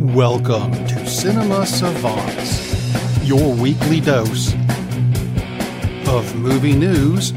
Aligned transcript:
Welcome 0.00 0.72
to 0.88 1.06
Cinema 1.06 1.64
Savants, 1.64 3.26
your 3.26 3.54
weekly 3.54 4.00
dose 4.00 4.52
of 6.06 6.36
movie 6.36 6.74
news, 6.74 7.32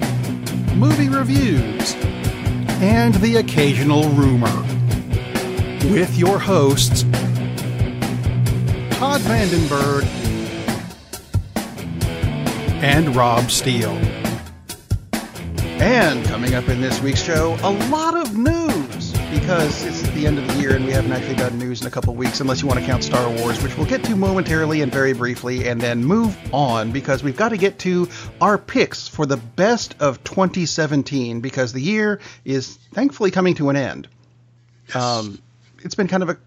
movie 0.76 1.08
reviews, 1.08 1.96
and 2.82 3.16
the 3.16 3.38
occasional 3.38 4.04
rumor. 4.10 4.54
With 5.94 6.18
your 6.18 6.38
hosts, 6.38 7.04
Todd 8.98 9.22
Vandenberg 9.22 10.04
and 12.84 13.16
Rob 13.16 13.50
Steele. 13.50 13.98
And 15.80 16.26
coming 16.26 16.54
up 16.54 16.68
in 16.68 16.82
this 16.82 17.02
week's 17.02 17.24
show, 17.24 17.58
a 17.64 17.72
lot 17.90 18.18
of 18.18 18.38
news 18.38 18.81
because 19.32 19.86
it's 19.86 20.02
the 20.12 20.28
end 20.28 20.38
of 20.38 20.46
the 20.46 20.62
year 20.62 20.76
and 20.76 20.86
we 20.86 20.92
haven't 20.92 21.14
actually 21.14 21.36
done 21.36 21.58
news 21.58 21.82
in 21.82 21.88
a 21.88 21.90
couple 21.90 22.14
weeks, 22.14 22.42
unless 22.42 22.62
you 22.62 22.68
want 22.68 22.80
to 22.80 22.86
count 22.86 23.02
Star 23.04 23.30
Wars, 23.38 23.62
which 23.64 23.76
we'll 23.78 23.88
get 23.88 24.04
to 24.04 24.16
momentarily 24.16 24.82
and 24.82 24.92
very 24.92 25.14
briefly, 25.14 25.70
and 25.70 25.80
then 25.80 26.04
move 26.04 26.38
on 26.54 26.92
because 26.92 27.24
we've 27.24 27.38
got 27.38 27.50
to 27.50 27.58
get 27.58 27.80
to 27.80 28.10
our 28.42 28.58
picks 28.58 29.08
for 29.08 29.26
the 29.26 29.38
best 29.38 29.96
of 30.02 30.22
2017 30.26 31.40
because 31.40 31.72
the 31.72 31.82
year 31.82 32.20
is 32.44 32.76
thankfully 32.94 33.32
coming 33.32 33.56
to 33.56 33.70
an 33.70 33.78
end. 33.78 34.10
Um, 34.94 35.40
it's 35.82 35.96
been 35.96 36.10
kind 36.10 36.24
of 36.24 36.30
a 36.30 36.38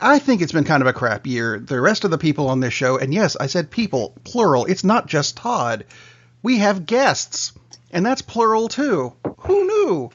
I 0.00 0.18
think 0.18 0.42
it's 0.42 0.52
been 0.52 0.64
kind 0.64 0.82
of 0.82 0.86
a 0.86 0.92
crap 0.92 1.26
year. 1.26 1.58
The 1.58 1.80
rest 1.80 2.04
of 2.04 2.10
the 2.10 2.18
people 2.18 2.48
on 2.48 2.60
this 2.60 2.74
show, 2.74 2.98
and 2.98 3.14
yes, 3.14 3.36
I 3.38 3.46
said 3.46 3.70
people, 3.70 4.14
plural. 4.24 4.64
It's 4.64 4.82
not 4.82 5.06
just 5.06 5.36
Todd. 5.36 5.84
We 6.42 6.58
have 6.58 6.86
guests, 6.86 7.52
and 7.92 8.04
that's 8.04 8.22
plural 8.22 8.68
too. 8.68 9.12
Who 9.38 9.66
knew? 9.66 10.10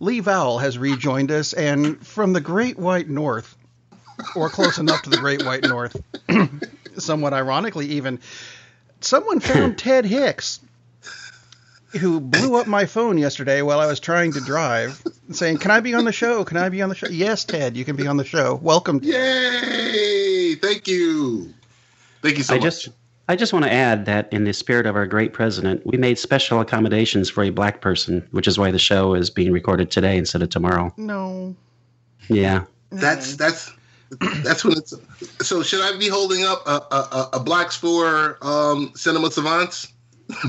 Lee 0.00 0.20
Vowell 0.20 0.60
has 0.60 0.78
rejoined 0.78 1.30
us, 1.30 1.52
and 1.52 2.04
from 2.04 2.32
the 2.32 2.40
Great 2.40 2.78
White 2.78 3.08
North, 3.08 3.54
or 4.34 4.48
close 4.48 4.78
enough 4.78 5.02
to 5.02 5.10
the 5.10 5.18
Great 5.18 5.44
White 5.44 5.64
North, 5.64 5.94
somewhat 6.98 7.34
ironically, 7.34 7.86
even, 7.86 8.18
someone 9.00 9.40
found 9.40 9.78
Ted 9.78 10.06
Hicks 10.06 10.60
who 11.98 12.20
blew 12.20 12.56
up 12.56 12.66
my 12.66 12.86
phone 12.86 13.18
yesterday 13.18 13.62
while 13.62 13.80
I 13.80 13.86
was 13.86 14.00
trying 14.00 14.32
to 14.32 14.40
drive, 14.40 15.02
saying, 15.32 15.58
"Can 15.58 15.70
I 15.70 15.80
be 15.80 15.94
on 15.94 16.04
the 16.04 16.12
show? 16.12 16.44
Can 16.44 16.56
I 16.56 16.68
be 16.68 16.82
on 16.82 16.88
the 16.88 16.94
show?" 16.94 17.08
Yes, 17.08 17.44
Ted, 17.44 17.76
you 17.76 17.84
can 17.84 17.96
be 17.96 18.06
on 18.06 18.16
the 18.16 18.24
show. 18.24 18.54
Welcome. 18.62 19.00
Yay! 19.02 20.54
Thank 20.54 20.86
you. 20.88 21.52
Thank 22.22 22.38
you 22.38 22.44
so 22.44 22.54
I 22.54 22.58
much. 22.58 22.64
just 22.64 22.88
I 23.30 23.36
just 23.36 23.52
want 23.52 23.64
to 23.64 23.72
add 23.72 24.06
that 24.06 24.28
in 24.32 24.42
the 24.42 24.52
spirit 24.52 24.86
of 24.86 24.96
our 24.96 25.06
great 25.06 25.32
president, 25.32 25.86
we 25.86 25.96
made 25.96 26.18
special 26.18 26.58
accommodations 26.58 27.30
for 27.30 27.44
a 27.44 27.50
black 27.50 27.80
person, 27.80 28.26
which 28.32 28.48
is 28.48 28.58
why 28.58 28.72
the 28.72 28.78
show 28.80 29.14
is 29.14 29.30
being 29.30 29.52
recorded 29.52 29.88
today 29.88 30.18
instead 30.18 30.42
of 30.42 30.50
tomorrow. 30.50 30.92
No. 30.96 31.54
Yeah. 32.28 32.64
That's 32.90 33.36
that's 33.36 33.72
that's 34.42 34.64
when 34.64 34.76
it's. 34.76 34.94
So 35.42 35.62
should 35.62 35.80
I 35.80 35.96
be 35.96 36.08
holding 36.08 36.42
up 36.42 36.66
a 36.66 36.82
a, 36.90 36.96
a, 36.96 37.28
a 37.34 37.40
blacks 37.40 37.76
for 37.76 38.36
um, 38.42 38.90
cinema 38.96 39.30
savants? 39.30 39.92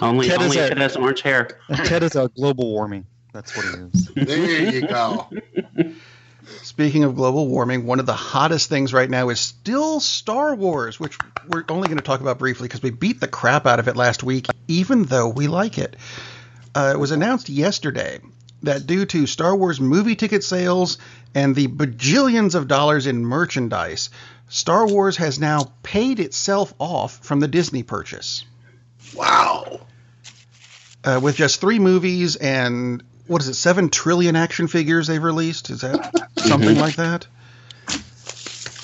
Only 0.00 0.28
Ted 0.28 0.40
only 0.40 0.58
a- 0.58 0.66
it 0.68 0.78
has 0.78 0.96
orange 0.96 1.20
hair. 1.20 1.58
Ted 1.84 2.02
is 2.02 2.16
a 2.16 2.28
global 2.36 2.70
warming. 2.70 3.04
That's 3.34 3.54
what 3.54 3.66
he 3.66 3.72
is. 3.82 4.06
There 4.14 4.72
you 4.72 4.86
go. 4.86 5.28
Speaking 6.78 7.02
of 7.02 7.16
global 7.16 7.48
warming, 7.48 7.86
one 7.86 7.98
of 7.98 8.06
the 8.06 8.12
hottest 8.12 8.68
things 8.68 8.92
right 8.92 9.10
now 9.10 9.30
is 9.30 9.40
still 9.40 9.98
Star 9.98 10.54
Wars, 10.54 11.00
which 11.00 11.18
we're 11.48 11.64
only 11.70 11.88
going 11.88 11.98
to 11.98 12.04
talk 12.04 12.20
about 12.20 12.38
briefly 12.38 12.68
because 12.68 12.84
we 12.84 12.90
beat 12.90 13.18
the 13.18 13.26
crap 13.26 13.66
out 13.66 13.80
of 13.80 13.88
it 13.88 13.96
last 13.96 14.22
week, 14.22 14.46
even 14.68 15.02
though 15.02 15.28
we 15.28 15.48
like 15.48 15.76
it. 15.76 15.96
Uh, 16.76 16.92
it 16.94 16.98
was 17.00 17.10
announced 17.10 17.48
yesterday 17.48 18.20
that 18.62 18.86
due 18.86 19.04
to 19.06 19.26
Star 19.26 19.56
Wars 19.56 19.80
movie 19.80 20.14
ticket 20.14 20.44
sales 20.44 20.98
and 21.34 21.56
the 21.56 21.66
bajillions 21.66 22.54
of 22.54 22.68
dollars 22.68 23.08
in 23.08 23.24
merchandise, 23.26 24.10
Star 24.48 24.86
Wars 24.86 25.16
has 25.16 25.40
now 25.40 25.72
paid 25.82 26.20
itself 26.20 26.72
off 26.78 27.24
from 27.24 27.40
the 27.40 27.48
Disney 27.48 27.82
purchase. 27.82 28.44
Wow. 29.16 29.80
Uh, 31.02 31.18
with 31.20 31.34
just 31.34 31.60
three 31.60 31.80
movies 31.80 32.36
and 32.36 33.02
what 33.28 33.40
is 33.42 33.48
it, 33.48 33.54
seven 33.54 33.88
trillion 33.90 34.36
action 34.36 34.66
figures 34.68 35.06
they've 35.06 35.22
released? 35.22 35.70
Is 35.70 35.82
that 35.82 36.28
something 36.38 36.78
like 36.78 36.96
that? 36.96 37.26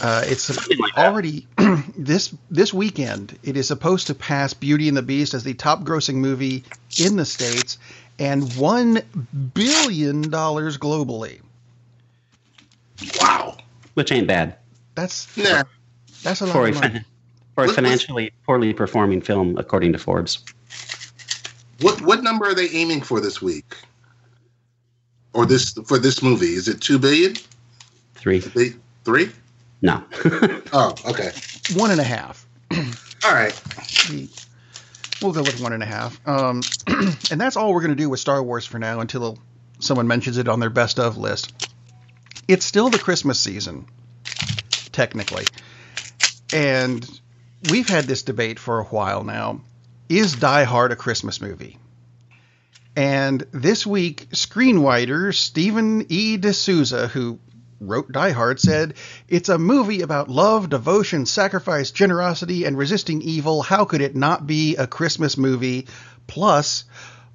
Uh, 0.03 0.22
it's 0.27 0.50
like 0.78 0.94
that. 0.94 1.06
already 1.06 1.47
this 1.97 2.34
this 2.50 2.75
weekend. 2.75 3.38
It 3.43 3.56
is 3.56 3.69
supposed 3.69 4.09
to 4.09 4.15
pass 4.15 4.53
Beauty 4.55 4.88
and 4.88 4.97
the 4.97 5.03
Beast 5.03 5.34
as 5.34 5.44
the 5.44 5.55
top 5.55 5.82
grossing 5.82 6.16
movie 6.16 6.65
in 7.00 7.16
the 7.16 7.25
states 7.25 7.78
and 8.19 8.53
one 8.56 9.00
billion 9.55 10.22
dollars 10.31 10.78
globally. 10.78 11.41
Wow. 13.21 13.56
Which 13.94 14.12
ain't 14.12 14.26
bad 14.26 14.56
That's 14.94 15.34
Nah. 15.37 15.62
that's 16.22 16.41
a 16.41 16.47
lot 16.47 16.53
for 16.53 16.66
a 16.66 16.69
of 16.71 16.75
money. 16.75 16.88
fin- 16.94 17.05
for 17.55 17.65
a 17.65 17.69
financially 17.69 18.32
poorly 18.47 18.72
performing 18.75 19.21
film, 19.21 19.56
according 19.59 19.93
to 19.93 19.99
Forbes. 19.99 20.41
What 21.81 22.00
what 22.03 22.22
number 22.22 22.47
are 22.47 22.55
they 22.55 22.69
aiming 22.71 23.03
for 23.03 23.21
this 23.21 23.41
week? 23.41 23.76
Or 25.34 25.45
this 25.47 25.72
for 25.72 25.99
this 25.99 26.22
movie? 26.22 26.55
Is 26.55 26.69
it 26.69 26.81
two 26.81 26.99
billion? 26.99 27.34
Three. 28.15 28.39
They, 28.39 28.72
three? 29.05 29.31
No. 29.83 30.03
Oh, 30.77 30.93
okay. 31.06 31.31
One 31.77 31.93
and 31.93 32.00
a 32.00 32.05
half. 32.05 32.45
All 32.72 33.33
right. 33.33 33.62
We'll 35.23 35.33
go 35.33 35.43
with 35.43 35.61
one 35.61 35.73
and 35.73 35.84
a 35.84 35.87
half. 35.87 36.21
Um, 36.27 36.62
and 37.31 37.41
that's 37.41 37.56
all 37.56 37.73
we're 37.73 37.81
going 37.81 37.91
to 37.91 38.03
do 38.03 38.11
with 38.11 38.19
Star 38.19 38.43
Wars 38.43 38.67
for 38.67 38.81
now 38.81 38.99
until 38.99 39.39
someone 39.78 40.09
mentions 40.09 40.37
it 40.37 40.49
on 40.49 40.59
their 40.59 40.71
best 40.71 40.99
of 40.99 41.17
list. 41.17 41.69
It's 42.49 42.65
still 42.65 42.91
the 42.91 42.99
Christmas 42.99 43.39
season, 43.39 43.87
technically. 44.91 45.44
And 46.53 47.09
we've 47.71 47.89
had 47.89 48.05
this 48.05 48.23
debate 48.23 48.59
for 48.59 48.81
a 48.81 48.84
while 48.84 49.23
now. 49.23 49.61
Is 50.09 50.34
Die 50.34 50.65
Hard 50.65 50.91
a 50.91 50.97
Christmas 50.97 51.41
movie? 51.41 51.78
And 52.97 53.44
this 53.50 53.87
week, 53.87 54.28
screenwriter 54.31 55.34
Stephen 55.34 56.06
E. 56.09 56.37
D'Souza, 56.37 57.09
who 57.09 57.41
wrote 57.81 58.12
Die 58.12 58.31
Hard, 58.31 58.60
said, 58.60 58.94
It's 59.28 59.49
a 59.49 59.59
movie 59.59 60.03
about 60.03 60.31
love, 60.31 60.71
devotion, 60.71 61.27
sacrifice, 61.27 61.91
generosity, 61.91 62.65
and 62.65 62.78
resisting 62.78 63.21
evil. 63.22 63.62
How 63.62 63.84
could 63.84 64.00
it 64.00 64.15
not 64.15 64.47
be 64.47 64.77
a 64.77 64.87
Christmas 64.87 65.37
movie? 65.37 65.87
Plus, 66.28 66.84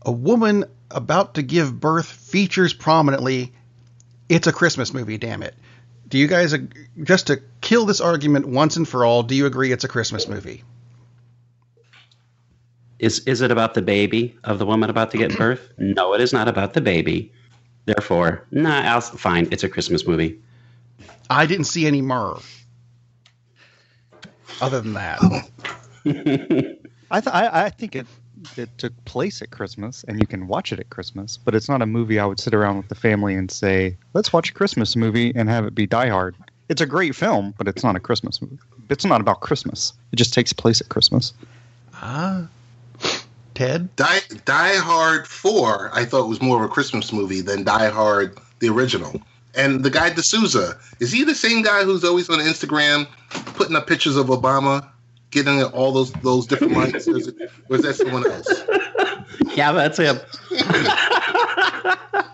a 0.02 0.12
woman 0.12 0.64
about 0.90 1.36
to 1.36 1.42
give 1.42 1.80
birth 1.80 2.08
features 2.08 2.74
prominently. 2.74 3.54
It's 4.30 4.48
a 4.48 4.54
Christmas 4.54 4.94
movie, 4.94 5.18
damn 5.18 5.44
it. 5.44 5.56
Do 6.08 6.18
you 6.18 6.28
guys, 6.28 6.56
just 7.04 7.28
to 7.28 7.42
kill 7.62 7.86
this 7.86 8.02
argument 8.02 8.48
once 8.48 8.78
and 8.78 8.88
for 8.88 9.06
all, 9.06 9.24
do 9.24 9.36
you 9.36 9.46
agree 9.46 9.72
it's 9.72 9.84
a 9.84 9.90
Christmas 9.90 10.28
movie? 10.28 10.64
Is 13.00 13.20
is 13.20 13.42
it 13.42 13.52
about 13.52 13.74
the 13.74 13.82
baby 13.82 14.38
of 14.44 14.60
the 14.60 14.66
woman 14.66 14.90
about 14.90 15.12
to 15.12 15.18
get 15.18 15.36
birth? 15.38 15.72
No, 15.78 16.14
it 16.14 16.22
is 16.22 16.34
not 16.34 16.48
about 16.48 16.74
the 16.74 16.82
baby. 16.82 17.32
Therefore, 17.86 18.46
nah, 18.52 18.82
I'll, 18.82 19.02
fine. 19.02 19.48
It's 19.52 19.64
a 19.64 19.70
Christmas 19.70 20.06
movie. 20.06 20.40
I 21.30 21.46
didn't 21.46 21.66
see 21.66 21.86
any 21.88 22.02
myrrh. 22.02 22.38
Other 24.62 24.82
than 24.82 24.94
that, 24.94 25.20
I, 27.12 27.22
th- 27.22 27.34
I 27.34 27.66
I 27.66 27.70
think 27.70 27.96
it 27.96 28.06
it 28.58 28.70
took 28.78 28.94
place 29.06 29.42
at 29.42 29.52
Christmas, 29.52 30.04
and 30.08 30.20
you 30.20 30.28
can 30.28 30.48
watch 30.48 30.74
it 30.74 30.80
at 30.80 30.90
Christmas. 30.90 31.38
But 31.38 31.56
it's 31.56 31.70
not 31.70 31.82
a 31.82 31.86
movie 31.86 32.20
I 32.20 32.26
would 32.26 32.40
sit 32.40 32.54
around 32.54 32.78
with 32.78 32.90
the 32.90 32.96
family 32.96 33.36
and 33.36 33.50
say, 33.50 33.98
"Let's 34.14 34.34
watch 34.34 34.50
a 34.50 34.54
Christmas 34.54 34.96
movie" 34.96 35.32
and 35.36 35.48
have 35.50 35.66
it 35.66 35.74
be 35.74 35.88
Die 35.88 36.10
Hard. 36.10 36.36
It's 36.68 36.82
a 36.82 36.86
great 36.86 37.16
film, 37.16 37.54
but 37.58 37.68
it's 37.68 37.84
not 37.84 37.96
a 37.96 38.00
Christmas 38.00 38.42
movie. 38.42 38.60
It's 38.90 39.06
not 39.06 39.22
about 39.22 39.40
Christmas. 39.40 39.94
It 40.12 40.18
just 40.18 40.34
takes 40.34 40.52
place 40.54 40.82
at 40.82 40.90
Christmas. 40.90 41.34
ah, 41.94 42.48
Ted. 43.60 43.94
Die 43.98 44.20
Die 44.46 44.78
Hard 44.78 45.28
Four, 45.28 45.92
I 45.94 46.06
thought 46.06 46.30
was 46.30 46.42
more 46.42 46.64
of 46.64 46.64
a 46.64 46.74
Christmas 46.74 47.12
movie 47.12 47.42
than 47.42 47.66
Die 47.66 47.90
Hard 47.90 48.40
the 48.60 48.70
original. 48.70 49.22
And 49.54 49.84
the 49.84 49.90
guy 49.90 50.12
D'Souza, 50.12 50.80
is 51.02 51.12
he 51.12 51.26
the 51.26 51.36
same 51.36 51.62
guy 51.62 51.84
who's 51.84 52.06
always 52.06 52.30
on 52.30 52.40
Instagram 52.40 53.06
putting 53.56 53.76
up 53.76 53.86
pictures 53.86 54.16
of 54.16 54.28
Obama, 54.28 54.88
getting 55.32 55.62
all 55.62 55.92
those 55.92 56.14
those 56.24 56.48
different 56.48 56.72
lines, 56.72 57.06
or 57.06 57.18
is, 57.18 57.28
it, 57.28 57.36
or 57.68 57.76
is 57.76 57.82
that 57.82 57.96
someone 57.96 58.26
else? 58.32 58.48
Yeah, 59.56 59.74
that's 59.74 59.98
him. 59.98 60.20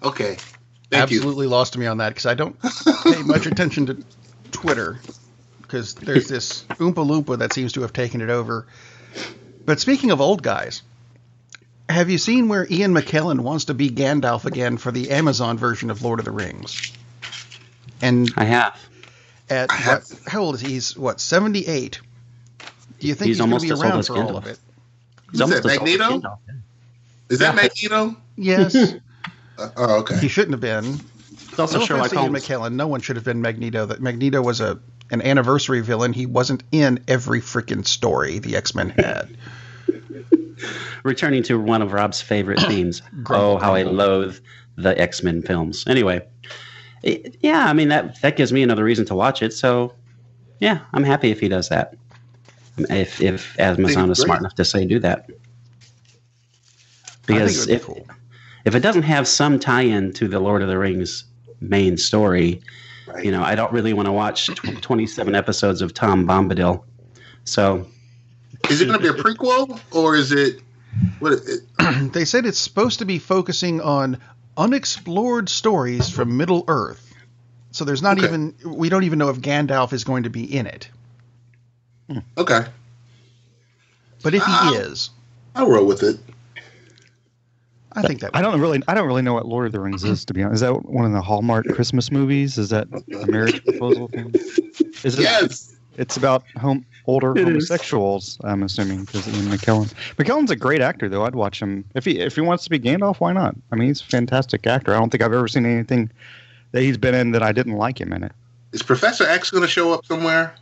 Okay. 0.00 0.36
Thank 0.90 1.10
you. 1.10 1.18
Absolutely 1.18 1.48
lost 1.48 1.76
me 1.76 1.84
on 1.86 1.98
that 1.98 2.10
because 2.10 2.24
I 2.24 2.34
don't 2.34 2.56
pay 3.02 3.22
much 3.24 3.46
attention 3.46 3.84
to 3.86 4.02
Twitter 4.52 5.00
because 5.60 5.94
there's 5.94 6.28
this 6.28 6.62
Oompa 6.78 7.04
Loompa 7.04 7.36
that 7.38 7.52
seems 7.52 7.72
to 7.72 7.80
have 7.82 7.92
taken 7.92 8.20
it 8.20 8.30
over. 8.30 8.66
But 9.68 9.80
speaking 9.80 10.10
of 10.12 10.18
old 10.22 10.42
guys, 10.42 10.80
have 11.90 12.08
you 12.08 12.16
seen 12.16 12.48
where 12.48 12.66
Ian 12.70 12.94
McKellen 12.94 13.40
wants 13.40 13.66
to 13.66 13.74
be 13.74 13.90
Gandalf 13.90 14.46
again 14.46 14.78
for 14.78 14.90
the 14.90 15.10
Amazon 15.10 15.58
version 15.58 15.90
of 15.90 16.00
Lord 16.00 16.20
of 16.20 16.24
the 16.24 16.30
Rings? 16.30 16.90
And 18.00 18.32
I 18.34 18.44
have. 18.44 18.80
at 19.50 19.70
I 19.70 19.74
have- 19.74 20.08
what, 20.08 20.20
how 20.26 20.40
old 20.40 20.54
is 20.54 20.62
he? 20.62 20.68
He's 20.68 20.96
what, 20.96 21.20
78? 21.20 22.00
Do 22.98 23.06
you 23.06 23.12
think 23.14 23.26
He's 23.26 23.36
he's, 23.36 23.38
going 23.40 23.50
to 23.50 23.54
almost 23.56 23.62
be 23.66 23.72
around 23.72 23.98
as 23.98 24.06
for 24.06 24.16
all 24.16 24.38
of 24.38 24.44
Gandalf. 24.44 24.46
it? 24.52 24.58
He's 25.32 25.38
Who's 25.38 25.38
that, 25.40 25.44
almost 25.44 25.66
as 25.66 25.78
old 25.78 25.88
as 25.88 25.98
Magneto? 25.98 26.18
Gandalf. 26.20 26.38
Is 27.28 27.38
that 27.40 27.54
Yeah. 27.54 27.62
Magneto? 27.62 28.16
Yes, 28.36 28.74
Uh, 29.58 29.68
oh, 29.76 29.98
okay. 29.98 30.16
he 30.18 30.28
shouldn't 30.28 30.52
have 30.52 30.62
been. 30.62 30.98
It's 31.50 31.58
also 31.58 31.80
no 31.80 31.84
Sherlock 31.84 32.12
offense 32.12 32.22
Ian 32.22 32.32
McKellen, 32.32 32.72
no 32.72 32.86
one 32.86 33.02
should 33.02 33.16
have 33.16 33.24
been 33.26 33.42
Magneto. 33.42 33.84
That 33.84 34.00
Magneto 34.00 34.40
was 34.40 34.62
a 34.62 34.78
an 35.10 35.22
anniversary 35.22 35.80
villain. 35.80 36.12
He 36.12 36.26
wasn't 36.26 36.62
in 36.72 37.02
every 37.08 37.40
freaking 37.40 37.86
story 37.86 38.38
the 38.38 38.56
X 38.56 38.74
Men 38.74 38.90
had. 38.90 39.36
Returning 41.04 41.42
to 41.44 41.58
one 41.58 41.82
of 41.82 41.92
Rob's 41.92 42.20
favorite 42.20 42.60
themes. 42.68 43.02
oh, 43.30 43.58
how 43.58 43.74
I 43.74 43.82
loathe 43.82 44.38
the 44.76 44.98
X 45.00 45.22
Men 45.22 45.42
films. 45.42 45.84
Anyway, 45.86 46.26
it- 47.02 47.36
yeah, 47.40 47.66
I 47.66 47.72
mean 47.72 47.88
that 47.88 48.20
that 48.22 48.36
gives 48.36 48.52
me 48.52 48.62
another 48.62 48.84
reason 48.84 49.04
to 49.06 49.14
watch 49.14 49.42
it. 49.42 49.52
So, 49.52 49.92
yeah, 50.60 50.80
I'm 50.92 51.04
happy 51.04 51.30
if 51.30 51.40
he 51.40 51.48
does 51.48 51.68
that. 51.68 51.94
If 52.90 53.20
if 53.20 53.58
Amazon 53.58 54.10
is 54.10 54.18
smart 54.18 54.40
enough 54.40 54.54
to 54.56 54.64
say 54.64 54.84
do 54.84 54.98
that, 55.00 55.26
I 55.28 55.30
think 55.30 55.30
it 55.30 57.26
because 57.26 57.66
be 57.66 57.72
if 57.72 57.84
cool. 57.86 58.06
if 58.64 58.74
it 58.74 58.80
doesn't 58.80 59.02
have 59.02 59.26
some 59.26 59.58
tie-in 59.58 60.12
to 60.14 60.28
the 60.28 60.38
Lord 60.40 60.62
of 60.62 60.68
the 60.68 60.78
Rings 60.78 61.24
main 61.60 61.96
story, 61.96 62.60
Right. 63.08 63.24
you 63.24 63.30
know, 63.32 63.42
I 63.42 63.54
don't 63.54 63.72
really 63.72 63.92
want 63.92 64.06
to 64.06 64.12
watch 64.12 64.46
tw- 64.48 64.82
27 64.82 65.34
episodes 65.34 65.80
of 65.82 65.94
Tom 65.94 66.26
Bombadil. 66.26 66.82
So, 67.44 67.86
Is 68.68 68.80
it 68.80 68.86
going 68.86 69.00
to 69.00 69.12
be 69.12 69.18
a 69.18 69.22
prequel 69.22 69.80
or 69.92 70.14
is 70.16 70.32
it? 70.32 70.60
What? 71.18 71.32
It, 71.46 72.12
They 72.12 72.24
said 72.24 72.44
it's 72.46 72.58
supposed 72.58 72.98
to 72.98 73.04
be 73.04 73.18
focusing 73.18 73.80
on 73.80 74.18
unexplored 74.56 75.48
stories 75.48 76.10
from 76.10 76.36
Middle 76.36 76.64
Earth. 76.68 77.04
So 77.70 77.84
there's 77.84 78.02
not 78.02 78.18
Okay. 78.18 78.26
even 78.26 78.54
we 78.64 78.88
don't 78.88 79.04
even 79.04 79.18
know 79.18 79.28
if 79.30 79.38
Gandalf 79.38 79.92
is 79.92 80.04
going 80.04 80.24
to 80.24 80.30
be 80.30 80.44
in 80.44 80.66
it. 80.66 80.88
okay, 82.36 82.64
But 84.22 84.34
if 84.34 84.42
he 84.42 84.50
Ah. 84.52 84.72
is, 84.74 85.10
I'll 85.54 85.68
roll 85.68 85.86
with 85.86 86.02
it. 86.02 86.18
I 87.92 88.02
think 88.02 88.20
that 88.20 88.30
I 88.34 88.42
don't 88.42 88.60
really, 88.60 88.82
I 88.86 88.94
don't 88.94 89.06
really 89.06 89.22
know 89.22 89.34
what 89.34 89.46
Lord 89.46 89.66
of 89.66 89.72
the 89.72 89.80
Rings 89.80 90.04
is 90.04 90.24
to 90.26 90.34
be 90.34 90.42
honest. 90.42 90.56
Is 90.56 90.60
that 90.60 90.84
one 90.84 91.04
of 91.06 91.12
the 91.12 91.22
Hallmark 91.22 91.66
Christmas 91.68 92.10
movies? 92.10 92.58
Is 92.58 92.68
that 92.70 92.86
a 92.92 93.26
marriage 93.26 93.64
proposal 93.64 94.08
thing? 94.08 94.32
Is 95.04 95.18
it? 95.18 95.22
Yes. 95.22 95.74
It's 95.96 96.16
about 96.16 96.44
home 96.58 96.86
older 97.06 97.32
It 97.32 97.38
is. 97.38 97.44
homosexuals. 97.44 98.38
I'm 98.44 98.62
assuming 98.62 99.04
because 99.04 99.26
Ian 99.26 99.46
McKellen. 99.46 99.92
McKellen's 100.16 100.50
a 100.50 100.56
great 100.56 100.80
actor, 100.80 101.08
though. 101.08 101.24
I'd 101.24 101.34
watch 101.34 101.60
him 101.60 101.84
if 101.94 102.04
he 102.04 102.20
if 102.20 102.36
he 102.36 102.40
wants 102.40 102.64
to 102.64 102.70
be 102.70 102.78
Gandalf. 102.78 103.16
Why 103.16 103.32
not? 103.32 103.56
I 103.72 103.76
mean, 103.76 103.88
he's 103.88 104.00
a 104.00 104.04
fantastic 104.04 104.66
actor. 104.66 104.94
I 104.94 104.98
don't 104.98 105.10
think 105.10 105.22
I've 105.22 105.32
ever 105.32 105.48
seen 105.48 105.66
anything 105.66 106.10
that 106.72 106.82
he's 106.82 106.98
been 106.98 107.14
in 107.14 107.32
that 107.32 107.42
I 107.42 107.50
didn't 107.52 107.74
like 107.74 108.00
him 108.00 108.12
in 108.12 108.22
it. 108.22 108.32
Is 108.72 108.82
Professor 108.82 109.24
X 109.24 109.50
going 109.50 109.62
to 109.62 109.68
show 109.68 109.92
up 109.92 110.04
somewhere? 110.04 110.54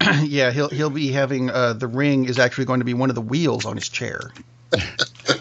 yeah, 0.22 0.50
he'll 0.50 0.68
he'll 0.68 0.88
be 0.88 1.08
having 1.08 1.50
uh, 1.50 1.74
the 1.74 1.88
ring 1.88 2.24
is 2.26 2.38
actually 2.38 2.64
going 2.64 2.80
to 2.80 2.84
be 2.86 2.94
one 2.94 3.10
of 3.10 3.16
the 3.16 3.22
wheels 3.22 3.66
on 3.66 3.76
his 3.76 3.88
chair. 3.88 4.30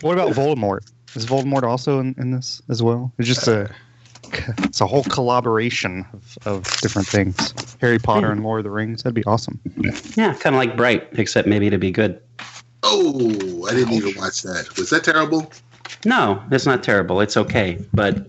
What 0.02 0.14
about 0.14 0.34
Voldemort? 0.34 0.90
Is 1.16 1.26
Voldemort 1.26 1.64
also 1.64 2.00
in, 2.00 2.16
in 2.18 2.32
this 2.32 2.62
as 2.70 2.84
well? 2.84 3.12
It's 3.18 3.28
just 3.28 3.48
a 3.48 3.70
it's 4.60 4.82
a 4.82 4.88
whole 4.88 5.04
collaboration 5.04 6.06
of, 6.14 6.38
of 6.46 6.64
different 6.82 7.08
things. 7.08 7.54
Harry 7.80 8.00
Potter 8.00 8.32
and 8.32 8.40
hmm. 8.40 8.46
Lord 8.46 8.60
of 8.60 8.64
the 8.66 8.72
Rings. 8.72 9.04
That'd 9.04 9.16
be 9.16 9.24
awesome. 9.26 9.60
yeah, 10.16 10.34
kind 10.34 10.56
of 10.56 10.60
like 10.60 10.76
Bright, 10.76 11.08
except 11.14 11.48
maybe 11.48 11.70
to 11.70 11.78
be 11.78 11.92
good. 11.92 12.22
Oh, 12.84 13.68
I 13.68 13.74
didn't 13.74 13.94
even 13.94 14.16
watch 14.16 14.42
that. 14.44 14.78
Was 14.78 14.90
that 14.92 15.04
terrible? 15.04 15.52
No, 16.06 16.44
it's 16.52 16.66
not 16.66 16.84
terrible. 16.84 17.22
It's 17.22 17.38
okay, 17.38 17.84
but 17.94 18.28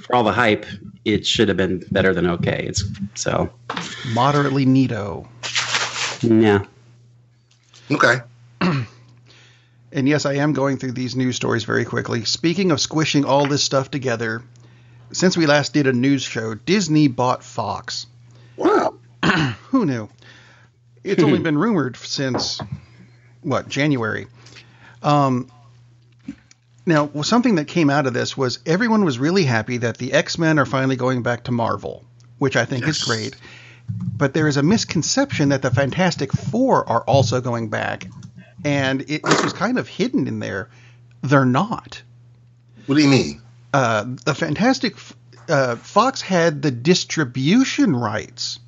for 0.00 0.16
all 0.16 0.24
the 0.24 0.32
hype, 0.32 0.66
it 1.04 1.26
should 1.26 1.48
have 1.48 1.56
been 1.56 1.84
better 1.90 2.12
than 2.12 2.26
okay. 2.28 2.64
It's 2.66 2.84
so 3.14 3.50
Moderately 4.12 4.66
neato. 4.66 5.26
yeah. 6.22 6.64
Okay. 7.90 8.22
And 9.92 10.08
yes, 10.08 10.24
I 10.24 10.34
am 10.34 10.54
going 10.54 10.78
through 10.78 10.92
these 10.92 11.14
news 11.14 11.36
stories 11.36 11.64
very 11.64 11.84
quickly. 11.84 12.24
Speaking 12.24 12.70
of 12.70 12.80
squishing 12.80 13.24
all 13.24 13.46
this 13.46 13.62
stuff 13.62 13.90
together, 13.90 14.42
since 15.12 15.36
we 15.36 15.46
last 15.46 15.74
did 15.74 15.86
a 15.86 15.92
news 15.92 16.22
show, 16.22 16.54
Disney 16.54 17.08
bought 17.08 17.44
Fox. 17.44 18.06
Wow. 18.56 18.94
Who 19.68 19.84
knew? 19.84 20.08
It's 21.04 21.22
only 21.22 21.40
been 21.40 21.58
rumored 21.58 21.96
since 21.96 22.60
what 23.42 23.68
January. 23.68 24.28
Um, 25.02 25.50
now, 26.86 27.10
something 27.22 27.56
that 27.56 27.66
came 27.66 27.90
out 27.90 28.06
of 28.06 28.14
this 28.14 28.36
was 28.36 28.60
everyone 28.64 29.04
was 29.04 29.18
really 29.18 29.44
happy 29.44 29.78
that 29.78 29.98
the 29.98 30.12
X 30.12 30.38
Men 30.38 30.58
are 30.58 30.66
finally 30.66 30.96
going 30.96 31.22
back 31.22 31.44
to 31.44 31.52
Marvel, 31.52 32.04
which 32.38 32.56
I 32.56 32.64
think 32.64 32.86
is 32.86 33.02
great. 33.02 33.36
But 34.16 34.32
there 34.32 34.48
is 34.48 34.56
a 34.56 34.62
misconception 34.62 35.50
that 35.50 35.60
the 35.60 35.70
Fantastic 35.70 36.32
Four 36.32 36.88
are 36.88 37.02
also 37.02 37.40
going 37.40 37.68
back, 37.68 38.06
and 38.64 39.02
it, 39.10 39.22
this 39.24 39.42
was 39.44 39.52
kind 39.52 39.78
of 39.78 39.88
hidden 39.88 40.26
in 40.28 40.38
there. 40.38 40.68
They're 41.22 41.44
not 41.44 42.02
What 42.86 42.96
do 42.96 43.02
you 43.02 43.08
mean? 43.08 43.40
uh, 43.72 44.04
the 44.24 44.34
Fantastic 44.34 44.96
uh, 45.48 45.76
Fox 45.76 46.20
had 46.20 46.62
the 46.62 46.70
distribution 46.70 47.94
rights 47.96 48.58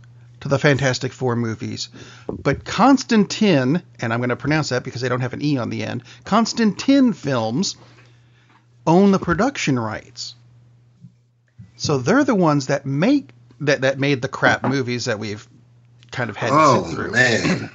to 0.41 0.49
the 0.49 0.59
Fantastic 0.59 1.13
Four 1.13 1.37
movies, 1.37 1.89
but 2.29 2.65
Constantin, 2.65 3.83
and 4.01 4.13
I'm 4.13 4.21
going 4.21 4.29
to 4.31 4.37
pronounce 4.37 4.69
that 4.71 4.85
because 4.85 5.01
they 5.01 5.09
don't 5.09 5.21
have 5.23 5.33
an 5.33 5.43
e 5.43 5.57
on 5.59 5.71
the 5.71 5.83
end. 5.85 6.03
Constantin 6.25 7.13
Films 7.15 7.77
own 8.87 9.11
the 9.13 9.19
production 9.19 9.79
rights, 9.79 10.35
so 11.77 11.99
they're 11.99 12.25
the 12.25 12.35
ones 12.35 12.67
that 12.67 12.85
make 12.87 13.31
that 13.61 13.81
that 13.83 13.99
made 13.99 14.21
the 14.21 14.29
crap 14.29 14.63
movies 14.65 15.07
that 15.07 15.19
we've 15.19 15.49
kind 16.11 16.29
of 16.31 16.37
had 16.37 16.49
to 16.51 16.55
Oh 16.57 16.85
sit 16.87 16.95
through. 16.95 17.11
man. 17.13 17.71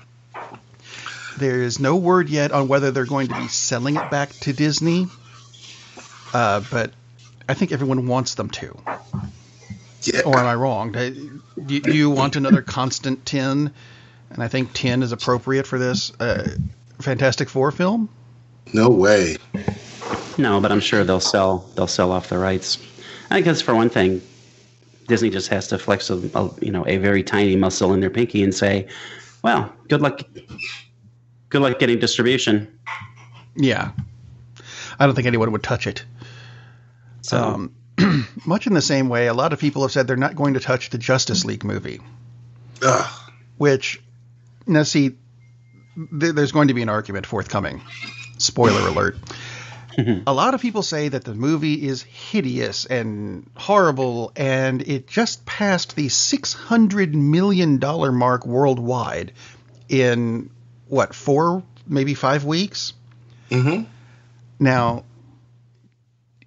There 1.40 1.62
is 1.62 1.80
no 1.80 1.96
word 1.96 2.28
yet 2.28 2.52
on 2.52 2.68
whether 2.68 2.92
they're 2.92 3.06
going 3.06 3.30
to 3.30 3.36
be 3.36 3.48
selling 3.48 3.96
it 3.96 4.12
back 4.12 4.32
to 4.42 4.52
Disney, 4.52 5.08
uh, 6.34 6.62
but 6.70 6.92
I 7.48 7.54
think 7.54 7.72
everyone 7.72 8.08
wants 8.08 8.36
them 8.36 8.50
to. 8.50 8.78
Yeah. 10.02 10.22
Or 10.26 10.38
am 10.38 10.46
I 10.46 10.56
wrong? 10.56 10.92
Do, 10.92 11.80
do 11.80 11.94
you 11.94 12.10
want 12.10 12.36
another 12.36 12.62
constant 12.62 13.26
10? 13.26 13.74
And 14.32 14.44
I 14.44 14.50
think 14.50 14.72
10 14.74 15.02
is 15.02 15.14
appropriate 15.14 15.66
for 15.66 15.80
this 15.80 16.12
uh, 16.20 16.58
Fantastic 17.00 17.48
Four 17.48 17.72
film. 17.72 18.10
No 18.74 18.90
way. 18.90 19.38
No, 20.38 20.60
but 20.60 20.74
I'm 20.74 20.82
sure 20.82 21.06
they'll 21.06 21.20
sell 21.20 21.70
they'll 21.76 21.88
sell 21.88 22.12
off 22.12 22.30
the 22.30 22.38
rights. 22.38 22.78
I 23.32 23.42
guess 23.42 23.62
for 23.62 23.74
one 23.74 23.90
thing, 23.90 24.22
Disney 25.08 25.30
just 25.30 25.48
has 25.50 25.70
to 25.70 25.80
flex 25.80 26.10
a, 26.10 26.16
a 26.36 26.52
you 26.62 26.72
know 26.72 26.86
a 26.86 26.98
very 26.98 27.24
tiny 27.24 27.56
muscle 27.56 27.94
in 27.94 28.00
their 28.00 28.10
pinky 28.10 28.44
and 28.44 28.54
say, 28.54 28.88
"Well, 29.44 29.74
good 29.88 30.02
luck, 30.02 30.22
good 31.50 31.62
luck 31.62 31.80
getting 31.80 32.00
distribution." 32.00 32.80
Yeah. 33.56 33.92
I 35.00 35.06
don't 35.06 35.16
think 35.16 35.28
anyone 35.28 35.52
would 35.52 35.64
touch 35.64 35.88
it. 35.88 36.04
So 37.22 37.38
Um, 37.98 38.28
much 38.46 38.68
in 38.68 38.74
the 38.74 38.82
same 38.82 39.10
way, 39.10 39.28
a 39.28 39.34
lot 39.34 39.54
of 39.54 39.60
people 39.60 39.82
have 39.84 39.92
said 39.92 40.08
they're 40.08 40.18
not 40.18 40.36
going 40.36 40.54
to 40.56 40.60
touch 40.60 40.90
the 40.90 40.98
Justice 40.98 41.46
League 41.46 41.64
movie. 41.64 42.00
Ugh. 42.82 43.12
which 43.58 44.02
now 44.66 44.84
see 44.84 45.10
th- 46.20 46.34
there's 46.34 46.54
going 46.54 46.70
to 46.70 46.74
be 46.74 46.82
an 46.82 46.88
argument 46.88 47.26
forthcoming 47.26 47.82
spoiler 48.38 48.88
alert 48.88 49.18
a 49.98 50.34
lot 50.34 50.54
of 50.54 50.62
people 50.62 50.82
say 50.82 51.10
that 51.10 51.26
the 51.26 51.34
movie 51.34 51.86
is 51.86 52.04
hideous 52.04 52.86
and 52.86 53.50
horrible 53.58 54.32
and 54.38 54.82
it 54.88 55.08
just 55.08 55.46
passed 55.46 55.98
the 55.98 56.08
600 56.08 57.14
million 57.16 57.80
dollar 57.80 58.14
mark 58.14 58.46
worldwide 58.46 59.34
in 59.90 60.50
what 60.90 61.16
four 61.16 61.64
maybe 61.88 62.14
five 62.14 62.44
weeks 62.44 62.94
Mhm. 63.50 63.86
now 64.60 65.04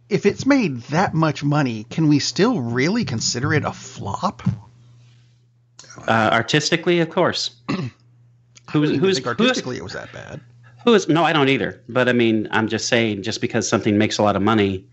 if 0.09 0.27
it's 0.27 0.45
made 0.45 0.83
that 0.83 1.15
much 1.15 1.43
money 1.43 1.85
can 1.89 2.09
we 2.09 2.19
still 2.19 2.61
really 2.61 3.05
consider 3.05 3.55
it 3.55 3.65
a 3.65 3.73
flop 3.73 4.43
uh, 6.09 6.31
artistically, 6.33 7.01
of 7.01 7.11
course. 7.11 7.51
Who's 7.69 7.91
don't 8.73 8.73
who's 8.73 8.91
think 8.91 9.03
who's 9.03 9.27
artistically 9.27 9.77
it 9.77 9.83
was 9.85 9.93
that 9.93 10.11
bad 10.13 10.41
who 10.85 10.95
is? 10.95 11.09
No, 11.09 11.23
I 11.25 11.33
don't 11.33 11.49
either. 11.49 11.81
But 11.89 12.09
I 12.09 12.13
mean, 12.13 12.49
I'm 12.51 12.67
just 12.69 12.89
saying, 12.89 13.23
just 13.23 13.41
because 13.41 13.69
something 13.69 13.99
makes 13.99 14.19
a 14.19 14.23
lot 14.23 14.35
of 14.35 14.43
money, 14.43 14.87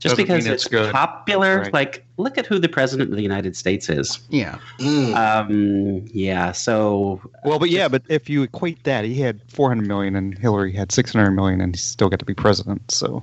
just 0.00 0.16
Doesn't 0.16 0.24
because 0.26 0.46
it's, 0.46 0.64
it's 0.64 0.68
good. 0.68 0.92
popular, 0.92 1.58
Right. 1.60 1.72
like 1.74 2.04
look 2.16 2.36
at 2.38 2.46
who 2.46 2.58
the 2.58 2.68
president 2.68 3.10
of 3.10 3.16
the 3.16 3.22
United 3.22 3.54
States 3.54 3.88
is. 3.88 4.18
yeah 4.30 4.58
Mm. 4.78 5.14
Um, 5.14 6.04
yeah. 6.12 6.52
So 6.52 7.20
Well, 7.44 7.58
but 7.58 7.70
yeah, 7.70 7.86
but 7.86 8.02
if 8.08 8.28
you 8.30 8.42
equate 8.42 8.82
that, 8.84 9.04
he 9.04 9.14
had 9.20 9.40
400 9.48 9.86
million 9.86 10.16
and 10.16 10.36
Hillary 10.38 10.72
had 10.72 10.90
600 10.90 11.30
million, 11.32 11.60
and 11.60 11.74
he 11.74 11.78
still 11.78 12.08
got 12.08 12.18
to 12.18 12.24
be 12.24 12.34
president. 12.34 12.90
So 12.90 13.22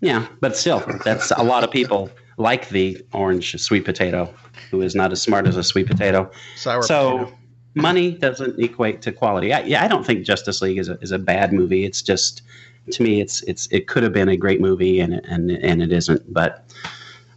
Yeah, 0.00 0.26
but 0.40 0.56
still, 0.56 0.80
that's 1.04 1.30
a 1.32 1.42
lot 1.42 1.64
of 1.64 1.70
people 1.70 2.10
like 2.36 2.68
the 2.68 3.02
orange 3.12 3.58
sweet 3.60 3.84
potato, 3.84 4.32
who 4.70 4.80
is 4.82 4.94
not 4.94 5.10
as 5.12 5.20
smart 5.20 5.46
as 5.48 5.56
a 5.56 5.62
sweet 5.64 5.86
potato. 5.88 6.30
Sour 6.56 6.82
so 6.82 7.18
potato. 7.18 7.38
money 7.74 8.10
doesn't 8.12 8.58
equate 8.62 9.02
to 9.02 9.10
quality. 9.12 9.52
I, 9.52 9.60
yeah, 9.62 9.82
I 9.82 9.88
don't 9.88 10.04
think 10.06 10.24
Justice 10.24 10.62
League 10.62 10.78
is 10.78 10.88
a, 10.88 10.98
is 11.00 11.10
a 11.10 11.18
bad 11.18 11.52
movie. 11.52 11.84
It's 11.84 12.00
just 12.02 12.42
to 12.92 13.02
me, 13.02 13.20
it's 13.20 13.42
it's 13.42 13.66
it 13.70 13.86
could 13.88 14.02
have 14.02 14.12
been 14.12 14.28
a 14.28 14.36
great 14.36 14.60
movie, 14.60 15.00
and 15.00 15.14
and 15.26 15.50
and 15.50 15.82
it 15.82 15.92
isn't. 15.92 16.32
But 16.32 16.64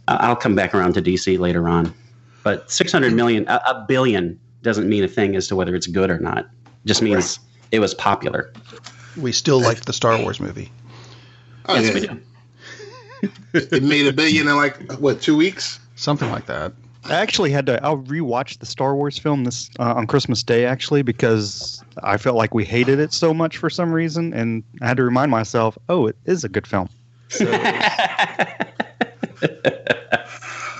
I- 0.08 0.16
I'll 0.16 0.36
come 0.36 0.54
back 0.54 0.74
around 0.74 0.94
to 0.94 1.02
DC 1.02 1.38
later 1.38 1.68
on. 1.68 1.94
But 2.42 2.70
six 2.70 2.90
hundred 2.92 3.12
million, 3.12 3.46
a, 3.48 3.60
a 3.66 3.84
billion, 3.86 4.38
doesn't 4.62 4.88
mean 4.88 5.04
a 5.04 5.08
thing 5.08 5.36
as 5.36 5.46
to 5.48 5.56
whether 5.56 5.74
it's 5.74 5.86
good 5.86 6.10
or 6.10 6.18
not. 6.18 6.38
It 6.38 6.46
Just 6.86 7.02
means 7.02 7.38
it 7.70 7.78
was 7.78 7.94
popular. 7.94 8.52
We 9.16 9.30
still 9.32 9.60
liked 9.60 9.86
the 9.86 9.92
Star 9.92 10.20
Wars 10.20 10.40
movie. 10.40 10.72
Oh, 11.66 11.74
yes, 11.76 12.02
yeah. 12.04 12.14
we 12.14 12.18
do. 12.18 12.20
It 13.54 13.82
made 13.84 14.06
a 14.06 14.12
billion 14.12 14.48
in 14.48 14.56
like 14.56 14.92
what 14.94 15.20
two 15.20 15.36
weeks? 15.36 15.78
Something 15.94 16.30
like 16.30 16.46
that. 16.46 16.72
I 17.04 17.14
actually 17.14 17.50
had 17.50 17.66
to. 17.66 17.82
I'll 17.84 17.98
rewatch 17.98 18.58
the 18.58 18.66
Star 18.66 18.94
Wars 18.94 19.18
film 19.18 19.44
this 19.44 19.68
uh, 19.78 19.94
on 19.94 20.06
Christmas 20.06 20.42
Day 20.42 20.64
actually 20.64 21.02
because 21.02 21.82
I 22.02 22.16
felt 22.16 22.36
like 22.36 22.54
we 22.54 22.64
hated 22.64 23.00
it 23.00 23.12
so 23.12 23.34
much 23.34 23.56
for 23.56 23.68
some 23.68 23.92
reason, 23.92 24.32
and 24.32 24.62
I 24.80 24.88
had 24.88 24.96
to 24.98 25.02
remind 25.02 25.30
myself, 25.30 25.76
oh, 25.88 26.06
it 26.06 26.16
is 26.26 26.44
a 26.44 26.48
good 26.48 26.66
film. 26.66 26.88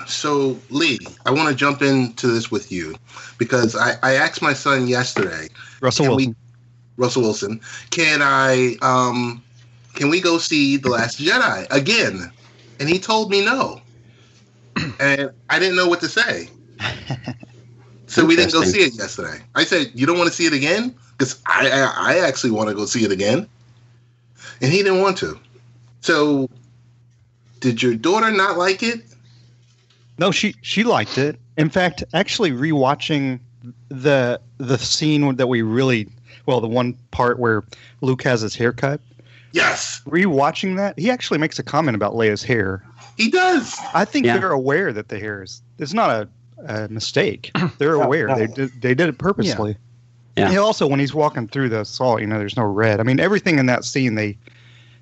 So 0.06 0.56
Lee, 0.70 0.98
I 1.26 1.30
want 1.32 1.48
to 1.48 1.54
jump 1.54 1.82
into 1.82 2.28
this 2.28 2.50
with 2.50 2.70
you 2.70 2.94
because 3.38 3.74
I, 3.74 3.94
I 4.02 4.14
asked 4.14 4.42
my 4.42 4.52
son 4.52 4.86
yesterday, 4.86 5.48
Russell 5.80 6.06
Can 6.06 6.16
we- 6.16 6.26
Wilson. 6.26 6.36
Russell 6.98 7.22
Wilson, 7.22 7.60
can 7.90 8.20
I 8.22 8.76
um 8.80 9.42
can 9.94 10.08
we 10.08 10.20
go 10.20 10.38
see 10.38 10.76
The 10.76 10.88
Last 10.88 11.18
Jedi 11.18 11.66
again? 11.70 12.30
And 12.78 12.88
he 12.88 12.98
told 12.98 13.30
me 13.30 13.44
no. 13.44 13.81
And 15.00 15.30
I 15.50 15.58
didn't 15.58 15.76
know 15.76 15.88
what 15.88 16.00
to 16.00 16.08
say. 16.08 16.48
So 18.06 18.26
we 18.26 18.36
didn't 18.36 18.52
go 18.52 18.62
see 18.62 18.80
it 18.80 18.94
yesterday. 18.94 19.42
I 19.54 19.64
said, 19.64 19.90
"You 19.94 20.06
don't 20.06 20.18
want 20.18 20.28
to 20.28 20.36
see 20.36 20.44
it 20.44 20.52
again?" 20.52 20.94
Because 21.16 21.40
I, 21.46 21.70
I 21.70 22.14
I 22.14 22.18
actually 22.18 22.50
want 22.50 22.68
to 22.68 22.74
go 22.74 22.84
see 22.84 23.04
it 23.04 23.10
again, 23.10 23.48
and 24.60 24.70
he 24.70 24.82
didn't 24.82 25.00
want 25.00 25.16
to. 25.18 25.38
So, 26.02 26.48
did 27.60 27.82
your 27.82 27.94
daughter 27.94 28.30
not 28.30 28.58
like 28.58 28.82
it? 28.82 29.02
No, 30.18 30.30
she 30.30 30.54
she 30.60 30.84
liked 30.84 31.16
it. 31.16 31.38
In 31.56 31.70
fact, 31.70 32.04
actually 32.12 32.50
rewatching 32.50 33.40
the 33.88 34.40
the 34.58 34.78
scene 34.78 35.36
that 35.36 35.46
we 35.46 35.62
really 35.62 36.08
well, 36.44 36.60
the 36.60 36.68
one 36.68 36.94
part 37.12 37.38
where 37.38 37.64
Luke 38.02 38.22
has 38.24 38.42
his 38.42 38.54
haircut. 38.54 39.00
Yes, 39.52 40.00
Rewatching 40.06 40.76
that, 40.76 40.98
he 40.98 41.10
actually 41.10 41.38
makes 41.38 41.58
a 41.58 41.62
comment 41.62 41.94
about 41.94 42.14
Leia's 42.14 42.42
hair. 42.42 42.82
He 43.24 43.30
does. 43.30 43.78
I 43.94 44.04
think 44.04 44.26
Yeah. 44.26 44.38
they're 44.38 44.50
aware 44.52 44.92
that 44.92 45.08
the 45.08 45.18
hair 45.18 45.42
is. 45.42 45.62
It's 45.78 45.92
not 45.94 46.10
a, 46.10 46.28
a 46.84 46.88
mistake. 46.88 47.50
They're 47.78 47.94
aware. 47.94 48.34
They 48.36 48.46
did. 48.46 48.80
They 48.80 48.94
did 48.94 49.08
it 49.08 49.18
purposely. 49.18 49.76
Yeah. 50.36 50.48
And 50.48 50.58
also, 50.58 50.86
when 50.86 50.98
he's 51.00 51.12
walking 51.14 51.46
through 51.48 51.68
the 51.68 51.84
salt, 51.84 52.20
you 52.20 52.26
know, 52.26 52.38
there's 52.38 52.56
no 52.56 52.64
red. 52.64 53.00
I 53.00 53.02
mean, 53.02 53.20
everything 53.20 53.58
in 53.58 53.66
that 53.66 53.84
scene 53.84 54.14
they 54.14 54.36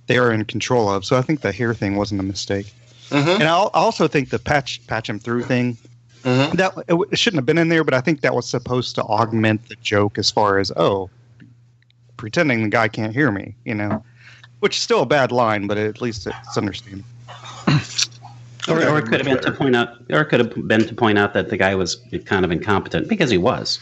they 0.06 0.18
are 0.18 0.32
in 0.32 0.44
control 0.44 0.88
of. 0.88 1.04
So 1.04 1.16
I 1.16 1.22
think 1.22 1.42
the 1.42 1.52
hair 1.52 1.72
thing 1.74 1.94
wasn't 1.96 2.20
a 2.20 2.24
mistake. 2.24 2.66
hmm 3.12 3.28
And 3.28 3.44
I 3.44 3.50
also 3.52 4.08
think 4.08 4.30
the 4.30 4.38
patch 4.40 4.84
patch 4.88 5.08
him 5.08 5.18
through 5.20 5.44
thing 5.44 5.76
hmm 6.24 6.54
that 6.56 6.72
it, 6.78 6.88
w- 6.88 7.08
it 7.12 7.18
shouldn't 7.18 7.38
have 7.38 7.46
been 7.46 7.58
in 7.58 7.68
there, 7.68 7.84
but 7.84 7.94
I 7.94 8.00
think 8.00 8.20
that 8.22 8.34
was 8.34 8.46
supposed 8.48 8.94
to 8.96 9.02
augment 9.04 9.68
the 9.68 9.76
joke 9.76 10.18
as 10.18 10.30
far 10.30 10.58
as 10.58 10.72
oh, 10.76 11.08
pretending 12.16 12.62
the 12.62 12.68
guy 12.68 12.88
can't 12.88 13.12
hear 13.14 13.30
me, 13.30 13.54
you 13.64 13.74
know, 13.74 14.04
which 14.60 14.76
is 14.76 14.82
still 14.82 15.02
a 15.02 15.06
bad 15.06 15.32
line, 15.32 15.66
but 15.66 15.78
at 15.78 16.00
least 16.02 16.26
it's 16.26 16.56
understandable. 16.58 17.04
Or, 18.68 18.76
or 18.86 18.98
it 18.98 19.06
could 19.06 19.24
have 19.24 19.24
been 19.24 19.40
to 19.40 19.52
point 19.52 19.74
out, 19.74 19.96
or 20.10 20.20
it 20.20 20.26
could 20.26 20.40
have 20.40 20.68
been 20.68 20.86
to 20.86 20.94
point 20.94 21.18
out 21.18 21.32
that 21.34 21.48
the 21.48 21.56
guy 21.56 21.74
was 21.74 21.96
kind 22.26 22.44
of 22.44 22.52
incompetent 22.52 23.08
because 23.08 23.30
he 23.30 23.38
was. 23.38 23.78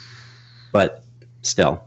But 0.73 1.03
still, 1.43 1.83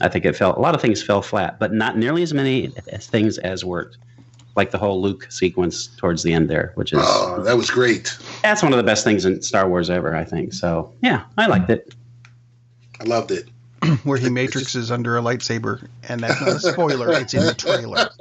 I 0.00 0.08
think 0.08 0.24
it 0.24 0.34
fell. 0.34 0.56
A 0.56 0.60
lot 0.60 0.74
of 0.74 0.80
things 0.80 1.02
fell 1.02 1.20
flat, 1.22 1.58
but 1.58 1.72
not 1.72 1.98
nearly 1.98 2.22
as 2.22 2.32
many 2.32 2.72
as 2.88 3.06
things 3.06 3.38
as 3.38 3.64
worked. 3.64 3.98
Like 4.56 4.70
the 4.70 4.78
whole 4.78 5.02
Luke 5.02 5.26
sequence 5.30 5.88
towards 5.98 6.22
the 6.22 6.32
end 6.32 6.48
there, 6.48 6.72
which 6.76 6.94
is 6.94 7.00
Oh, 7.02 7.42
that 7.42 7.56
was 7.58 7.70
great. 7.70 8.16
that's 8.42 8.62
one 8.62 8.72
of 8.72 8.78
the 8.78 8.82
best 8.82 9.04
things 9.04 9.26
in 9.26 9.42
Star 9.42 9.68
Wars 9.68 9.90
ever. 9.90 10.16
I 10.16 10.24
think 10.24 10.54
so. 10.54 10.94
Yeah, 11.02 11.24
I 11.36 11.46
liked 11.46 11.68
it. 11.68 11.94
I 12.98 13.04
loved 13.04 13.30
it. 13.30 13.50
Where 14.04 14.16
he 14.16 14.28
matrixes 14.28 14.90
under 14.90 15.18
a 15.18 15.20
lightsaber, 15.20 15.86
and 16.08 16.22
that's 16.22 16.40
not 16.40 16.48
a 16.56 16.60
spoiler. 16.60 17.12
it's 17.12 17.34
in 17.34 17.44
the 17.44 17.54
trailer. 17.54 18.08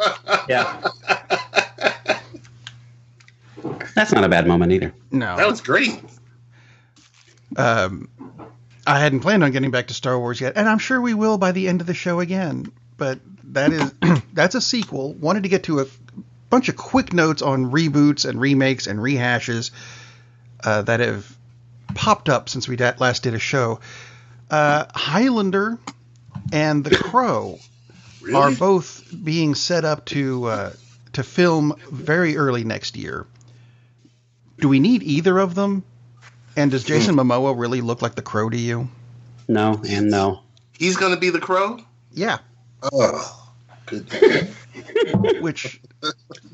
Yeah, 0.50 0.82
that's 3.96 4.12
not 4.12 4.24
a 4.24 4.30
bad 4.30 4.46
moment 4.48 4.72
either. 4.72 4.94
No, 5.12 5.36
That 5.38 5.48
was 5.48 5.62
great. 5.62 6.00
um, 7.58 8.10
I 8.88 9.00
hadn't 9.00 9.22
planned 9.22 9.44
on 9.44 9.52
getting 9.52 9.72
back 9.72 9.88
to 9.88 9.94
Star 9.94 10.20
Wars 10.20 10.40
yet, 10.40 10.54
and 10.56 10.68
I'm 10.70 10.78
sure 10.80 11.00
we 11.02 11.14
will 11.14 11.38
by 11.38 11.52
the 11.52 11.68
end 11.68 11.82
of 11.82 11.88
the 11.88 11.94
show 11.94 12.20
again. 12.20 12.72
But 12.98 13.20
that 13.46 13.72
is 13.74 13.94
that's 14.34 14.56
a 14.56 14.62
sequel. 14.62 15.14
Wanted 15.14 15.44
to 15.44 15.50
get 15.50 15.64
to 15.64 15.80
a 15.82 15.86
bunch 16.50 16.70
of 16.70 16.78
quick 16.78 17.14
notes 17.14 17.42
on 17.42 17.72
reboots 17.72 18.28
and 18.30 18.40
remakes 18.40 18.88
and 18.88 19.00
rehashes 19.00 19.72
uh, 20.64 20.84
that 20.84 21.00
have 21.00 21.36
popped 21.94 22.30
up 22.30 22.50
since 22.50 22.68
we 22.68 22.76
da- 22.76 22.94
last 23.00 23.24
did 23.24 23.34
a 23.34 23.40
show. 23.40 23.80
Uh, 24.50 24.86
Highlander 24.94 25.80
and 26.54 26.84
The 26.84 26.96
Crow 26.96 27.60
Really? 28.22 28.36
are 28.36 28.52
both 28.52 29.04
being 29.24 29.56
set 29.56 29.86
up 29.86 30.06
to 30.06 30.46
uh, 30.46 30.74
to 31.14 31.24
film 31.24 31.76
very 31.92 32.38
early 32.38 32.64
next 32.64 32.96
year. 32.98 33.26
Do 34.60 34.70
we 34.70 34.80
need 34.80 35.04
either 35.04 35.38
of 35.40 35.56
them? 35.56 35.84
And 36.56 36.72
does 36.72 36.84
Jason 36.84 37.16
Momoa 37.16 37.58
really 37.58 37.82
look 37.82 38.02
like 38.02 38.16
the 38.16 38.22
Crow 38.22 38.50
to 38.50 38.58
you? 38.58 38.88
No 39.48 39.82
and 39.88 40.10
no. 40.10 40.42
He's 40.80 40.96
gonna 40.98 41.18
be 41.18 41.30
the 41.30 41.40
crow. 41.40 41.80
Yeah, 42.12 42.38
Oh, 42.92 43.50
good. 43.86 44.06
which 45.42 45.80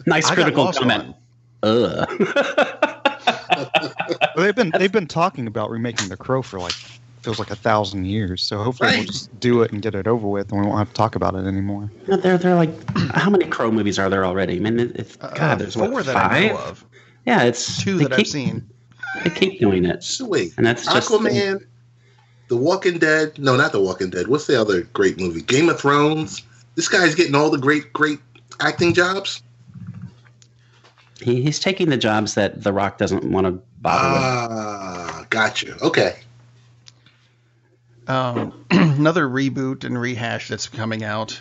Nice 0.05 0.29
I 0.29 0.35
critical 0.35 0.71
comment. 0.73 1.15
Ugh. 1.63 2.07
Well, 4.35 4.45
they've 4.45 4.55
been 4.55 4.71
they've 4.77 4.91
been 4.91 5.07
talking 5.07 5.45
about 5.47 5.69
remaking 5.69 6.09
The 6.09 6.17
Crow 6.17 6.41
for 6.41 6.59
like 6.59 6.73
feels 7.21 7.37
like 7.37 7.51
a 7.51 7.55
thousand 7.55 8.05
years. 8.05 8.41
So 8.41 8.57
hopefully 8.63 8.97
we'll 8.97 9.05
just 9.05 9.39
do 9.39 9.61
it 9.61 9.71
and 9.71 9.81
get 9.81 9.93
it 9.93 10.07
over 10.07 10.27
with, 10.27 10.51
and 10.51 10.61
we 10.61 10.65
won't 10.67 10.79
have 10.79 10.87
to 10.89 10.93
talk 10.93 11.15
about 11.15 11.35
it 11.35 11.45
anymore. 11.45 11.91
No, 12.07 12.17
they're 12.17 12.37
they're 12.37 12.55
like 12.55 12.71
how 13.13 13.29
many 13.29 13.45
Crow 13.45 13.71
movies 13.71 13.99
are 13.99 14.09
there 14.09 14.25
already? 14.25 14.55
I 14.57 14.59
mean, 14.59 14.79
it, 14.79 14.95
it's 14.95 15.17
uh, 15.21 15.31
God, 15.35 15.59
there's 15.59 15.75
four 15.75 15.89
what 15.89 16.05
that 16.05 16.13
five? 16.13 16.31
I 16.31 16.47
know 16.47 16.57
of, 16.57 16.85
Yeah, 17.25 17.43
it's 17.43 17.81
two 17.81 17.99
that 17.99 18.11
keep, 18.11 18.19
I've 18.19 18.27
seen. 18.27 18.69
They 19.23 19.29
keep 19.29 19.59
doing 19.59 19.85
it, 19.85 20.03
So 20.03 20.25
wait, 20.25 20.53
and 20.57 20.65
that's 20.65 20.85
just 20.85 21.09
Aquaman, 21.09 21.65
The 22.47 22.57
Walking 22.57 22.97
Dead. 22.97 23.37
No, 23.37 23.55
not 23.55 23.71
The 23.71 23.79
Walking 23.79 24.09
Dead. 24.09 24.27
What's 24.27 24.47
the 24.47 24.59
other 24.59 24.81
great 24.81 25.19
movie? 25.19 25.41
Game 25.41 25.69
of 25.69 25.79
Thrones. 25.79 26.43
This 26.75 26.87
guy's 26.87 27.15
getting 27.15 27.35
all 27.35 27.49
the 27.49 27.57
great, 27.57 27.91
great 27.93 28.19
acting 28.59 28.93
jobs. 28.93 29.43
He, 31.21 31.41
he's 31.43 31.59
taking 31.59 31.89
the 31.89 31.97
jobs 31.97 32.33
that 32.35 32.63
The 32.63 32.73
Rock 32.73 32.97
doesn't 32.97 33.23
want 33.23 33.45
to 33.45 33.61
bother 33.81 34.13
with. 34.13 34.23
Ah, 34.23 35.25
got 35.29 35.61
you. 35.61 35.75
Okay. 35.81 36.15
Um, 38.07 38.65
another 38.71 39.27
reboot 39.27 39.83
and 39.83 39.99
rehash 39.99 40.47
that's 40.47 40.67
coming 40.67 41.03
out. 41.03 41.39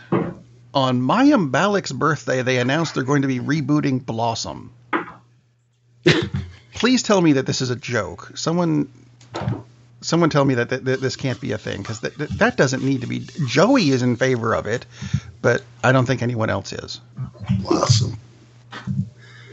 On 0.74 1.00
Mayim 1.00 1.50
Bialik's 1.50 1.92
birthday, 1.92 2.42
they 2.42 2.58
announced 2.58 2.94
they're 2.94 3.02
going 3.02 3.22
to 3.22 3.28
be 3.28 3.40
rebooting 3.40 4.04
Blossom. 4.04 4.72
Please 6.74 7.02
tell 7.02 7.20
me 7.20 7.32
that 7.34 7.46
this 7.46 7.60
is 7.60 7.70
a 7.70 7.76
joke. 7.76 8.32
Someone, 8.34 8.88
someone 10.00 10.30
tell 10.30 10.44
me 10.44 10.54
that, 10.54 10.70
th- 10.70 10.82
that 10.82 11.00
this 11.00 11.16
can't 11.16 11.40
be 11.40 11.52
a 11.52 11.58
thing 11.58 11.82
because 11.82 12.00
that, 12.00 12.16
that 12.18 12.30
that 12.38 12.56
doesn't 12.56 12.82
need 12.82 13.02
to 13.02 13.06
be. 13.06 13.26
Joey 13.46 13.90
is 13.90 14.02
in 14.02 14.16
favor 14.16 14.54
of 14.54 14.66
it, 14.66 14.86
but 15.42 15.62
I 15.84 15.92
don't 15.92 16.06
think 16.06 16.22
anyone 16.22 16.48
else 16.48 16.72
is. 16.72 17.00
Blossom. 17.60 18.16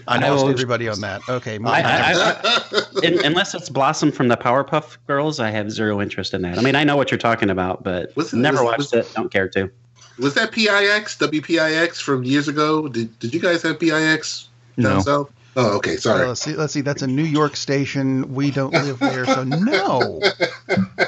I 0.09 0.23
I 0.25 0.29
lost 0.29 0.45
will- 0.45 0.51
everybody 0.51 0.87
on 0.87 1.01
that. 1.01 1.21
Okay, 1.27 1.59
I, 1.65 1.81
I, 1.81 2.13
I, 2.13 3.05
un- 3.05 3.25
unless 3.25 3.53
it's 3.53 3.67
Blossom 3.67 4.09
from 4.13 4.29
the 4.29 4.37
Powerpuff 4.37 4.95
Girls, 5.05 5.41
I 5.41 5.49
have 5.49 5.69
zero 5.69 5.99
interest 5.99 6.33
in 6.33 6.43
that. 6.43 6.57
I 6.57 6.61
mean, 6.61 6.75
I 6.75 6.85
know 6.85 6.95
what 6.95 7.11
you're 7.11 7.17
talking 7.17 7.49
about, 7.49 7.83
but 7.83 8.15
Was 8.15 8.31
it- 8.31 8.37
never 8.37 8.63
was- 8.63 8.77
watched 8.79 8.95
was- 8.95 9.07
it. 9.09 9.13
Don't 9.15 9.29
care 9.31 9.49
to. 9.49 9.69
Was 10.17 10.33
that 10.35 10.51
PIX, 10.51 11.15
WPIX 11.17 12.01
from 12.01 12.23
years 12.23 12.47
ago? 12.47 12.87
Did 12.87 13.19
Did 13.19 13.33
you 13.35 13.39
guys 13.41 13.61
have 13.63 13.79
PIX 13.79 14.47
down 14.79 14.95
No. 14.95 15.01
south? 15.01 15.31
Oh, 15.59 15.77
okay. 15.77 15.95
Uh, 15.95 15.99
Sorry. 15.99 16.27
let's 16.27 16.41
see. 16.41 16.53
Let's 16.53 16.71
see. 16.73 16.81
That's 16.81 17.01
a 17.01 17.07
New 17.07 17.23
York 17.23 17.55
station. 17.55 18.33
We 18.35 18.51
don't 18.51 18.71
live 18.73 18.99
there, 18.99 19.25
so 19.25 19.43
no. 19.43 20.21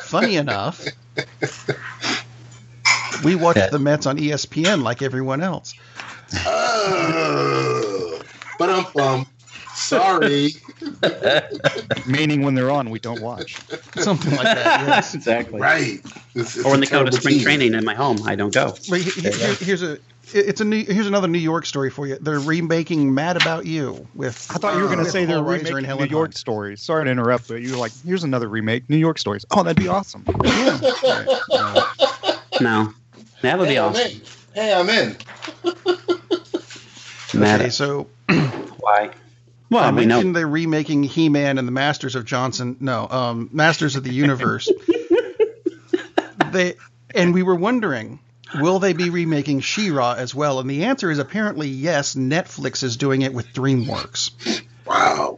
Funny 0.02 0.38
enough, 0.38 0.84
we 3.24 3.36
watch 3.36 3.58
Yeah. 3.58 3.70
the 3.70 3.78
Mets 3.80 4.08
on 4.08 4.18
ESPN 4.18 4.82
like 4.82 5.04
everyone 5.04 5.42
else. 5.44 5.76
Oh, 6.48 8.22
but 8.58 8.70
I'm 8.70 8.86
um, 9.02 9.28
sorry. 9.76 10.54
Meaning 12.08 12.42
when 12.44 12.56
they're 12.56 12.72
on, 12.72 12.90
we 12.90 13.00
don't 13.00 13.22
watch. 13.22 13.58
Something 13.98 14.32
like 14.36 14.44
that. 14.46 14.88
Yes. 14.88 15.14
exactly. 15.16 15.60
right. 15.60 16.00
It's- 16.36 16.56
it's 16.58 16.66
Or 16.66 16.72
when 16.72 16.82
a 16.82 16.86
they 16.86 16.92
go 16.92 17.04
to 17.04 17.12
spring 17.12 17.36
team. 17.36 17.44
training 17.44 17.74
in 17.76 17.86
my 17.86 17.94
home, 17.94 18.22
I 18.26 18.36
don't 18.36 18.54
go. 18.54 18.74
Wait, 18.90 19.04
he- 19.04 19.22
he- 19.22 19.30
here- 19.32 19.54
here's 19.56 19.84
a 19.84 19.94
it- 19.94 20.02
it's 20.34 20.62
a 20.62 20.66
new. 20.66 20.84
Here's 20.84 21.08
another 21.08 21.28
New 21.28 21.40
York 21.40 21.66
story 21.66 21.90
for 21.90 22.08
you. 22.08 22.18
They're 22.20 22.40
remaking 22.40 23.14
Mad 23.14 23.38
About 23.38 23.66
You 23.66 24.08
with. 24.16 24.48
I 24.50 24.56
thought 24.56 24.76
you 24.76 24.82
were 24.82 24.88
going 24.88 24.98
to 25.00 25.04
with 25.04 25.12
say 25.12 25.26
they're 25.26 25.38
Paul 25.38 25.46
Reiser 25.46 25.74
remaking 25.74 25.90
and 25.90 26.00
New 26.00 26.06
York 26.06 26.30
Hunt. 26.30 26.38
stories. 26.38 26.82
Sorry 26.82 27.06
to 27.06 27.12
interrupt, 27.12 27.48
but 27.48 27.62
you 27.62 27.72
were 27.72 27.78
like, 27.78 27.92
here's 28.06 28.24
another 28.24 28.48
remake, 28.48 28.90
New 28.90 28.98
York 28.98 29.20
stories. 29.20 29.46
Oh, 29.52 29.64
that'd 29.64 29.82
be 29.82 29.88
awesome. 29.88 30.26
No, 32.62 32.94
that 33.42 33.58
would 33.58 33.70
be 33.70 33.76
hey, 33.76 33.80
I'm 33.80 33.90
awesome. 33.92 34.22
Hey, 34.54 34.74
I'm 34.74 34.90
in. 34.90 35.16
Mad 37.40 37.62
Okay, 37.62 37.70
so 37.70 38.10
why? 38.80 39.12
Well, 39.70 39.84
I 39.84 39.92
we 39.92 40.06
know. 40.06 40.16
mentioned 40.16 40.36
they're 40.36 40.48
remaking 40.48 41.04
He-Man 41.04 41.58
and 41.58 41.68
the 41.68 41.72
Masters 41.72 42.16
of 42.16 42.26
Johnson. 42.26 42.76
No, 42.80 43.08
um, 43.08 43.50
Masters 43.54 43.96
of 43.96 44.04
the 44.04 44.12
Universe. 44.12 44.70
they 46.52 46.76
and 47.16 47.34
we 47.34 47.44
were 47.44 47.56
wondering, 47.56 48.20
will 48.56 48.80
they 48.80 48.94
be 48.94 49.10
remaking 49.10 49.60
She-Ra 49.62 50.14
as 50.14 50.34
well? 50.34 50.60
And 50.60 50.70
the 50.70 50.86
answer 50.86 51.10
is 51.12 51.20
apparently 51.20 51.68
yes. 51.68 52.16
Netflix 52.16 52.84
is 52.84 52.98
doing 52.98 53.22
it 53.22 53.34
with 53.34 53.48
DreamWorks. 53.54 54.62
Wow. 54.86 55.38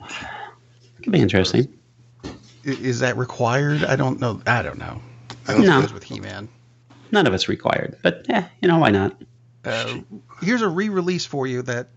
Could 1.03 1.11
be 1.11 1.19
interesting. 1.19 1.77
Is 2.63 2.99
that 2.99 3.17
required? 3.17 3.83
I 3.83 3.95
don't 3.95 4.19
know. 4.19 4.41
I 4.45 4.61
don't 4.61 4.77
know. 4.77 5.01
I 5.47 5.53
I 5.53 5.55
don't 5.55 5.65
don't 5.65 5.65
know 5.81 5.87
No. 5.87 5.93
with 5.93 6.03
He-Man. 6.03 6.47
None 7.11 7.27
of 7.27 7.33
it's 7.33 7.49
required, 7.49 7.97
but 8.03 8.25
yeah, 8.29 8.47
you 8.61 8.67
know 8.69 8.77
why 8.77 8.91
not? 8.91 9.21
Uh, 9.65 9.99
here's 10.41 10.61
a 10.61 10.67
re-release 10.69 11.25
for 11.25 11.45
you 11.45 11.61
that 11.63 11.89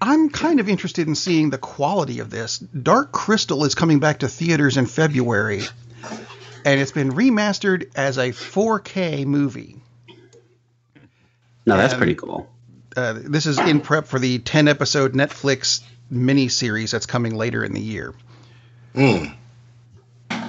I'm 0.00 0.30
kind 0.30 0.58
of 0.58 0.68
interested 0.68 1.06
in 1.06 1.14
seeing 1.14 1.50
the 1.50 1.58
quality 1.58 2.18
of 2.18 2.28
this. 2.30 2.58
Dark 2.58 3.12
Crystal 3.12 3.64
is 3.64 3.74
coming 3.76 4.00
back 4.00 4.18
to 4.20 4.28
theaters 4.28 4.76
in 4.78 4.86
February, 4.86 5.62
and 6.64 6.80
it's 6.80 6.90
been 6.90 7.12
remastered 7.12 7.90
as 7.94 8.18
a 8.18 8.30
4K 8.30 9.26
movie. 9.26 9.76
No, 11.66 11.76
that's 11.76 11.92
And- 11.94 11.98
pretty 12.00 12.14
cool. 12.14 12.48
Uh, 12.96 13.14
this 13.16 13.46
is 13.46 13.58
in 13.58 13.80
prep 13.80 14.06
for 14.06 14.18
the 14.18 14.38
10 14.40 14.68
episode 14.68 15.14
Netflix 15.14 15.80
miniseries 16.12 16.90
that's 16.90 17.06
coming 17.06 17.34
later 17.34 17.64
in 17.64 17.72
the 17.72 17.80
year. 17.80 18.12
Mm. 18.94 19.34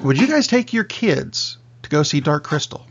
Would 0.03 0.20
you 0.20 0.27
guys 0.27 0.48
take 0.48 0.74
your 0.74 0.84
kids 0.84 1.58
to 1.84 1.89
go 1.89 2.03
see 2.03 2.20
Dark 2.20 2.43
Crystal? 2.43 2.86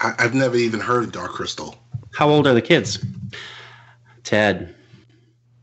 I, 0.00 0.14
I've 0.18 0.34
never 0.34 0.56
even 0.56 0.80
heard 0.80 1.04
of 1.04 1.12
Dark 1.12 1.30
Crystal. 1.32 1.76
How 2.12 2.28
old 2.28 2.46
are 2.48 2.54
the 2.54 2.62
kids? 2.62 2.98
Ted. 4.24 4.74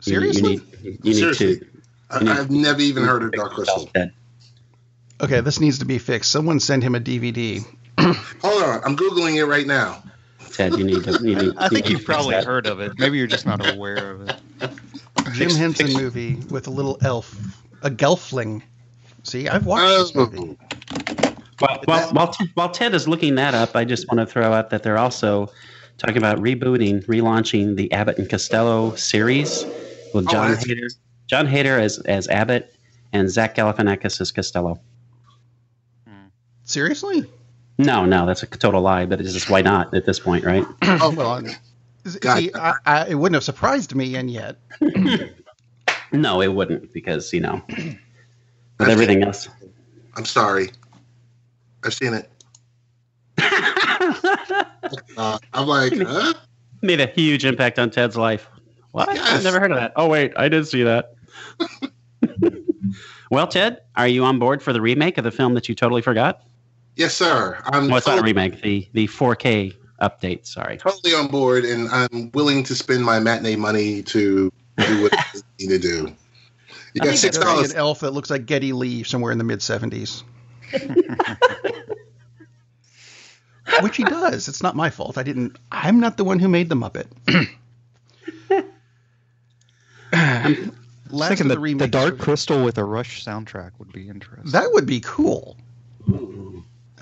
you- 0.05 0.13
Seriously? 0.13 0.53
You, 0.53 0.59
need, 0.59 0.99
you 1.03 1.13
need 1.13 1.13
Seriously. 1.15 1.57
to. 1.59 1.65
I, 2.09 2.19
You 2.19 2.23
need- 2.25 2.31
I've 2.31 2.51
never 2.51 2.81
even 2.81 3.03
heard 3.03 3.23
of 3.23 3.31
Dark 3.33 3.51
Crystal. 3.53 3.89
Ted. 3.93 4.13
Okay, 5.19 5.41
this 5.41 5.59
needs 5.59 5.79
to 5.79 5.85
be 5.85 5.97
fixed. 5.97 6.31
Someone 6.31 6.59
send 6.59 6.83
him 6.83 6.95
a 6.95 6.99
DVD. 7.01 7.63
Hold 7.99 8.63
on, 8.63 8.81
I'm 8.85 8.95
googling 8.97 9.35
it 9.35 9.45
right 9.45 9.67
now. 9.67 10.01
Ted, 10.53 10.77
you 10.77 10.83
need 10.83 11.03
to. 11.03 11.11
You 11.21 11.35
need, 11.35 11.53
I 11.57 11.69
think 11.69 11.89
you 11.89 11.97
you've 11.97 12.05
probably 12.05 12.35
that. 12.35 12.45
heard 12.45 12.67
of 12.67 12.79
it. 12.79 12.97
Maybe 12.97 13.17
you're 13.17 13.27
just 13.27 13.45
not 13.45 13.65
aware 13.73 14.11
of 14.11 14.29
it. 14.29 14.35
Jim 15.33 15.51
Henson 15.51 15.93
movie 15.93 16.35
with 16.49 16.67
a 16.67 16.69
little 16.69 16.97
elf, 17.01 17.35
a 17.83 17.89
gelfling. 17.89 18.61
See, 19.23 19.47
I've 19.47 19.65
watched 19.65 19.87
this 19.87 20.11
oh. 20.15 20.25
movie. 20.25 20.57
Oh, 20.61 21.35
Well, 21.61 21.83
well, 21.87 22.13
while, 22.13 22.27
Ted, 22.33 22.49
while 22.55 22.69
Ted 22.69 22.93
is 22.95 23.07
looking 23.07 23.35
that 23.35 23.53
up, 23.53 23.75
I 23.75 23.85
just 23.85 24.07
want 24.07 24.19
to 24.19 24.25
throw 24.25 24.51
out 24.51 24.71
that 24.71 24.81
they're 24.83 24.97
also 24.97 25.49
talking 25.99 26.17
about 26.17 26.39
rebooting, 26.39 27.05
relaunching 27.05 27.75
the 27.75 27.91
Abbott 27.91 28.17
and 28.17 28.27
Costello 28.29 28.95
series 28.95 29.63
with 30.13 30.27
Oh, 30.27 30.31
John 30.31 30.49
that's- 30.51 30.65
Hader, 30.67 30.89
John 31.27 31.47
Hader 31.47 31.79
as 31.79 31.99
as 31.99 32.27
Abbott 32.27 32.75
and 33.13 33.29
Zach 33.29 33.55
Galifianakis 33.55 34.19
as 34.19 34.31
Costello. 34.31 34.79
Seriously? 36.63 37.25
No, 37.85 38.05
no, 38.05 38.25
that's 38.25 38.43
a 38.43 38.47
total 38.47 38.81
lie. 38.81 39.05
But 39.05 39.19
it's 39.21 39.33
just 39.33 39.49
why 39.49 39.61
not 39.61 39.93
at 39.93 40.05
this 40.05 40.19
point, 40.19 40.45
right? 40.45 40.65
oh, 40.83 41.13
Well, 41.15 41.31
I'm- 41.31 41.49
see, 42.05 42.51
I, 42.55 42.73
I, 42.85 43.05
it 43.09 43.15
wouldn't 43.15 43.35
have 43.35 43.43
surprised 43.43 43.93
me, 43.95 44.15
and 44.15 44.29
yet 44.29 44.57
No, 46.11 46.41
it 46.41 46.49
wouldn't 46.49 46.91
because 46.93 47.31
you 47.31 47.39
know 47.41 47.61
with 48.79 48.89
everything 48.89 49.23
else. 49.23 49.47
I'm 50.15 50.25
sorry. 50.25 50.71
I've 51.83 51.93
seen 51.93 52.13
it. 52.13 52.29
Uh, 55.15 55.37
I'm 55.53 55.67
like, 55.67 55.93
huh? 55.95 56.33
Made 56.81 56.99
a 56.99 57.05
huge 57.05 57.45
impact 57.45 57.77
on 57.77 57.91
Ted's 57.91 58.17
life. 58.17 58.49
What? 58.91 59.07
I've 59.09 59.43
never 59.43 59.59
heard 59.59 59.71
of 59.71 59.77
that. 59.77 59.93
Oh 59.95 60.07
wait, 60.07 60.33
I 60.35 60.49
did 60.49 60.67
see 60.67 60.83
that. 60.83 61.13
well, 63.31 63.47
Ted, 63.47 63.81
are 63.95 64.07
you 64.07 64.23
on 64.25 64.39
board 64.39 64.63
for 64.63 64.73
the 64.73 64.81
remake 64.81 65.17
of 65.17 65.23
the 65.23 65.31
film 65.31 65.53
that 65.53 65.69
you 65.69 65.75
totally 65.75 66.01
forgot? 66.01 66.41
Yes, 67.01 67.15
sir. 67.15 67.57
I'm 67.65 67.87
Well, 67.87 67.97
it's 67.97 68.05
not 68.05 68.13
a 68.13 68.21
totally, 68.21 68.33
remake. 68.33 68.61
The 68.61 68.87
the 68.93 69.07
4K 69.07 69.73
update. 69.99 70.45
Sorry. 70.45 70.77
totally 70.77 71.15
on 71.15 71.29
board, 71.29 71.65
and 71.65 71.89
I'm 71.89 72.29
willing 72.35 72.63
to 72.65 72.75
spend 72.75 73.03
my 73.03 73.19
matinee 73.19 73.55
money 73.55 74.03
to 74.03 74.53
do 74.77 75.01
what 75.01 75.11
I 75.17 75.25
need 75.59 75.69
to 75.69 75.79
do. 75.79 76.15
You 76.93 77.01
I 77.01 77.05
got 77.05 77.17
six 77.17 77.39
dollars. 77.39 77.71
an 77.71 77.77
elf 77.77 78.01
that 78.01 78.11
looks 78.11 78.29
like 78.29 78.45
Geddy 78.45 78.71
Lee 78.73 79.01
somewhere 79.01 79.31
in 79.31 79.39
the 79.39 79.43
mid 79.43 79.61
'70s. 79.61 80.21
Which 83.81 83.97
he 83.97 84.03
does. 84.03 84.47
It's 84.47 84.61
not 84.61 84.75
my 84.75 84.91
fault. 84.91 85.17
I 85.17 85.23
didn't. 85.23 85.57
I'm 85.71 85.99
not 85.99 86.17
the 86.17 86.23
one 86.23 86.37
who 86.37 86.49
made 86.49 86.69
the 86.69 86.75
Muppet. 86.75 87.07
Last 91.09 91.29
thinking 91.29 91.47
the, 91.47 91.55
the 91.55 91.73
the 91.73 91.87
Dark 91.87 92.19
Crystal 92.19 92.63
with 92.63 92.77
a 92.77 92.83
Rush 92.83 93.25
soundtrack 93.25 93.71
would 93.79 93.91
be 93.91 94.07
interesting. 94.07 94.51
That 94.51 94.71
would 94.73 94.85
be 94.85 94.99
cool. 94.99 95.57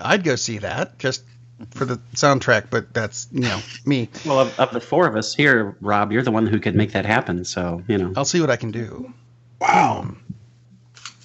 I'd 0.00 0.24
go 0.24 0.36
see 0.36 0.58
that 0.58 0.98
just 0.98 1.24
for 1.70 1.84
the 1.84 1.96
soundtrack, 2.14 2.68
but 2.70 2.92
that's 2.94 3.28
you 3.32 3.40
know 3.40 3.60
me. 3.84 4.08
Well, 4.26 4.40
of, 4.40 4.58
of 4.58 4.72
the 4.72 4.80
four 4.80 5.06
of 5.06 5.16
us 5.16 5.34
here, 5.34 5.76
Rob, 5.80 6.12
you're 6.12 6.22
the 6.22 6.30
one 6.30 6.46
who 6.46 6.58
could 6.58 6.74
make 6.74 6.92
that 6.92 7.06
happen. 7.06 7.44
So 7.44 7.82
you 7.88 7.98
know. 7.98 8.12
I'll 8.16 8.24
see 8.24 8.40
what 8.40 8.50
I 8.50 8.56
can 8.56 8.70
do. 8.70 9.12
Wow. 9.60 10.14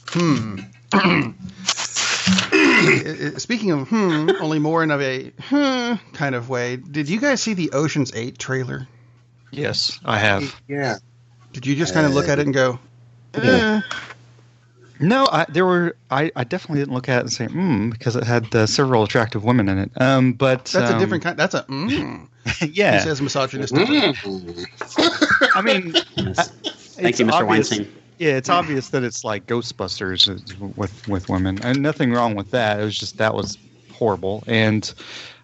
Hmm. 0.08 0.60
Speaking 3.38 3.72
of 3.72 3.90
hmm, 3.90 4.32
only 4.42 4.60
more 4.60 4.84
in 4.84 4.92
of 4.92 5.02
a 5.02 5.32
hmm 5.40 5.94
kind 6.14 6.36
of 6.36 6.50
way. 6.50 6.78
Did 6.78 7.10
you 7.10 7.20
guys 7.20 7.42
see 7.42 7.54
the 7.54 7.72
Ocean's 7.72 8.12
Eight 8.14 8.38
trailer? 8.38 8.88
yes, 9.52 10.00
I 10.04 10.20
have. 10.20 10.56
Yeah. 10.68 10.98
Did 11.54 11.66
you 11.66 11.76
just 11.76 11.94
kind 11.94 12.06
of 12.06 12.14
look 12.14 12.28
at 12.28 12.40
it 12.40 12.46
and 12.46 12.54
go, 12.54 12.80
eh, 13.36 13.82
No, 15.00 15.28
I, 15.32 15.46
there 15.50 15.66
were. 15.66 15.96
I, 16.10 16.32
I 16.36 16.44
definitely 16.46 16.80
didn't 16.82 16.94
look 16.94 17.10
at 17.10 17.18
it 17.18 17.22
and 17.22 17.34
say, 17.34 17.46
hmm, 17.48 17.90
because 17.90 18.16
it 18.16 18.24
had 18.24 18.54
uh, 18.56 18.66
several 18.66 19.04
attractive 19.04 19.44
women 19.44 19.68
in 19.68 19.78
it. 19.78 19.92
Um, 20.02 20.34
but 20.34 20.66
that's 20.66 20.76
a 20.92 20.94
um, 20.94 21.00
different 21.00 21.24
kind. 21.24 21.38
That's 21.38 21.54
a 21.54 21.64
mm. 21.70 22.28
He 22.60 22.68
yeah, 22.68 23.00
says 23.00 23.22
misogynistic. 23.22 23.88
Mm. 23.88 25.50
I 25.56 25.62
mean, 25.62 25.94
Yes. 26.16 26.50
Thank 26.96 27.20
you, 27.20 27.26
Mr. 27.26 27.34
obvious- 27.34 27.72
Weinstein. 27.72 27.88
Yeah, 28.18 28.38
it's 28.38 28.48
obvious 28.50 28.90
that 28.90 29.04
it's 29.04 29.26
like 29.26 29.46
Ghostbusters 29.46 30.30
with 30.78 31.06
with 31.10 31.28
women, 31.28 31.60
and 31.64 31.82
nothing 31.82 32.14
wrong 32.14 32.34
with 32.36 32.52
that. 32.52 32.80
It 32.80 32.84
was 32.86 32.98
just 32.98 33.18
that 33.18 33.34
was 33.34 33.58
horrible, 33.92 34.44
and 34.48 34.94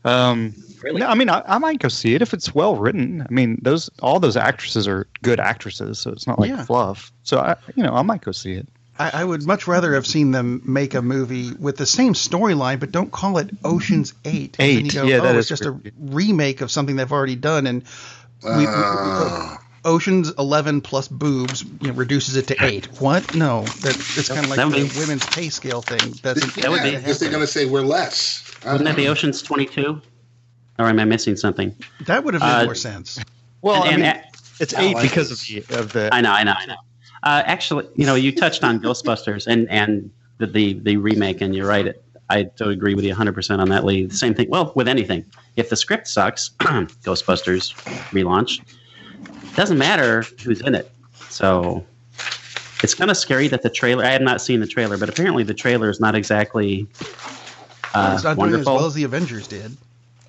um, 0.06 0.56
Really? 0.82 1.02
no, 1.02 1.08
I 1.08 1.16
mean, 1.16 1.30
I, 1.30 1.44
I 1.46 1.58
might 1.58 1.80
go 1.80 1.90
see 1.90 2.16
it 2.16 2.22
if 2.22 2.34
it's 2.34 2.56
well 2.56 2.76
written. 2.78 3.22
I 3.30 3.34
mean, 3.34 3.60
those 3.62 3.90
all 4.02 4.22
those 4.22 4.38
actresses 4.38 4.88
are 4.88 5.06
good 5.22 5.40
actresses, 5.40 6.00
so 6.00 6.12
it's 6.12 6.26
not 6.26 6.40
like 6.40 6.50
Yeah. 6.50 6.64
fluff. 6.64 7.12
So 7.24 7.40
I, 7.40 7.56
you 7.76 7.84
know, 7.84 7.94
I 7.94 8.04
might 8.04 8.22
go 8.22 8.32
see 8.32 8.54
it. 8.54 8.68
I, 8.99 9.21
I 9.21 9.23
would 9.23 9.43
much 9.47 9.67
rather 9.67 9.93
have 9.95 10.06
seen 10.06 10.32
them 10.32 10.62
make 10.65 10.93
a 10.93 11.01
movie 11.01 11.54
with 11.54 11.77
the 11.77 11.86
same 11.86 12.13
storyline, 12.13 12.80
but 12.80 12.91
don't 12.91 13.12
call 13.12 13.38
it 13.38 13.49
Ocean's 13.63 14.13
Eight. 14.25 14.58
And 14.60 14.69
then 14.69 14.86
Eight, 14.86 14.93
you 14.93 15.01
go, 15.01 15.08
yeah, 15.08 15.17
oh, 15.17 15.21
that 15.23 15.36
it's 15.36 15.49
is 15.51 15.60
just 15.60 15.65
weird. 15.65 15.88
a 15.88 15.91
remake 15.97 16.62
of 16.62 16.69
something 16.71 16.95
they've 16.97 17.12
already 17.12 17.36
done, 17.36 17.67
and 17.67 17.84
we, 18.43 18.49
we- 18.58 18.65
Uh, 18.67 19.58
Ocean's 19.84 20.30
Eleven 20.38 20.80
plus 20.82 21.08
boobs 21.08 21.63
you 21.63 21.88
know, 21.88 21.93
reduces 21.93 22.36
it 22.36 22.45
to 22.47 22.63
eight. 22.63 22.86
What? 23.01 23.34
No, 23.34 23.63
that 23.63 23.95
it's 23.95 24.27
kind 24.27 24.45
of 24.45 24.49
like 24.56 24.60
the 24.60 24.89
be- 24.93 24.99
women's 24.99 25.25
pay 25.25 25.49
scale 25.49 25.82
thing. 25.82 26.12
Doesn't 26.21 26.54
That 26.62 26.69
would 26.69 26.84
yeah, 26.84 26.91
be- 26.91 26.97
because 26.97 27.17
they're 27.17 27.32
going 27.32 27.41
to 27.41 27.47
say 27.47 27.65
we're 27.65 27.82
less. 27.82 28.43
Wouldn't 28.63 28.84
that 28.84 28.95
be 28.95 29.08
Ocean's 29.08 29.41
22? 29.41 29.99
Or 30.77 30.86
am 30.86 30.99
I 30.99 31.06
missing 31.06 31.36
something? 31.36 31.75
that 32.06 32.23
would 32.23 32.36
have 32.36 32.43
made 32.43 32.62
Uh, 32.62 32.65
more 32.65 32.75
sense. 32.75 33.17
Well, 33.63 33.84
And- 33.84 33.93
I 33.93 33.95
mean, 33.95 34.06
and- 34.06 34.21
it's 34.60 34.75
I 34.75 34.82
eight 34.84 34.97
because 35.01 35.32
of 35.32 35.39
the 35.41 35.80
of 35.80 35.93
the. 35.93 36.10
I 36.13 36.21
know, 36.21 36.32
I 36.32 36.43
know, 36.43 36.54
I 36.56 36.67
know. 36.67 36.75
Uh, 37.23 37.43
actually, 37.45 37.88
you 37.95 38.05
know, 38.05 38.15
you 38.15 38.31
touched 38.36 38.63
on 38.63 38.79
Ghostbusters 38.79 39.47
and 39.47 39.69
and 39.69 40.10
the 40.38 40.47
the, 40.47 40.73
the 40.73 40.97
remake, 40.97 41.41
and 41.41 41.55
you're 41.55 41.67
right. 41.67 41.88
It, 41.88 42.03
I 42.29 42.43
do 42.43 42.69
agree 42.69 42.95
with 42.95 43.03
you 43.03 43.12
100 43.12 43.34
percent 43.34 43.62
on 43.62 43.69
that. 43.69 43.86
Lee. 43.86 44.05
The 44.05 44.15
same 44.15 44.34
thing. 44.34 44.49
Well, 44.49 44.71
with 44.75 44.88
anything, 44.88 45.25
if 45.55 45.69
the 45.69 45.75
script 45.75 46.07
sucks, 46.07 46.49
Ghostbusters 46.60 47.73
relaunch 48.12 48.62
doesn't 49.55 49.77
matter 49.77 50.23
who's 50.43 50.62
in 50.62 50.75
it. 50.75 50.91
So 51.29 51.86
it's 52.84 52.93
kind 52.93 53.12
of 53.12 53.17
scary 53.17 53.47
that 53.49 53.62
the 53.62 53.69
trailer. 53.69 54.03
I 54.03 54.12
have 54.12 54.21
not 54.21 54.41
seen 54.41 54.60
the 54.60 54.67
trailer, 54.67 54.97
but 54.97 55.10
apparently 55.10 55.43
the 55.43 55.53
trailer 55.53 55.89
is 55.89 55.99
not 55.99 56.15
exactly 56.15 56.88
uh, 57.93 58.13
it's 58.15 58.23
not 58.23 58.38
doing 58.38 58.55
as 58.55 58.65
well 58.65 58.86
as 58.86 58.93
the 58.93 59.03
Avengers 59.03 59.47
did. 59.47 59.75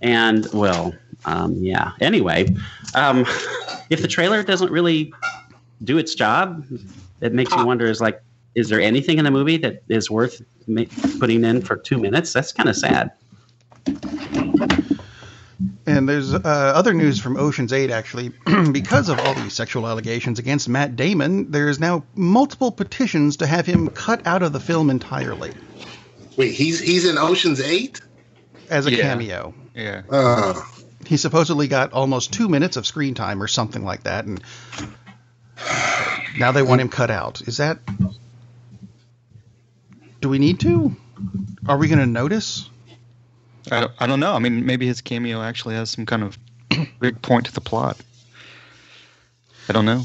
And 0.00 0.48
well, 0.52 0.94
um, 1.24 1.55
yeah. 1.62 1.92
Anyway, 2.00 2.48
um, 2.94 3.20
if 3.90 4.02
the 4.02 4.09
trailer 4.09 4.42
doesn't 4.42 4.70
really 4.70 5.12
do 5.85 5.99
its 5.99 6.14
job, 6.14 6.64
it 7.21 7.33
makes 7.33 7.55
you 7.55 7.64
wonder: 7.66 7.87
is 7.87 8.01
like, 8.01 8.23
is 8.55 8.68
there 8.68 8.81
anything 8.81 9.18
in 9.18 9.25
the 9.25 9.31
movie 9.31 9.57
that 9.59 9.83
is 9.88 10.11
worth 10.11 10.42
ma- 10.66 10.85
putting 11.18 11.45
in 11.45 11.62
for 11.62 11.77
two 11.77 11.99
minutes? 11.99 12.33
That's 12.33 12.53
kind 12.53 12.68
of 12.68 12.77
sad. 12.77 13.11
And 13.87 14.88
and 15.87 16.09
there's 16.09 16.33
uh, 16.35 16.38
other 16.45 16.95
news 16.95 17.21
from 17.21 17.37
Ocean's 17.37 17.73
8, 17.73 17.90
actually. 17.90 18.29
because 18.73 19.09
of 19.09 19.18
all 19.21 19.35
these 19.35 19.53
sexual 19.53 19.87
allegations 19.87 20.38
against 20.38 20.68
Matt 20.68 20.97
Damon, 20.97 21.51
there's 21.51 21.79
now 21.81 22.05
multiple 22.14 22.71
petitions 22.73 23.37
to 23.38 23.47
have 23.47 23.66
him 23.66 23.88
cut 23.88 24.25
out 24.27 24.42
of 24.42 24.53
the 24.53 24.61
film 24.61 24.90
entirely 24.90 25.53
Wait, 26.37 26.53
he's 26.55 26.81
he's 26.81 27.05
in 27.05 27.18
Ocean's 27.18 27.61
Eight. 27.61 28.01
as 28.71 28.87
a 28.87 28.90
Yeah. 28.90 29.03
cameo. 29.03 29.55
Yeah. 29.75 30.03
Uh, 30.11 30.55
He 31.05 31.16
supposedly 31.16 31.66
got 31.68 31.92
almost 31.92 32.33
two 32.33 32.49
minutes 32.49 32.77
of 32.77 32.87
screen 32.87 33.12
time 33.14 33.42
or 33.42 33.49
something 33.49 33.85
like 33.85 34.05
that, 34.05 34.25
and 34.25 34.42
now 36.38 36.53
they 36.53 36.62
want 36.62 36.81
him 36.81 36.88
cut 36.88 37.11
out. 37.11 37.40
Is 37.42 37.57
that. 37.59 37.79
Do 40.20 40.29
we 40.29 40.38
need 40.38 40.61
to? 40.61 40.94
Are 41.66 41.77
we 41.77 41.88
going 41.88 41.98
to 41.98 42.07
notice? 42.07 42.68
I 43.70 43.81
don't, 43.81 43.92
I 43.98 44.07
don't 44.07 44.20
know. 44.20 44.33
I 44.35 44.38
mean, 44.38 44.66
maybe 44.66 44.87
his 44.87 45.01
cameo 45.01 45.40
actually 45.40 45.75
has 45.75 45.90
some 45.90 46.07
kind 46.07 46.22
of 46.22 46.38
big 47.01 47.20
point 47.22 47.46
to 47.46 47.53
the 47.53 47.61
plot. 47.61 47.96
I 49.68 49.72
don't 49.72 49.85
know. 49.87 50.05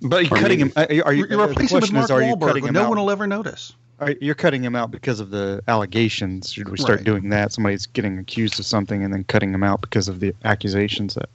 But 0.00 0.24
you're 0.24 0.34
Or 0.38 0.40
cutting 0.40 0.58
him. 0.58 0.72
Are 0.76 0.86
you? 0.92 1.02
Are 1.04 1.12
you 1.12 1.26
You're 1.28 1.46
replacing 1.46 1.76
him 1.78 1.82
with 1.82 1.92
Mark 1.92 2.04
is, 2.04 2.10
are 2.10 2.20
Wahlberg. 2.20 2.46
cutting 2.48 2.64
him 2.66 2.74
No 2.74 2.82
out? 2.84 2.88
one 2.90 2.98
will 2.98 3.10
ever 3.10 3.26
notice. 3.26 3.72
You're 4.20 4.34
cutting 4.34 4.64
him 4.64 4.74
out 4.74 4.90
because 4.90 5.20
of 5.20 5.30
the 5.30 5.62
allegations. 5.68 6.52
Should 6.52 6.68
we 6.68 6.76
start 6.76 6.98
Right. 6.98 7.04
doing 7.04 7.28
that? 7.28 7.52
Somebody's 7.52 7.86
getting 7.86 8.18
accused 8.18 8.58
of 8.58 8.66
something 8.66 9.04
and 9.04 9.12
then 9.14 9.22
cutting 9.22 9.54
him 9.54 9.62
out 9.62 9.80
because 9.80 10.08
of 10.08 10.18
the 10.18 10.34
accusations 10.44 11.14
that. 11.14 11.28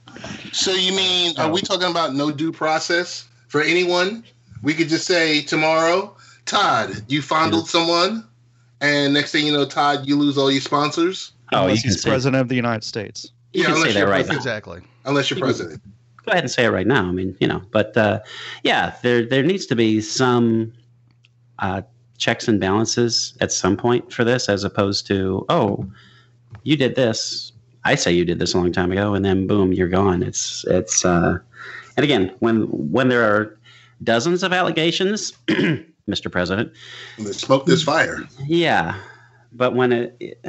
so 0.52 0.72
you 0.72 0.92
mean 0.92 1.38
are 1.38 1.50
we 1.50 1.62
talking 1.62 1.90
about 1.90 2.14
no 2.14 2.30
due 2.30 2.52
process 2.52 3.26
for 3.48 3.60
anyone? 3.60 4.24
We 4.62 4.74
could 4.74 4.88
just 4.88 5.06
say 5.06 5.42
tomorrow, 5.42 6.16
Todd, 6.46 7.04
you 7.08 7.22
fondled 7.22 7.68
someone, 7.68 8.26
and 8.80 9.14
next 9.14 9.32
thing 9.32 9.46
you 9.46 9.52
know, 9.52 9.66
Todd, 9.66 10.06
you 10.06 10.16
lose 10.16 10.38
all 10.38 10.50
your 10.50 10.60
sponsors. 10.60 11.32
Oh, 11.52 11.62
unless 11.62 11.76
you 11.78 11.82
can 11.82 11.90
he's 11.90 12.02
say, 12.02 12.10
president 12.10 12.40
of 12.40 12.48
the 12.48 12.56
United 12.56 12.84
States. 12.84 13.32
you 13.52 13.64
can 13.64 13.72
say 13.74 13.80
unless 13.80 13.94
that 13.94 14.00
you're 14.00 14.08
right 14.08 14.26
now. 14.26 14.32
president. 14.32 14.38
Exactly. 14.38 14.80
Unless 15.04 15.30
you're 15.30 15.38
You 15.38 15.44
president. 15.44 15.82
Go 16.24 16.32
ahead 16.32 16.44
and 16.44 16.50
say 16.50 16.64
it 16.66 16.70
right 16.70 16.86
now. 16.86 17.06
I 17.06 17.12
mean, 17.12 17.36
you 17.40 17.48
know, 17.48 17.62
but 17.70 17.96
uh, 17.96 18.20
yeah, 18.62 18.94
there 19.02 19.24
there 19.24 19.42
needs 19.42 19.64
to 19.66 19.76
be 19.76 20.00
some 20.02 20.74
uh, 21.58 21.82
checks 22.18 22.48
and 22.48 22.60
balances 22.60 23.34
at 23.40 23.50
some 23.50 23.76
point 23.76 24.12
for 24.12 24.24
this, 24.24 24.48
as 24.48 24.64
opposed 24.64 25.06
to 25.06 25.46
oh, 25.48 25.86
you 26.64 26.76
did 26.76 26.96
this. 26.96 27.52
I 27.84 27.94
say 27.94 28.12
you 28.12 28.24
did 28.24 28.38
this 28.38 28.52
a 28.52 28.58
long 28.58 28.72
time 28.72 28.92
ago, 28.92 29.14
and 29.14 29.24
then 29.24 29.46
boom, 29.46 29.72
you're 29.72 29.88
gone. 29.88 30.22
It's 30.22 30.66
it's 30.68 31.04
uh, 31.04 31.38
and 31.98 32.04
again 32.04 32.32
when 32.38 32.62
when 32.92 33.08
there 33.08 33.24
are 33.24 33.58
dozens 34.04 34.44
of 34.44 34.52
allegations, 34.52 35.32
Mr. 36.08 36.30
President, 36.30 36.72
there's 37.18 37.38
smoke, 37.38 37.66
this 37.66 37.82
fire. 37.82 38.22
yeah, 38.46 38.94
but 39.52 39.74
when 39.74 39.92
it, 39.92 40.16
it 40.20 40.44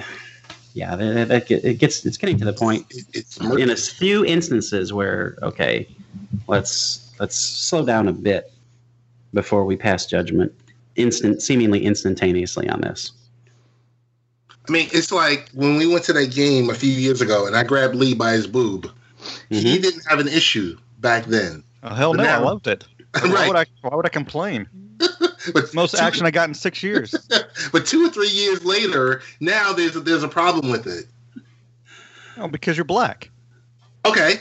yeah, 0.76 0.96
that, 0.96 1.50
it 1.50 1.80
gets 1.80 2.06
it's 2.06 2.18
getting 2.18 2.38
to 2.38 2.46
the 2.46 2.54
point 2.54 2.86
it's 3.14 3.38
in 3.38 3.72
a 3.72 3.76
few 3.76 4.24
instances 4.24 4.94
where 4.94 5.38
okay, 5.42 5.88
let's 6.48 7.12
let's 7.20 7.36
slow 7.36 7.84
down 7.84 8.08
a 8.08 8.14
bit 8.14 8.54
before 9.34 9.66
we 9.66 9.76
pass 9.76 10.06
judgment 10.06 10.54
instant 10.96 11.42
seemingly 11.42 11.84
instantaneously 11.84 12.70
on 12.70 12.82
this. 12.82 13.12
I 14.68 14.72
mean, 14.72 14.88
it's 14.94 15.12
like 15.12 15.50
when 15.56 15.78
we 15.78 15.88
went 15.88 16.04
to 16.06 16.14
that 16.14 16.32
game 16.32 16.70
a 16.70 16.76
few 16.76 16.92
years 16.92 17.22
ago, 17.22 17.48
and 17.48 17.56
I 17.56 17.64
grabbed 17.64 17.96
Lee 17.96 18.14
by 18.14 18.34
his 18.34 18.46
boob. 18.46 18.92
He 19.50 19.64
Mhm. 19.64 19.82
didn't 19.82 20.04
have 20.08 20.20
an 20.20 20.28
issue 20.28 20.78
back 21.00 21.26
then. 21.26 21.64
Oh, 21.84 21.94
hell 21.94 22.14
But 22.14 22.24
no! 22.24 22.30
I 22.30 22.38
loved 22.38 22.68
it. 22.68 22.86
Why 23.22 23.48
would 23.48 23.56
I? 23.56 23.66
Why 23.82 23.96
would 23.96 24.06
I 24.06 24.10
complain? 24.10 24.68
But 25.54 25.74
Most 25.74 25.96
two, 25.96 26.02
action 26.02 26.26
I 26.26 26.32
got 26.32 26.50
in 26.50 26.54
six 26.54 26.84
years. 26.84 27.16
But 27.72 27.86
two 27.86 28.06
or 28.06 28.10
three 28.10 28.30
years 28.30 28.66
later, 28.66 29.22
now 29.40 29.72
there's 29.74 29.96
a, 29.96 30.02
there's 30.02 30.24
a 30.24 30.28
problem 30.28 30.70
with 30.70 30.86
it. 30.86 31.06
Oh, 32.38 32.48
because 32.48 32.78
you're 32.78 32.84
black. 32.84 33.32
Okay. 34.06 34.40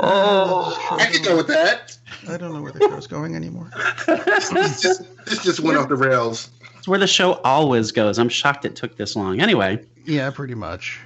Oh, 0.00 0.96
I 0.98 1.06
could 1.12 1.24
go 1.24 1.36
with 1.36 1.48
that. 1.48 1.96
I 2.28 2.36
don't 2.36 2.52
know 2.52 2.62
where 2.62 2.72
the 2.72 2.80
show's 2.80 3.06
going 3.06 3.34
anymore. 3.34 3.70
This 4.06 4.80
just, 4.80 5.24
this 5.26 5.42
just 5.42 5.60
went 5.60 5.76
off 5.78 5.88
the 5.88 5.96
rails. 5.96 6.50
It's 6.78 6.88
where 6.88 6.98
the 6.98 7.06
show 7.06 7.34
always 7.44 7.92
goes. 7.92 8.18
I'm 8.18 8.28
shocked 8.28 8.64
it 8.64 8.76
took 8.76 8.96
this 8.96 9.16
long. 9.16 9.40
Anyway, 9.40 9.84
Yeah, 10.04 10.30
pretty 10.30 10.54
much. 10.54 11.00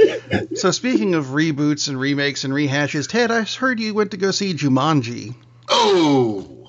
so 0.54 0.70
speaking 0.70 1.14
of 1.14 1.26
reboots 1.26 1.88
and 1.88 1.98
remakes 1.98 2.44
and 2.44 2.52
rehashes, 2.52 3.08
Ted, 3.08 3.30
I 3.30 3.42
heard 3.42 3.80
you 3.80 3.94
went 3.94 4.10
to 4.12 4.16
go 4.16 4.30
see 4.30 4.54
Jumanji. 4.54 5.34
Oh, 5.68 6.68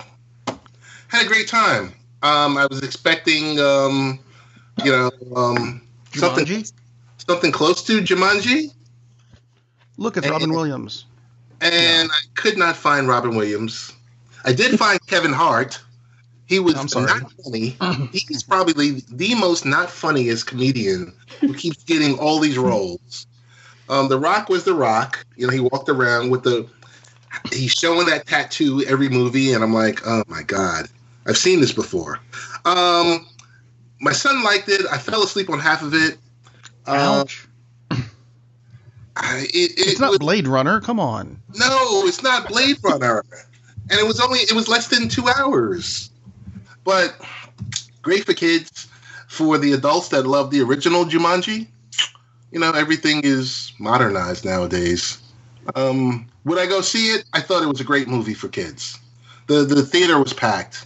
had 1.08 1.26
a 1.26 1.28
great 1.28 1.48
time. 1.48 1.94
Um, 2.24 2.58
I 2.58 2.66
was 2.68 2.82
expecting, 2.82 3.60
um, 3.60 4.20
you 4.84 4.92
know, 4.92 5.12
um, 5.36 5.82
something 6.14 6.66
something 7.18 7.52
close 7.52 7.84
to 7.84 8.02
Jumanji, 8.02 8.74
Look, 9.98 10.18
it's 10.18 10.28
Robin 10.28 10.52
Williams. 10.52 11.06
and 11.62 12.10
I 12.12 12.20
could 12.36 12.58
not 12.58 12.76
find 12.76 13.08
Robin 13.08 13.36
Williams. 13.36 13.94
I 14.44 14.54
did 14.54 14.78
find 14.78 15.00
Kevin 15.08 15.34
Hart. 15.34 15.80
He 16.48 16.60
was 16.60 16.76
I'm 16.76 16.88
sorry. 16.88 17.08
not 17.08 17.32
funny. 17.44 17.76
He's 18.12 18.44
probably 18.44 19.02
the 19.12 19.34
most 19.36 19.66
not 19.66 19.90
funniest 19.90 20.46
comedian 20.48 21.14
who 21.40 21.54
keeps 21.54 21.84
getting 21.84 22.20
all 22.20 22.40
these 22.40 22.58
roles. 22.58 23.26
Um, 23.90 24.10
the 24.10 24.20
Rock 24.20 24.50
was 24.50 24.64
The 24.64 24.74
Rock. 24.74 25.26
You 25.36 25.48
know, 25.48 25.54
he 25.54 25.60
walked 25.60 25.90
around 25.90 26.30
with 26.30 26.44
the. 26.44 26.68
He's 27.52 27.72
showing 27.72 28.08
that 28.08 28.26
tattoo 28.28 28.84
every 28.88 29.10
movie, 29.10 29.54
and 29.54 29.64
I'm 29.64 29.74
like, 29.74 30.02
oh 30.06 30.24
my 30.28 30.42
god, 30.44 30.88
I've 31.28 31.38
seen 31.38 31.60
this 31.62 31.72
before. 31.72 32.20
Um, 32.64 33.28
my 34.02 34.12
son 34.14 34.44
liked 34.44 34.70
it. 34.70 34.86
I 34.92 34.98
fell 34.98 35.24
asleep 35.24 35.50
on 35.50 35.60
half 35.60 35.82
of 35.82 35.94
it. 35.94 36.18
Um, 36.88 36.98
Ouch. 37.22 37.48
I, 39.18 39.40
it, 39.54 39.72
it 39.72 39.88
it's 39.88 40.00
not 40.00 40.10
was- 40.12 40.20
Blade 40.20 40.48
Runner. 40.48 40.82
Come 40.82 41.00
on. 41.00 41.42
no, 41.58 42.06
it's 42.06 42.22
not 42.24 42.48
Blade 42.48 42.78
Runner. 42.84 43.24
and 43.90 44.00
it 44.00 44.06
was 44.06 44.20
only 44.20 44.40
it 44.40 44.54
was 44.54 44.68
less 44.68 44.88
than 44.88 45.08
two 45.10 45.28
hours. 45.28 46.10
But 46.86 47.20
great 48.02 48.26
for 48.26 48.34
kids. 48.34 48.88
For 49.28 49.58
the 49.58 49.74
adults 49.74 50.08
that 50.10 50.26
love 50.26 50.50
the 50.52 50.62
original 50.62 51.04
Jumanji, 51.04 51.68
you 52.52 52.60
know, 52.60 52.72
everything 52.72 53.20
is 53.24 53.74
modernized 53.80 54.46
nowadays. 54.46 55.18
Um, 55.76 56.28
would 56.46 56.58
I 56.60 56.68
go 56.68 56.80
see 56.80 57.08
it? 57.08 57.26
I 57.34 57.42
thought 57.42 57.64
it 57.64 57.68
was 57.68 57.82
a 57.82 57.84
great 57.84 58.08
movie 58.08 58.36
for 58.36 58.48
kids. 58.48 58.98
The 59.48 59.66
the 59.66 59.84
theater 59.84 60.20
was 60.20 60.32
packed. 60.32 60.86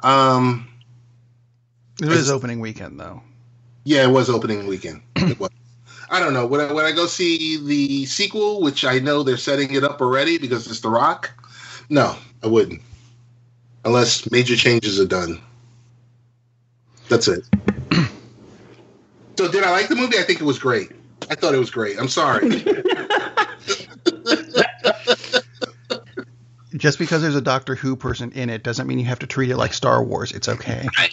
Um, 0.00 0.68
It 2.02 2.08
was 2.08 2.30
opening 2.30 2.60
weekend, 2.60 3.00
though. 3.00 3.22
yeah, 3.84 4.02
it 4.02 4.10
was 4.10 4.28
opening 4.28 4.66
weekend. 4.66 5.00
It 5.16 5.40
was. 5.40 5.50
I 6.10 6.20
don't 6.20 6.34
know. 6.34 6.46
Would 6.46 6.60
I, 6.60 6.72
would 6.72 6.84
I 6.84 6.92
go 6.92 7.06
see 7.06 7.56
the 7.64 8.04
sequel, 8.06 8.60
which 8.60 8.84
I 8.84 8.98
know 8.98 9.22
they're 9.22 9.36
setting 9.36 9.72
it 9.74 9.82
up 9.84 10.00
already 10.00 10.38
because 10.38 10.66
it's 10.70 10.80
The 10.80 10.90
Rock? 10.90 11.30
No, 11.88 12.14
I 12.44 12.46
wouldn't. 12.48 12.80
Unless 13.86 14.30
major 14.32 14.56
changes 14.56 15.00
are 15.00 15.06
done. 15.06 15.40
That's 17.08 17.28
it. 17.28 17.44
so, 19.38 19.48
did 19.48 19.62
I 19.62 19.70
like 19.70 19.86
the 19.86 19.94
movie? 19.94 20.18
I 20.18 20.22
think 20.22 20.40
it 20.40 20.44
was 20.44 20.58
great. 20.58 20.90
I 21.30 21.36
thought 21.36 21.54
it 21.54 21.58
was 21.58 21.70
great. 21.70 21.96
I'm 21.98 22.08
sorry. 22.08 22.48
Just 26.76 26.98
because 26.98 27.22
there's 27.22 27.36
a 27.36 27.40
Doctor 27.40 27.76
Who 27.76 27.94
person 27.94 28.32
in 28.32 28.50
it 28.50 28.64
doesn't 28.64 28.88
mean 28.88 28.98
you 28.98 29.04
have 29.06 29.20
to 29.20 29.26
treat 29.26 29.50
it 29.50 29.56
like 29.56 29.72
Star 29.72 30.02
Wars. 30.02 30.32
It's 30.32 30.48
okay. 30.48 30.88
I, 30.96 31.08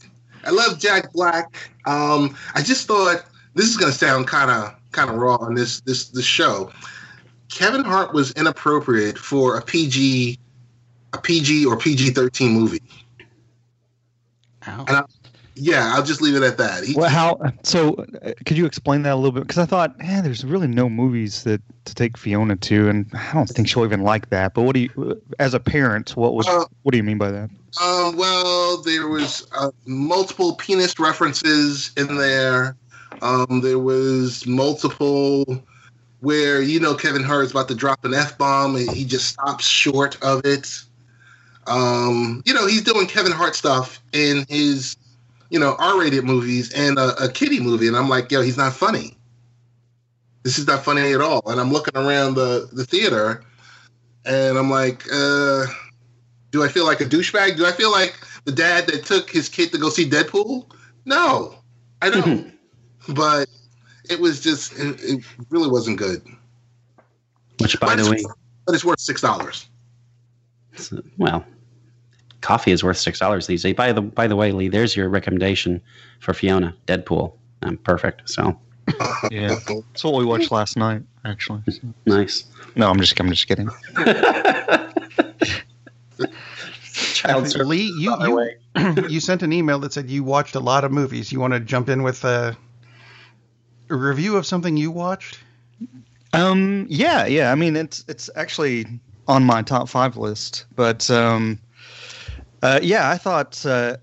I 0.44 0.50
love 0.50 0.80
Jack 0.80 1.12
Black. 1.12 1.70
Um, 1.86 2.36
I 2.54 2.62
just 2.62 2.88
thought 2.88 3.24
this 3.54 3.66
is 3.66 3.76
going 3.76 3.92
to 3.92 3.96
sound 3.96 4.26
kind 4.26 4.50
of 4.50 4.74
kind 4.90 5.10
of 5.10 5.16
raw 5.16 5.36
on 5.36 5.54
this 5.54 5.80
this 5.82 6.08
this 6.08 6.24
show. 6.24 6.72
Kevin 7.48 7.84
Hart 7.84 8.12
was 8.12 8.32
inappropriate 8.32 9.16
for 9.16 9.56
a 9.56 9.62
PG 9.62 10.38
a 11.16 11.20
PG 11.20 11.66
or 11.66 11.76
PG 11.76 12.10
thirteen 12.10 12.52
movie. 12.52 12.82
Ow. 14.68 14.84
And 14.88 14.96
I, 14.96 15.04
yeah, 15.58 15.94
I'll 15.94 16.02
just 16.02 16.20
leave 16.20 16.34
it 16.34 16.42
at 16.42 16.58
that. 16.58 16.84
He, 16.84 16.94
Well, 16.94 17.08
how? 17.08 17.40
So, 17.62 17.94
uh, 18.22 18.32
could 18.44 18.58
you 18.58 18.66
explain 18.66 19.02
that 19.02 19.14
a 19.14 19.16
little 19.16 19.32
bit? 19.32 19.40
Because 19.40 19.58
I 19.58 19.64
thought, 19.64 19.98
man, 19.98 20.22
there's 20.22 20.44
really 20.44 20.66
no 20.66 20.88
movies 20.88 21.44
that 21.44 21.62
to 21.86 21.94
take 21.94 22.18
Fiona 22.18 22.56
to, 22.56 22.88
and 22.88 23.06
I 23.14 23.32
don't 23.32 23.48
think 23.48 23.66
she'll 23.68 23.84
even 23.84 24.02
like 24.02 24.28
that. 24.30 24.52
But 24.52 24.62
what 24.62 24.74
do 24.74 24.80
you, 24.80 25.22
as 25.38 25.54
a 25.54 25.60
parent, 25.60 26.14
what 26.16 26.34
was, 26.34 26.46
Uh, 26.46 26.64
what 26.82 26.92
do 26.92 26.98
you 26.98 27.04
mean 27.04 27.16
by 27.16 27.30
that? 27.30 27.48
Um, 27.82 28.16
well, 28.16 28.82
there 28.82 29.08
was 29.08 29.46
uh, 29.56 29.70
multiple 29.86 30.56
penis 30.56 30.98
references 30.98 31.90
in 31.96 32.16
there. 32.16 32.76
Um, 33.22 33.60
there 33.62 33.78
was 33.78 34.46
multiple 34.46 35.64
where 36.20 36.60
you 36.60 36.80
know 36.80 36.94
Kevin 36.94 37.22
Hart 37.22 37.44
is 37.44 37.50
about 37.52 37.68
to 37.68 37.74
drop 37.74 38.04
an 38.04 38.12
f 38.12 38.36
bomb 38.36 38.76
and 38.76 38.90
he 38.90 39.04
just 39.04 39.28
stops 39.28 39.66
short 39.66 40.22
of 40.22 40.44
it. 40.44 40.82
Um, 41.66 42.42
you 42.46 42.54
know, 42.54 42.66
he's 42.66 42.82
doing 42.82 43.06
Kevin 43.06 43.32
Hart 43.32 43.54
stuff 43.54 44.00
in 44.12 44.44
his, 44.48 44.96
you 45.50 45.58
know, 45.58 45.76
R-rated 45.78 46.24
movies 46.24 46.72
and 46.72 46.98
a, 46.98 47.14
a 47.24 47.28
kiddie 47.30 47.60
movie, 47.60 47.88
and 47.88 47.96
I'm 47.96 48.08
like, 48.08 48.30
yo, 48.30 48.42
he's 48.42 48.56
not 48.56 48.72
funny. 48.72 49.16
This 50.42 50.58
is 50.58 50.66
not 50.66 50.84
funny 50.84 51.12
at 51.12 51.20
all. 51.20 51.42
And 51.50 51.60
I'm 51.60 51.72
looking 51.72 51.96
around 51.96 52.34
the 52.34 52.68
the 52.72 52.84
theater, 52.84 53.42
and 54.24 54.58
I'm 54.58 54.70
like, 54.70 55.02
uh. 55.12 55.66
Do 56.52 56.62
I 56.64 56.68
feel 56.68 56.86
like 56.86 57.00
a 57.02 57.04
douchebag? 57.04 57.56
Do 57.58 57.66
I 57.66 57.72
feel 57.72 57.90
like 57.90 58.16
the 58.44 58.52
dad 58.52 58.86
that 58.86 59.04
took 59.04 59.28
his 59.28 59.46
kid 59.48 59.72
to 59.72 59.78
go 59.78 59.90
see 59.90 60.08
Deadpool? 60.08 60.70
No, 61.04 61.56
I 62.00 62.08
don't. 62.08 62.54
but 63.10 63.46
it 64.08 64.18
was 64.20 64.40
just 64.40 64.72
it, 64.78 64.98
it 65.02 65.24
really 65.50 65.68
wasn't 65.68 65.98
good. 65.98 66.22
Which, 67.60 67.78
by 67.80 67.96
But 67.96 68.04
the 68.04 68.10
way, 68.10 68.24
but 68.64 68.74
it's 68.74 68.84
worth 68.84 69.00
six 69.00 69.20
dollars. 69.20 69.68
it's- 70.72 70.94
well, 71.18 71.44
coffee 72.40 72.72
is 72.72 72.82
worth 72.84 72.98
six 72.98 73.18
dollars 73.18 73.46
these 73.46 73.62
days. 73.62 73.74
By 73.74 73.92
the 73.92 74.02
by 74.02 74.26
the 74.26 74.36
way, 74.36 74.52
Lee, 74.52 74.68
there's 74.68 74.96
your 74.96 75.08
recommendation 75.08 75.80
for 76.20 76.34
Fiona 76.34 76.74
Deadpool. 76.86 77.32
Um, 77.62 77.76
perfect. 77.78 78.28
So 78.28 78.58
Yeah, 79.30 79.56
that's 79.66 80.04
what 80.04 80.14
we 80.14 80.24
watched 80.24 80.50
last 80.52 80.76
night, 80.76 81.02
actually. 81.24 81.62
nice. 82.06 82.44
No, 82.76 82.90
I'm 82.90 83.00
just 83.00 83.18
I'm 83.18 83.28
just 83.30 83.46
kidding. 83.48 83.68
Child 87.14 87.48
service 87.48 87.66
Lee, 87.66 87.92
you 87.98 88.14
you, 88.20 88.50
you 89.08 89.20
sent 89.20 89.42
an 89.42 89.52
email 89.52 89.78
that 89.80 89.92
said 89.92 90.08
you 90.08 90.24
watched 90.24 90.54
a 90.54 90.60
lot 90.60 90.84
of 90.84 90.92
movies. 90.92 91.30
You 91.32 91.40
want 91.40 91.52
to 91.52 91.60
jump 91.60 91.88
in 91.88 92.02
with 92.02 92.24
a, 92.24 92.56
a 93.90 93.94
review 93.96 94.36
of 94.36 94.46
something 94.46 94.76
you 94.76 94.90
watched? 94.90 95.40
Um, 96.32 96.86
yeah, 96.88 97.26
yeah. 97.26 97.52
I 97.52 97.54
mean, 97.54 97.76
it's 97.76 98.04
it's 98.08 98.30
actually 98.36 98.86
on 99.28 99.44
my 99.44 99.62
top 99.62 99.88
five 99.88 100.16
list, 100.16 100.66
but 100.74 101.10
um, 101.10 101.58
uh, 102.62 102.80
yeah, 102.82 103.10
I 103.10 103.18
thought 103.18 103.64
uh, 103.66 103.96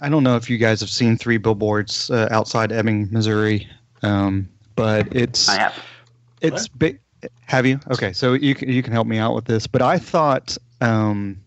I- 0.00 0.08
don't 0.08 0.22
know 0.22 0.36
if 0.36 0.48
you 0.50 0.58
guys 0.58 0.80
have 0.80 0.90
seen 0.90 1.16
Three 1.16 1.38
Billboards 1.38 2.10
uh, 2.10 2.28
outside 2.30 2.72
Ebbing, 2.72 3.08
Missouri, 3.10 3.68
um, 4.02 4.48
but 4.76 5.14
it's 5.14 5.48
I 5.48 5.58
have. 5.58 5.74
it's 6.40 6.68
big. 6.68 7.00
Have 7.46 7.64
you? 7.66 7.80
Okay, 7.90 8.12
so 8.12 8.34
you 8.34 8.54
can 8.54 8.68
you 8.70 8.82
can 8.82 8.92
help 8.92 9.06
me 9.06 9.18
out 9.18 9.34
with 9.34 9.46
this, 9.46 9.66
but 9.66 9.80
I 9.80 9.98
thought 9.98 10.58
um, 10.82 11.40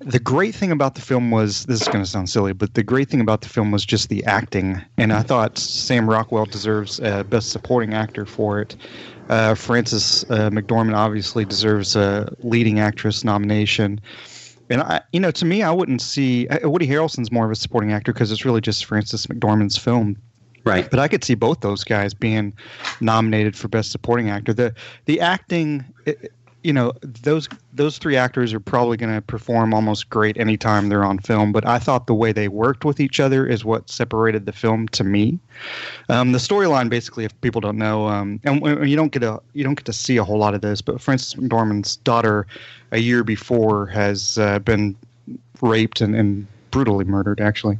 the 0.00 0.20
great 0.20 0.54
thing 0.54 0.70
about 0.70 0.94
the 0.94 1.00
film 1.00 1.30
was 1.30 1.64
this 1.66 1.82
is 1.82 1.88
going 1.88 2.04
to 2.04 2.08
sound 2.10 2.30
silly, 2.30 2.52
but 2.52 2.74
the 2.74 2.82
great 2.82 3.08
thing 3.08 3.20
about 3.20 3.40
the 3.42 3.48
film 3.48 3.70
was 3.72 3.84
just 3.84 4.08
the 4.08 4.24
acting, 4.24 4.80
and 4.96 5.12
I 5.12 5.22
thought 5.22 5.58
Sam 5.58 6.08
Rockwell 6.08 6.46
deserves 6.46 7.00
uh, 7.00 7.24
best 7.24 7.50
supporting 7.50 7.94
actor 7.94 8.24
for 8.24 8.60
it. 8.60 8.76
Uh, 9.28 9.54
Frances 9.54 10.24
uh, 10.30 10.50
McDormand 10.50 10.94
obviously 10.96 11.44
deserves 11.44 11.94
a 11.96 12.32
leading 12.40 12.80
actress 12.80 13.24
nomination. 13.24 14.00
And 14.72 14.82
I, 14.82 15.00
you 15.12 15.20
know, 15.20 15.30
to 15.30 15.44
me, 15.44 15.62
I 15.62 15.70
wouldn't 15.70 16.00
see 16.00 16.48
uh, 16.48 16.68
Woody 16.68 16.86
Harrelson's 16.86 17.30
more 17.30 17.44
of 17.44 17.50
a 17.50 17.54
supporting 17.54 17.92
actor 17.92 18.12
because 18.12 18.32
it's 18.32 18.44
really 18.44 18.60
just 18.60 18.84
Frances 18.86 19.26
McDormand's 19.26 19.76
film 19.78 20.16
Right. 20.64 20.88
but 20.88 21.00
I 21.00 21.08
could 21.08 21.24
see 21.24 21.34
both 21.34 21.60
those 21.60 21.82
guys 21.82 22.14
being 22.14 22.54
nominated 23.00 23.56
for 23.56 23.66
best 23.68 23.90
supporting 23.90 24.30
actor. 24.30 24.52
The 24.52 24.74
the 25.06 25.20
acting, 25.20 25.84
it- 26.06 26.32
you 26.62 26.72
know, 26.72 26.92
those 27.02 27.48
those 27.72 27.98
three 27.98 28.16
actors 28.16 28.52
are 28.52 28.60
probably 28.60 28.96
going 28.96 29.14
to 29.14 29.20
perform 29.20 29.74
almost 29.74 30.10
great 30.10 30.36
anytime 30.36 30.88
they're 30.88 31.04
on 31.04 31.18
film. 31.18 31.52
But 31.52 31.66
I 31.66 31.78
thought 31.78 32.06
the 32.06 32.14
way 32.14 32.32
they 32.32 32.48
worked 32.48 32.84
with 32.84 33.00
each 33.00 33.18
other 33.18 33.46
is 33.46 33.64
what 33.64 33.90
separated 33.90 34.46
the 34.46 34.52
film 34.52 34.88
to 34.88 35.04
me. 35.04 35.38
Um, 36.08 36.32
the 36.32 36.38
storyline, 36.38 36.88
basically, 36.88 37.24
if 37.24 37.38
people 37.40 37.60
don't 37.60 37.78
know, 37.78 38.06
um, 38.06 38.40
and 38.44 38.88
you 38.88 38.96
don't 38.96 39.12
get 39.12 39.22
a 39.22 39.40
you 39.54 39.64
don't 39.64 39.74
get 39.74 39.86
to 39.86 39.92
see 39.92 40.16
a 40.16 40.24
whole 40.24 40.38
lot 40.38 40.54
of 40.54 40.60
this, 40.60 40.80
but 40.80 41.00
Frances 41.00 41.34
McDormand's 41.34 41.96
daughter, 41.96 42.46
a 42.92 42.98
year 42.98 43.24
before, 43.24 43.86
has 43.86 44.38
uh, 44.38 44.58
been 44.60 44.96
raped 45.60 46.00
and, 46.00 46.14
and 46.14 46.46
brutally 46.72 47.04
murdered, 47.04 47.40
actually. 47.40 47.78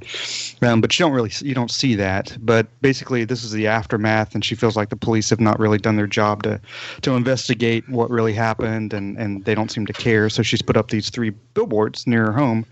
Um, 0.62 0.81
but 0.81 0.96
you 0.96 1.05
don't 1.05 1.12
really 1.12 1.33
you 1.40 1.55
don't 1.55 1.70
see 1.70 1.96
that. 1.96 2.37
But 2.40 2.68
basically, 2.81 3.24
this 3.24 3.42
is 3.42 3.50
the 3.50 3.66
aftermath, 3.66 4.35
and 4.35 4.44
she 4.44 4.55
feels 4.55 4.76
like 4.76 4.90
the 4.90 4.96
police 4.96 5.31
have 5.31 5.40
not 5.40 5.59
really 5.59 5.78
done 5.78 5.96
their 5.96 6.07
job 6.07 6.44
to 6.44 6.61
to 7.00 7.14
investigate 7.16 7.88
what 7.88 8.09
really 8.09 8.35
happened, 8.35 8.92
and 8.92 9.18
and 9.18 9.44
they 9.44 9.57
don't 9.57 9.72
seem 9.72 9.87
to 9.87 9.92
care. 9.92 10.31
So 10.31 10.44
she's 10.44 10.62
put 10.62 10.76
up 10.76 10.90
these 10.90 11.11
three 11.11 11.31
billboards 11.55 12.07
near 12.07 12.26
her 12.26 12.33
home 12.33 12.64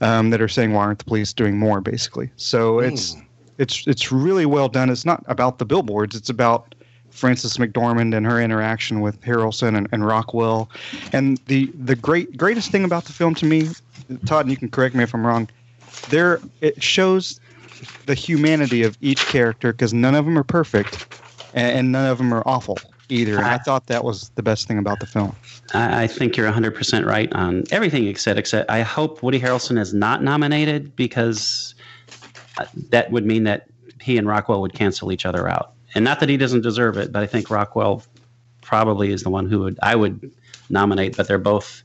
um, 0.00 0.30
that 0.30 0.40
are 0.40 0.48
saying, 0.48 0.72
"Why 0.72 0.84
aren't 0.84 1.00
the 1.00 1.04
police 1.04 1.34
doing 1.34 1.58
more?" 1.58 1.82
Basically, 1.82 2.30
so 2.36 2.78
it's 2.78 3.16
it's 3.58 3.86
it's 3.86 4.10
really 4.10 4.46
well 4.46 4.68
done. 4.68 4.88
It's 4.88 5.04
not 5.04 5.22
about 5.26 5.58
the 5.58 5.66
billboards; 5.66 6.16
it's 6.16 6.30
about 6.30 6.74
Frances 7.16 7.56
McDormand 7.56 8.14
and 8.14 8.26
her 8.26 8.40
interaction 8.40 9.00
with 9.00 9.20
Harrelson 9.22 9.76
and, 9.76 9.88
and 9.90 10.06
Rockwell. 10.06 10.68
And 11.12 11.38
the 11.46 11.66
the 11.74 11.96
great 11.96 12.36
greatest 12.36 12.70
thing 12.70 12.84
about 12.84 13.04
the 13.04 13.12
film 13.12 13.34
to 13.36 13.46
me, 13.46 13.70
Todd, 14.26 14.44
and 14.44 14.50
you 14.50 14.56
can 14.56 14.68
correct 14.68 14.94
me 14.94 15.02
if 15.02 15.14
I'm 15.14 15.26
wrong, 15.26 15.48
there 16.10 16.40
it 16.60 16.82
shows 16.82 17.40
the 18.06 18.14
humanity 18.14 18.82
of 18.82 18.96
each 19.00 19.20
character 19.26 19.72
because 19.72 19.92
none 19.92 20.14
of 20.14 20.24
them 20.24 20.38
are 20.38 20.44
perfect 20.44 21.06
and, 21.54 21.92
none 21.92 22.10
of 22.10 22.18
them 22.18 22.32
are 22.32 22.42
awful 22.46 22.78
either. 23.08 23.36
And 23.36 23.46
I 23.46 23.58
thought 23.58 23.86
that 23.86 24.04
was 24.04 24.30
the 24.30 24.42
best 24.42 24.68
thing 24.68 24.78
about 24.78 25.00
the 25.00 25.06
film. 25.06 25.34
I, 25.74 26.04
I 26.04 26.06
think 26.06 26.36
you're 26.36 26.50
100% 26.50 27.06
right 27.06 27.32
on 27.32 27.64
everything 27.70 28.04
you 28.04 28.14
said, 28.14 28.38
except 28.38 28.70
I 28.70 28.82
hope 28.82 29.22
Woody 29.22 29.40
Harrelson 29.40 29.78
is 29.78 29.94
not 29.94 30.22
nominated 30.22 30.94
because 30.96 31.74
uh, 32.58 32.66
that 32.90 33.10
would 33.10 33.24
mean 33.24 33.44
that 33.44 33.66
he 34.00 34.18
and 34.18 34.26
Rockwell 34.26 34.60
would 34.60 34.74
cancel 34.74 35.12
each 35.12 35.26
other 35.26 35.48
out. 35.48 35.72
And 35.94 36.04
not 36.04 36.20
that 36.20 36.28
he 36.28 36.36
doesn't 36.36 36.60
deserve 36.60 36.96
it, 36.98 37.12
but 37.12 37.22
I 37.22 37.26
think 37.26 37.50
Rockwell 37.50 38.02
probably 38.60 39.12
is 39.12 39.22
the 39.22 39.30
one 39.30 39.48
who 39.48 39.60
would 39.60 39.78
I 39.82 39.96
would 39.96 40.30
nominate. 40.68 41.16
But 41.16 41.26
they're 41.26 41.38
both 41.38 41.82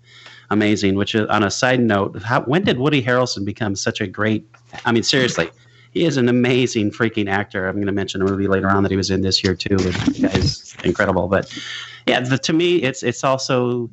amazing. 0.51 0.95
Which 0.95 1.15
is 1.15 1.27
on 1.27 1.43
a 1.43 1.49
side 1.49 1.81
note, 1.81 2.21
how, 2.21 2.41
when 2.41 2.63
did 2.63 2.77
Woody 2.77 3.01
Harrelson 3.01 3.43
become 3.43 3.75
such 3.75 4.01
a 4.01 4.07
great? 4.07 4.45
I 4.85 4.91
mean, 4.91 5.03
seriously, 5.03 5.49
he 5.91 6.05
is 6.05 6.17
an 6.17 6.29
amazing 6.29 6.91
freaking 6.91 7.29
actor. 7.29 7.67
I'm 7.67 7.75
going 7.75 7.87
to 7.87 7.91
mention 7.91 8.21
a 8.21 8.25
movie 8.25 8.47
later 8.47 8.69
on 8.69 8.83
that 8.83 8.91
he 8.91 8.97
was 8.97 9.09
in 9.09 9.21
this 9.21 9.43
year 9.43 9.55
too. 9.55 9.77
Guy's 10.21 10.75
incredible. 10.83 11.27
But 11.27 11.51
yeah, 12.05 12.19
the, 12.19 12.37
to 12.37 12.53
me, 12.53 12.83
it's 12.83 13.01
it's 13.01 13.23
also 13.23 13.89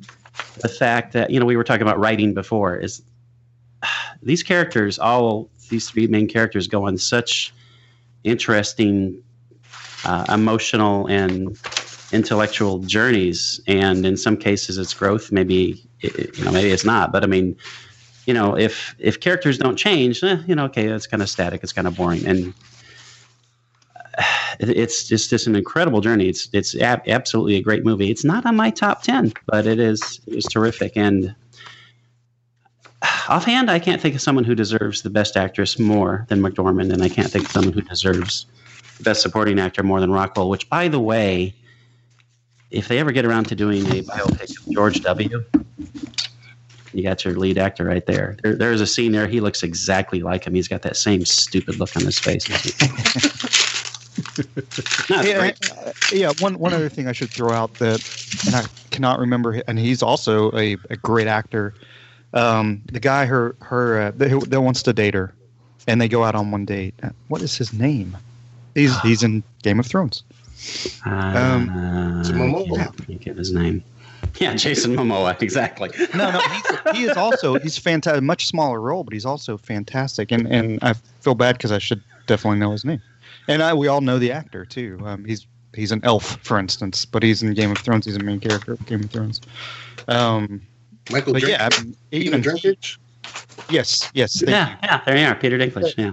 the 0.61 0.69
fact 0.69 1.13
that 1.13 1.31
you 1.31 1.39
know 1.39 1.45
we 1.45 1.57
were 1.57 1.63
talking 1.63 1.81
about 1.81 1.99
writing 1.99 2.33
before 2.33 2.77
is 2.77 3.01
these 4.21 4.43
characters 4.43 4.99
all 4.99 5.49
these 5.69 5.89
three 5.89 6.07
main 6.07 6.27
characters 6.27 6.67
go 6.67 6.87
on 6.87 6.97
such 6.97 7.53
interesting 8.23 9.21
uh, 10.05 10.25
emotional 10.29 11.07
and 11.07 11.57
intellectual 12.11 12.79
journeys 12.79 13.61
and 13.67 14.05
in 14.05 14.17
some 14.17 14.35
cases 14.35 14.77
it's 14.77 14.93
growth 14.93 15.31
maybe 15.31 15.83
it, 16.01 16.37
you 16.37 16.43
know 16.43 16.51
maybe 16.51 16.69
it's 16.69 16.85
not 16.85 17.11
but 17.11 17.23
i 17.23 17.27
mean 17.27 17.55
you 18.25 18.33
know 18.33 18.57
if 18.57 18.95
if 18.99 19.19
characters 19.19 19.57
don't 19.57 19.75
change 19.75 20.23
eh, 20.23 20.37
you 20.47 20.55
know 20.55 20.65
okay 20.65 20.87
it's 20.87 21.07
kind 21.07 21.21
of 21.21 21.29
static 21.29 21.61
it's 21.61 21.73
kind 21.73 21.87
of 21.87 21.95
boring 21.95 22.25
and 22.25 22.53
it's 24.59 25.07
just 25.07 25.29
just 25.29 25.45
an 25.45 25.55
incredible 25.55 26.01
journey 26.01 26.27
it's 26.27 26.49
it's 26.51 26.75
ab- 26.77 27.07
absolutely 27.07 27.55
a 27.55 27.61
great 27.61 27.85
movie 27.85 28.09
it's 28.09 28.25
not 28.25 28.45
on 28.45 28.55
my 28.55 28.71
top 28.71 29.03
10 29.03 29.33
but 29.45 29.67
it 29.67 29.79
is 29.79 30.19
it 30.25 30.35
was 30.35 30.45
terrific 30.45 30.93
and 30.95 31.35
offhand, 33.29 33.69
I 33.69 33.79
can't 33.79 34.01
think 34.01 34.15
of 34.15 34.21
someone 34.21 34.43
who 34.43 34.55
deserves 34.55 35.01
the 35.01 35.09
best 35.09 35.37
actress 35.37 35.79
more 35.79 36.25
than 36.29 36.41
McDormand, 36.41 36.91
and 36.91 37.03
I 37.03 37.09
can't 37.09 37.31
think 37.31 37.45
of 37.45 37.51
someone 37.51 37.73
who 37.73 37.81
deserves 37.81 38.45
the 38.97 39.03
best 39.03 39.21
supporting 39.21 39.59
actor 39.59 39.83
more 39.83 39.99
than 39.99 40.11
Rockwell. 40.11 40.49
Which, 40.49 40.69
by 40.69 40.87
the 40.87 40.99
way, 40.99 41.53
if 42.71 42.87
they 42.87 42.99
ever 42.99 43.11
get 43.11 43.25
around 43.25 43.45
to 43.45 43.55
doing 43.55 43.85
a 43.87 44.01
biopic 44.03 44.65
of 44.65 44.73
George 44.73 45.01
W., 45.01 45.43
you 46.93 47.03
got 47.03 47.23
your 47.23 47.35
lead 47.35 47.57
actor 47.57 47.85
right 47.85 48.05
there. 48.05 48.37
there. 48.41 48.55
There's 48.55 48.81
a 48.81 48.87
scene 48.87 49.11
there. 49.11 49.27
He 49.27 49.39
looks 49.41 49.63
exactly 49.63 50.21
like 50.21 50.45
him. 50.45 50.55
He's 50.55 50.67
got 50.67 50.81
that 50.83 50.97
same 50.97 51.25
stupid 51.25 51.79
look 51.79 51.95
on 51.95 52.03
his 52.03 52.19
face. 52.19 52.47
No, 55.09 55.21
yeah, 55.21 55.51
uh, 55.71 55.91
yeah. 56.11 56.31
One 56.39 56.59
one 56.59 56.73
other 56.73 56.89
thing 56.89 57.07
I 57.07 57.13
should 57.13 57.29
throw 57.29 57.51
out 57.51 57.73
that, 57.75 57.99
and 58.45 58.55
I 58.55 58.63
cannot 58.91 59.19
remember, 59.19 59.61
and 59.67 59.79
he's 59.79 60.03
also 60.03 60.51
a, 60.51 60.77
a 60.89 60.97
great 60.97 61.27
actor. 61.27 61.73
Um, 62.33 62.81
the 62.91 62.99
guy 62.99 63.25
her 63.25 63.55
her 63.61 64.01
uh, 64.01 64.11
that, 64.17 64.49
that 64.49 64.61
wants 64.61 64.83
to 64.83 64.93
date 64.93 65.13
her, 65.13 65.33
and 65.87 65.99
they 65.99 66.07
go 66.07 66.23
out 66.23 66.35
on 66.35 66.51
one 66.51 66.65
date. 66.65 66.93
What 67.27 67.41
is 67.41 67.57
his 67.57 67.73
name? 67.73 68.17
He's 68.75 68.97
he's 69.01 69.23
in 69.23 69.43
Game 69.63 69.79
of 69.79 69.87
Thrones. 69.87 70.23
Uh, 71.05 72.21
Jason 72.23 72.35
Momoa. 72.37 72.67
yeah, 72.77 72.87
I 72.99 73.05
can't 73.05 73.21
give 73.21 73.37
his 73.37 73.51
name. 73.53 73.83
Yeah, 74.39 74.53
Jason 74.53 74.95
Momoa, 74.95 75.41
exactly. 75.41 75.89
No, 76.13 76.29
no, 76.29 76.39
he's, 76.39 76.97
he 76.97 77.03
is 77.05 77.17
also 77.17 77.57
he's 77.57 77.77
fantastic. 77.79 78.21
Much 78.21 78.45
smaller 78.47 78.79
role, 78.79 79.03
but 79.03 79.13
he's 79.13 79.25
also 79.25 79.57
fantastic. 79.57 80.31
And 80.31 80.45
and 80.47 80.77
I 80.83 80.93
feel 81.21 81.33
bad 81.35 81.57
because 81.57 81.71
I 81.71 81.79
should 81.79 82.03
definitely 82.27 82.59
know 82.59 82.71
his 82.71 82.85
name. 82.85 83.01
And 83.47 83.63
I, 83.63 83.73
we 83.73 83.87
all 83.87 84.01
know 84.01 84.19
the 84.19 84.31
actor 84.31 84.65
too. 84.65 84.99
Um, 85.03 85.25
he's 85.25 85.47
he's 85.73 85.91
an 85.91 86.01
elf, 86.03 86.37
for 86.43 86.59
instance, 86.59 87.05
but 87.05 87.23
he's 87.23 87.41
in 87.41 87.53
Game 87.55 87.71
of 87.71 87.79
Thrones. 87.79 88.05
He's 88.05 88.17
a 88.17 88.19
main 88.19 88.39
character 88.39 88.73
of 88.73 88.85
Game 88.85 89.03
of 89.03 89.09
Thrones. 89.09 89.41
Um, 90.07 90.61
Michael 91.11 91.33
but 91.33 91.41
Drink- 91.41 91.57
yeah, 91.57 91.69
I 91.71 91.81
mean, 91.83 91.95
even 92.11 92.27
even 92.27 92.41
Drinkage. 92.41 92.97
yes, 93.69 94.11
yes, 94.13 94.37
thank 94.39 94.49
Yeah, 94.51 94.69
you. 94.69 94.77
yeah, 94.83 95.01
there 95.05 95.17
you 95.17 95.25
are, 95.25 95.35
Peter 95.35 95.57
Dinklage. 95.57 95.95
Yeah. 95.97 96.11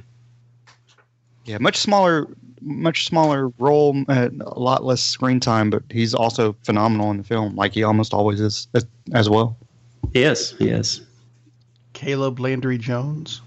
yeah, 1.44 1.58
much 1.58 1.76
smaller, 1.76 2.28
much 2.60 3.06
smaller 3.06 3.48
role, 3.58 4.04
uh, 4.08 4.28
a 4.40 4.58
lot 4.58 4.84
less 4.84 5.02
screen 5.02 5.40
time, 5.40 5.70
but 5.70 5.82
he's 5.90 6.14
also 6.14 6.54
phenomenal 6.64 7.10
in 7.10 7.18
the 7.18 7.24
film, 7.24 7.54
like 7.56 7.72
he 7.72 7.82
almost 7.82 8.12
always 8.14 8.40
is 8.40 8.68
as, 8.74 8.86
as 9.12 9.28
well. 9.30 9.56
Yes, 10.12 10.54
yes. 10.58 11.00
Caleb 11.92 12.38
Landry 12.40 12.78
Jones. 12.78 13.40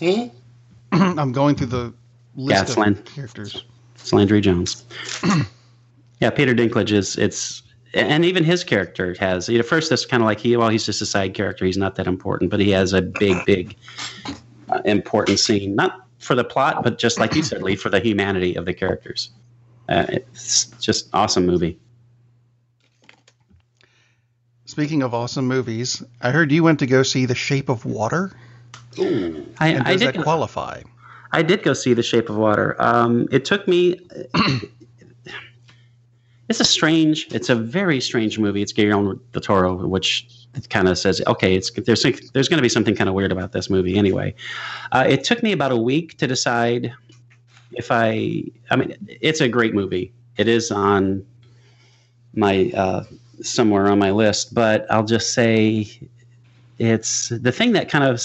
Hmm? 0.00 0.26
I'm 0.92 1.32
going 1.32 1.54
through 1.56 1.66
the 1.68 1.94
list 2.34 2.56
Yeah, 2.56 2.62
of 2.62 2.68
Slan- 2.68 3.02
characters. 3.04 3.64
It's 3.94 4.12
Landry 4.12 4.40
Jones. 4.40 4.84
yeah, 6.20 6.30
Peter 6.30 6.54
Dinklage 6.54 6.90
is. 6.92 7.16
It's 7.16 7.62
and 7.94 8.24
even 8.24 8.42
his 8.42 8.64
character 8.64 9.14
has. 9.20 9.48
You 9.48 9.58
know, 9.58 9.62
first 9.64 9.92
it's 9.92 10.04
kind 10.06 10.22
of 10.22 10.26
like 10.26 10.40
he. 10.40 10.56
Well, 10.56 10.70
he's 10.70 10.84
just 10.86 11.00
a 11.02 11.06
side 11.06 11.34
character. 11.34 11.64
He's 11.64 11.76
not 11.76 11.94
that 11.96 12.06
important, 12.06 12.50
but 12.50 12.58
he 12.58 12.70
has 12.70 12.92
a 12.92 13.02
big, 13.02 13.36
big, 13.46 13.76
uh, 14.70 14.80
important 14.84 15.38
scene. 15.38 15.76
Not 15.76 16.06
for 16.22 16.34
the 16.34 16.44
plot, 16.44 16.82
but 16.82 16.98
just 16.98 17.18
like 17.18 17.34
you 17.34 17.42
said, 17.42 17.62
Lee, 17.62 17.76
for 17.76 17.88
the 17.90 18.00
humanity 18.00 18.54
of 18.54 18.64
the 18.64 18.72
characters. 18.72 19.30
Uh, 19.88 20.06
it's 20.08 20.66
just 20.80 21.08
awesome 21.12 21.44
movie. 21.44 21.78
Speaking 24.64 25.02
of 25.02 25.12
awesome 25.12 25.46
movies, 25.46 26.02
I 26.22 26.30
heard 26.30 26.50
you 26.50 26.62
went 26.62 26.78
to 26.78 26.86
go 26.86 27.02
see 27.02 27.26
The 27.26 27.34
Shape 27.34 27.68
of 27.68 27.84
Water. 27.84 28.32
Ooh. 28.98 29.46
I, 29.58 29.68
And 29.68 29.82
I 29.86 29.92
does 29.92 30.00
did. 30.00 30.14
that 30.14 30.22
qualify? 30.22 30.82
I 31.32 31.42
did 31.42 31.62
go 31.62 31.72
see 31.74 31.92
The 31.92 32.02
Shape 32.02 32.30
of 32.30 32.36
Water. 32.36 32.76
Um, 32.78 33.28
it 33.30 33.44
took 33.44 33.66
me. 33.68 34.00
It's 36.48 36.60
a 36.60 36.64
strange. 36.64 37.28
It's 37.32 37.48
a 37.48 37.54
very 37.54 38.00
strange 38.00 38.38
movie. 38.38 38.62
It's 38.62 38.72
Guillermo 38.72 39.14
del 39.32 39.42
Toro, 39.42 39.86
which 39.86 40.26
kind 40.68 40.88
of 40.88 40.98
says, 40.98 41.22
okay, 41.26 41.54
it's 41.54 41.70
there's 41.70 42.02
there's 42.02 42.48
going 42.48 42.58
to 42.58 42.62
be 42.62 42.68
something 42.68 42.94
kind 42.94 43.08
of 43.08 43.14
weird 43.14 43.32
about 43.32 43.52
this 43.52 43.70
movie 43.70 43.96
anyway. 43.96 44.34
Uh, 44.92 45.04
it 45.08 45.24
took 45.24 45.42
me 45.42 45.52
about 45.52 45.72
a 45.72 45.76
week 45.76 46.18
to 46.18 46.26
decide 46.26 46.92
if 47.72 47.90
I. 47.90 48.44
I 48.70 48.76
mean, 48.76 48.96
it's 49.20 49.40
a 49.40 49.48
great 49.48 49.74
movie. 49.74 50.12
It 50.36 50.48
is 50.48 50.70
on 50.70 51.24
my 52.34 52.70
uh, 52.74 53.04
somewhere 53.40 53.90
on 53.90 53.98
my 53.98 54.10
list, 54.10 54.54
but 54.54 54.86
I'll 54.90 55.04
just 55.04 55.32
say 55.32 55.86
it's 56.78 57.28
the 57.28 57.52
thing 57.52 57.72
that 57.72 57.88
kind 57.88 58.04
of 58.04 58.20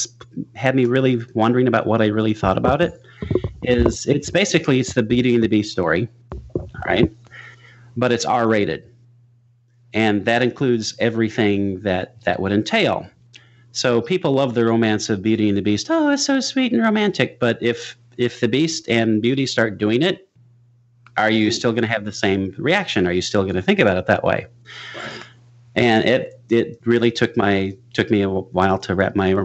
had 0.56 0.76
me 0.76 0.86
really 0.86 1.22
wondering 1.34 1.68
about 1.68 1.86
what 1.86 2.02
I 2.02 2.08
really 2.08 2.34
thought 2.34 2.58
about 2.58 2.82
it 2.82 3.02
is 3.64 4.06
it's 4.06 4.30
basically 4.30 4.80
it's 4.80 4.94
the 4.94 5.04
Beauty 5.04 5.36
and 5.36 5.44
the 5.44 5.48
Beast 5.48 5.72
story, 5.72 6.08
all 6.56 6.70
right, 6.86 7.12
but 7.98 8.12
it's 8.12 8.24
R 8.24 8.48
rated, 8.48 8.84
and 9.94 10.24
that 10.26 10.44
includes 10.44 10.94
everything 11.00 11.82
that 11.82 12.22
that 12.22 12.40
would 12.40 12.52
entail. 12.52 13.08
So 13.72 14.02
people 14.02 14.32
love 14.32 14.54
the 14.54 14.66
romance 14.66 15.10
of 15.10 15.22
Beauty 15.22 15.50
and 15.50 15.58
the 15.58 15.62
Beast. 15.62 15.88
Oh, 15.90 16.10
it's 16.10 16.26
so 16.26 16.40
sweet 16.40 16.72
and 16.72 16.82
romantic. 16.82 17.40
But 17.40 17.58
if 17.62 17.98
if 18.18 18.40
the 18.40 18.48
Beast 18.48 18.88
and 18.88 19.22
Beauty 19.22 19.46
start 19.46 19.78
doing 19.78 20.02
it, 20.04 20.28
are 21.18 21.30
you 21.30 21.52
still 21.52 21.72
going 21.72 21.84
to 21.84 21.90
have 21.90 22.06
the 22.06 22.14
same 22.14 22.54
reaction? 22.58 23.08
Are 23.08 23.12
you 23.12 23.22
still 23.22 23.44
going 23.44 23.56
to 23.56 23.62
think 23.62 23.80
about 23.80 23.98
it 23.98 24.06
that 24.06 24.24
way? 24.24 24.48
And 25.76 26.06
it 26.06 26.40
it 26.50 26.80
really 26.86 27.12
took 27.12 27.36
my 27.36 27.76
took 27.94 28.10
me 28.10 28.22
a 28.22 28.30
while 28.30 28.78
to 28.80 28.96
wrap 28.96 29.16
my 29.16 29.36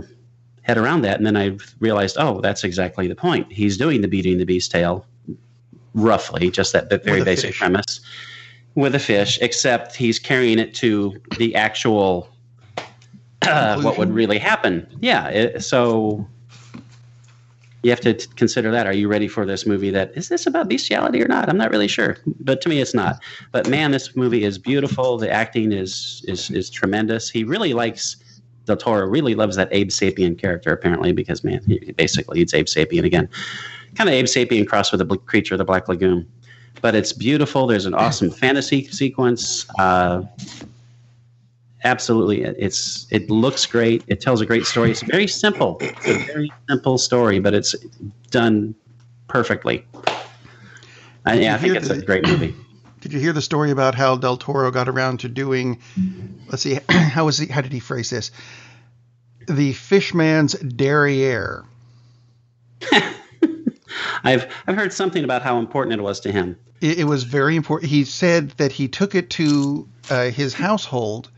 head 0.63 0.79
around 0.79 1.03
that, 1.03 1.17
and 1.17 1.27
then 1.27 1.37
I 1.37 1.57
realized, 1.81 2.17
oh, 2.19 2.41
that's 2.41 2.65
exactly 2.65 3.09
the 3.09 3.17
point. 3.17 3.51
He's 3.53 3.77
doing 3.77 4.01
the 4.01 4.09
Beauty 4.09 4.31
and 4.33 4.41
the 4.41 4.47
Beast 4.47 4.71
tale, 4.71 5.05
roughly, 5.95 6.51
just 6.51 6.73
that 6.75 6.89
very 7.05 7.25
basic 7.25 7.51
fish. 7.51 7.59
premise 7.59 8.01
with 8.75 8.95
a 8.95 8.99
fish, 8.99 9.39
except 9.41 9.95
he's 9.97 10.19
carrying 10.19 10.59
it 10.59 10.75
to 10.77 11.21
the 11.39 11.55
actual 11.55 12.29
uh, 13.43 13.81
what 13.81 13.99
would 13.99 14.13
really 14.13 14.39
happen. 14.39 14.87
Yeah, 15.01 15.29
it, 15.29 15.63
so 15.63 16.27
you 17.83 17.91
have 17.91 18.01
to 18.01 18.15
t- 18.15 18.27
consider 18.37 18.71
that. 18.71 18.87
Are 18.87 18.93
you 18.93 19.09
ready 19.09 19.29
for 19.29 19.45
this 19.45 19.67
movie? 19.67 19.91
That 19.91 20.13
is 20.17 20.29
this 20.29 20.47
about 20.47 20.69
bestiality 20.69 21.23
or 21.23 21.29
not? 21.29 21.49
I'm 21.49 21.57
not 21.57 21.71
really 21.71 21.89
sure, 21.89 22.17
but 22.41 22.61
to 22.63 22.69
me, 22.69 22.81
it's 22.81 22.95
not. 22.95 23.21
But 23.51 23.69
man, 23.69 23.91
this 23.91 24.15
movie 24.17 24.45
is 24.45 24.59
beautiful. 24.59 25.19
The 25.19 25.31
acting 25.31 25.73
is 25.73 26.25
is 26.29 26.51
is 26.51 26.71
tremendous. 26.71 27.29
He 27.29 27.45
really 27.45 27.75
likes 27.75 28.17
Del 28.67 28.77
Toro. 28.77 29.07
Really 29.07 29.35
loves 29.35 29.57
that 29.57 29.69
Abe 29.73 29.89
Sapien 29.89 30.39
character 30.39 30.73
apparently 30.73 31.13
because 31.13 31.43
man, 31.43 31.61
he, 31.67 31.93
basically 31.93 32.41
it's 32.41 32.55
Abe 32.55 32.67
Sapien 32.67 33.05
again, 33.05 33.29
kind 33.97 34.09
of 34.09 34.15
Abe 34.15 34.27
Sapien 34.27 34.67
crossed 34.67 34.93
with 34.93 35.01
the 35.01 35.05
bl- 35.05 35.17
creature 35.17 35.55
of 35.55 35.59
the 35.59 35.65
Black 35.65 35.89
Lagoon. 35.89 36.27
But 36.81 36.95
it's 36.95 37.13
beautiful. 37.13 37.67
There's 37.67 37.87
an 37.87 37.95
awesome 37.95 38.31
fantasy 38.43 38.89
sequence. 38.89 39.67
Uh, 39.79 40.23
absolutely, 41.85 42.43
it's 42.43 43.07
it 43.11 43.31
looks 43.31 43.67
great. 43.67 44.03
It 44.07 44.21
tells 44.21 44.41
a 44.41 44.47
great 44.47 44.65
story. 44.67 44.91
It's 44.91 45.03
very 45.03 45.29
simple. 45.29 45.79
It's 45.81 46.07
a 46.07 46.19
very 46.33 46.53
simple 46.69 46.99
story, 46.99 47.39
but 47.39 47.55
it's 47.55 47.75
done 48.31 48.75
perfectly. 49.29 49.85
I, 51.25 51.35
yeah, 51.35 51.55
I 51.55 51.59
think 51.59 51.77
it's 51.77 51.91
a 51.91 52.03
great 52.03 52.27
movie. 52.27 52.55
Did 53.01 53.13
you 53.13 53.21
hear 53.21 53.33
the 53.33 53.43
story 53.43 53.73
about 53.73 53.97
how 53.97 54.17
Del 54.17 54.37
Toro 54.37 54.71
got 54.71 54.89
around 54.89 55.21
to 55.21 55.29
doing? 55.29 55.81
Let's 56.49 56.63
see, 56.63 56.79
how 56.89 57.25
was 57.25 57.39
he? 57.39 57.47
How 57.47 57.61
did 57.61 57.73
he 57.73 57.81
phrase 57.81 58.11
this? 58.11 58.31
The 59.49 59.73
Fishman's 59.73 60.53
derriere. 60.53 61.65
I've 64.25 64.53
I've 64.67 64.77
heard 64.77 64.93
something 64.93 65.25
about 65.25 65.43
how 65.43 65.59
important 65.59 65.99
it 65.99 66.03
was 66.03 66.21
to 66.21 66.33
him. 66.33 66.57
It, 66.81 67.01
it 67.01 67.05
was 67.05 67.25
very 67.25 67.57
important. 67.57 67.91
He 67.91 68.05
said 68.05 68.51
that 68.53 68.73
he 68.73 68.89
took 68.89 69.15
it 69.15 69.31
to 69.31 69.89
uh, 70.11 70.31
his 70.31 70.55
household. 70.55 71.31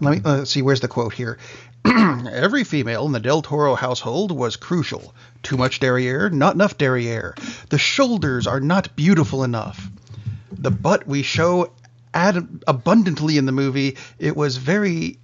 Let 0.00 0.10
me 0.10 0.20
let's 0.24 0.50
see. 0.50 0.62
Where's 0.62 0.80
the 0.80 0.88
quote 0.88 1.14
here? 1.14 1.38
Every 1.84 2.64
female 2.64 3.06
in 3.06 3.12
the 3.12 3.20
Del 3.20 3.42
Toro 3.42 3.74
household 3.74 4.30
was 4.30 4.56
crucial. 4.56 5.14
Too 5.42 5.56
much 5.56 5.80
derriere, 5.80 6.30
not 6.30 6.54
enough 6.54 6.78
derriere. 6.78 7.34
The 7.70 7.78
shoulders 7.78 8.46
are 8.46 8.60
not 8.60 8.94
beautiful 8.94 9.42
enough. 9.42 9.88
The 10.52 10.70
butt 10.70 11.06
we 11.06 11.22
show 11.22 11.72
ad- 12.14 12.62
abundantly 12.66 13.36
in 13.36 13.46
the 13.46 13.52
movie. 13.52 13.96
It 14.18 14.36
was 14.36 14.56
very 14.56 15.18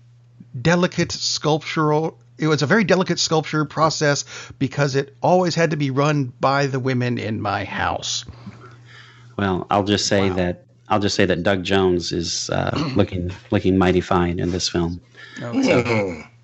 delicate 0.60 1.12
sculptural. 1.12 2.18
It 2.38 2.46
was 2.46 2.62
a 2.62 2.66
very 2.66 2.84
delicate 2.84 3.18
sculpture 3.18 3.64
process 3.64 4.24
because 4.58 4.94
it 4.94 5.16
always 5.22 5.54
had 5.54 5.70
to 5.72 5.76
be 5.76 5.90
run 5.90 6.32
by 6.40 6.66
the 6.66 6.78
women 6.78 7.18
in 7.18 7.40
my 7.40 7.64
house. 7.64 8.24
Well, 9.36 9.66
I'll 9.70 9.84
just 9.84 10.06
say 10.06 10.28
that 10.30 10.64
I'll 10.88 11.00
just 11.00 11.14
say 11.14 11.26
that 11.26 11.42
Doug 11.42 11.64
Jones 11.64 12.12
is 12.12 12.48
uh, 12.50 12.92
looking 12.96 13.30
looking 13.50 13.76
mighty 13.76 14.00
fine 14.00 14.38
in 14.38 14.50
this 14.50 14.68
film. 14.68 15.00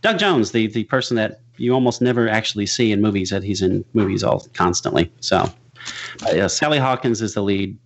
Doug 0.02 0.18
Jones, 0.18 0.52
the 0.52 0.66
the 0.66 0.85
person 0.85 1.16
that 1.16 1.40
you 1.57 1.72
almost 1.72 2.02
never 2.02 2.28
actually 2.28 2.66
see 2.66 2.92
in 2.92 3.00
movies, 3.00 3.30
that 3.30 3.42
he's 3.42 3.62
in 3.62 3.85
movies 3.94 4.24
all 4.24 4.46
constantly. 4.54 5.12
So, 5.20 5.37
uh, 5.38 6.33
yeah, 6.33 6.48
Sally 6.48 6.78
Hawkins 6.78 7.22
is 7.22 7.35
the 7.35 7.42
lead, 7.42 7.78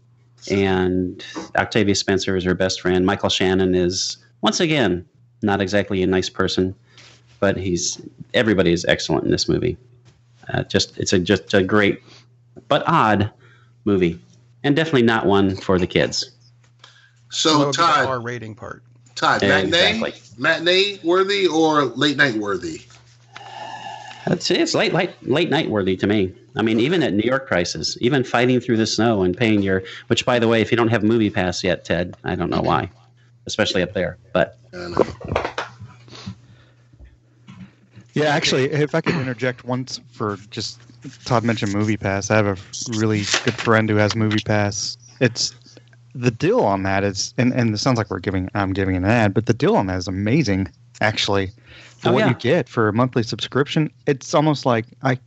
and 0.50 1.24
Octavia 1.56 1.94
Spencer 1.94 2.36
is 2.36 2.44
her 2.44 2.54
best 2.54 2.80
friend. 2.80 3.04
Michael 3.04 3.28
Shannon 3.28 3.74
is 3.74 4.16
once 4.40 4.60
again 4.60 5.06
not 5.42 5.60
exactly 5.60 6.02
a 6.02 6.06
nice 6.06 6.28
person, 6.28 6.74
but 7.40 7.56
he's 7.56 8.00
everybody 8.34 8.72
is 8.72 8.84
excellent 8.86 9.24
in 9.24 9.30
this 9.30 9.48
movie. 9.48 9.76
Uh, 10.52 10.62
just 10.64 10.98
it's 10.98 11.12
a 11.12 11.18
just 11.18 11.52
a 11.54 11.62
great 11.62 12.02
but 12.68 12.82
odd 12.86 13.30
movie, 13.84 14.18
and 14.64 14.74
definitely 14.76 15.02
not 15.02 15.26
one 15.26 15.56
for 15.56 15.78
the 15.78 15.86
kids. 15.86 16.30
So 17.30 17.50
That 17.50 17.58
would 17.58 17.66
be 17.66 17.70
the 17.72 17.82
Todd, 17.82 18.06
R 18.06 18.20
rating 18.20 18.54
part. 18.54 18.82
Todd, 19.14 19.42
Yeah, 19.42 19.48
matinee, 19.48 19.98
exactly. 19.98 20.14
matinee 20.38 20.98
worthy 21.02 21.46
or 21.46 21.84
late 21.84 22.16
night 22.16 22.34
worthy? 22.34 22.82
It's, 24.26 24.50
it's 24.50 24.74
late, 24.74 24.92
late, 24.92 25.10
late 25.22 25.48
night 25.50 25.70
worthy 25.70 25.96
to 25.96 26.06
me. 26.06 26.34
I 26.56 26.62
mean, 26.62 26.80
even 26.80 27.02
at 27.02 27.14
New 27.14 27.22
York 27.24 27.46
prices, 27.48 27.96
even 28.00 28.24
fighting 28.24 28.60
through 28.60 28.76
the 28.76 28.86
snow 28.86 29.22
and 29.22 29.36
paying 29.36 29.62
your, 29.62 29.82
which 30.08 30.26
by 30.26 30.38
the 30.38 30.46
way, 30.48 30.60
if 30.60 30.70
you 30.70 30.76
don't 30.76 30.88
have 30.88 31.02
Movie 31.02 31.30
Pass 31.30 31.64
yet, 31.64 31.84
Ted, 31.84 32.16
I 32.24 32.34
don't 32.34 32.50
know 32.50 32.60
why, 32.60 32.90
especially 33.46 33.82
up 33.82 33.94
there. 33.94 34.18
But 34.32 34.58
I 34.72 34.76
don't 34.76 34.90
know. 34.98 35.44
Yeah, 38.14 38.26
actually, 38.26 38.64
if 38.70 38.94
I 38.94 39.00
could 39.00 39.14
interject 39.14 39.64
once 39.64 40.00
for 40.10 40.38
just 40.50 40.80
Todd 41.24 41.44
mentioned 41.44 41.72
Movie 41.72 41.96
Pass. 41.96 42.30
I 42.30 42.36
have 42.36 42.46
a 42.46 42.56
really 42.98 43.18
good 43.44 43.54
friend 43.54 43.88
who 43.88 43.96
has 43.96 44.16
Movie 44.16 44.42
Pass. 44.44 44.96
It's 45.20 45.54
the 46.14 46.30
deal 46.30 46.60
on 46.60 46.82
that 46.82 47.04
is, 47.04 47.32
and, 47.38 47.52
and 47.52 47.72
it 47.74 47.78
sounds 47.78 47.98
like 47.98 48.10
we're 48.10 48.18
giving 48.18 48.50
I'm 48.54 48.72
giving 48.72 48.96
an 48.96 49.04
ad, 49.04 49.34
but 49.34 49.46
the 49.46 49.54
deal 49.54 49.76
on 49.76 49.86
that 49.86 49.98
is 49.98 50.08
amazing. 50.08 50.68
Actually, 51.00 51.52
for 51.98 52.08
Oh, 52.08 52.12
what 52.12 52.20
yeah. 52.20 52.28
you 52.30 52.34
get 52.34 52.68
for 52.68 52.88
a 52.88 52.92
monthly 52.92 53.22
subscription, 53.22 53.90
it's 54.06 54.34
almost 54.34 54.66
like 54.66 54.86
I. 55.02 55.18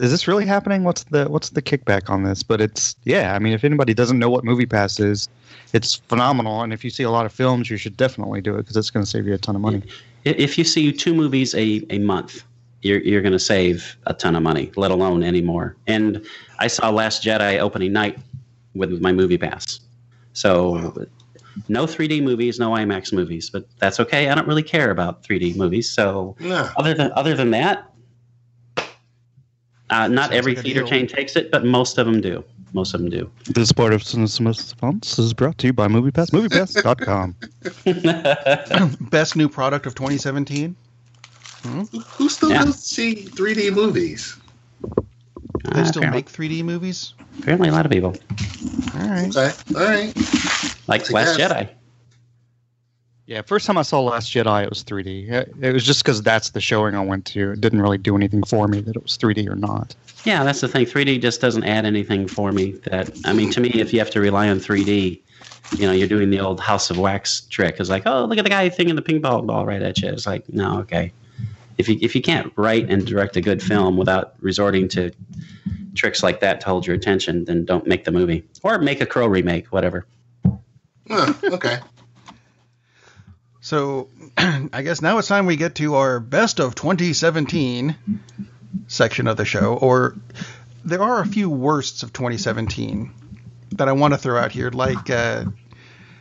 Is 0.00 0.10
this 0.10 0.26
really 0.26 0.44
happening? 0.44 0.84
What's 0.84 1.04
the 1.04 1.26
what's 1.26 1.50
the 1.50 1.62
kickback 1.62 2.10
on 2.10 2.24
this? 2.24 2.42
But 2.42 2.60
it's 2.60 2.96
yeah. 3.04 3.34
I 3.34 3.38
mean, 3.38 3.52
if 3.54 3.64
anybody 3.64 3.94
doesn't 3.94 4.18
know 4.18 4.28
what 4.28 4.44
Movie 4.44 4.66
Pass 4.66 5.00
is, 5.00 5.28
it's 5.72 5.94
phenomenal. 5.94 6.62
And 6.62 6.72
if 6.72 6.84
you 6.84 6.90
see 6.90 7.04
a 7.04 7.10
lot 7.10 7.24
of 7.24 7.32
films, 7.32 7.70
you 7.70 7.76
should 7.78 7.96
definitely 7.96 8.40
do 8.42 8.54
it 8.56 8.58
because 8.58 8.76
it's 8.76 8.90
going 8.90 9.04
to 9.04 9.10
save 9.10 9.26
you 9.26 9.32
a 9.32 9.38
ton 9.38 9.54
of 9.54 9.62
money. 9.62 9.82
If 10.24 10.56
you 10.58 10.64
see 10.64 10.92
two 10.92 11.14
movies 11.14 11.54
a, 11.54 11.84
a 11.90 11.98
month, 11.98 12.44
you're, 12.82 13.00
you're 13.00 13.22
going 13.22 13.32
to 13.32 13.38
save 13.38 13.96
a 14.06 14.14
ton 14.14 14.34
of 14.36 14.42
money, 14.42 14.72
let 14.76 14.90
alone 14.90 15.22
any 15.22 15.40
more. 15.40 15.76
And 15.86 16.24
I 16.58 16.66
saw 16.66 16.90
Last 16.90 17.22
Jedi 17.22 17.58
opening 17.58 17.92
night 17.92 18.18
with 18.74 19.00
my 19.00 19.12
Movie 19.12 19.38
Pass. 19.38 19.80
So 20.32 21.08
no 21.68 21.84
3D 21.84 22.22
movies, 22.22 22.58
no 22.58 22.70
IMAX 22.70 23.12
movies, 23.12 23.50
but 23.50 23.66
that's 23.78 24.00
okay. 24.00 24.28
I 24.28 24.34
don't 24.34 24.48
really 24.48 24.62
care 24.62 24.90
about 24.90 25.22
3D 25.22 25.56
movies. 25.56 25.90
So 25.90 26.36
No. 26.40 26.68
other 26.76 26.94
than 26.94 27.12
other 27.12 27.34
than 27.34 27.50
that, 27.50 27.88
uh, 29.90 30.08
not 30.08 30.26
Sounds 30.30 30.36
every 30.38 30.54
theater 30.54 30.80
deal. 30.80 30.88
chain 30.88 31.06
takes 31.06 31.36
it, 31.36 31.50
but 31.50 31.64
most 31.64 31.98
of 31.98 32.06
them 32.06 32.20
do. 32.20 32.42
Most 32.74 32.94
of 32.94 33.00
them 33.00 33.10
do. 33.10 33.30
This 33.48 33.70
part 33.72 33.92
of 33.92 34.02
Cinema 34.02 34.54
Savants 34.54 35.18
is 35.18 35.34
brought 35.34 35.58
to 35.58 35.66
you 35.66 35.72
by 35.72 35.88
MoviePass, 35.88 36.30
MoviePass.com. 36.30 37.36
Best 39.10 39.36
new 39.36 39.48
product 39.48 39.86
of 39.86 39.94
2017. 39.94 40.74
Who 42.16 42.28
still 42.28 42.50
Yeah. 42.50 42.64
goes 42.64 42.82
see 42.82 43.14
3D 43.14 43.72
movies? 43.74 44.36
They 45.64 45.80
Uh, 45.80 45.84
still 45.84 46.02
apparently, 46.02 46.10
make 46.18 46.30
3D 46.30 46.62
movies. 46.64 47.14
apparently 47.38 47.68
a 47.68 47.72
lot 47.72 47.86
of 47.86 47.92
people 47.92 48.16
All 48.94 49.08
right. 49.08 49.28
Okay, 49.36 49.52
all 49.76 49.84
right. 49.84 50.12
like 50.88 51.02
It's 51.02 51.10
a 51.10 51.12
Last. 51.12 51.38
Jedi. 51.38 51.68
Yeah, 53.26 53.42
first 53.42 53.66
time 53.66 53.78
I 53.78 53.82
saw 53.82 54.00
Last 54.00 54.32
Jedi, 54.32 54.64
it 54.64 54.68
was 54.68 54.82
3D. 54.82 55.30
It, 55.30 55.54
it 55.60 55.72
was 55.72 55.84
just 55.84 56.02
because 56.02 56.22
that's 56.22 56.50
the 56.50 56.60
showing 56.60 56.94
I 56.96 57.00
went 57.04 57.24
to. 57.26 57.52
It 57.52 57.60
didn't 57.60 57.80
really 57.80 57.98
do 57.98 58.16
anything 58.16 58.42
for 58.42 58.66
me 58.66 58.80
that 58.80 58.96
it 58.96 59.02
was 59.02 59.16
3D 59.16 59.48
or 59.48 59.54
not. 59.54 59.94
Yeah, 60.24 60.42
that's 60.42 60.60
the 60.60 60.68
thing. 60.68 60.86
3D 60.86 61.20
just 61.20 61.40
doesn't 61.40 61.64
add 61.64 61.84
anything 61.84 62.26
for 62.26 62.50
me. 62.50 62.72
That 62.86 63.16
I 63.24 63.32
mean, 63.32 63.50
to 63.50 63.60
me, 63.60 63.70
if 63.70 63.92
you 63.92 64.00
have 64.00 64.10
to 64.10 64.20
rely 64.20 64.48
on 64.48 64.58
3D, 64.58 65.20
you 65.76 65.86
know, 65.86 65.92
you're 65.92 66.08
doing 66.08 66.30
the 66.30 66.40
old 66.40 66.60
House 66.60 66.90
of 66.90 66.98
Wax 66.98 67.42
trick. 67.42 67.76
It's 67.78 67.88
like, 67.88 68.02
oh, 68.06 68.24
look 68.24 68.38
at 68.38 68.44
the 68.44 68.50
guy 68.50 68.68
thinking 68.68 68.96
the 68.96 69.02
ping 69.02 69.22
pong 69.22 69.46
ball 69.46 69.66
right 69.66 69.82
at 69.82 69.98
you. 69.98 70.08
It's 70.08 70.26
like, 70.26 70.48
no, 70.52 70.80
okay. 70.80 71.12
If 71.78 71.88
you 71.88 71.98
if 72.02 72.14
you 72.14 72.22
can't 72.22 72.52
write 72.56 72.90
and 72.90 73.06
direct 73.06 73.36
a 73.36 73.40
good 73.40 73.62
film 73.62 73.96
without 73.96 74.34
resorting 74.40 74.88
to 74.88 75.12
tricks 75.94 76.22
like 76.22 76.40
that 76.40 76.60
to 76.60 76.66
hold 76.66 76.86
your 76.86 76.96
attention, 76.96 77.44
then 77.44 77.64
don't 77.64 77.86
make 77.86 78.04
the 78.04 78.12
movie 78.12 78.44
or 78.62 78.78
make 78.78 79.00
a 79.00 79.06
Crow 79.06 79.26
remake, 79.26 79.68
whatever. 79.68 80.06
Huh, 81.08 81.32
okay. 81.44 81.78
So 83.72 84.08
I 84.36 84.82
guess 84.82 85.00
now 85.00 85.16
it's 85.16 85.28
time 85.28 85.46
we 85.46 85.56
get 85.56 85.76
to 85.76 85.94
our 85.94 86.20
best 86.20 86.60
of 86.60 86.74
2017 86.74 87.96
section 88.86 89.26
of 89.26 89.38
the 89.38 89.46
show. 89.46 89.78
Or 89.80 90.14
there 90.84 91.02
are 91.02 91.22
a 91.22 91.26
few 91.26 91.48
worsts 91.48 92.02
of 92.02 92.12
2017 92.12 93.10
that 93.70 93.88
I 93.88 93.92
want 93.92 94.12
to 94.12 94.18
throw 94.18 94.38
out 94.38 94.52
here, 94.52 94.68
like. 94.68 95.08
Uh, 95.08 95.46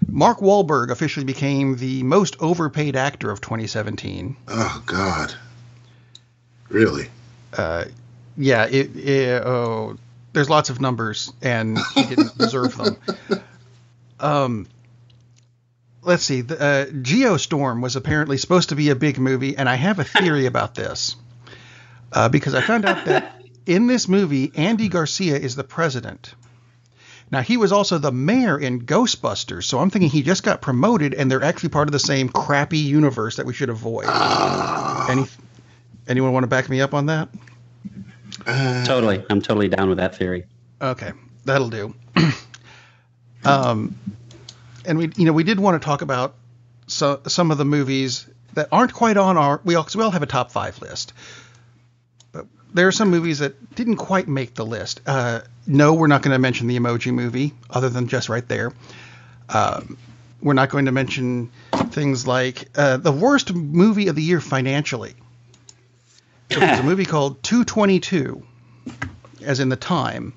Mark 0.07 0.39
Wahlberg 0.39 0.91
officially 0.91 1.25
became 1.25 1.75
the 1.75 2.03
most 2.03 2.37
overpaid 2.39 2.95
actor 2.95 3.29
of 3.29 3.41
2017. 3.41 4.37
Oh 4.47 4.83
God. 4.85 5.35
Really? 6.69 7.09
Uh, 7.51 7.85
yeah, 8.37 8.65
it, 8.65 8.95
it, 8.95 9.43
oh, 9.45 9.97
there's 10.31 10.49
lots 10.49 10.69
of 10.69 10.79
numbers, 10.79 11.33
and 11.41 11.77
he 11.95 12.03
didn't 12.05 12.37
deserve 12.37 12.77
them. 12.77 12.97
Um, 14.21 14.67
let's 16.01 16.23
see. 16.23 16.41
The, 16.41 16.61
uh, 16.61 16.85
Geostorm 16.87 17.81
was 17.81 17.95
apparently 17.95 18.37
supposed 18.37 18.69
to 18.69 18.75
be 18.75 18.89
a 18.89 18.95
big 18.95 19.19
movie, 19.19 19.57
and 19.57 19.67
I 19.67 19.75
have 19.75 19.99
a 19.99 20.03
theory 20.03 20.45
about 20.47 20.75
this 20.75 21.15
uh, 22.11 22.29
because 22.29 22.53
I 22.53 22.61
found 22.61 22.85
out 22.85 23.05
that 23.05 23.41
in 23.65 23.87
this 23.87 24.07
movie, 24.07 24.51
Andy 24.55 24.89
Garcia 24.89 25.37
is 25.37 25.55
the 25.55 25.63
president. 25.63 26.33
Now 27.31 27.41
he 27.41 27.55
was 27.55 27.71
also 27.71 27.97
the 27.97 28.11
mayor 28.11 28.59
in 28.59 28.81
Ghostbusters, 28.85 29.63
so 29.63 29.79
I'm 29.79 29.89
thinking 29.89 30.09
he 30.09 30.21
just 30.21 30.43
got 30.43 30.61
promoted, 30.61 31.13
and 31.13 31.31
they're 31.31 31.43
actually 31.43 31.69
part 31.69 31.87
of 31.87 31.93
the 31.93 31.99
same 31.99 32.27
crappy 32.27 32.79
universe 32.79 33.37
that 33.37 33.45
we 33.45 33.53
should 33.53 33.69
avoid. 33.69 34.05
Any, 35.09 35.25
anyone 36.09 36.33
want 36.33 36.43
to 36.43 36.47
back 36.47 36.67
me 36.67 36.81
up 36.81 36.93
on 36.93 37.05
that? 37.05 37.29
Totally, 38.45 39.23
I'm 39.29 39.41
totally 39.41 39.69
down 39.69 39.87
with 39.87 39.99
that 39.99 40.15
theory. 40.17 40.45
Okay, 40.81 41.11
that'll 41.45 41.69
do. 41.69 41.93
um, 43.45 43.95
and 44.85 44.97
we, 44.97 45.11
you 45.15 45.25
know, 45.25 45.33
we 45.33 45.43
did 45.43 45.59
want 45.59 45.81
to 45.81 45.85
talk 45.85 46.01
about 46.01 46.35
so, 46.87 47.21
some 47.27 47.51
of 47.51 47.57
the 47.57 47.65
movies 47.65 48.27
that 48.53 48.67
aren't 48.71 48.93
quite 48.93 49.17
on 49.17 49.37
our. 49.37 49.61
We 49.63 49.75
all, 49.75 49.87
we 49.95 50.03
all 50.03 50.11
have 50.11 50.23
a 50.23 50.27
top 50.27 50.51
five 50.51 50.81
list, 50.81 51.13
but 52.31 52.45
there 52.73 52.87
are 52.87 52.91
some 52.91 53.09
movies 53.09 53.39
that 53.39 53.75
didn't 53.75 53.97
quite 53.97 54.27
make 54.27 54.55
the 54.55 54.65
list. 54.65 55.01
Uh, 55.05 55.41
no, 55.67 55.93
we're 55.93 56.07
not 56.07 56.21
going 56.21 56.33
to 56.33 56.39
mention 56.39 56.67
the 56.67 56.77
Emoji 56.77 57.13
Movie, 57.13 57.53
other 57.69 57.89
than 57.89 58.07
just 58.07 58.29
right 58.29 58.47
there. 58.47 58.73
Um, 59.49 59.97
we're 60.41 60.53
not 60.53 60.69
going 60.69 60.85
to 60.85 60.91
mention 60.91 61.51
things 61.89 62.25
like 62.25 62.69
uh, 62.75 62.97
the 62.97 63.11
worst 63.11 63.53
movie 63.53 64.07
of 64.07 64.15
the 64.15 64.23
year 64.23 64.41
financially. 64.41 65.13
So 66.51 66.59
there's 66.59 66.79
a 66.79 66.83
movie 66.91 67.05
called 67.05 67.43
222, 67.43 68.43
as 69.43 69.59
in 69.59 69.69
the 69.69 69.75
time. 69.75 70.33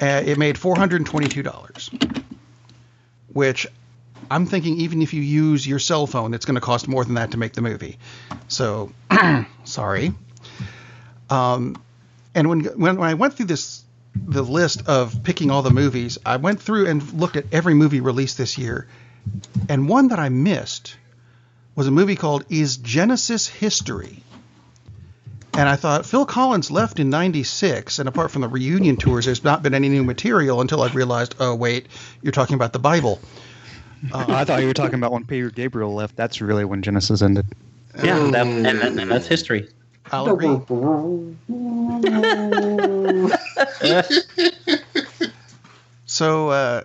Uh, 0.00 0.22
it 0.24 0.38
made 0.38 0.56
$422, 0.56 2.07
which 3.32 3.66
I'm 4.30 4.46
thinking 4.46 4.80
even 4.80 5.02
if 5.02 5.14
you 5.14 5.22
use 5.22 5.66
your 5.66 5.78
cell 5.78 6.06
phone, 6.06 6.34
it's 6.34 6.44
going 6.44 6.56
to 6.56 6.60
cost 6.60 6.88
more 6.88 7.04
than 7.04 7.14
that 7.14 7.32
to 7.32 7.38
make 7.38 7.52
the 7.52 7.62
movie. 7.62 7.98
So, 8.48 8.92
sorry. 9.64 10.12
Um, 11.30 11.76
and 12.34 12.48
when, 12.48 12.60
when 12.64 12.96
when 12.96 13.08
I 13.08 13.14
went 13.14 13.34
through 13.34 13.46
this 13.46 13.82
the 14.14 14.42
list 14.42 14.88
of 14.88 15.22
picking 15.22 15.50
all 15.50 15.62
the 15.62 15.70
movies, 15.70 16.18
I 16.24 16.36
went 16.36 16.60
through 16.60 16.86
and 16.86 17.12
looked 17.12 17.36
at 17.36 17.46
every 17.52 17.74
movie 17.74 18.00
released 18.00 18.38
this 18.38 18.58
year, 18.58 18.86
and 19.68 19.88
one 19.88 20.08
that 20.08 20.18
I 20.18 20.28
missed 20.28 20.96
was 21.74 21.86
a 21.86 21.90
movie 21.90 22.16
called 22.16 22.44
Is 22.48 22.76
Genesis 22.76 23.46
History? 23.46 24.22
And 25.58 25.68
I 25.68 25.74
thought 25.74 26.06
Phil 26.06 26.24
Collins 26.24 26.70
left 26.70 27.00
in 27.00 27.10
'96, 27.10 27.98
and 27.98 28.08
apart 28.08 28.30
from 28.30 28.42
the 28.42 28.48
reunion 28.48 28.96
tours, 28.96 29.24
there's 29.24 29.42
not 29.42 29.60
been 29.60 29.74
any 29.74 29.88
new 29.88 30.04
material 30.04 30.60
until 30.60 30.82
I 30.82 30.88
realized, 30.92 31.34
oh 31.40 31.52
wait, 31.52 31.88
you're 32.22 32.30
talking 32.30 32.54
about 32.54 32.72
the 32.72 32.78
Bible. 32.78 33.18
I 34.14 34.44
thought 34.44 34.60
you 34.60 34.68
were 34.68 34.72
talking 34.72 34.94
about 34.94 35.10
when 35.10 35.24
Peter 35.24 35.50
Gabriel 35.50 35.92
left. 35.92 36.14
That's 36.14 36.40
really 36.40 36.64
when 36.64 36.82
Genesis 36.82 37.22
ended. 37.22 37.44
Yeah, 38.04 38.20
that, 38.30 38.46
and, 38.46 38.64
that, 38.64 38.92
and 38.92 39.10
that's 39.10 39.26
history. 39.26 39.68
I'll 40.12 40.32
agree. 40.32 40.60
So 46.06 46.50
uh, 46.50 46.84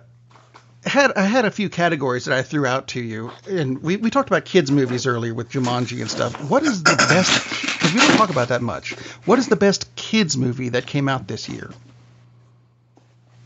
I 0.84 0.88
had 0.88 1.12
I 1.12 1.22
had 1.22 1.44
a 1.44 1.50
few 1.52 1.68
categories 1.68 2.24
that 2.24 2.36
I 2.36 2.42
threw 2.42 2.66
out 2.66 2.88
to 2.88 3.00
you, 3.00 3.30
and 3.48 3.80
we, 3.84 3.98
we 3.98 4.10
talked 4.10 4.28
about 4.28 4.44
kids 4.44 4.72
movies 4.72 5.06
earlier 5.06 5.32
with 5.32 5.50
Jumanji 5.50 6.00
and 6.00 6.10
stuff. 6.10 6.50
What 6.50 6.64
is 6.64 6.82
the 6.82 6.96
best? 6.96 7.83
Because 7.94 8.08
we 8.08 8.08
don't 8.08 8.16
talk 8.26 8.30
about 8.30 8.48
that 8.48 8.60
much. 8.62 8.92
What 9.24 9.38
is 9.38 9.48
the 9.48 9.56
best 9.56 9.94
kids 9.94 10.36
movie 10.36 10.70
that 10.70 10.86
came 10.86 11.08
out 11.08 11.28
this 11.28 11.48
year? 11.48 11.70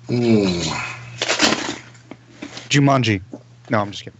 Hmm. 0.06 0.60
Jumanji. 2.70 3.20
No, 3.70 3.80
I'm 3.80 3.90
just 3.90 4.04
kidding. 4.04 4.18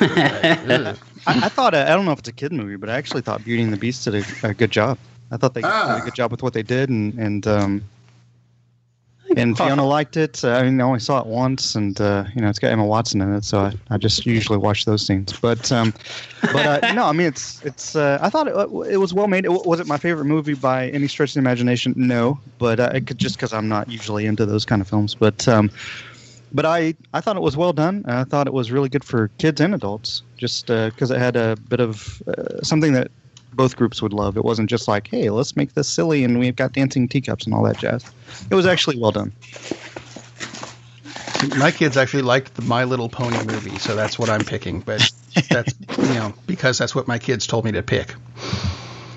I, 0.00 0.96
I 1.26 1.48
thought 1.48 1.74
uh, 1.74 1.84
I 1.88 1.90
don't 1.94 2.04
know 2.04 2.12
if 2.12 2.18
it's 2.18 2.28
a 2.28 2.32
kid 2.32 2.52
movie, 2.52 2.76
but 2.76 2.88
I 2.88 2.96
actually 2.96 3.22
thought 3.22 3.44
Beauty 3.44 3.62
and 3.62 3.72
the 3.72 3.76
Beast 3.76 4.04
did 4.04 4.16
a, 4.16 4.48
a 4.48 4.54
good 4.54 4.70
job. 4.72 4.98
I 5.30 5.36
thought 5.36 5.54
they 5.54 5.62
Ah. 5.62 5.94
did 5.94 6.02
a 6.02 6.04
good 6.04 6.14
job 6.14 6.30
with 6.32 6.42
what 6.42 6.54
they 6.54 6.62
did, 6.62 6.88
and 6.88 7.14
and 7.14 7.46
um, 7.46 7.84
and 9.42 9.56
Fiona 9.56 9.86
liked 9.86 10.16
it. 10.16 10.44
Uh, 10.44 10.50
I 10.50 10.62
mean, 10.64 10.80
I 10.80 10.84
only 10.84 11.00
saw 11.00 11.20
it 11.20 11.26
once, 11.26 11.74
and 11.74 12.00
uh, 12.00 12.24
you 12.34 12.40
know, 12.40 12.48
it's 12.48 12.58
got 12.58 12.72
Emma 12.72 12.84
Watson 12.84 13.20
in 13.20 13.32
it, 13.34 13.44
so 13.44 13.60
I, 13.60 13.72
I 13.90 13.96
just 13.96 14.26
usually 14.26 14.58
watch 14.58 14.84
those 14.84 15.06
scenes. 15.06 15.32
But 15.32 15.70
um, 15.70 15.94
but 16.42 16.84
uh, 16.84 16.92
no, 16.92 17.06
I 17.06 17.12
mean, 17.12 17.28
it's 17.28 17.62
it's. 17.64 17.96
Uh, 17.96 18.18
I 18.20 18.30
thought 18.30 18.48
it, 18.48 18.92
it 18.92 18.96
was 18.98 19.14
well 19.14 19.28
made. 19.28 19.44
It, 19.44 19.52
was 19.52 19.80
it 19.80 19.86
my 19.86 19.98
favorite 19.98 20.26
movie 20.26 20.54
by 20.54 20.88
any 20.90 21.08
stretch 21.08 21.30
of 21.30 21.34
the 21.34 21.40
imagination? 21.40 21.94
No, 21.96 22.40
but 22.58 22.80
uh, 22.80 22.90
it 22.94 23.06
could 23.06 23.18
just 23.18 23.36
because 23.36 23.52
I'm 23.52 23.68
not 23.68 23.88
usually 23.88 24.26
into 24.26 24.44
those 24.44 24.64
kind 24.64 24.82
of 24.82 24.88
films. 24.88 25.14
But 25.14 25.46
um, 25.48 25.70
but 26.52 26.64
I, 26.64 26.94
I 27.12 27.20
thought 27.20 27.36
it 27.36 27.42
was 27.42 27.56
well 27.56 27.72
done. 27.72 28.04
I 28.06 28.24
thought 28.24 28.46
it 28.46 28.52
was 28.52 28.70
really 28.70 28.88
good 28.88 29.04
for 29.04 29.28
kids 29.38 29.60
and 29.60 29.74
adults, 29.74 30.22
just 30.36 30.66
because 30.66 31.10
it 31.10 31.18
had 31.18 31.36
a 31.36 31.56
bit 31.68 31.80
of 31.80 32.22
uh, 32.26 32.62
something 32.62 32.92
that 32.92 33.10
both 33.52 33.76
groups 33.76 34.00
would 34.02 34.12
love. 34.12 34.36
It 34.36 34.44
wasn't 34.44 34.70
just 34.70 34.88
like, 34.88 35.08
hey, 35.08 35.30
let's 35.30 35.56
make 35.56 35.74
this 35.74 35.88
silly 35.88 36.24
and 36.24 36.38
we've 36.38 36.56
got 36.56 36.72
dancing 36.72 37.08
teacups 37.08 37.44
and 37.44 37.54
all 37.54 37.62
that 37.64 37.78
jazz. 37.78 38.04
It 38.50 38.54
was 38.54 38.66
actually 38.66 38.98
well 38.98 39.12
done. 39.12 39.32
My 41.56 41.70
kids 41.70 41.96
actually 41.96 42.22
liked 42.22 42.54
the 42.54 42.62
My 42.62 42.84
Little 42.84 43.08
Pony 43.08 43.36
movie, 43.44 43.78
so 43.78 43.94
that's 43.94 44.18
what 44.18 44.28
I'm 44.28 44.44
picking. 44.44 44.80
But 44.80 45.08
that's 45.50 45.72
you 45.96 46.14
know 46.14 46.34
because 46.46 46.78
that's 46.78 46.94
what 46.94 47.06
my 47.06 47.18
kids 47.18 47.46
told 47.46 47.64
me 47.64 47.72
to 47.72 47.82
pick. 47.82 48.10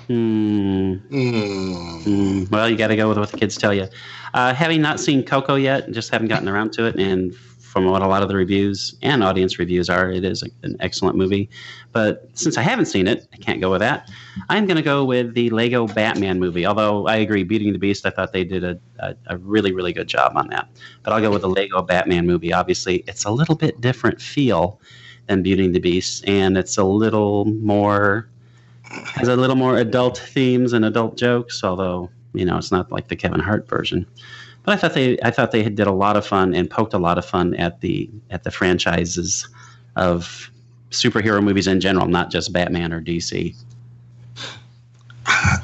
Hmm. 0.06 0.94
Hmm. 0.94 1.82
Mm, 2.02 2.50
well, 2.50 2.68
you 2.68 2.76
got 2.76 2.88
to 2.88 2.96
go 2.96 3.08
with 3.08 3.18
what 3.18 3.30
the 3.30 3.38
kids 3.38 3.56
tell 3.56 3.72
you. 3.74 3.88
Uh, 4.34 4.54
having 4.54 4.80
not 4.80 5.00
seen 5.00 5.24
Coco 5.24 5.54
yet, 5.54 5.90
just 5.90 6.10
haven't 6.10 6.28
gotten 6.28 6.48
around 6.48 6.72
to 6.74 6.86
it, 6.86 6.96
and 6.96 7.34
from 7.72 7.86
what 7.86 8.02
a 8.02 8.06
lot 8.06 8.22
of 8.22 8.28
the 8.28 8.36
reviews 8.36 8.94
and 9.00 9.24
audience 9.24 9.58
reviews 9.58 9.88
are, 9.88 10.10
it 10.10 10.26
is 10.26 10.42
an 10.42 10.76
excellent 10.80 11.16
movie. 11.16 11.48
But 11.92 12.28
since 12.34 12.58
I 12.58 12.60
haven't 12.62 12.84
seen 12.84 13.08
it, 13.08 13.26
I 13.32 13.38
can't 13.38 13.62
go 13.62 13.70
with 13.70 13.80
that. 13.80 14.10
I'm 14.50 14.66
going 14.66 14.76
to 14.76 14.82
go 14.82 15.06
with 15.06 15.32
the 15.32 15.48
Lego 15.48 15.86
Batman 15.86 16.38
movie. 16.38 16.66
Although 16.66 17.06
I 17.06 17.16
agree, 17.16 17.44
Beating 17.44 17.72
the 17.72 17.78
Beast, 17.78 18.04
I 18.04 18.10
thought 18.10 18.34
they 18.34 18.44
did 18.44 18.62
a, 18.62 18.78
a, 18.98 19.16
a 19.28 19.38
really, 19.38 19.72
really 19.72 19.94
good 19.94 20.06
job 20.06 20.36
on 20.36 20.48
that. 20.48 20.68
But 21.02 21.14
I'll 21.14 21.22
go 21.22 21.30
with 21.30 21.40
the 21.40 21.48
Lego 21.48 21.80
Batman 21.80 22.26
movie. 22.26 22.52
Obviously, 22.52 23.04
it's 23.06 23.24
a 23.24 23.30
little 23.30 23.54
bit 23.54 23.80
different 23.80 24.20
feel 24.20 24.78
than 25.28 25.42
Beauty 25.42 25.64
and 25.64 25.74
the 25.74 25.80
Beast, 25.80 26.28
and 26.28 26.58
it's 26.58 26.76
a 26.76 26.84
little 26.84 27.46
more 27.46 28.28
has 28.84 29.28
a 29.28 29.36
little 29.36 29.56
more 29.56 29.78
adult 29.78 30.18
themes 30.18 30.74
and 30.74 30.84
adult 30.84 31.16
jokes, 31.16 31.64
although 31.64 32.10
you 32.34 32.44
know 32.44 32.58
it's 32.58 32.70
not 32.70 32.92
like 32.92 33.08
the 33.08 33.16
Kevin 33.16 33.40
Hart 33.40 33.66
version. 33.66 34.06
But 34.64 34.74
I 34.74 34.76
thought 34.76 34.94
they 34.94 35.18
I 35.22 35.30
thought 35.30 35.50
they 35.50 35.68
did 35.68 35.86
a 35.86 35.92
lot 35.92 36.16
of 36.16 36.26
fun 36.26 36.54
and 36.54 36.70
poked 36.70 36.94
a 36.94 36.98
lot 36.98 37.18
of 37.18 37.24
fun 37.24 37.54
at 37.54 37.80
the 37.80 38.08
at 38.30 38.44
the 38.44 38.50
franchises 38.50 39.48
of 39.96 40.50
superhero 40.90 41.42
movies 41.42 41.66
in 41.66 41.80
general, 41.80 42.06
not 42.06 42.30
just 42.30 42.52
Batman 42.52 42.92
or 42.92 43.00
DC. 43.00 43.54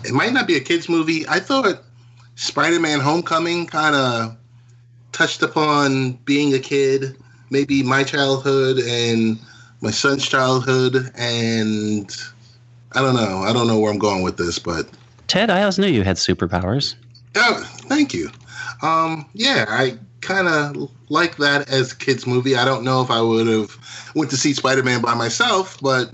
It 0.04 0.12
might 0.12 0.32
not 0.32 0.46
be 0.46 0.56
a 0.56 0.60
kids 0.60 0.88
movie. 0.88 1.26
I 1.28 1.40
thought 1.40 1.84
Spider-Man: 2.36 3.00
Homecoming 3.00 3.66
kind 3.66 3.94
of 3.94 4.36
touched 5.12 5.42
upon 5.42 6.12
being 6.24 6.54
a 6.54 6.58
kid, 6.58 7.16
maybe 7.50 7.82
my 7.82 8.04
childhood 8.04 8.78
and 8.78 9.38
my 9.80 9.90
son's 9.90 10.26
childhood, 10.26 11.10
and 11.16 12.10
I 12.92 13.00
don't 13.00 13.14
know. 13.14 13.42
I 13.42 13.52
don't 13.52 13.66
know 13.66 13.78
where 13.78 13.92
I'm 13.92 13.98
going 13.98 14.22
with 14.22 14.36
this, 14.36 14.58
but 14.58 14.88
Ted, 15.26 15.50
I 15.50 15.60
always 15.60 15.78
knew 15.78 15.88
you 15.88 16.02
had 16.02 16.16
superpowers. 16.16 16.94
Oh, 17.36 17.62
thank 17.88 18.14
you. 18.14 18.30
Um, 18.82 19.26
yeah, 19.32 19.64
I 19.68 19.98
kind 20.20 20.48
of 20.48 20.90
like 21.08 21.36
that 21.36 21.68
as 21.68 21.92
a 21.92 21.96
kids 21.96 22.26
movie. 22.26 22.56
I 22.56 22.64
don't 22.64 22.84
know 22.84 23.02
if 23.02 23.10
I 23.10 23.20
would 23.20 23.46
have 23.46 24.12
went 24.14 24.30
to 24.30 24.36
see 24.36 24.52
Spider 24.52 24.82
Man 24.82 25.00
by 25.00 25.14
myself, 25.14 25.78
but 25.80 26.12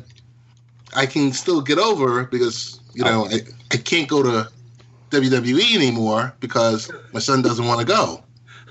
I 0.95 1.07
can 1.07 1.33
still 1.33 1.61
get 1.61 1.79
over 1.79 2.25
because 2.25 2.81
you 2.95 3.05
know 3.05 3.27
I, 3.27 3.41
I 3.73 3.77
can't 3.77 4.09
go 4.09 4.23
to 4.23 4.49
WWE 5.11 5.75
anymore 5.75 6.35
because 6.41 6.91
my 7.13 7.21
son 7.21 7.43
doesn't 7.43 7.67
want 7.67 7.81
to 7.81 7.87
go. 7.87 8.23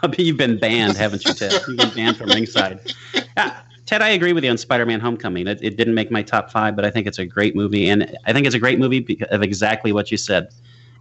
You've 0.17 0.37
been 0.37 0.57
banned, 0.57 0.97
haven't 0.97 1.25
you, 1.25 1.33
Ted? 1.33 1.53
You've 1.67 1.77
been 1.77 1.93
banned 1.93 2.17
from 2.17 2.29
ringside. 2.29 2.93
Yeah, 3.13 3.61
Ted, 3.85 4.01
I 4.01 4.09
agree 4.09 4.33
with 4.33 4.43
you 4.43 4.49
on 4.49 4.57
Spider-Man: 4.57 4.99
Homecoming. 4.99 5.47
It, 5.47 5.59
it, 5.61 5.77
didn't 5.77 5.93
make 5.93 6.11
my 6.11 6.23
top 6.23 6.51
five, 6.51 6.75
but 6.75 6.83
I 6.83 6.89
think 6.89 7.07
it's 7.07 7.19
a 7.19 7.25
great 7.25 7.55
movie, 7.55 7.89
and 7.89 8.17
I 8.25 8.33
think 8.33 8.45
it's 8.45 8.55
a 8.55 8.59
great 8.59 8.79
movie 8.79 8.99
because 8.99 9.27
of 9.29 9.41
exactly 9.43 9.91
what 9.91 10.11
you 10.11 10.17
said. 10.17 10.53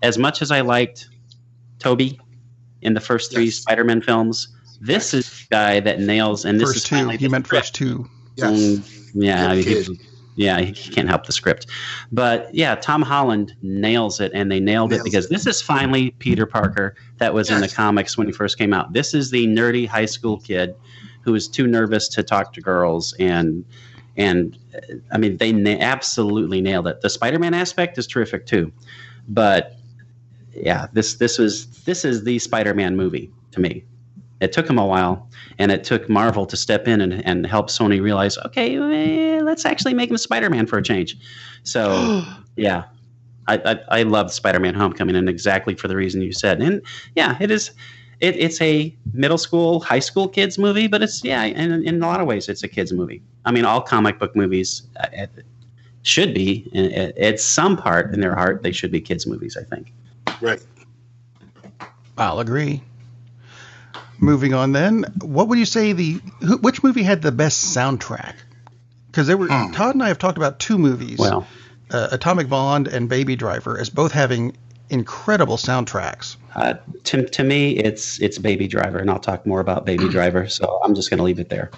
As 0.03 0.19
much 0.19 0.43
as 0.43 0.51
I 0.51 0.61
liked 0.61 1.09
Tobey 1.79 2.21
in 2.83 2.95
the 2.95 3.01
first 3.01 3.33
three 3.33 3.47
yes. 3.47 3.57
Spider-Man 3.57 4.03
films, 4.03 4.49
this 4.81 5.15
is 5.15 5.31
the 5.31 5.47
guy 5.51 5.81
that 5.81 6.01
nails. 6.01 6.45
And 6.45 6.61
this 6.61 6.69
first 6.69 6.77
is 6.79 6.85
two. 6.85 7.09
He 7.11 7.29
meant 7.29 7.47
script. 7.47 7.65
first 7.65 7.75
two. 7.75 8.09
Yes. 8.37 8.53
Mm, 8.53 9.13
yeah. 9.15 9.55
He, 9.55 9.99
yeah, 10.35 10.61
he 10.61 10.73
can't 10.73 11.09
help 11.09 11.27
the 11.27 11.33
script. 11.33 11.67
But 12.11 12.53
yeah, 12.55 12.75
Tom 12.75 13.03
Holland 13.03 13.55
nails 13.63 14.21
it, 14.21 14.33
and 14.35 14.51
they 14.51 14.61
nailed 14.61 14.91
nails 14.91 15.01
it 15.03 15.05
because 15.05 15.27
it. 15.27 15.31
this 15.31 15.47
is 15.47 15.61
finally 15.61 16.13
Peter 16.13 16.47
Parker 16.47 16.95
that 17.19 17.35
was 17.35 17.51
yes. 17.51 17.57
in 17.57 17.63
the 17.63 17.69
comics 17.69 18.17
when 18.17 18.27
he 18.27 18.33
first 18.33 18.59
came 18.59 18.73
out. 18.73 18.93
This 18.93 19.15
is 19.15 19.31
the 19.31 19.47
nerdy 19.47 19.87
high 19.87 20.07
school 20.07 20.39
kid 20.39 20.75
who 21.21 21.35
is 21.35 21.49
too 21.49 21.67
nervous 21.67 22.09
to 22.09 22.23
talk 22.23 22.53
to 22.55 22.61
girls, 22.61 23.15
and 23.19 23.65
and 24.17 24.57
I 25.11 25.19
mean 25.19 25.37
they 25.37 25.53
na- 25.53 25.79
absolutely 25.81 26.61
nailed 26.61 26.87
it. 26.87 27.03
The 27.03 27.11
Spider-Man 27.11 27.53
aspect 27.53 27.99
is 27.99 28.07
terrific 28.07 28.47
too, 28.47 28.73
but 29.29 29.77
yeah, 30.55 30.87
this 30.93 31.15
this 31.15 31.39
was 31.39 31.67
this 31.85 32.05
is 32.05 32.25
the 32.25 32.39
Spider-Man 32.39 32.97
movie 32.97 33.31
to 33.53 33.61
me. 33.61 33.85
It 34.41 34.53
took 34.53 34.69
him 34.69 34.79
a 34.79 34.87
while, 34.87 35.29
and 35.59 35.71
it 35.71 35.85
took 35.85 36.09
Marvel 36.09 36.47
to 36.47 36.57
step 36.57 36.89
in 36.89 37.01
and, 37.01 37.25
and 37.25 37.47
help 37.47 37.69
Sony 37.69 38.03
realize, 38.03 38.37
okay, 38.39 38.77
eh, 38.77 39.41
let's 39.41 39.65
actually 39.65 39.95
make 39.95 40.11
him 40.11 40.17
a 40.17 40.19
Spider-Man 40.19 40.67
for 40.67 40.79
a 40.79 40.83
change. 40.83 41.17
So, 41.63 42.25
yeah, 42.57 42.85
I, 43.47 43.59
I, 43.65 44.01
I 44.01 44.03
loved 44.03 44.33
Spider-Man: 44.33 44.75
Homecoming, 44.75 45.17
and 45.17 45.29
exactly 45.29 45.75
for 45.75 45.89
the 45.89 45.97
reason 45.97 46.23
you 46.23 46.33
said. 46.33 46.61
And 46.61 46.83
yeah, 47.15 47.37
it 47.41 47.51
is. 47.51 47.71
It, 48.21 48.37
it's 48.37 48.61
a 48.61 48.95
middle 49.15 49.39
school, 49.39 49.81
high 49.81 49.99
school 49.99 50.29
kids 50.29 50.57
movie, 50.57 50.87
but 50.87 51.03
it's 51.03 51.25
yeah, 51.25 51.43
in, 51.43 51.85
in 51.85 52.01
a 52.01 52.07
lot 52.07 52.21
of 52.21 52.29
ways, 52.29 52.49
it's 52.49 52.63
a 52.63 52.69
kids 52.69 52.93
movie. 52.93 53.21
I 53.45 53.51
mean, 53.51 53.65
all 53.65 53.81
comic 53.81 54.21
book 54.21 54.37
movies 54.37 54.83
uh, 55.01 55.27
should 56.03 56.33
be, 56.33 56.71
at 57.17 57.41
some 57.41 57.77
part 57.77 58.15
in 58.15 58.21
their 58.21 58.37
heart, 58.37 58.63
they 58.63 58.71
should 58.71 58.93
be 58.93 59.01
kids 59.01 59.27
movies. 59.27 59.57
I 59.57 59.65
think. 59.65 59.93
Right. 60.43 60.61
I'll 62.19 62.41
agree. 62.41 62.83
Moving 64.19 64.55
on, 64.55 64.73
then, 64.73 65.05
what 65.23 65.49
would 65.49 65.59
you 65.59 65.65
say 65.65 65.93
the 65.93 66.15
which 66.61 66.83
movie 66.83 67.03
had 67.03 67.23
the 67.23 67.33
best 67.33 67.75
soundtrack? 67.75 68.35
Because 69.07 69.27
there 69.27 69.37
were 69.37 69.49
hmm. 69.49 69.73
Todd 69.73 69.95
and 69.95 70.03
I 70.03 70.09
have 70.09 70.19
talked 70.19 70.37
about 70.37 70.59
two 70.59 70.79
movies, 70.79 71.19
well, 71.19 71.47
uh, 71.91 72.09
Atomic 72.13 72.49
Blonde 72.49 72.89
and 72.89 73.09
Baby 73.09 73.37
Driver, 73.37 73.79
as 73.79 73.91
both 73.91 74.13
having 74.13 74.57
incredible 74.91 75.57
soundtracks. 75.57 76.37
Uh, 76.55 76.75
to, 77.05 77.27
to 77.29 77.43
me, 77.43 77.73
it's 77.73 78.21
it's 78.21 78.39
Baby 78.39 78.69
Driver, 78.69 78.99
and 78.99 79.11
I'll 79.11 79.19
talk 79.19 79.47
more 79.47 79.61
about 79.61 79.85
Baby 79.85 80.09
Driver. 80.09 80.49
So 80.49 80.81
I'm 80.85 80.95
just 80.95 81.11
going 81.11 81.19
to 81.19 81.25
leave 81.25 81.41
it 81.41 81.49
there. 81.49 81.71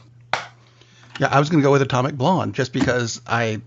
Yeah, 1.20 1.28
I 1.30 1.38
was 1.38 1.48
going 1.48 1.62
to 1.62 1.66
go 1.66 1.72
with 1.72 1.82
Atomic 1.82 2.16
Blonde 2.16 2.54
just 2.54 2.72
because 2.72 3.20
I 3.26 3.60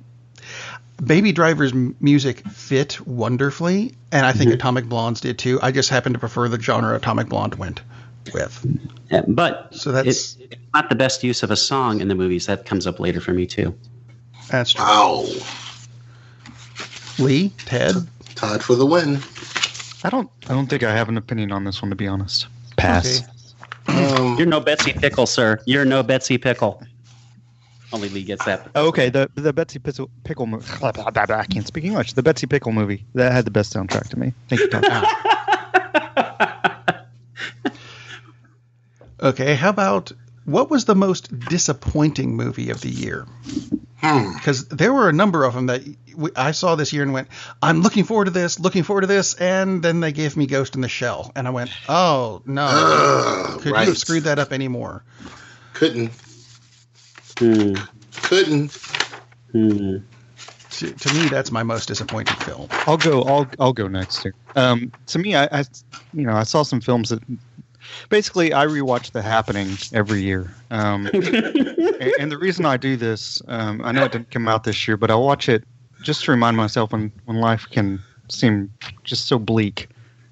Baby 1.03 1.31
Driver's 1.31 1.73
music 1.73 2.39
fit 2.47 2.99
wonderfully, 3.05 3.93
and 4.11 4.25
I 4.25 4.31
think 4.31 4.49
mm-hmm. 4.49 4.55
Atomic 4.55 4.85
Blonde's 4.85 5.21
did 5.21 5.37
too. 5.37 5.59
I 5.61 5.71
just 5.71 5.89
happen 5.89 6.13
to 6.13 6.19
prefer 6.19 6.47
the 6.49 6.59
genre 6.59 6.95
Atomic 6.95 7.29
Blonde 7.29 7.55
went 7.55 7.81
with. 8.33 8.65
Yeah, 9.11 9.21
but 9.27 9.73
so 9.73 9.91
that's 9.91 10.07
it's 10.07 10.37
not 10.73 10.89
the 10.89 10.95
best 10.95 11.23
use 11.23 11.43
of 11.43 11.51
a 11.51 11.55
song 11.55 12.01
in 12.01 12.07
the 12.07 12.15
movies. 12.15 12.47
That 12.47 12.65
comes 12.65 12.87
up 12.87 12.99
later 12.99 13.21
for 13.21 13.31
me 13.31 13.45
too. 13.45 13.77
That's 14.49 14.73
true. 14.73 14.83
Wow. 14.83 15.25
Lee, 17.19 17.49
Ted, 17.65 17.95
Todd 18.35 18.63
for 18.63 18.75
the 18.75 18.85
win. 18.85 19.19
I 20.03 20.09
don't. 20.09 20.29
I 20.47 20.53
don't 20.53 20.67
think 20.67 20.83
I 20.83 20.93
have 20.93 21.09
an 21.09 21.17
opinion 21.17 21.51
on 21.51 21.63
this 21.63 21.81
one 21.81 21.89
to 21.89 21.95
be 21.95 22.07
honest. 22.07 22.47
Pass. 22.75 23.21
Okay. 23.89 24.13
Um, 24.15 24.35
You're 24.37 24.47
no 24.47 24.59
Betsy 24.59 24.93
Pickle, 24.93 25.25
sir. 25.25 25.59
You're 25.65 25.85
no 25.85 26.03
Betsy 26.03 26.37
Pickle. 26.37 26.81
Only 27.93 28.09
Lee 28.09 28.23
gets 28.23 28.43
that. 28.45 28.69
Okay, 28.75 29.09
the 29.09 29.29
the 29.35 29.53
Betsy 29.53 29.79
Pickle, 29.79 30.09
Pickle 30.23 30.45
movie. 30.45 30.65
I 30.83 31.45
can't 31.49 31.65
speak 31.65 31.85
English. 31.85 32.13
The 32.13 32.23
Betsy 32.23 32.47
Pickle 32.47 32.73
movie 32.73 33.05
that 33.13 33.31
had 33.31 33.45
the 33.45 33.51
best 33.51 33.73
soundtrack 33.73 34.09
to 34.09 34.19
me. 34.19 34.33
Thank 34.49 34.61
you, 34.61 34.69
Okay, 39.19 39.55
how 39.55 39.69
about 39.69 40.11
what 40.45 40.69
was 40.69 40.85
the 40.85 40.95
most 40.95 41.39
disappointing 41.39 42.35
movie 42.35 42.69
of 42.69 42.81
the 42.81 42.89
year? 42.89 43.25
Because 43.95 44.67
hmm. 44.67 44.75
there 44.75 44.93
were 44.93 45.09
a 45.09 45.13
number 45.13 45.43
of 45.43 45.55
them 45.55 45.65
that 45.67 45.81
I 46.35 46.51
saw 46.51 46.75
this 46.75 46.93
year 46.93 47.01
and 47.03 47.13
went, 47.13 47.27
I'm 47.61 47.81
looking 47.81 48.03
forward 48.03 48.25
to 48.25 48.31
this, 48.31 48.59
looking 48.59 48.83
forward 48.83 49.01
to 49.01 49.07
this, 49.07 49.33
and 49.33 49.81
then 49.81 50.01
they 50.01 50.11
gave 50.11 50.37
me 50.37 50.45
Ghost 50.45 50.75
in 50.75 50.81
the 50.81 50.87
Shell, 50.87 51.31
and 51.35 51.47
I 51.47 51.51
went, 51.51 51.71
oh 51.89 52.43
no, 52.45 52.67
uh, 52.69 53.57
could 53.57 53.71
right. 53.71 53.81
you 53.81 53.91
have 53.91 53.97
screwed 53.97 54.25
that 54.25 54.37
up 54.39 54.53
anymore? 54.53 55.03
Couldn't. 55.73 56.11
Hmm. 57.37 57.73
Couldn't. 58.23 58.75
Hmm. 59.51 59.97
To, 60.71 60.91
to, 60.91 61.13
me, 61.13 61.27
that's 61.27 61.51
my 61.51 61.63
most 61.63 61.87
disappointing 61.87 62.35
film. 62.37 62.67
I'll 62.85 62.97
go. 62.97 63.23
I'll 63.23 63.47
I'll 63.59 63.73
go 63.73 63.87
next 63.87 64.21
here. 64.21 64.33
Um, 64.55 64.91
to 65.07 65.19
me, 65.19 65.35
I, 65.35 65.45
I, 65.45 65.63
you 66.13 66.23
know 66.23 66.33
I 66.33 66.43
saw 66.43 66.63
some 66.63 66.81
films 66.81 67.09
that 67.09 67.21
basically 68.09 68.53
I 68.53 68.65
rewatch 68.65 69.11
The 69.11 69.21
Happening 69.21 69.77
every 69.93 70.21
year. 70.21 70.53
Um, 70.71 71.07
and, 71.13 72.13
and, 72.19 72.31
the 72.31 72.37
reason 72.37 72.65
I 72.65 72.77
do 72.77 72.95
this, 72.95 73.41
um, 73.47 73.81
I 73.83 73.91
know 73.91 74.03
it 74.05 74.11
didn't 74.11 74.31
come 74.31 74.47
out 74.47 74.63
this 74.63 74.87
year, 74.87 74.97
but 74.97 75.09
I 75.09 75.15
watch 75.15 75.49
it 75.49 75.63
just 76.01 76.25
to 76.25 76.31
remind 76.31 76.57
myself 76.57 76.91
when 76.91 77.11
when 77.25 77.37
life 77.37 77.65
can 77.69 77.99
seem 78.29 78.71
just 79.03 79.27
so 79.27 79.39
bleak 79.39 79.89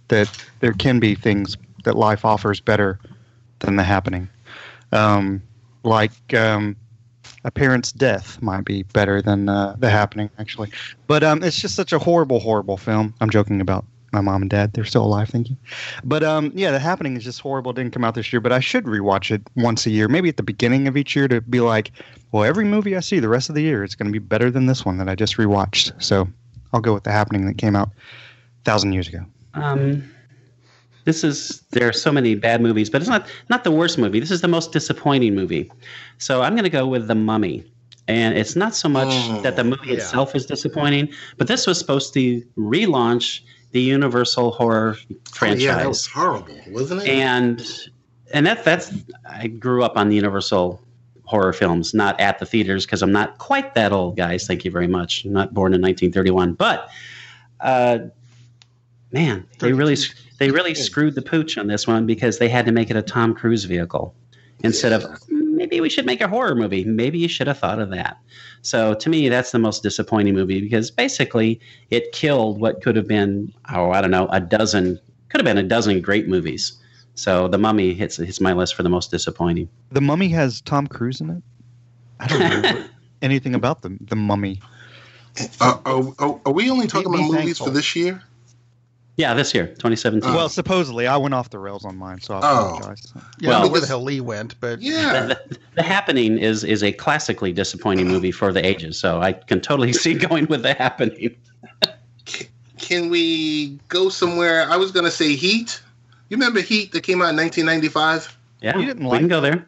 that 0.10 0.30
there 0.60 0.74
can 0.74 1.00
be 1.00 1.16
things 1.16 1.58
that 1.86 1.96
life 1.96 2.26
offers 2.26 2.60
better 2.60 3.00
than 3.60 3.76
The 3.76 3.84
Happening. 3.84 4.30
Um, 4.92 5.42
like 5.84 6.34
um, 6.34 6.76
a 7.46 7.52
parent's 7.52 7.92
death 7.92 8.42
might 8.42 8.66
be 8.66 8.84
better 8.84 9.22
than 9.22 9.48
uh, 9.48 9.76
The 9.78 9.90
Happening, 9.90 10.30
actually. 10.40 10.72
But 11.08 11.24
um, 11.24 11.44
it's 11.44 11.62
just 11.62 11.76
such 11.76 11.94
a 11.94 12.00
horrible, 12.00 12.40
horrible 12.40 12.76
film. 12.76 13.14
I'm 13.22 13.30
joking 13.30 13.62
about 13.62 13.86
my 14.12 14.22
mom 14.22 14.42
and 14.42 14.50
dad. 14.50 14.74
They're 14.74 14.84
still 14.84 15.06
alive, 15.06 15.30
thank 15.30 15.50
you. 15.50 15.58
But 16.04 16.24
um, 16.24 16.52
yeah, 16.56 16.72
the 16.72 16.80
happening 16.80 17.16
is 17.16 17.24
just 17.24 17.40
horrible. 17.40 17.72
It 17.72 17.76
didn't 17.76 17.94
come 17.94 18.04
out 18.04 18.16
this 18.16 18.34
year, 18.34 18.40
but 18.40 18.52
I 18.52 18.60
should 18.60 18.86
rewatch 18.86 19.30
it 19.30 19.44
once 19.56 19.86
a 19.86 19.92
year, 19.92 20.08
maybe 20.08 20.28
at 20.28 20.38
the 20.38 20.44
beginning 20.44 20.88
of 20.88 20.98
each 20.98 21.16
year 21.16 21.28
to 21.28 21.40
be 21.42 21.60
like, 21.60 21.92
well, 22.32 22.44
every 22.44 22.66
movie 22.66 22.98
I 22.98 23.02
see 23.02 23.20
the 23.20 23.30
rest 23.30 23.50
of 23.50 23.56
the 23.56 23.62
year 23.62 23.84
it's 23.84 23.94
going 23.94 24.08
to 24.08 24.14
be 24.14 24.20
better 24.20 24.50
than 24.50 24.66
this 24.66 24.84
one 24.84 24.98
that 24.98 25.08
I 25.08 25.14
just 25.16 25.38
rewatched. 25.38 26.02
So 26.02 26.28
I'll 26.74 26.82
go 26.82 26.96
with 26.96 27.04
the 27.04 27.12
happening 27.12 27.46
that 27.46 27.58
came 27.60 27.76
out 27.76 27.90
a 27.90 28.64
thousand 28.64 28.94
years 28.94 29.08
ago. 29.08 29.20
Um, 29.54 30.10
this 31.06 31.24
is 31.24 31.62
there 31.72 31.88
are 31.88 31.94
so 31.94 32.12
many 32.12 32.36
bad 32.36 32.62
movies, 32.62 32.90
but 32.90 33.02
it's 33.02 33.10
not 33.10 33.28
not 33.50 33.64
the 33.64 33.72
worst 33.72 33.98
movie. 33.98 34.20
This 34.20 34.32
is 34.32 34.42
the 34.42 34.48
most 34.48 34.72
disappointing 34.72 35.34
movie. 35.34 35.72
So 36.18 36.42
I'm 36.42 36.54
going 36.54 36.64
to 36.64 36.70
go 36.70 36.86
with 36.86 37.08
The 37.08 37.16
Mummy. 37.16 37.64
And 38.08 38.38
it's 38.38 38.56
not 38.56 38.76
so 38.76 38.88
much 38.88 39.08
oh, 39.10 39.42
that 39.42 39.56
the 39.56 39.64
movie 39.64 39.88
yeah. 39.88 39.96
itself 39.96 40.36
is 40.36 40.46
disappointing, 40.46 41.12
but 41.38 41.48
this 41.48 41.66
was 41.66 41.80
supposed 41.80 42.14
to 42.14 42.42
relaunch 42.56 43.42
the 43.72 43.82
Universal 43.82 44.52
horror 44.52 44.96
franchise. 45.32 45.64
Oh, 45.64 45.66
yeah, 45.66 45.76
that 45.78 45.88
was 45.88 46.06
horrible, 46.06 46.56
wasn't 46.68 47.02
it? 47.02 47.10
And 47.10 47.66
and 48.32 48.46
that 48.46 48.64
that's 48.64 48.94
I 49.28 49.48
grew 49.48 49.84
up 49.84 49.98
on 49.98 50.10
the 50.10 50.16
Universal 50.16 50.82
horror 51.24 51.54
films, 51.54 51.94
not 51.94 52.20
at 52.20 52.38
the 52.38 52.46
theaters 52.46 52.86
because 52.86 53.02
I'm 53.02 53.12
not 53.12 53.40
quite 53.40 53.74
that 53.74 53.92
old, 53.92 54.18
guys. 54.18 54.46
Thank 54.46 54.66
you 54.66 54.72
very 54.72 54.88
much. 54.88 55.26
I'm 55.26 55.34
not 55.34 55.54
born 55.54 55.74
in 55.74 55.82
1931, 55.82 56.54
but 56.54 56.90
uh, 57.62 58.00
man, 59.12 59.48
they 59.60 59.74
really 59.74 59.98
they 60.38 60.52
really 60.52 60.76
screwed 60.76 61.16
the 61.16 61.22
pooch 61.22 61.58
on 61.58 61.68
this 61.68 61.88
one 61.88 62.06
because 62.06 62.38
they 62.38 62.50
had 62.50 62.66
to 62.66 62.72
make 62.72 62.90
it 62.90 62.98
a 62.98 63.02
Tom 63.02 63.34
Cruise 63.34 63.64
vehicle 63.64 64.16
instead 64.64 64.94
of 64.94 65.06
maybe 65.30 65.80
we 65.82 65.90
should 65.90 66.06
make 66.06 66.22
a 66.22 66.28
horror 66.28 66.56
movie. 66.56 66.84
Maybe 66.84 67.18
you 67.18 67.28
should 67.28 67.48
have 67.48 67.58
thought 67.58 67.80
of 67.80 67.90
that. 67.92 68.18
So 68.62 68.94
to 68.96 69.10
me, 69.10 69.30
that's 69.30 69.52
the 69.52 69.60
most 69.60 69.84
disappointing 69.84 70.34
movie 70.34 70.62
because 70.62 70.92
basically 70.92 71.60
it 71.92 72.12
killed 72.12 72.60
what 72.60 72.82
could 72.82 72.96
have 72.96 73.08
been, 73.08 73.54
oh, 73.74 73.92
I 73.92 74.02
don't 74.02 74.12
know, 74.12 74.28
a 74.32 74.40
dozen, 74.40 75.00
could 75.30 75.40
have 75.40 75.46
been 75.46 75.58
a 75.58 75.68
dozen 75.68 76.02
great 76.02 76.28
movies. 76.28 76.74
So 77.16 77.48
The 77.48 77.58
Mummy 77.58 77.94
hits 77.94 78.18
hits 78.18 78.42
my 78.42 78.52
list 78.52 78.76
for 78.76 78.84
the 78.84 78.90
most 78.90 79.10
disappointing. 79.10 79.70
The 79.92 80.02
Mummy 80.02 80.28
has 80.30 80.62
Tom 80.62 80.86
Cruise 80.86 81.22
in 81.22 81.30
it. 81.30 81.44
I 82.20 82.28
don't 82.28 82.40
know 82.40 82.86
anything 83.22 83.56
about 83.56 83.82
the 83.82 83.98
the 84.02 84.18
Mummy. 84.18 84.62
Uh, 85.60 85.78
are, 85.86 86.40
are, 86.46 86.52
we 86.54 86.70
only 86.70 86.88
talking 86.88 87.08
about 87.08 87.24
movies 87.24 87.58
thankful. 87.58 87.68
for 87.68 87.72
this 87.72 87.94
year? 87.94 88.22
Yeah, 89.18 89.34
this 89.34 89.54
year, 89.54 89.68
2017. 89.68 90.34
well, 90.34 90.50
supposedly 90.50 91.08
I 91.08 91.16
went 91.16 91.34
off 91.34 91.50
the 91.50 91.60
rails 91.60 91.86
on 91.86 91.96
mine, 91.96 92.20
so 92.20 92.34
I 92.34 92.40
oh. 92.44 92.76
apologize. 92.76 93.14
Oh. 93.16 93.22
Yeah, 93.40 93.50
well, 93.50 93.72
where 93.72 93.80
the 93.80 93.88
hell 93.88 94.04
Lee 94.04 94.20
went, 94.20 94.60
but 94.60 94.82
yeah, 94.82 95.28
the, 95.28 95.42
the, 95.48 95.58
the, 95.76 95.84
Happening 95.84 96.38
is 96.38 96.66
is 96.66 96.84
a 96.84 96.92
classically 96.92 97.54
disappointing 97.54 98.10
movie 98.10 98.32
for 98.32 98.52
the 98.52 98.66
ages, 98.66 99.00
so 99.00 99.22
I 99.22 99.32
can 99.32 99.62
totally 99.62 99.94
see 99.94 100.14
going 100.28 100.48
with 100.48 100.64
The 100.64 100.74
Happening. 100.74 101.36
can 102.78 103.10
we 103.10 103.80
go 103.88 104.10
somewhere? 104.10 104.70
I 104.70 104.76
was 104.76 104.92
going 104.92 105.06
to 105.06 105.12
say 105.12 105.36
Heat. 105.36 105.82
You 106.28 106.36
remember 106.36 106.60
Heat 106.60 106.92
that 106.92 107.02
came 107.02 107.22
out 107.22 107.30
in 107.30 107.38
1995? 107.38 108.38
Yeah, 108.62 108.78
You 108.78 108.86
didn't 108.86 109.04
we 109.04 109.12
like 109.12 109.20
can 109.20 109.28
go 109.30 109.40
there. 109.40 109.66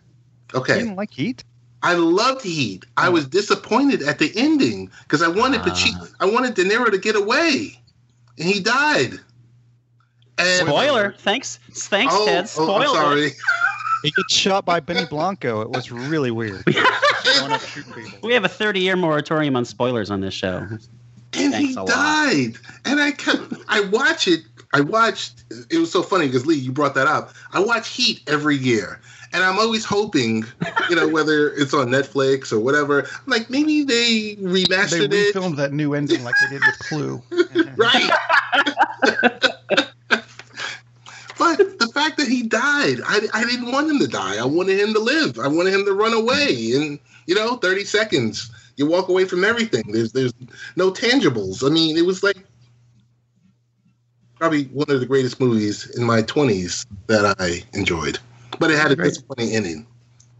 Okay, 0.54 0.74
you 0.74 0.80
didn't 0.82 0.98
like 0.98 1.12
Heat? 1.12 1.46
I 1.84 1.94
loved 1.94 2.44
Heat. 2.44 2.86
I 2.98 3.08
hmm. 3.08 3.14
was 3.14 3.28
disappointed 3.28 4.02
at 4.02 4.20
the 4.20 4.30
ending 4.36 4.92
because 5.04 5.22
I 5.22 5.30
wanted 5.30 5.62
Pachi- 5.62 5.96
ah. 5.96 6.08
I 6.20 6.26
wanted 6.26 6.56
De 6.56 6.66
Niro 6.66 6.92
to 6.92 6.98
get 6.98 7.16
away, 7.16 7.80
and 8.38 8.46
he 8.46 8.60
died. 8.60 9.20
Um, 10.40 10.46
and 10.46 10.68
Spoiler. 10.68 11.16
Thanks, 11.20 11.60
thanks, 11.72 12.14
Oh, 12.16 12.26
Ted. 12.26 12.44
oh, 12.44 12.48
Spoiler. 12.48 12.86
sorry. 12.88 13.32
He 14.04 14.12
gets 14.12 14.36
shot 14.36 14.64
by 14.64 14.80
Benny 14.80 15.06
Blanco. 15.06 15.60
It 15.62 15.72
was 15.72 15.92
really 15.92 16.30
weird. 16.30 16.64
Going 17.40 17.52
up 17.52 17.62
shooting 17.62 17.92
people. 17.94 18.20
We 18.22 18.32
have 18.36 18.46
a 18.46 18.48
30-year 18.48 18.96
moratorium 18.96 19.56
on 19.56 19.66
spoilers 19.66 20.12
on 20.12 20.22
this 20.22 20.36
show. 20.36 20.58
and 20.70 20.80
Thanks 21.32 21.58
he 21.58 21.74
died. 21.74 22.58
And 22.86 23.02
I 23.02 23.10
kept, 23.12 23.56
I 23.68 23.82
watch 23.82 24.28
it. 24.28 24.42
I 24.72 24.82
watched. 24.82 25.46
It 25.72 25.80
was 25.80 25.92
so 25.92 26.04
funny 26.04 26.28
because 26.28 26.46
Lee, 26.46 26.56
you 26.56 26.72
brought 26.72 26.94
that 26.94 27.08
up. 27.08 27.34
I 27.54 27.60
watch 27.60 27.90
Heat 27.90 28.22
every 28.28 28.56
year, 28.56 29.02
and 29.34 29.44
I'm 29.44 29.58
always 29.58 29.84
hoping, 29.84 30.46
you 30.92 30.96
know, 30.96 31.08
whether 31.08 31.50
it's 31.54 31.74
on 31.74 31.88
Netflix 31.88 32.54
or 32.54 32.60
whatever. 32.60 33.02
I'm 33.02 33.08
like 33.26 33.50
maybe 33.50 33.84
they 33.84 34.36
They 34.36 34.64
remastered 34.64 35.12
it, 35.12 35.34
refilmed 35.34 35.56
that 35.56 35.74
new 35.74 35.96
ending 35.96 36.24
like 36.24 36.36
they 36.42 36.56
did 36.56 36.62
with 36.68 36.80
Clue. 36.80 37.24
right? 37.78 38.12
But 41.38 41.58
the 41.80 41.88
fact 41.94 42.18
that 42.18 42.28
he 42.28 42.44
died, 42.44 43.00
I, 43.06 43.22
I 43.34 43.44
didn't 43.46 43.72
want 43.72 43.90
him 43.90 44.00
to 44.00 44.08
die. 44.08 44.38
I 44.38 44.46
wanted 44.46 44.80
him 44.80 44.94
to 44.94 45.00
live. 45.00 45.40
I 45.40 45.48
wanted 45.48 45.74
him 45.74 45.86
to 45.86 45.94
run 45.94 46.14
away. 46.14 46.72
And 46.76 47.00
you 47.26 47.36
know, 47.36 47.58
30 47.58 47.84
seconds, 47.86 48.52
you 48.78 48.86
walk 48.86 49.10
away 49.10 49.26
from 49.26 49.44
everything. 49.44 49.84
There's 49.92 50.12
there's 50.12 50.34
no 50.76 50.92
tangibles. 50.92 51.66
I 51.66 51.70
mean, 51.70 51.98
it 51.98 52.06
was 52.06 52.24
like 52.24 52.38
probably 54.36 54.66
one 54.66 54.90
of 54.90 55.00
the 55.00 55.06
greatest 55.06 55.40
movies 55.40 55.90
in 55.98 56.04
my 56.04 56.22
20s 56.22 56.86
that 57.08 57.36
I 57.40 57.64
enjoyed. 57.78 58.20
But 58.60 58.72
it 58.72 58.78
had 58.78 58.92
a 58.92 58.96
Great. 58.96 59.10
disappointing 59.10 59.56
ending. 59.56 59.88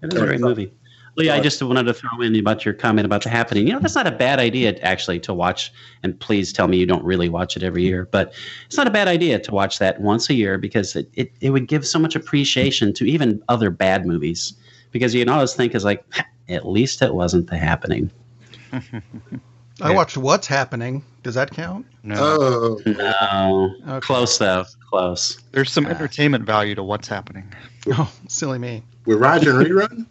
It 0.02 0.14
is 0.14 0.22
a 0.22 0.26
great 0.26 0.40
movie. 0.40 0.72
Lee, 1.18 1.32
I 1.32 1.40
just 1.40 1.62
wanted 1.64 1.84
to 1.84 1.96
throw 1.96 2.22
in 2.22 2.36
about 2.36 2.64
your 2.64 2.76
comment 2.76 3.06
about 3.06 3.24
the 3.24 3.30
happening. 3.30 3.66
You 3.66 3.74
know, 3.74 3.80
that's 3.80 3.96
not 3.96 4.06
a 4.06 4.12
bad 4.12 4.40
idea 4.40 4.78
actually 4.82 5.20
to 5.22 5.34
watch. 5.34 5.74
And 6.04 6.18
please 6.20 6.54
tell 6.54 6.68
me 6.68 6.78
you 6.78 6.86
don't 6.86 7.04
really 7.04 7.28
watch 7.28 7.58
it 7.58 7.64
every 7.64 7.82
year, 7.82 8.08
but 8.12 8.34
it's 8.68 8.78
not 8.78 8.86
a 8.86 8.92
bad 8.92 9.08
idea 9.08 9.40
to 9.40 9.52
watch 9.52 9.80
that 9.80 10.00
once 10.00 10.30
a 10.30 10.36
year 10.36 10.60
because 10.60 10.96
it, 10.96 11.10
it, 11.14 11.32
it 11.42 11.50
would 11.50 11.68
give 11.68 11.88
so 11.88 11.98
much 11.98 12.16
appreciation 12.16 12.94
to 12.94 13.06
even 13.06 13.42
other 13.50 13.72
bad 13.72 14.06
movies. 14.06 14.54
Because 14.92 15.16
you 15.16 15.26
can 15.26 15.34
always 15.34 15.56
think 15.56 15.74
is 15.74 15.84
like, 15.84 16.06
at 16.50 16.68
least 16.68 17.02
it 17.02 17.16
wasn't 17.16 17.50
the 17.50 17.58
happening. 17.58 18.12
I 19.82 19.92
watched 19.92 20.18
What's 20.18 20.48
Happening. 20.48 21.04
Does 21.24 21.36
that 21.36 21.52
count? 21.52 21.86
No. 22.04 22.16
Oh, 22.18 22.82
No, 22.86 23.76
Okay. 23.88 24.06
close 24.06 24.38
though, 24.38 24.66
close. 24.90 25.40
There's 25.52 25.72
some 25.72 25.86
ah. 25.86 25.90
entertainment 25.90 26.46
value 26.46 26.76
to 26.76 26.84
what's 26.84 27.08
happening. 27.08 27.52
Oh, 27.90 28.12
silly 28.28 28.60
me. 28.60 28.84
with 29.06 29.18
Roger 29.18 29.62
and 29.62 30.06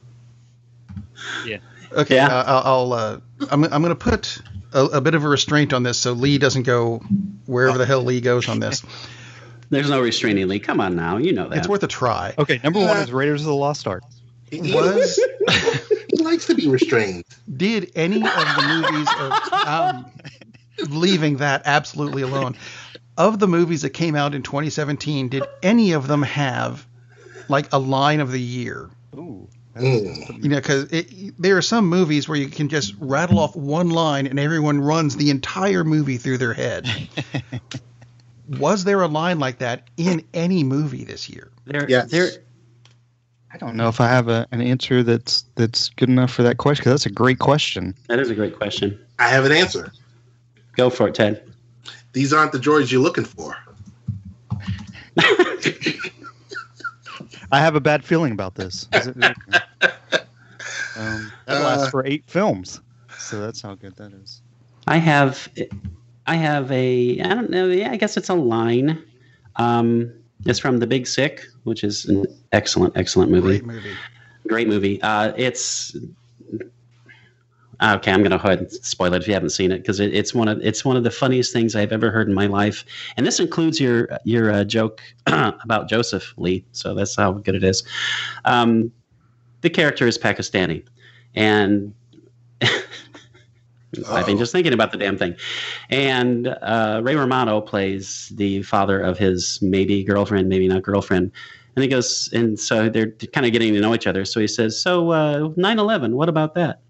Rerun? 1.44 1.60
Okay, 1.92 2.16
Yeah. 2.16 2.26
uh, 2.28 2.44
I'll. 2.46 2.62
I'll 2.64 2.92
uh, 2.92 3.20
I'm. 3.50 3.64
I'm 3.64 3.82
going 3.82 3.88
to 3.90 3.94
put 3.94 4.38
a, 4.72 4.84
a 4.84 5.00
bit 5.00 5.14
of 5.14 5.24
a 5.24 5.28
restraint 5.28 5.72
on 5.72 5.82
this, 5.82 5.98
so 5.98 6.12
Lee 6.12 6.38
doesn't 6.38 6.64
go 6.64 6.98
wherever 7.46 7.78
the 7.78 7.86
hell 7.86 8.02
Lee 8.02 8.20
goes 8.20 8.48
on 8.48 8.58
this. 8.60 8.82
There's 9.70 9.90
no 9.90 10.00
restraining 10.00 10.46
Lee. 10.48 10.58
Come 10.60 10.80
on 10.80 10.94
now, 10.96 11.16
you 11.16 11.32
know 11.32 11.48
that. 11.48 11.58
It's 11.58 11.68
worth 11.68 11.82
a 11.82 11.88
try. 11.88 12.34
Okay, 12.38 12.60
number 12.62 12.80
one 12.80 12.96
is 12.98 13.12
Raiders 13.12 13.40
of 13.42 13.46
the 13.46 13.54
Lost 13.54 13.86
Ark. 13.86 14.02
He, 14.50 14.60
Was 14.72 15.18
he 16.16 16.22
likes 16.22 16.46
to 16.46 16.54
be 16.54 16.68
restrained. 16.68 17.24
did 17.56 17.90
any 17.96 18.16
of 18.16 18.22
the 18.22 18.84
movies 18.90 19.08
of 19.18 19.52
um, 19.66 20.06
leaving 20.88 21.38
that 21.38 21.62
absolutely 21.64 22.22
alone 22.22 22.56
of 23.18 23.38
the 23.40 23.48
movies 23.48 23.82
that 23.82 23.90
came 23.90 24.14
out 24.14 24.34
in 24.34 24.42
2017 24.42 25.30
did 25.30 25.42
any 25.64 25.92
of 25.92 26.06
them 26.06 26.22
have 26.22 26.86
like 27.48 27.66
a 27.72 27.78
line 27.78 28.20
of 28.20 28.30
the 28.30 28.40
year 28.40 28.88
Ooh. 29.16 29.48
Mm. 29.76 30.42
you 30.42 30.48
know 30.48 30.56
because 30.56 30.86
there 31.38 31.56
are 31.56 31.62
some 31.62 31.86
movies 31.86 32.28
where 32.28 32.38
you 32.38 32.48
can 32.48 32.68
just 32.68 32.94
rattle 32.98 33.38
off 33.38 33.54
one 33.54 33.90
line 33.90 34.26
and 34.26 34.38
everyone 34.40 34.80
runs 34.80 35.16
the 35.16 35.28
entire 35.30 35.84
movie 35.84 36.16
through 36.16 36.38
their 36.38 36.54
head 36.54 36.88
was 38.58 38.84
there 38.84 39.02
a 39.02 39.06
line 39.06 39.38
like 39.38 39.58
that 39.58 39.88
in 39.98 40.24
any 40.32 40.64
movie 40.64 41.04
this 41.04 41.28
year 41.28 41.50
There, 41.66 41.84
Yes. 41.90 42.10
there, 42.10 42.28
I 43.52 43.58
don't 43.58 43.76
know 43.76 43.88
if 43.88 44.00
I 44.00 44.08
have 44.08 44.28
a, 44.28 44.46
an 44.50 44.60
answer 44.62 45.02
that's 45.02 45.44
that's 45.56 45.90
good 45.90 46.08
enough 46.08 46.30
for 46.32 46.42
that 46.42 46.56
question 46.56 46.80
because 46.82 46.92
that's 46.92 47.06
a 47.06 47.10
great 47.14 47.38
question. 47.38 47.94
that 48.08 48.18
is 48.18 48.30
a 48.30 48.34
great 48.34 48.56
question. 48.56 48.98
I 49.18 49.28
have 49.28 49.44
an 49.44 49.52
answer. 49.52 49.92
Go 50.76 50.88
for 50.90 51.08
it, 51.08 51.14
Ted. 51.14 51.42
These 52.12 52.32
aren't 52.32 52.52
the 52.52 52.58
droids 52.58 52.90
you're 52.92 53.02
looking 53.02 53.24
for. 53.24 53.56
I 57.52 57.60
have 57.60 57.76
a 57.76 57.80
bad 57.80 58.04
feeling 58.04 58.32
about 58.32 58.54
this. 58.56 58.86
Is 58.92 59.06
it- 59.16 59.36
um, 60.96 61.32
that 61.46 61.62
lasts 61.62 61.86
Uh, 61.86 61.90
for 61.90 62.06
eight 62.06 62.24
films, 62.26 62.80
so 63.18 63.40
that's 63.40 63.60
how 63.62 63.74
good 63.74 63.96
that 63.96 64.12
is. 64.12 64.42
I 64.86 64.98
have, 64.98 65.48
I 66.26 66.36
have 66.36 66.70
a, 66.70 67.20
I 67.20 67.34
don't 67.34 67.50
know. 67.50 67.66
Yeah, 67.68 67.90
I 67.90 67.96
guess 67.96 68.16
it's 68.16 68.28
a 68.28 68.34
line. 68.34 69.02
Um, 69.56 70.12
it's 70.44 70.58
from 70.58 70.78
The 70.78 70.86
Big 70.86 71.06
Sick, 71.06 71.44
which 71.64 71.82
is 71.82 72.04
an 72.06 72.24
excellent, 72.52 72.96
excellent 72.96 73.30
movie. 73.30 73.58
great 73.58 73.64
movie 73.66 73.94
Great 74.46 74.68
movie. 74.68 75.02
Uh, 75.02 75.32
it's 75.36 75.96
okay. 77.82 78.12
I'm 78.12 78.20
going 78.20 78.30
to 78.30 78.38
go 78.38 78.44
ahead 78.44 78.60
and 78.60 78.70
spoil 78.72 79.12
it 79.14 79.22
if 79.22 79.28
you 79.28 79.34
haven't 79.34 79.50
seen 79.50 79.72
it 79.72 79.78
because 79.78 79.98
it, 80.00 80.14
it's 80.14 80.34
one 80.34 80.48
of 80.48 80.60
it's 80.62 80.84
one 80.84 80.96
of 80.96 81.02
the 81.04 81.10
funniest 81.10 81.52
things 81.52 81.74
I've 81.74 81.92
ever 81.92 82.10
heard 82.10 82.28
in 82.28 82.34
my 82.34 82.46
life, 82.46 82.84
and 83.16 83.26
this 83.26 83.40
includes 83.40 83.80
your 83.80 84.08
your 84.24 84.52
uh, 84.52 84.64
joke 84.64 85.02
about 85.26 85.88
Joseph 85.88 86.32
Lee. 86.36 86.64
So 86.72 86.94
that's 86.94 87.16
how 87.16 87.32
good 87.32 87.54
it 87.54 87.64
is. 87.64 87.82
Um, 88.44 88.92
the 89.66 89.70
character 89.70 90.06
is 90.06 90.16
Pakistani, 90.16 90.84
and 91.34 91.92
I've 94.08 94.24
been 94.24 94.38
just 94.38 94.52
thinking 94.52 94.72
about 94.72 94.92
the 94.92 94.98
damn 94.98 95.18
thing. 95.18 95.34
And 95.90 96.46
uh, 96.46 97.00
Ray 97.02 97.16
Romano 97.16 97.60
plays 97.60 98.32
the 98.36 98.62
father 98.62 99.00
of 99.00 99.18
his 99.18 99.60
maybe 99.60 100.04
girlfriend, 100.04 100.48
maybe 100.48 100.68
not 100.68 100.82
girlfriend. 100.82 101.32
And 101.74 101.82
he 101.82 101.88
goes, 101.88 102.30
and 102.32 102.60
so 102.60 102.88
they're 102.88 103.10
kind 103.10 103.44
of 103.44 103.50
getting 103.50 103.74
to 103.74 103.80
know 103.80 103.92
each 103.92 104.06
other. 104.06 104.24
So 104.24 104.38
he 104.38 104.46
says, 104.46 104.80
So 104.80 105.10
uh, 105.10 105.50
9 105.56 105.78
11, 105.80 106.14
what 106.14 106.28
about 106.28 106.54
that? 106.54 106.80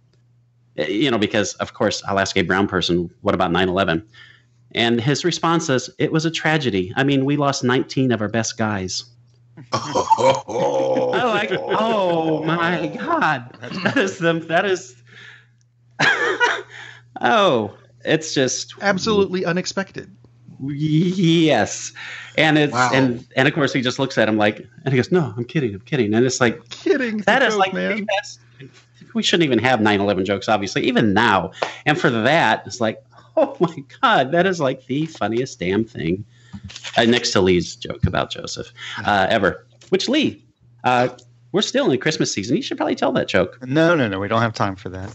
Uh, 0.78 0.82
You 0.82 1.10
know, 1.10 1.18
because 1.18 1.54
of 1.54 1.72
course, 1.72 2.02
I'll 2.06 2.18
ask 2.18 2.36
a 2.36 2.42
brown 2.42 2.68
person, 2.68 3.08
What 3.22 3.34
about 3.34 3.52
9 3.52 3.70
11? 3.70 4.06
And 4.72 5.00
his 5.00 5.24
response 5.24 5.70
is, 5.70 5.88
It 5.98 6.12
was 6.12 6.26
a 6.26 6.30
tragedy. 6.30 6.92
I 6.94 7.04
mean, 7.04 7.24
we 7.24 7.38
lost 7.38 7.64
19 7.64 8.12
of 8.12 8.20
our 8.20 8.28
best 8.28 8.58
guys. 8.58 9.04
Oh, 9.72 11.10
I 11.14 11.24
like, 11.24 11.50
oh 11.52 12.42
my 12.44 12.86
God. 12.88 13.56
That 13.84 13.96
is 13.96 14.18
the, 14.18 14.34
that 14.48 14.64
is, 14.64 15.02
oh, 17.20 17.74
it's 18.04 18.34
just 18.34 18.74
absolutely 18.80 19.44
unexpected 19.44 20.10
Yes, 20.64 21.92
and 22.36 22.56
it's 22.58 22.72
Wow. 22.72 22.90
and 22.92 23.26
and 23.36 23.46
of 23.48 23.54
course 23.54 23.72
he 23.72 23.82
just 23.82 23.98
looks 23.98 24.16
at 24.16 24.28
him 24.28 24.36
like, 24.36 24.66
and 24.84 24.92
he 24.92 24.96
goes, 24.96 25.12
"No, 25.12 25.34
I'm 25.36 25.44
kidding, 25.44 25.74
I'm 25.74 25.80
kidding," 25.80 26.14
and 26.14 26.24
it's 26.24 26.40
like 26.40 26.66
kidding 26.70 27.18
that 27.18 27.42
It's 27.42 27.44
a 27.44 27.48
is 27.48 27.54
joke, 27.54 27.58
like 27.60 27.74
man 27.74 27.96
the 27.98 28.04
best. 28.04 28.40
We 29.12 29.22
shouldn't 29.22 29.44
even 29.44 29.58
have 29.58 29.80
9/11 29.80 30.24
jokes, 30.24 30.48
obviously, 30.48 30.82
even 30.84 31.12
now. 31.12 31.52
And 31.84 31.98
for 32.00 32.10
that, 32.10 32.66
it's 32.66 32.80
like, 32.80 33.02
oh 33.36 33.56
my 33.60 33.84
god, 34.00 34.32
that 34.32 34.46
is 34.46 34.60
like 34.60 34.86
the 34.86 35.06
funniest 35.06 35.58
damn 35.58 35.84
thing. 35.84 36.24
Uh, 36.96 37.04
next 37.04 37.32
to 37.32 37.40
Lee's 37.40 37.76
joke 37.76 38.06
about 38.06 38.30
Joseph 38.30 38.72
uh, 39.04 39.26
ever, 39.28 39.66
which 39.90 40.08
Lee, 40.08 40.44
uh, 40.84 41.08
we're 41.52 41.62
still 41.62 41.84
in 41.84 41.90
the 41.90 41.98
Christmas 41.98 42.32
season. 42.32 42.56
You 42.56 42.62
should 42.62 42.76
probably 42.76 42.94
tell 42.94 43.12
that 43.12 43.28
joke. 43.28 43.58
No, 43.66 43.94
no, 43.94 44.08
no. 44.08 44.18
We 44.18 44.28
don't 44.28 44.42
have 44.42 44.54
time 44.54 44.76
for 44.76 44.88
that. 44.90 45.12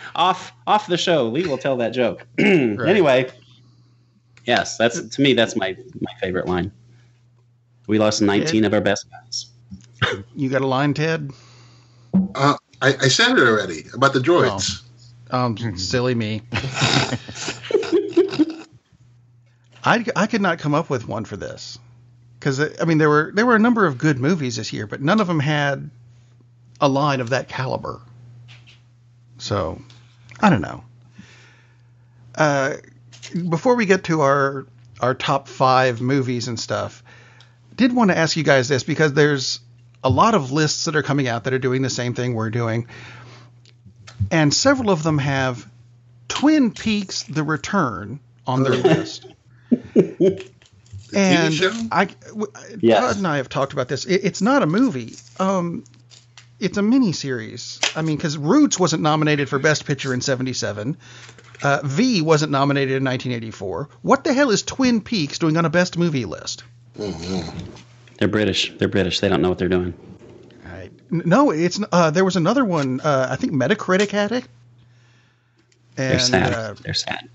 off 0.14 0.52
off 0.66 0.86
the 0.86 0.98
show. 0.98 1.28
Lee 1.28 1.46
will 1.46 1.58
tell 1.58 1.76
that 1.78 1.90
joke. 1.90 2.26
Anyway, 2.38 3.30
yes, 4.46 4.76
that's 4.76 5.00
to 5.00 5.22
me 5.22 5.34
that's 5.34 5.56
my 5.56 5.76
my 6.00 6.12
favorite 6.20 6.46
line. 6.46 6.72
We 7.86 7.98
lost 7.98 8.22
19 8.22 8.64
of 8.64 8.72
our 8.74 8.80
best 8.80 9.06
guys. 9.10 9.46
you 10.34 10.48
got 10.48 10.62
a 10.62 10.66
line 10.66 10.94
ted 10.94 11.30
uh, 12.34 12.56
I, 12.82 12.94
I 13.00 13.08
said 13.08 13.38
it 13.38 13.46
already 13.46 13.84
about 13.94 14.12
the 14.12 14.20
droids. 14.20 14.82
Um, 15.30 15.56
silly 15.76 16.14
me. 16.14 16.42
I, 19.84 20.04
I 20.14 20.26
could 20.26 20.40
not 20.42 20.58
come 20.58 20.74
up 20.74 20.90
with 20.90 21.08
one 21.08 21.24
for 21.24 21.36
this 21.36 21.78
because 22.38 22.60
I 22.80 22.84
mean 22.84 22.98
there 22.98 23.08
were 23.08 23.32
there 23.34 23.46
were 23.46 23.56
a 23.56 23.60
number 23.60 23.86
of 23.86 23.98
good 23.98 24.18
movies 24.18 24.56
this 24.56 24.72
year, 24.72 24.86
but 24.86 25.00
none 25.00 25.20
of 25.20 25.26
them 25.26 25.40
had 25.40 25.90
a 26.80 26.88
line 26.88 27.20
of 27.20 27.30
that 27.30 27.48
caliber. 27.48 28.00
So 29.38 29.80
I 30.40 30.50
don't 30.50 30.62
know. 30.62 30.84
Uh, 32.34 32.76
before 33.48 33.74
we 33.74 33.86
get 33.86 34.04
to 34.04 34.20
our 34.22 34.66
our 35.00 35.14
top 35.14 35.48
five 35.48 36.00
movies 36.00 36.48
and 36.48 36.60
stuff, 36.60 37.02
did 37.74 37.94
want 37.94 38.10
to 38.10 38.18
ask 38.18 38.36
you 38.36 38.44
guys 38.44 38.68
this 38.68 38.84
because 38.84 39.14
there's 39.14 39.60
a 40.04 40.10
lot 40.10 40.34
of 40.34 40.52
lists 40.52 40.86
that 40.86 40.96
are 40.96 41.02
coming 41.02 41.28
out 41.28 41.44
that 41.44 41.52
are 41.52 41.58
doing 41.58 41.82
the 41.82 41.90
same 41.90 42.14
thing 42.14 42.34
we're 42.34 42.50
doing 42.50 42.86
and 44.30 44.52
several 44.52 44.90
of 44.90 45.02
them 45.02 45.18
have 45.18 45.68
Twin 46.28 46.72
Peaks: 46.72 47.22
The 47.24 47.42
Return 47.42 48.20
on 48.46 48.62
their 48.62 48.72
list. 48.76 49.26
The 49.94 51.18
and 51.18 51.52
TV 51.52 51.58
show? 51.58 51.72
I, 51.90 52.04
w- 52.28 52.46
Yes. 52.80 53.00
Todd 53.00 53.16
and 53.16 53.26
I 53.26 53.38
have 53.38 53.48
talked 53.48 53.72
about 53.72 53.88
this. 53.88 54.04
It, 54.04 54.20
it's 54.24 54.40
not 54.42 54.62
a 54.62 54.66
movie. 54.66 55.14
Um, 55.38 55.84
it's 56.60 56.78
a 56.78 56.82
mini 56.82 57.12
series. 57.12 57.80
I 57.96 58.02
mean, 58.02 58.16
because 58.16 58.36
Roots 58.38 58.78
wasn't 58.78 59.02
nominated 59.02 59.48
for 59.48 59.58
Best 59.58 59.86
Picture 59.86 60.14
in 60.14 60.20
'77. 60.20 60.96
Uh, 61.62 61.80
v 61.84 62.22
wasn't 62.22 62.52
nominated 62.52 62.96
in 62.96 63.04
1984. 63.04 63.88
What 64.02 64.24
the 64.24 64.32
hell 64.32 64.50
is 64.50 64.62
Twin 64.62 65.00
Peaks 65.00 65.38
doing 65.38 65.56
on 65.56 65.64
a 65.64 65.70
Best 65.70 65.98
Movie 65.98 66.24
list? 66.24 66.64
They're 66.96 68.28
British. 68.28 68.72
They're 68.78 68.88
British. 68.88 69.20
They 69.20 69.28
don't 69.28 69.42
know 69.42 69.48
what 69.48 69.58
they're 69.58 69.68
doing. 69.68 69.94
Right. 70.64 70.90
No, 71.10 71.50
it's 71.50 71.80
uh, 71.92 72.10
there 72.10 72.24
was 72.24 72.36
another 72.36 72.64
one. 72.64 73.00
Uh, 73.00 73.28
I 73.30 73.36
think 73.36 73.52
Metacritic 73.52 74.10
had 74.10 74.32
it. 74.32 74.44
And, 75.96 76.12
They're 76.12 76.18
sad. 76.20 76.52
Uh, 76.54 76.74
they're 76.82 76.94
sad. 76.94 77.28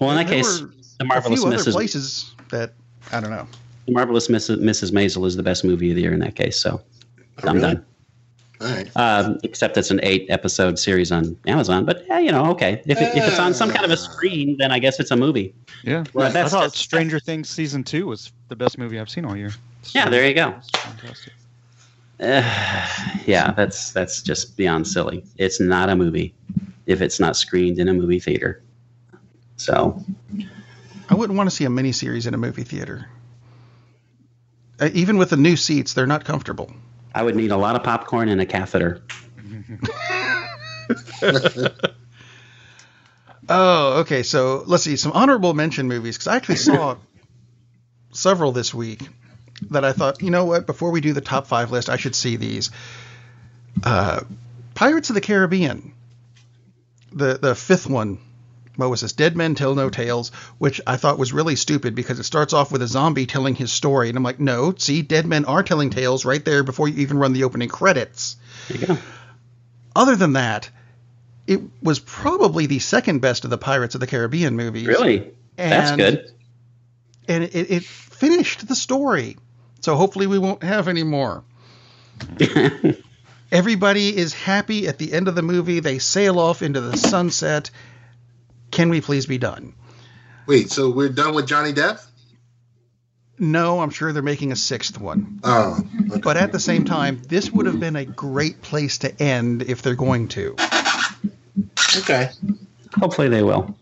Well, 0.00 0.10
in 0.10 0.16
that 0.16 0.28
case, 0.28 0.60
were 0.60 0.70
the 0.98 1.04
marvelous 1.04 1.40
a 1.40 1.42
few 1.42 1.52
other 1.52 1.62
Mrs. 1.62 1.72
places 1.72 2.34
that 2.50 2.72
I 3.12 3.20
don't 3.20 3.30
know. 3.30 3.46
The 3.86 3.92
marvelous 3.92 4.28
Mrs. 4.28 4.58
Mrs. 4.60 4.90
Maisel 4.92 5.26
is 5.26 5.36
the 5.36 5.42
best 5.42 5.64
movie 5.64 5.90
of 5.90 5.96
the 5.96 6.02
year 6.02 6.12
in 6.12 6.20
that 6.20 6.34
case. 6.36 6.58
So 6.60 6.80
I'm 7.42 7.56
really? 7.56 7.74
done. 7.74 7.84
All 8.60 8.66
right. 8.66 8.96
Um, 8.96 9.38
except 9.44 9.76
it's 9.76 9.90
an 9.92 10.00
eight 10.02 10.26
episode 10.30 10.78
series 10.80 11.12
on 11.12 11.36
Amazon. 11.46 11.84
But 11.84 12.04
yeah, 12.08 12.18
you 12.18 12.32
know, 12.32 12.46
okay. 12.50 12.82
If, 12.86 13.00
it, 13.00 13.16
if 13.16 13.24
it's 13.28 13.38
on 13.38 13.54
some 13.54 13.70
kind 13.70 13.84
of 13.84 13.90
a 13.92 13.96
screen, 13.96 14.56
then 14.58 14.72
I 14.72 14.80
guess 14.80 14.98
it's 14.98 15.12
a 15.12 15.16
movie. 15.16 15.54
Yeah, 15.84 16.02
Right, 16.12 16.26
I 16.26 16.30
that's 16.30 16.50
thought 16.52 16.64
just- 16.64 16.76
Stranger 16.78 17.20
Things 17.20 17.48
season 17.48 17.84
two 17.84 18.06
was 18.08 18.32
the 18.48 18.56
best 18.56 18.76
movie 18.76 18.98
I've 18.98 19.08
seen 19.10 19.24
all 19.24 19.36
year. 19.36 19.52
Yeah, 19.94 20.08
there 20.10 20.26
you 20.26 20.34
go. 20.34 20.54
Fantastic. 20.76 21.32
Uh, 22.20 22.42
yeah, 23.26 23.52
that's 23.52 23.92
that's 23.92 24.22
just 24.22 24.56
beyond 24.56 24.88
silly. 24.88 25.24
It's 25.36 25.60
not 25.60 25.88
a 25.88 25.94
movie 25.94 26.34
if 26.86 27.00
it's 27.00 27.20
not 27.20 27.36
screened 27.36 27.78
in 27.78 27.86
a 27.88 27.94
movie 27.94 28.18
theater. 28.18 28.60
So 29.56 30.02
I 31.08 31.14
wouldn't 31.14 31.36
want 31.36 31.48
to 31.48 31.54
see 31.54 31.64
a 31.64 31.68
miniseries 31.68 32.26
in 32.26 32.34
a 32.34 32.38
movie 32.38 32.64
theater. 32.64 33.08
Uh, 34.80 34.90
even 34.92 35.18
with 35.18 35.30
the 35.30 35.36
new 35.36 35.56
seats, 35.56 35.94
they're 35.94 36.06
not 36.06 36.24
comfortable. 36.24 36.70
I 37.14 37.22
would 37.22 37.34
need 37.34 37.50
a 37.50 37.56
lot 37.56 37.74
of 37.74 37.82
popcorn 37.82 38.28
and 38.28 38.40
a 38.40 38.46
catheter. 38.46 39.02
Oh, 43.48 44.00
okay. 44.00 44.22
So 44.22 44.62
let's 44.66 44.84
see 44.84 44.96
some 44.96 45.12
honorable 45.12 45.54
mention 45.54 45.88
movies 45.88 46.16
because 46.16 46.28
I 46.28 46.36
actually 46.36 46.56
saw 46.56 46.96
several 48.12 48.52
this 48.52 48.74
week 48.74 49.08
that 49.70 49.84
I 49.84 49.92
thought, 49.92 50.22
you 50.22 50.30
know 50.30 50.44
what? 50.44 50.66
Before 50.66 50.90
we 50.90 51.00
do 51.00 51.12
the 51.12 51.20
top 51.20 51.46
five 51.46 51.70
list, 51.70 51.88
I 51.88 51.96
should 51.96 52.14
see 52.14 52.36
these. 52.36 52.70
Uh, 53.82 54.20
Pirates 54.74 55.10
of 55.10 55.14
the 55.14 55.20
Caribbean, 55.20 55.92
the 57.12 57.38
the 57.38 57.54
fifth 57.54 57.86
one. 57.86 58.18
This? 58.78 59.12
Dead 59.12 59.36
Men 59.36 59.54
Tell 59.54 59.74
No 59.74 59.90
Tales, 59.90 60.30
which 60.58 60.80
I 60.86 60.96
thought 60.96 61.18
was 61.18 61.32
really 61.32 61.56
stupid 61.56 61.94
because 61.94 62.20
it 62.20 62.24
starts 62.24 62.52
off 62.52 62.70
with 62.70 62.80
a 62.80 62.86
zombie 62.86 63.26
telling 63.26 63.54
his 63.54 63.72
story, 63.72 64.08
and 64.08 64.16
I'm 64.16 64.22
like, 64.22 64.38
no, 64.38 64.72
see, 64.76 65.02
dead 65.02 65.26
men 65.26 65.44
are 65.44 65.62
telling 65.62 65.90
tales 65.90 66.24
right 66.24 66.44
there 66.44 66.62
before 66.62 66.88
you 66.88 67.02
even 67.02 67.18
run 67.18 67.32
the 67.32 67.44
opening 67.44 67.68
credits. 67.68 68.36
There 68.68 68.78
you 68.78 68.86
go. 68.86 68.98
Other 69.96 70.14
than 70.14 70.34
that, 70.34 70.70
it 71.48 71.60
was 71.82 71.98
probably 71.98 72.66
the 72.66 72.78
second 72.78 73.20
best 73.20 73.44
of 73.44 73.50
the 73.50 73.58
Pirates 73.58 73.94
of 73.94 74.00
the 74.00 74.06
Caribbean 74.06 74.54
movies. 74.54 74.86
Really? 74.86 75.32
That's 75.56 75.96
good. 75.96 76.30
And 77.26 77.44
it, 77.44 77.70
it 77.70 77.84
finished 77.84 78.68
the 78.68 78.76
story. 78.76 79.36
So 79.80 79.96
hopefully 79.96 80.26
we 80.26 80.38
won't 80.38 80.62
have 80.62 80.88
any 80.88 81.02
more. 81.02 81.42
Everybody 83.52 84.16
is 84.16 84.34
happy 84.34 84.86
at 84.88 84.98
the 84.98 85.12
end 85.12 85.26
of 85.26 85.34
the 85.34 85.42
movie. 85.42 85.80
They 85.80 85.98
sail 85.98 86.38
off 86.38 86.62
into 86.62 86.80
the 86.80 86.96
sunset. 86.96 87.70
Can 88.70 88.90
we 88.90 89.00
please 89.00 89.26
be 89.26 89.38
done? 89.38 89.74
Wait, 90.46 90.70
so 90.70 90.90
we're 90.90 91.08
done 91.08 91.34
with 91.34 91.46
Johnny 91.46 91.72
Depp? 91.72 92.04
No, 93.38 93.80
I'm 93.80 93.90
sure 93.90 94.12
they're 94.12 94.22
making 94.22 94.50
a 94.50 94.56
sixth 94.56 95.00
one. 95.00 95.40
Oh, 95.44 95.78
okay. 96.10 96.20
But 96.20 96.36
at 96.36 96.52
the 96.52 96.58
same 96.58 96.84
time, 96.84 97.22
this 97.28 97.50
would 97.52 97.66
have 97.66 97.78
been 97.78 97.96
a 97.96 98.04
great 98.04 98.62
place 98.62 98.98
to 98.98 99.22
end 99.22 99.62
if 99.62 99.82
they're 99.82 99.94
going 99.94 100.28
to. 100.28 100.56
okay. 101.98 102.30
Hopefully 102.98 103.28
they 103.28 103.42
will. 103.42 103.76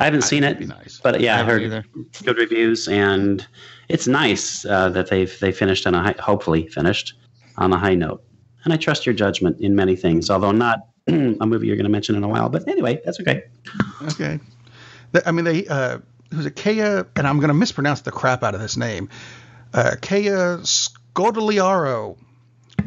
I 0.00 0.04
haven't 0.04 0.22
seen 0.22 0.44
it, 0.44 0.58
be 0.58 0.66
nice. 0.66 1.00
but 1.02 1.20
yeah, 1.20 1.34
I, 1.34 1.38
haven't 1.38 1.52
heard 1.52 1.62
either. 1.62 1.84
good 2.24 2.36
reviews, 2.36 2.86
and 2.86 3.44
it's 3.88 4.06
nice 4.06 4.64
uh, 4.64 4.90
that 4.90 5.10
they've 5.10 5.38
they 5.40 5.50
finished 5.50 5.86
on 5.88 5.94
a 5.94 6.02
high, 6.02 6.14
hopefully 6.20 6.68
finished 6.68 7.14
on 7.56 7.72
a 7.72 7.78
high 7.78 7.96
note. 7.96 8.22
And 8.62 8.72
I 8.72 8.76
trust 8.76 9.06
your 9.06 9.14
judgment 9.14 9.60
in 9.60 9.74
many 9.74 9.96
things, 9.96 10.30
although 10.30 10.52
not 10.52 10.86
a 11.40 11.46
movie 11.46 11.66
you're 11.66 11.76
going 11.76 11.84
to 11.84 11.90
mention 11.90 12.14
in 12.16 12.24
a 12.24 12.28
while. 12.28 12.48
But 12.48 12.68
anyway, 12.68 13.00
that's 13.04 13.20
okay. 13.20 13.44
Okay. 14.02 14.38
I 15.24 15.32
mean, 15.32 15.44
they 15.44 15.66
uh, 15.66 15.98
who's 16.32 16.46
it? 16.46 16.56
Kaya, 16.56 17.06
and 17.16 17.26
I'm 17.26 17.38
going 17.38 17.48
to 17.48 17.54
mispronounce 17.54 18.02
the 18.02 18.10
crap 18.10 18.42
out 18.42 18.54
of 18.54 18.60
this 18.60 18.76
name. 18.76 19.08
Uh, 19.72 19.96
Kaya 20.00 20.58
Scodelario, 20.62 22.16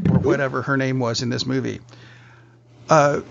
or 0.10 0.20
whatever 0.20 0.62
her 0.62 0.78
name 0.78 1.00
was 1.00 1.22
in 1.22 1.30
this 1.30 1.46
movie. 1.46 1.80
Uh, 2.90 3.22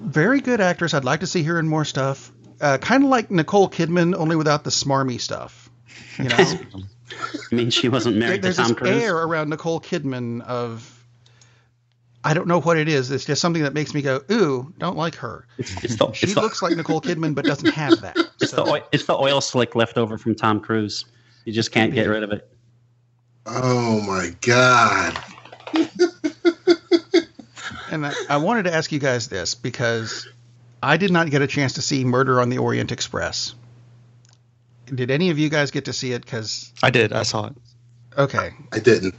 very 0.00 0.40
good 0.40 0.60
actress. 0.60 0.94
I'd 0.94 1.04
like 1.04 1.20
to 1.20 1.26
see 1.26 1.42
her 1.44 1.58
in 1.58 1.68
more 1.68 1.84
stuff. 1.84 2.32
Uh, 2.60 2.78
kind 2.78 3.04
of 3.04 3.10
like 3.10 3.30
Nicole 3.30 3.68
Kidman, 3.68 4.14
only 4.14 4.36
without 4.36 4.64
the 4.64 4.70
smarmy 4.70 5.20
stuff. 5.20 5.70
You 6.18 6.24
know, 6.24 6.36
I 7.52 7.54
mean, 7.54 7.70
she 7.70 7.88
wasn't 7.88 8.16
married 8.16 8.36
to 8.36 8.42
there's 8.42 8.56
Tom 8.56 8.68
this 8.68 8.76
Cruise. 8.76 9.02
air 9.02 9.16
around 9.16 9.50
Nicole 9.50 9.80
Kidman 9.80 10.42
of. 10.42 10.92
I 12.26 12.34
don't 12.34 12.48
know 12.48 12.60
what 12.60 12.76
it 12.76 12.88
is. 12.88 13.10
It's 13.10 13.24
just 13.24 13.40
something 13.40 13.62
that 13.62 13.72
makes 13.72 13.94
me 13.94 14.02
go, 14.02 14.20
"Ooh, 14.30 14.72
don't 14.78 14.96
like 14.96 15.14
her." 15.16 15.46
It's, 15.58 15.84
it's 15.84 15.96
the, 15.96 16.12
She 16.12 16.26
it's 16.26 16.34
the, 16.34 16.40
looks 16.40 16.60
like 16.60 16.76
Nicole 16.76 17.00
Kidman, 17.00 17.34
but 17.34 17.44
doesn't 17.44 17.70
have 17.72 18.00
that. 18.00 18.16
it's, 18.40 18.50
the 18.50 18.62
oil, 18.62 18.82
it's 18.90 19.06
the 19.06 19.16
oil 19.16 19.40
slick 19.40 19.74
left 19.74 19.96
over 19.96 20.18
from 20.18 20.34
Tom 20.34 20.60
Cruise. 20.60 21.04
You 21.44 21.52
just 21.52 21.70
can't 21.70 21.94
get 21.94 22.08
rid 22.08 22.22
of 22.22 22.32
it. 22.32 22.48
Oh 23.46 24.00
my 24.02 24.34
God. 24.40 25.18
And 27.90 28.04
I, 28.04 28.12
I 28.28 28.36
wanted 28.38 28.64
to 28.64 28.74
ask 28.74 28.90
you 28.90 28.98
guys 28.98 29.28
this 29.28 29.54
because 29.54 30.28
I 30.82 30.96
did 30.96 31.10
not 31.10 31.30
get 31.30 31.42
a 31.42 31.46
chance 31.46 31.74
to 31.74 31.82
see 31.82 32.04
Murder 32.04 32.40
on 32.40 32.48
the 32.48 32.58
Orient 32.58 32.92
Express. 32.92 33.54
Did 34.86 35.10
any 35.10 35.30
of 35.30 35.38
you 35.38 35.48
guys 35.48 35.70
get 35.70 35.84
to 35.86 35.92
see 35.92 36.12
it? 36.12 36.24
Because 36.24 36.72
I 36.82 36.90
did. 36.90 37.12
I 37.12 37.22
saw 37.22 37.46
it. 37.46 37.56
okay, 38.18 38.50
I 38.72 38.78
didn't. 38.78 39.14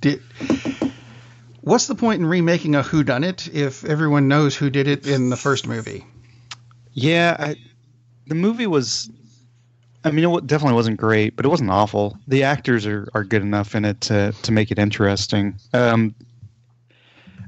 did. 0.00 0.22
What's 1.66 1.88
the 1.88 1.96
point 1.96 2.20
in 2.20 2.26
remaking 2.26 2.76
a 2.76 2.82
Who 2.84 3.02
Done 3.02 3.24
It 3.24 3.52
if 3.52 3.84
everyone 3.84 4.28
knows 4.28 4.54
who 4.54 4.70
did 4.70 4.86
it 4.86 5.04
in 5.04 5.30
the 5.30 5.36
first 5.36 5.66
movie? 5.66 6.06
Yeah, 6.92 7.36
I, 7.40 7.56
the 8.28 8.36
movie 8.36 8.68
was. 8.68 9.10
I 10.04 10.12
mean, 10.12 10.24
it 10.24 10.46
definitely 10.46 10.76
wasn't 10.76 10.98
great, 10.98 11.34
but 11.34 11.44
it 11.44 11.48
wasn't 11.48 11.70
awful. 11.70 12.16
The 12.28 12.44
actors 12.44 12.86
are, 12.86 13.08
are 13.14 13.24
good 13.24 13.42
enough 13.42 13.74
in 13.74 13.84
it 13.84 14.00
to 14.02 14.30
to 14.30 14.52
make 14.52 14.70
it 14.70 14.78
interesting. 14.78 15.58
Um, 15.74 16.14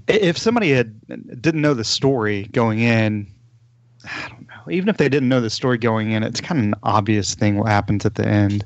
if 0.08 0.36
somebody 0.36 0.72
had 0.72 1.00
didn't 1.40 1.60
know 1.60 1.74
the 1.74 1.84
story 1.84 2.48
going 2.50 2.80
in, 2.80 3.32
I 4.04 4.30
don't 4.30 4.48
know. 4.48 4.72
Even 4.72 4.88
if 4.88 4.96
they 4.96 5.08
didn't 5.08 5.28
know 5.28 5.40
the 5.40 5.48
story 5.48 5.78
going 5.78 6.10
in, 6.10 6.24
it's 6.24 6.40
kind 6.40 6.58
of 6.58 6.64
an 6.64 6.74
obvious 6.82 7.36
thing 7.36 7.56
what 7.56 7.68
happens 7.68 8.04
at 8.04 8.16
the 8.16 8.26
end. 8.26 8.64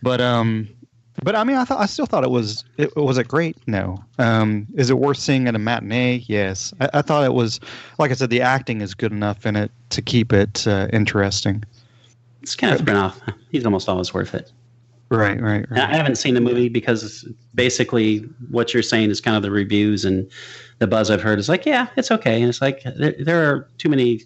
But 0.00 0.22
um, 0.22 0.66
but 1.22 1.34
I 1.34 1.44
mean, 1.44 1.56
I 1.56 1.64
thought 1.64 1.80
I 1.80 1.86
still 1.86 2.06
thought 2.06 2.24
it 2.24 2.30
was 2.30 2.64
it 2.76 2.94
was 2.96 3.18
it 3.18 3.28
great? 3.28 3.56
No. 3.66 4.02
Um, 4.18 4.66
is 4.74 4.90
it 4.90 4.98
worth 4.98 5.18
seeing 5.18 5.48
at 5.48 5.54
a 5.54 5.58
matinee? 5.58 6.24
Yes. 6.26 6.72
I, 6.80 6.90
I 6.94 7.02
thought 7.02 7.24
it 7.24 7.34
was 7.34 7.60
like 7.98 8.10
I 8.10 8.14
said, 8.14 8.30
the 8.30 8.40
acting 8.40 8.80
is 8.80 8.94
good 8.94 9.12
enough 9.12 9.46
in 9.46 9.56
it 9.56 9.70
to 9.90 10.02
keep 10.02 10.32
it 10.32 10.66
uh, 10.66 10.88
interesting. 10.92 11.64
It's 12.42 12.54
kind 12.54 12.76
Kenneth 12.78 12.86
Branagh. 12.86 13.34
He's 13.50 13.64
almost 13.64 13.88
always 13.88 14.14
worth 14.14 14.34
it. 14.34 14.52
Right, 15.10 15.40
right, 15.40 15.64
And 15.70 15.78
I 15.78 15.96
haven't 15.96 16.16
seen 16.16 16.34
the 16.34 16.40
movie 16.40 16.68
because 16.68 17.26
basically 17.54 18.18
what 18.50 18.74
you're 18.74 18.82
saying 18.82 19.10
is 19.10 19.22
kind 19.22 19.36
of 19.38 19.42
the 19.42 19.50
reviews 19.50 20.04
and 20.04 20.30
the 20.80 20.86
buzz 20.86 21.10
I've 21.10 21.22
heard 21.22 21.38
is 21.38 21.48
like, 21.48 21.64
yeah, 21.64 21.86
it's 21.96 22.10
okay. 22.10 22.42
And 22.42 22.50
it's 22.50 22.60
like 22.60 22.82
there, 22.82 23.14
there 23.18 23.50
are 23.50 23.70
too 23.78 23.88
many 23.88 24.20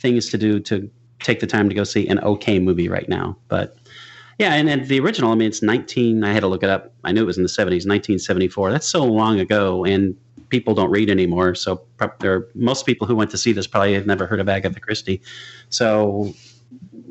things 0.00 0.28
to 0.30 0.38
do 0.38 0.58
to 0.60 0.90
take 1.20 1.38
the 1.38 1.46
time 1.46 1.68
to 1.68 1.74
go 1.76 1.84
see 1.84 2.08
an 2.08 2.18
okay 2.20 2.58
movie 2.58 2.88
right 2.88 3.08
now. 3.08 3.36
But 3.46 3.76
yeah, 4.40 4.54
and, 4.54 4.70
and 4.70 4.86
the 4.86 4.98
original, 5.00 5.30
I 5.32 5.34
mean, 5.34 5.48
it's 5.48 5.62
19. 5.62 6.24
I 6.24 6.32
had 6.32 6.40
to 6.40 6.46
look 6.46 6.62
it 6.62 6.70
up. 6.70 6.94
I 7.04 7.12
knew 7.12 7.22
it 7.22 7.26
was 7.26 7.36
in 7.36 7.42
the 7.42 7.48
70s, 7.50 7.86
1974. 7.86 8.72
That's 8.72 8.88
so 8.88 9.04
long 9.04 9.38
ago, 9.38 9.84
and 9.84 10.16
people 10.48 10.74
don't 10.74 10.90
read 10.90 11.10
anymore. 11.10 11.54
So 11.54 11.76
pro- 11.98 12.10
there 12.20 12.34
are, 12.34 12.48
most 12.54 12.86
people 12.86 13.06
who 13.06 13.14
went 13.14 13.30
to 13.32 13.38
see 13.38 13.52
this 13.52 13.66
probably 13.66 13.92
have 13.92 14.06
never 14.06 14.26
heard 14.26 14.40
of 14.40 14.48
Agatha 14.48 14.80
Christie. 14.80 15.20
So 15.68 16.34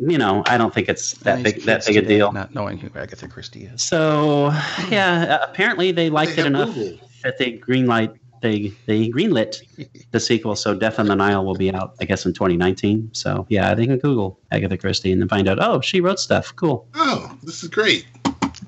you 0.01 0.17
know, 0.17 0.43
I 0.47 0.57
don't 0.57 0.73
think 0.73 0.87
it's 0.89 1.13
that 1.19 1.41
Nice 1.41 1.53
big 1.53 1.63
that 1.63 1.85
big 1.85 1.97
a 1.97 2.01
deal. 2.01 2.31
Not 2.31 2.55
knowing 2.55 2.77
who 2.77 2.89
Agatha 2.97 3.27
Christie 3.27 3.65
is. 3.65 3.83
So 3.83 4.51
yeah, 4.89 5.39
uh, 5.41 5.45
apparently 5.49 5.91
they 5.91 6.09
liked 6.09 6.35
They 6.35 6.43
it 6.43 6.47
enough 6.47 6.73
Google. 6.73 7.07
that 7.23 7.37
they 7.37 7.57
greenlight 7.57 8.17
they 8.41 8.73
they 8.85 9.09
greenlit 9.09 9.61
the 10.11 10.19
sequel. 10.19 10.55
So 10.55 10.73
Death 10.73 10.99
on 10.99 11.07
the 11.07 11.15
Nile 11.15 11.43
will 11.45 11.55
be 11.55 11.73
out, 11.73 11.95
I 12.01 12.05
guess, 12.05 12.25
in 12.25 12.33
2019. 12.33 13.09
So 13.13 13.45
yeah, 13.49 13.73
they 13.75 13.85
can 13.85 13.97
Google 13.97 14.39
Agatha 14.51 14.77
Christie 14.77 15.11
and 15.11 15.21
then 15.21 15.27
find 15.29 15.47
out. 15.47 15.57
Oh, 15.61 15.81
she 15.81 16.01
wrote 16.01 16.19
stuff. 16.19 16.55
Cool. 16.55 16.87
Oh, 16.95 17.37
this 17.43 17.63
is 17.63 17.69
great. 17.69 18.05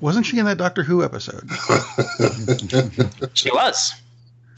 Wasn't 0.00 0.26
she 0.26 0.38
in 0.38 0.46
that 0.46 0.58
Doctor 0.58 0.82
Who 0.82 1.04
episode? 1.04 1.48
She 3.34 3.50
was. 3.50 3.94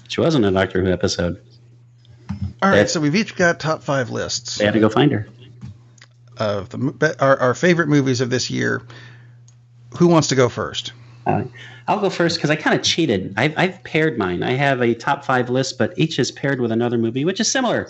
She 0.09 0.21
was 0.21 0.35
in 0.35 0.45
a 0.45 0.51
Doctor 0.51 0.83
Who 0.85 0.91
episode. 0.93 1.41
All 2.63 2.71
right, 2.71 2.77
That- 2.77 2.91
so 2.91 3.01
we've 3.01 3.15
each 3.15 3.37
got 3.37 3.61
top 3.61 3.83
five 3.83 4.11
lists 4.11 4.57
They 4.59 4.65
had 4.65 4.75
to 4.75 4.81
go 4.81 4.89
find 4.89 5.13
her. 5.13 5.29
of 6.39 6.69
the 6.71 7.17
our, 7.21 7.39
our 7.39 7.55
favorite 7.55 7.89
movies 7.89 8.21
of 8.21 8.31
this 8.31 8.51
year. 8.51 8.83
Who 9.99 10.09
wants 10.09 10.29
to 10.29 10.35
go 10.35 10.49
first? 10.49 10.93
Uh, 11.27 11.45
I'll 11.89 12.01
go 12.01 12.11
first 12.11 12.37
because 12.37 12.51
I 12.51 12.57
kind 12.57 12.79
of 12.79 12.85
cheated. 12.85 13.35
I've, 13.37 13.57
I've 13.57 13.83
paired 13.85 14.19
mine. 14.19 14.43
I 14.43 14.53
have 14.53 14.83
a 14.83 14.95
top 14.95 15.25
five 15.25 15.51
list, 15.51 15.79
but 15.79 15.93
each 15.99 16.19
is 16.19 16.31
paired 16.31 16.61
with 16.61 16.73
another 16.73 16.99
movie, 16.99 17.25
which 17.25 17.41
is 17.41 17.51
similar. 17.51 17.89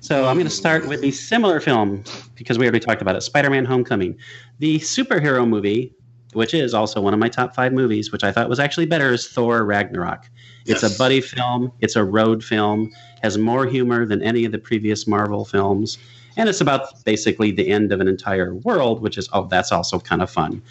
So 0.00 0.26
I'm 0.26 0.36
going 0.36 0.46
to 0.46 0.50
start 0.50 0.86
with 0.86 1.00
the 1.00 1.10
similar 1.10 1.60
film 1.60 2.04
because 2.34 2.58
we 2.58 2.66
already 2.66 2.80
talked 2.80 3.00
about 3.00 3.16
it 3.16 3.22
Spider 3.22 3.50
Man 3.50 3.64
Homecoming. 3.64 4.16
The 4.58 4.78
superhero 4.80 5.48
movie, 5.48 5.94
which 6.34 6.52
is 6.52 6.74
also 6.74 7.00
one 7.00 7.14
of 7.14 7.20
my 7.20 7.28
top 7.28 7.54
five 7.54 7.72
movies, 7.72 8.12
which 8.12 8.22
I 8.22 8.30
thought 8.30 8.48
was 8.48 8.60
actually 8.60 8.86
better, 8.86 9.12
is 9.12 9.28
Thor 9.28 9.64
Ragnarok. 9.64 10.28
It's 10.66 10.82
Yes. 10.82 10.94
a 10.94 10.98
buddy 10.98 11.20
film, 11.20 11.72
it's 11.80 11.96
a 11.96 12.04
road 12.04 12.44
film, 12.44 12.90
has 13.22 13.38
more 13.38 13.66
humor 13.66 14.04
than 14.04 14.22
any 14.22 14.44
of 14.44 14.52
the 14.52 14.58
previous 14.58 15.06
Marvel 15.06 15.44
films. 15.44 15.98
And 16.36 16.48
it's 16.48 16.60
about 16.60 17.04
basically 17.04 17.50
the 17.52 17.68
end 17.68 17.92
of 17.92 18.00
an 18.00 18.08
entire 18.08 18.54
world, 18.56 19.00
which 19.00 19.16
is, 19.16 19.28
oh, 19.32 19.46
that's 19.46 19.72
also 19.72 19.98
kind 20.00 20.20
of 20.20 20.30
fun. 20.30 20.62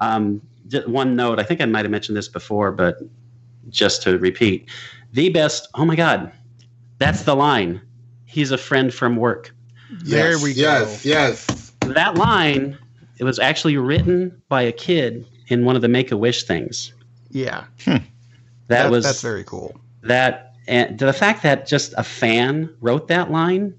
Um, 0.00 0.40
one 0.86 1.16
note, 1.16 1.38
I 1.38 1.42
think 1.42 1.60
I 1.60 1.66
might 1.66 1.84
have 1.84 1.90
mentioned 1.90 2.16
this 2.16 2.28
before, 2.28 2.72
but 2.72 2.98
just 3.68 4.02
to 4.02 4.18
repeat, 4.18 4.68
the 5.12 5.28
best, 5.30 5.68
oh 5.74 5.84
my 5.84 5.96
God, 5.96 6.32
that's 6.98 7.22
the 7.22 7.34
line. 7.34 7.80
He's 8.26 8.50
a 8.52 8.58
friend 8.58 8.92
from 8.92 9.16
work. 9.16 9.52
There 10.04 10.38
we 10.38 10.54
go. 10.54 10.60
Yes, 10.60 11.04
yes. 11.04 11.72
That 11.80 12.14
line, 12.16 12.78
it 13.18 13.24
was 13.24 13.38
actually 13.38 13.76
written 13.76 14.40
by 14.48 14.62
a 14.62 14.72
kid 14.72 15.26
in 15.48 15.64
one 15.64 15.74
of 15.76 15.82
the 15.82 15.88
Make 15.88 16.12
a 16.12 16.16
Wish 16.16 16.44
things. 16.44 16.92
Yeah, 17.30 17.64
hmm. 17.84 17.90
That, 17.90 18.04
that- 18.68 18.90
was 18.90 19.04
that's 19.04 19.20
very 19.22 19.44
cool. 19.44 19.74
that 20.02 20.54
and 20.68 20.98
the 20.98 21.12
fact 21.12 21.42
that 21.42 21.66
just 21.66 21.92
a 21.96 22.04
fan 22.04 22.72
wrote 22.80 23.08
that 23.08 23.30
line 23.32 23.74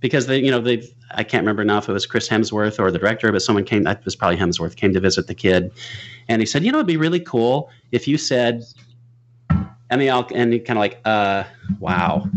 because 0.00 0.26
they 0.26 0.38
you 0.38 0.50
know 0.50 0.60
they 0.60 0.82
I 1.10 1.24
can't 1.24 1.42
remember 1.42 1.64
now 1.64 1.78
if 1.78 1.88
it 1.88 1.92
was 1.92 2.04
Chris 2.04 2.28
Hemsworth 2.28 2.78
or 2.78 2.90
the 2.90 2.98
director, 2.98 3.32
but 3.32 3.40
someone 3.40 3.64
came. 3.64 3.84
That 3.84 4.04
was 4.04 4.14
probably 4.14 4.36
Hemsworth 4.36 4.76
came 4.76 4.92
to 4.92 5.00
visit 5.00 5.26
the 5.26 5.34
kid, 5.34 5.70
and 6.28 6.40
he 6.42 6.46
said, 6.46 6.64
"You 6.64 6.72
know, 6.72 6.78
it'd 6.78 6.86
be 6.86 6.96
really 6.96 7.20
cool 7.20 7.70
if 7.92 8.06
you 8.08 8.18
said," 8.18 8.64
and 9.90 10.00
they 10.00 10.08
all 10.08 10.26
and 10.34 10.52
he 10.52 10.58
kind 10.58 10.78
of 10.78 10.80
like, 10.80 11.00
"Uh, 11.04 11.44
wow." 11.80 12.28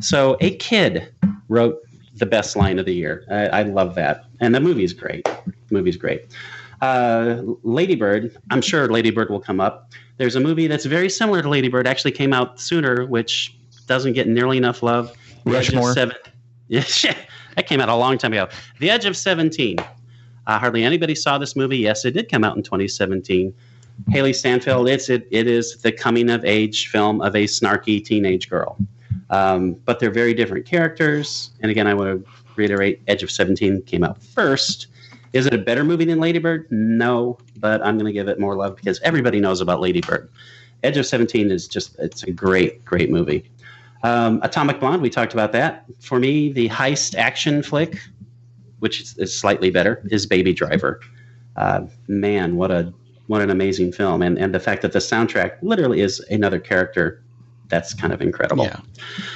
So 0.00 0.36
a 0.40 0.56
kid 0.56 1.12
wrote 1.48 1.80
the 2.16 2.26
best 2.26 2.56
line 2.56 2.78
of 2.78 2.86
the 2.86 2.94
year. 2.94 3.24
I, 3.30 3.60
I 3.60 3.62
love 3.62 3.94
that, 3.96 4.24
and 4.40 4.54
the 4.54 4.60
movie's 4.60 4.92
great. 4.92 5.24
The 5.24 5.52
movie's 5.70 5.96
great. 5.96 6.26
Uh, 6.80 7.42
Ladybird. 7.62 8.36
I'm 8.50 8.60
sure 8.60 8.88
Ladybird 8.88 9.30
will 9.30 9.40
come 9.40 9.60
up. 9.60 9.92
There's 10.18 10.36
a 10.36 10.40
movie 10.40 10.66
that's 10.66 10.84
very 10.84 11.08
similar 11.08 11.42
to 11.42 11.48
Ladybird. 11.48 11.86
Actually, 11.86 12.12
came 12.12 12.32
out 12.32 12.60
sooner, 12.60 13.06
which 13.06 13.56
doesn't 13.86 14.12
get 14.12 14.28
nearly 14.28 14.56
enough 14.56 14.82
love. 14.82 15.12
The 15.44 15.56
Edge 15.56 15.68
of 15.68 15.74
Rushmore. 15.74 15.92
Seven. 15.94 16.16
Yeah, 16.70 16.82
shit. 16.82 17.16
that 17.56 17.66
came 17.66 17.80
out 17.80 17.88
a 17.88 17.94
long 17.94 18.18
time 18.18 18.34
ago. 18.34 18.46
The 18.78 18.90
Edge 18.90 19.06
of 19.06 19.16
Seventeen. 19.16 19.76
Uh, 20.48 20.58
hardly 20.58 20.82
anybody 20.82 21.14
saw 21.14 21.38
this 21.38 21.54
movie. 21.54 21.76
Yes, 21.76 22.04
it 22.06 22.12
did 22.12 22.30
come 22.30 22.42
out 22.42 22.56
in 22.56 22.62
2017. 22.62 23.54
Hailee 24.10 24.34
Steinfeld. 24.34 24.88
It's 24.88 25.10
it, 25.10 25.28
it 25.30 25.46
is 25.46 25.76
the 25.82 25.92
coming 25.92 26.30
of 26.30 26.44
age 26.44 26.88
film 26.88 27.20
of 27.20 27.36
a 27.36 27.44
snarky 27.44 28.02
teenage 28.02 28.48
girl. 28.48 28.78
Um, 29.30 29.74
but 29.84 30.00
they're 30.00 30.10
very 30.10 30.32
different 30.32 30.64
characters. 30.64 31.50
And 31.60 31.70
again, 31.70 31.86
I 31.86 31.92
want 31.94 32.24
to 32.24 32.30
reiterate: 32.56 33.02
Edge 33.06 33.22
of 33.22 33.30
Seventeen 33.30 33.82
came 33.82 34.02
out 34.02 34.22
first. 34.22 34.86
Is 35.34 35.44
it 35.44 35.52
a 35.52 35.58
better 35.58 35.84
movie 35.84 36.06
than 36.06 36.18
Ladybird? 36.18 36.66
No, 36.70 37.36
but 37.58 37.84
I'm 37.84 37.98
going 37.98 38.06
to 38.06 38.12
give 38.12 38.28
it 38.28 38.40
more 38.40 38.56
love 38.56 38.76
because 38.76 38.98
everybody 39.00 39.40
knows 39.40 39.60
about 39.60 39.80
Ladybird. 39.80 40.30
Edge 40.82 40.96
of 40.96 41.04
Seventeen 41.04 41.50
is 41.50 41.68
just 41.68 41.98
it's 41.98 42.22
a 42.22 42.30
great, 42.30 42.82
great 42.86 43.10
movie. 43.10 43.44
Um, 44.02 44.40
Atomic 44.42 44.80
Blonde, 44.80 45.02
we 45.02 45.10
talked 45.10 45.34
about 45.34 45.52
that. 45.52 45.84
For 45.98 46.18
me, 46.18 46.52
the 46.52 46.68
heist 46.68 47.16
action 47.16 47.62
flick, 47.62 47.98
which 48.80 49.00
is, 49.00 49.16
is 49.18 49.38
slightly 49.38 49.70
better, 49.70 50.02
is 50.10 50.26
Baby 50.26 50.52
Driver. 50.52 51.00
Uh, 51.56 51.86
man, 52.06 52.56
what 52.56 52.70
a 52.70 52.92
what 53.26 53.42
an 53.42 53.50
amazing 53.50 53.92
film, 53.92 54.22
and 54.22 54.38
and 54.38 54.54
the 54.54 54.60
fact 54.60 54.82
that 54.82 54.92
the 54.92 55.00
soundtrack 55.00 55.58
literally 55.62 56.00
is 56.00 56.20
another 56.30 56.58
character, 56.58 57.22
that's 57.68 57.94
kind 57.94 58.12
of 58.12 58.20
incredible. 58.20 58.64
Yeah. 58.64 58.80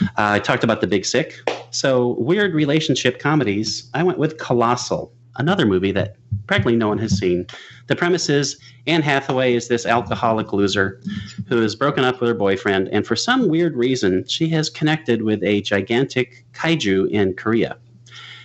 Uh, 0.03 0.07
I 0.17 0.39
talked 0.39 0.65
about 0.65 0.81
The 0.81 0.87
Big 0.87 1.05
Sick. 1.05 1.39
So, 1.71 2.15
weird 2.19 2.55
relationship 2.55 3.19
comedies. 3.19 3.91
I 3.95 4.03
went 4.03 4.19
with 4.19 4.39
Colossal, 4.39 5.13
another 5.37 5.67
movie 5.67 5.93
that 5.93 6.17
practically 6.47 6.77
no 6.77 6.89
one 6.89 6.99
has 6.99 7.19
seen. 7.19 7.47
The 7.87 7.97
premise 7.97 8.29
is 8.29 8.59
Anne 8.87 9.03
Hathaway 9.03 9.55
is 9.55 9.69
this 9.69 9.87
alcoholic 9.87 10.53
loser 10.53 11.01
who 11.49 11.63
is 11.63 11.75
broken 11.75 12.05
up 12.05 12.21
with 12.21 12.29
her 12.29 12.35
boyfriend, 12.35 12.89
and 12.89 13.07
for 13.07 13.17
some 13.17 13.49
weird 13.49 13.77
reason, 13.77 14.25
she 14.27 14.49
has 14.49 14.71
connected 14.71 15.23
with 15.23 15.43
a 15.43 15.61
gigantic 15.63 16.45
kaiju 16.53 17.11
in 17.11 17.35
Korea. 17.35 17.77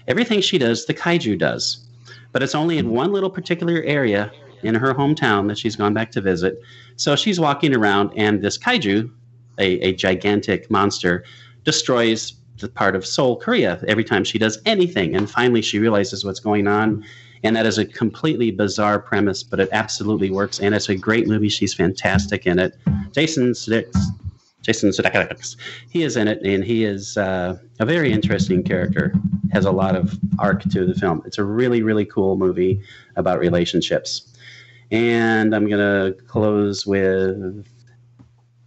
Everything 0.08 0.42
she 0.42 0.58
does, 0.58 0.86
the 0.86 0.94
kaiju 0.94 1.38
does, 1.38 1.86
but 2.32 2.42
it's 2.44 2.56
only 2.56 2.78
in 2.78 2.86
mm-hmm. 2.86 2.96
one 2.96 3.12
little 3.12 3.30
particular 3.30 3.82
area 3.84 4.32
in 4.64 4.76
her 4.76 4.94
hometown 4.94 5.48
that 5.48 5.58
she's 5.58 5.76
gone 5.76 5.94
back 5.94 6.12
to 6.12 6.22
visit. 6.22 6.62
So 6.96 7.16
she's 7.16 7.40
walking 7.40 7.76
around, 7.76 8.12
and 8.16 8.42
this 8.42 8.58
kaiju, 8.58 9.12
a, 9.60 9.66
a 9.80 9.94
gigantic 9.94 10.70
monster, 10.72 11.24
destroys 11.64 12.34
the 12.60 12.70
part 12.70 12.96
of 12.96 13.06
Seoul, 13.06 13.36
Korea, 13.36 13.84
every 13.88 14.04
time 14.04 14.24
she 14.24 14.40
does 14.40 14.60
anything. 14.66 15.16
And 15.16 15.30
finally, 15.30 15.62
she 15.62 15.80
realizes 15.80 16.26
what's 16.26 16.40
going 16.40 16.68
on. 16.68 17.06
And 17.44 17.56
that 17.56 17.68
is 17.68 17.78
a 17.78 17.86
completely 17.86 18.50
bizarre 18.50 19.00
premise, 19.00 19.44
but 19.44 19.60
it 19.60 19.70
absolutely 19.72 20.32
works. 20.32 20.60
And 20.60 20.74
it's 20.74 20.90
a 20.90 20.96
great 20.96 21.28
movie. 21.28 21.50
She's 21.50 21.74
fantastic 21.74 22.48
in 22.48 22.58
it. 22.58 22.76
Jason 23.12 23.52
Sudeikis, 23.52 24.04
Jason 24.68 24.90
Sudeikis, 24.90 25.56
he 25.90 26.04
is 26.04 26.18
in 26.18 26.28
it, 26.28 26.42
and 26.44 26.62
he 26.62 26.84
is 26.84 27.16
uh, 27.16 27.58
a 27.80 27.86
very 27.86 28.12
interesting 28.12 28.62
character. 28.62 29.14
Has 29.54 29.64
a 29.64 29.72
lot 29.72 29.96
of 29.96 30.20
arc 30.40 30.64
to 30.64 30.86
the 30.86 30.94
film. 30.94 31.24
It's 31.26 31.38
a 31.38 31.44
really, 31.46 31.82
really 31.84 32.04
cool 32.04 32.36
movie 32.36 32.82
about 33.16 33.40
relationships. 33.40 34.34
And 34.92 35.56
I'm 35.56 35.70
gonna 35.70 36.14
close 36.28 36.86
with 36.86 37.66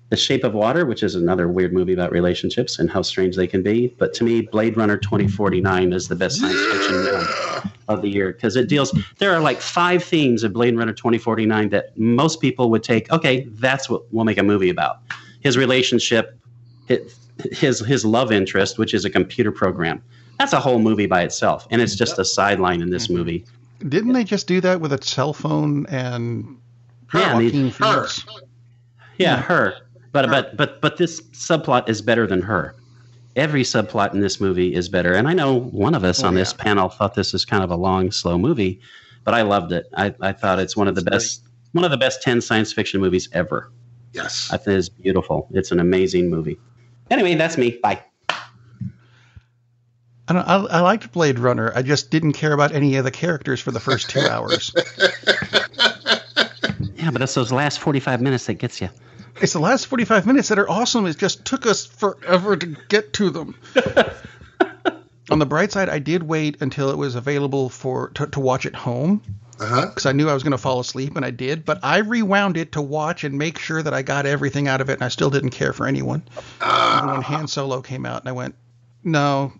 the 0.09 0.16
Shape 0.16 0.42
of 0.42 0.55
Water, 0.55 0.86
which 0.86 1.03
is 1.03 1.14
another 1.16 1.48
weird 1.48 1.74
movie 1.74 1.92
about 1.92 2.12
relationships 2.12 2.78
and 2.78 2.90
how 2.90 3.03
strange 3.03 3.36
they 3.36 3.46
can 3.46 3.62
be. 3.62 3.88
But 3.98 4.14
to 4.14 4.24
me, 4.24 4.40
Blade 4.40 4.78
Runner 4.78 4.96
2049 4.96 5.92
is 5.92 6.09
the 6.09 6.16
best 6.16 6.40
science 6.40 6.61
fiction 6.72 7.05
film 7.05 7.72
of 7.88 8.01
the 8.01 8.09
year 8.09 8.32
because 8.32 8.57
it 8.57 8.70
deals. 8.70 8.90
There 9.18 9.32
are 9.34 9.40
like 9.40 9.61
five 9.61 10.03
themes 10.03 10.44
of 10.44 10.55
Blade 10.55 10.78
Runner 10.78 10.94
2049 10.94 11.68
that 11.68 11.96
most 11.98 12.40
people 12.40 12.70
would 12.70 12.82
take. 12.82 13.12
Okay, 13.12 13.46
that's 13.51 13.90
what 13.90 14.11
we'll 14.14 14.24
make 14.24 14.38
a 14.38 14.42
movie 14.42 14.70
about. 14.70 15.01
His 15.41 15.57
relationship, 15.57 16.38
his 16.86 17.16
his, 17.53 17.80
his 17.80 18.05
love 18.05 18.32
interest, 18.32 18.78
which 18.78 18.95
is 18.95 19.05
a 19.05 19.11
computer 19.11 19.53
program. 19.53 20.03
That's 20.38 20.53
a 20.53 20.61
whole 20.61 20.78
movie 20.78 21.07
by 21.07 21.22
itself, 21.22 21.66
and 21.70 21.82
it's 21.82 21.95
just 21.95 22.18
a 22.18 22.24
sideline 22.24 22.80
in 22.80 22.91
this 22.91 23.07
mm-hmm. 23.07 23.16
movie. 23.16 23.45
Didn't 23.86 24.12
they 24.12 24.24
just 24.24 24.47
do 24.47 24.61
that 24.61 24.80
with 24.80 24.93
a 24.93 25.03
cell 25.03 25.32
phone 25.32 25.86
and 25.86 26.59
Yeah, 27.14 27.36
I 27.36 27.49
her. 27.78 28.07
Yeah, 28.07 28.36
Yeah. 29.18 29.36
her. 29.43 29.74
But 30.12 30.28
but 30.28 30.57
but 30.57 30.80
but 30.80 30.97
this 30.97 31.20
subplot 31.32 31.88
is 31.88 32.03
better 32.03 32.26
than 32.26 32.43
her. 32.43 32.74
Every 33.36 33.62
subplot 33.62 34.12
in 34.12 34.20
this 34.20 34.41
movie 34.41 34.74
is 34.74 34.88
better, 34.88 35.12
and 35.14 35.28
I 35.28 35.34
know 35.34 35.55
one 35.55 35.95
of 35.95 36.05
us 36.05 36.22
Oh, 36.22 36.28
on 36.28 36.34
this 36.34 36.53
panel 36.53 36.88
thought 36.88 37.14
this 37.14 37.32
is 37.32 37.45
kind 37.45 37.62
of 37.62 37.70
a 37.70 37.76
long, 37.76 38.11
slow 38.11 38.36
movie, 38.36 38.80
but 39.24 39.34
I 39.34 39.43
loved 39.43 39.72
it. 39.72 39.86
I, 39.97 40.14
I 40.20 40.32
thought 40.32 40.59
it's 40.59 40.76
one 40.76 40.88
of 40.88 40.95
the 40.95 41.03
best 41.03 41.43
one 41.72 41.84
of 41.84 41.91
the 41.91 41.97
best 41.97 42.22
ten 42.22 42.41
science 42.41 42.72
fiction 42.72 43.01
movies 43.01 43.28
ever. 43.32 43.70
Yes. 44.13 44.51
I 44.53 44.57
think 44.57 44.79
it's 44.79 44.89
beautiful. 44.89 45.49
It's 45.53 45.73
an 45.73 45.81
amazing 45.81 46.31
movie. 46.31 46.59
Anyway, 47.11 47.35
that's 47.35 47.57
me. 47.57 47.79
Bye. 47.83 48.03
I, 50.29 50.33
don't, 50.33 50.49
I, 50.49 50.57
I 50.57 50.81
liked 50.81 51.11
Blade 51.13 51.39
Runner. 51.39 51.73
I 51.75 51.83
just 51.83 52.11
didn't 52.11 52.35
care 52.35 52.53
about 52.53 52.73
any 52.73 52.97
of 52.97 53.05
the 53.05 53.11
characters 53.11 53.61
for 53.61 53.73
the 53.73 53.81
first 53.81 54.11
two 54.11 54.21
hours. 54.31 54.73
Yeah, 56.95 57.11
but 57.11 57.23
it's 57.23 57.35
those 57.35 57.51
last 57.51 57.81
forty 57.81 57.99
five 58.01 58.21
minutes 58.21 58.47
that 58.47 58.55
gets 58.55 58.81
you. 58.81 58.91
It's 59.41 59.55
the 59.55 59.61
last 59.61 59.87
45 59.87 60.27
minutes 60.27 60.49
that 60.49 60.59
are 60.59 60.69
awesome. 60.69 61.07
It 61.07 61.17
just 61.17 61.45
took 61.47 61.65
us 61.65 61.87
forever 61.87 62.57
to 62.57 62.77
get 62.89 63.15
to 63.15 63.31
them. 63.31 63.55
On 65.31 65.39
the 65.39 65.47
bright 65.47 65.70
side, 65.72 65.89
I 65.89 65.99
did 65.99 66.22
wait 66.24 66.61
until 66.61 66.91
it 66.91 66.97
was 66.99 67.14
available 67.14 67.68
for 67.68 68.09
to, 68.11 68.26
to 68.26 68.41
watch 68.41 68.66
at 68.66 68.74
home 68.74 69.22
Uh 69.61 69.66
huh. 69.66 69.87
because 69.87 70.07
I 70.07 70.12
knew 70.12 70.28
I 70.28 70.35
was 70.35 70.43
going 70.43 70.51
to 70.53 70.59
fall 70.59 70.81
asleep, 70.81 71.14
and 71.16 71.24
I 71.24 71.31
did. 71.31 71.64
But 71.64 71.78
I 71.83 71.99
rewound 71.99 72.57
it 72.57 72.72
to 72.72 72.83
watch 72.83 73.22
and 73.24 73.39
make 73.39 73.59
sure 73.59 73.83
that 73.83 73.95
I 73.95 74.03
got 74.03 74.26
everything 74.26 74.66
out 74.68 74.81
of 74.81 74.89
it, 74.91 74.95
and 74.95 75.05
I 75.05 75.09
still 75.09 75.31
didn't 75.31 75.51
care 75.51 75.72
for 75.72 75.87
anyone. 75.87 76.22
Even 76.61 77.11
when 77.12 77.22
Han 77.22 77.47
Solo 77.49 77.81
came 77.81 78.05
out, 78.07 78.22
and 78.22 78.28
I 78.28 78.33
went, 78.33 78.55
"No, 79.05 79.53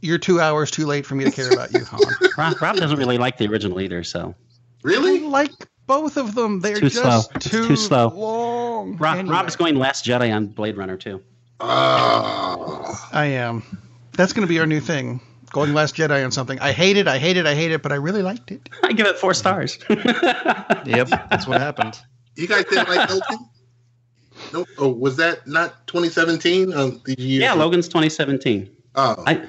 you're 0.00 0.18
two 0.18 0.40
hours 0.40 0.70
too 0.70 0.86
late 0.86 1.04
for 1.06 1.14
me 1.14 1.24
to 1.24 1.30
care 1.30 1.52
about 1.52 1.72
you, 1.74 1.84
Han." 1.84 2.00
Rob, 2.38 2.60
Rob 2.62 2.76
doesn't 2.76 2.98
really 2.98 3.18
like 3.18 3.36
the 3.38 3.46
original 3.48 3.80
either, 3.80 4.02
so 4.04 4.34
I 4.34 4.88
Really? 4.88 5.20
like 5.20 5.52
both 5.86 6.16
of 6.16 6.34
them. 6.34 6.60
They're 6.60 6.76
Too 6.80 6.88
just 6.88 7.02
slow. 7.02 7.20
Too, 7.38 7.68
too 7.68 7.76
slow. 7.76 8.08
long. 8.08 8.96
Rob, 8.96 9.18
Anyway, 9.18 9.34
Rob's 9.34 9.56
going 9.56 9.74
Last 9.76 10.04
Jedi 10.06 10.34
on 10.34 10.46
Blade 10.46 10.76
Runner 10.78 10.96
too. 10.96 11.20
Oh. 11.60 13.08
I 13.12 13.26
am. 13.26 13.62
That's 14.12 14.32
going 14.32 14.46
to 14.46 14.48
be 14.52 14.58
our 14.60 14.66
new 14.66 14.80
thing. 14.80 15.20
Going 15.50 15.74
Last 15.74 15.96
Jedi 15.96 16.24
on 16.24 16.32
something. 16.32 16.58
I 16.60 16.72
hate 16.72 16.96
it. 16.96 17.06
I 17.06 17.18
hate 17.18 17.36
it. 17.36 17.44
I 17.46 17.54
hate 17.54 17.72
it. 17.72 17.82
But 17.82 17.92
I 17.92 17.96
really 17.96 18.22
liked 18.22 18.50
it. 18.50 18.68
I 18.82 18.92
give 18.92 19.06
it 19.06 19.18
four 19.18 19.34
stars. 19.34 19.78
Yep, 20.84 21.08
that's 21.30 21.46
what 21.46 21.60
happened. 21.60 22.00
You 22.34 22.48
guys 22.48 22.64
didn't 22.64 22.88
like 22.88 23.08
Logan? 23.08 23.48
Nope. 24.52 24.68
Oh, 24.78 24.88
was 24.88 25.16
that 25.18 25.46
not 25.46 25.86
2017? 25.86 26.72
Um, 26.72 27.00
did 27.04 27.20
you? 27.20 27.40
yeah, 27.40 27.52
Logan's 27.52 27.86
2017. 27.86 28.68
Oh, 28.96 29.22
I 29.26 29.46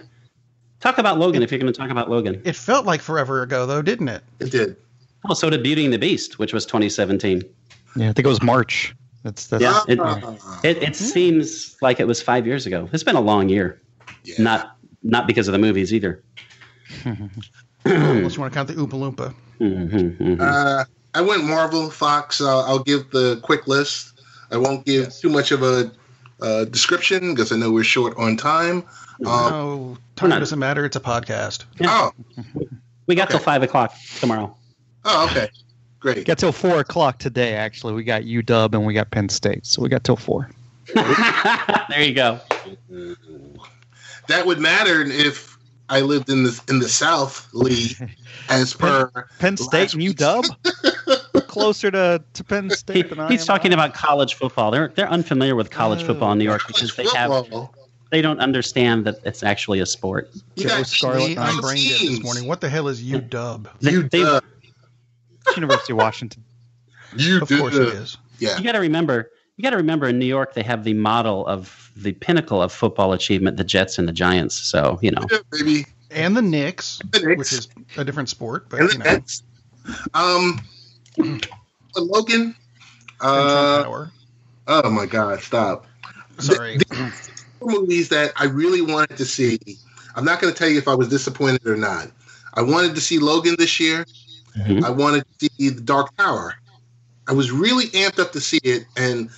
talk 0.79 0.99
about 0.99 1.17
Logan 1.17 1.41
if 1.41 1.51
you're 1.51 1.59
going 1.59 1.71
to 1.73 1.77
talk 1.77 1.89
about 1.89 2.09
Logan. 2.09 2.39
It 2.45 2.55
felt 2.55 2.85
like 2.85 3.01
forever 3.01 3.41
ago, 3.41 3.65
though, 3.65 3.81
didn't 3.81 4.09
it? 4.09 4.23
it 4.39 4.51
did. 4.51 4.75
Oh, 5.27 5.33
so 5.33 5.49
did 5.49 5.63
Beauty 5.63 5.85
and 5.85 5.93
the 5.93 5.97
Beast, 5.97 6.37
which 6.37 6.53
was 6.53 6.65
2017. 6.65 7.41
Yeah, 7.95 8.09
I 8.09 8.13
think 8.13 8.25
it 8.25 8.29
was 8.29 8.43
March. 8.43 8.93
That's 9.23 9.47
that's 9.47 9.63
Yeah, 9.63 9.81
it, 9.87 9.99
Ah. 9.99 10.59
it, 10.63 10.83
it 10.83 10.95
seems 10.95 11.77
like 11.81 11.99
it 11.99 12.05
was 12.07 12.21
five 12.21 12.45
years 12.45 12.65
ago. 12.67 12.87
It's 12.93 13.03
been 13.03 13.15
a 13.15 13.21
long 13.21 13.49
year. 13.49 13.81
Yeah. 14.23 14.35
Not 14.39 14.77
not 15.03 15.27
because 15.27 15.47
of 15.47 15.51
the 15.51 15.59
movies 15.59 15.93
either. 15.93 16.23
Unless 17.85 18.35
you 18.35 18.41
want 18.41 18.53
to 18.53 18.57
count 18.57 18.67
the 18.69 18.75
Oompa 18.75 18.91
Loompa. 18.93 19.33
Mhm, 19.59 20.17
mhm. 20.17 20.37
Uh, 20.39 20.85
I 21.13 21.21
went 21.21 21.43
Marvel, 21.45 21.89
Fox. 21.89 22.41
Uh, 22.41 22.61
I'll 22.65 22.79
give 22.83 23.11
the 23.11 23.39
quick 23.43 23.67
list. 23.67 24.21
I 24.51 24.57
won't 24.57 24.85
give 24.85 25.13
too 25.13 25.29
much 25.29 25.51
of 25.51 25.63
a 25.63 25.91
uh, 26.41 26.65
description 26.65 27.33
because 27.33 27.51
I 27.51 27.57
know 27.57 27.71
we're 27.71 27.83
short 27.83 28.15
on 28.17 28.37
time. 28.37 28.77
Um, 29.25 29.27
oh, 29.27 29.97
time 30.15 30.29
not- 30.29 30.39
doesn't 30.39 30.59
matter. 30.59 30.85
It's 30.85 30.95
a 30.95 30.99
podcast. 30.99 31.65
oh, 31.83 32.11
we 33.07 33.15
got 33.15 33.29
till 33.29 33.39
five 33.39 33.63
o'clock 33.63 33.93
tomorrow. 34.19 34.55
oh, 35.05 35.25
okay, 35.29 35.49
great. 35.99 36.25
got 36.25 36.37
till 36.37 36.51
four 36.51 36.79
o'clock 36.79 37.19
today. 37.19 37.53
Actually, 37.55 37.93
we 37.93 38.03
got 38.03 38.23
UW 38.23 38.73
and 38.73 38.85
we 38.85 38.93
got 38.93 39.11
Penn 39.11 39.29
State, 39.29 39.65
so 39.65 39.81
we 39.81 39.89
got 39.89 40.03
till 40.03 40.15
four. 40.17 40.49
there 40.93 42.01
you 42.01 42.13
go. 42.13 42.39
That 44.27 44.45
would 44.45 44.59
matter 44.59 45.01
if 45.01 45.57
I 45.89 46.01
lived 46.01 46.29
in 46.29 46.43
the 46.43 46.61
in 46.69 46.79
the 46.79 46.89
South, 46.89 47.47
Lee, 47.53 47.95
as 48.49 48.73
per 48.73 49.09
Penn 49.39 49.57
State 49.57 49.79
last 49.79 49.93
and 49.93 50.03
week's- 50.03 50.21
UW. 50.21 51.47
Closer 51.47 51.91
to, 51.91 52.23
to 52.33 52.43
Penn 52.43 52.63
He, 52.69 52.75
State 52.75 53.09
than 53.09 53.19
I 53.19 53.27
he's 53.29 53.41
am. 53.41 53.47
talking 53.47 53.73
about 53.73 53.93
college 53.93 54.33
football. 54.33 54.71
They're 54.71 54.87
they're 54.95 55.09
unfamiliar 55.09 55.55
with 55.55 55.69
college 55.69 56.01
Oh. 56.03 56.07
football 56.07 56.31
in 56.31 56.39
New 56.39 56.45
York 56.45 56.63
because 56.67 56.95
they 56.95 57.05
have 57.13 57.45
they 58.09 58.21
don't 58.21 58.39
understand 58.39 59.05
that 59.05 59.17
it's 59.23 59.43
actually 59.43 59.79
a 59.79 59.85
sport. 59.85 60.29
You 60.55 60.63
Joe 60.63 60.69
got 60.69 60.87
Scarlett, 60.87 61.27
teams. 61.27 61.39
I'm 61.39 61.59
brain 61.61 61.87
dead 61.89 61.99
this 62.01 62.23
morning. 62.23 62.47
What 62.47 62.59
the 62.61 62.69
hell 62.69 62.87
is 62.87 63.03
UW? 63.03 63.67
They, 63.81 63.91
You 63.91 64.03
they- 64.09 64.39
University 65.55 65.93
of 65.93 65.97
Washington. 65.97 66.43
You 67.15 67.41
Of 67.41 67.49
course 67.49 67.75
it 67.75 67.89
is. 67.89 68.17
Yeah. 68.39 68.57
you 68.57 68.63
got 68.63 68.71
to 68.71 68.79
remember 68.79 69.29
you 69.57 69.63
got 69.63 69.71
to 69.71 69.77
remember 69.77 70.07
in 70.07 70.17
New 70.19 70.25
York 70.25 70.53
they 70.53 70.63
have 70.63 70.83
the 70.83 70.93
model 70.93 71.45
of 71.47 71.91
the 71.95 72.13
pinnacle 72.13 72.61
of 72.61 72.71
football 72.71 73.13
achievement, 73.13 73.57
the 73.57 73.63
Jets 73.63 73.97
and 73.99 74.07
the 74.07 74.11
Giants. 74.13 74.55
So 74.55 74.97
you 75.01 75.11
know, 75.11 75.21
Yeah, 75.31 75.39
baby. 75.51 75.85
And 76.11 76.37
the 76.37 76.41
Knicks, 76.43 76.99
The 77.11 77.19
Knicks. 77.21 77.37
which 77.37 77.53
is 77.53 77.67
a 77.97 78.03
different 78.05 78.29
sport, 78.29 78.69
but 78.69 78.79
And 78.81 78.91
you 78.91 78.97
the 78.99 79.03
know, 79.03 79.11
Nets. 79.11 79.43
Um, 80.13 80.61
Logan. 81.97 82.41
and 82.41 82.55
Uh, 83.21 83.83
Tower. 83.83 84.11
oh 84.67 84.89
my 84.89 85.05
God! 85.05 85.41
Stop. 85.41 85.85
Sorry. 86.39 86.77
movies 87.61 88.09
that 88.09 88.33
I 88.35 88.45
really 88.45 88.81
wanted 88.81 89.17
to 89.17 89.25
see. 89.25 89.57
I'm 90.15 90.25
not 90.25 90.41
going 90.41 90.53
to 90.53 90.57
tell 90.57 90.67
you 90.69 90.77
if 90.77 90.87
I 90.87 90.93
was 90.95 91.07
disappointed 91.09 91.65
or 91.65 91.77
not. 91.77 92.09
I 92.55 92.61
wanted 92.61 92.93
to 92.95 93.01
see 93.01 93.19
Logan 93.19 93.55
this 93.57 93.79
year. 93.79 94.05
Mhm. 94.57 94.83
I 94.83 94.89
wanted 94.89 95.25
to 95.39 95.49
see 95.57 95.69
The 95.69 95.81
Dark 95.81 96.15
Tower. 96.17 96.55
I 97.27 97.33
was 97.33 97.51
really 97.51 97.87
amped 97.87 98.19
up 98.19 98.31
to 98.33 98.41
see 98.41 98.59
it, 98.63 98.85
and 98.97 99.29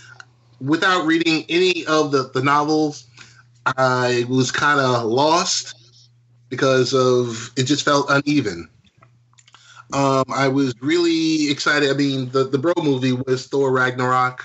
without 0.60 1.06
reading 1.06 1.46
any 1.50 1.86
of 1.86 2.12
the, 2.12 2.30
the 2.34 2.42
novels, 2.42 3.06
I 3.66 4.26
was 4.28 4.52
kind 4.52 4.80
of 4.80 5.04
lost 5.06 5.76
because 6.50 6.94
of 6.94 7.52
it 7.58 7.64
just 7.64 7.86
felt 7.86 8.08
uneven. 8.10 8.70
Um, 9.94 10.26
I 10.34 10.48
was 10.48 10.74
really 10.82 11.50
excited. 11.52 11.90
I 11.90 11.94
mean, 11.94 12.30
the 12.32 12.46
the 12.46 12.58
Bro 12.58 12.74
movie 12.84 13.14
was 13.14 13.48
Thor 13.48 13.72
Ragnarok. 13.72 14.44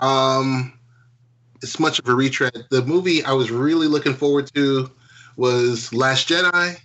Um, 0.00 0.72
it's 1.62 1.78
much 1.78 1.98
of 1.98 2.08
a 2.08 2.14
retread. 2.14 2.56
The 2.70 2.82
movie 2.82 3.24
I 3.24 3.32
was 3.32 3.50
really 3.50 3.86
looking 3.86 4.14
forward 4.14 4.50
to 4.54 4.90
was 5.36 5.92
Last 5.92 6.28
Jedi, 6.28 6.78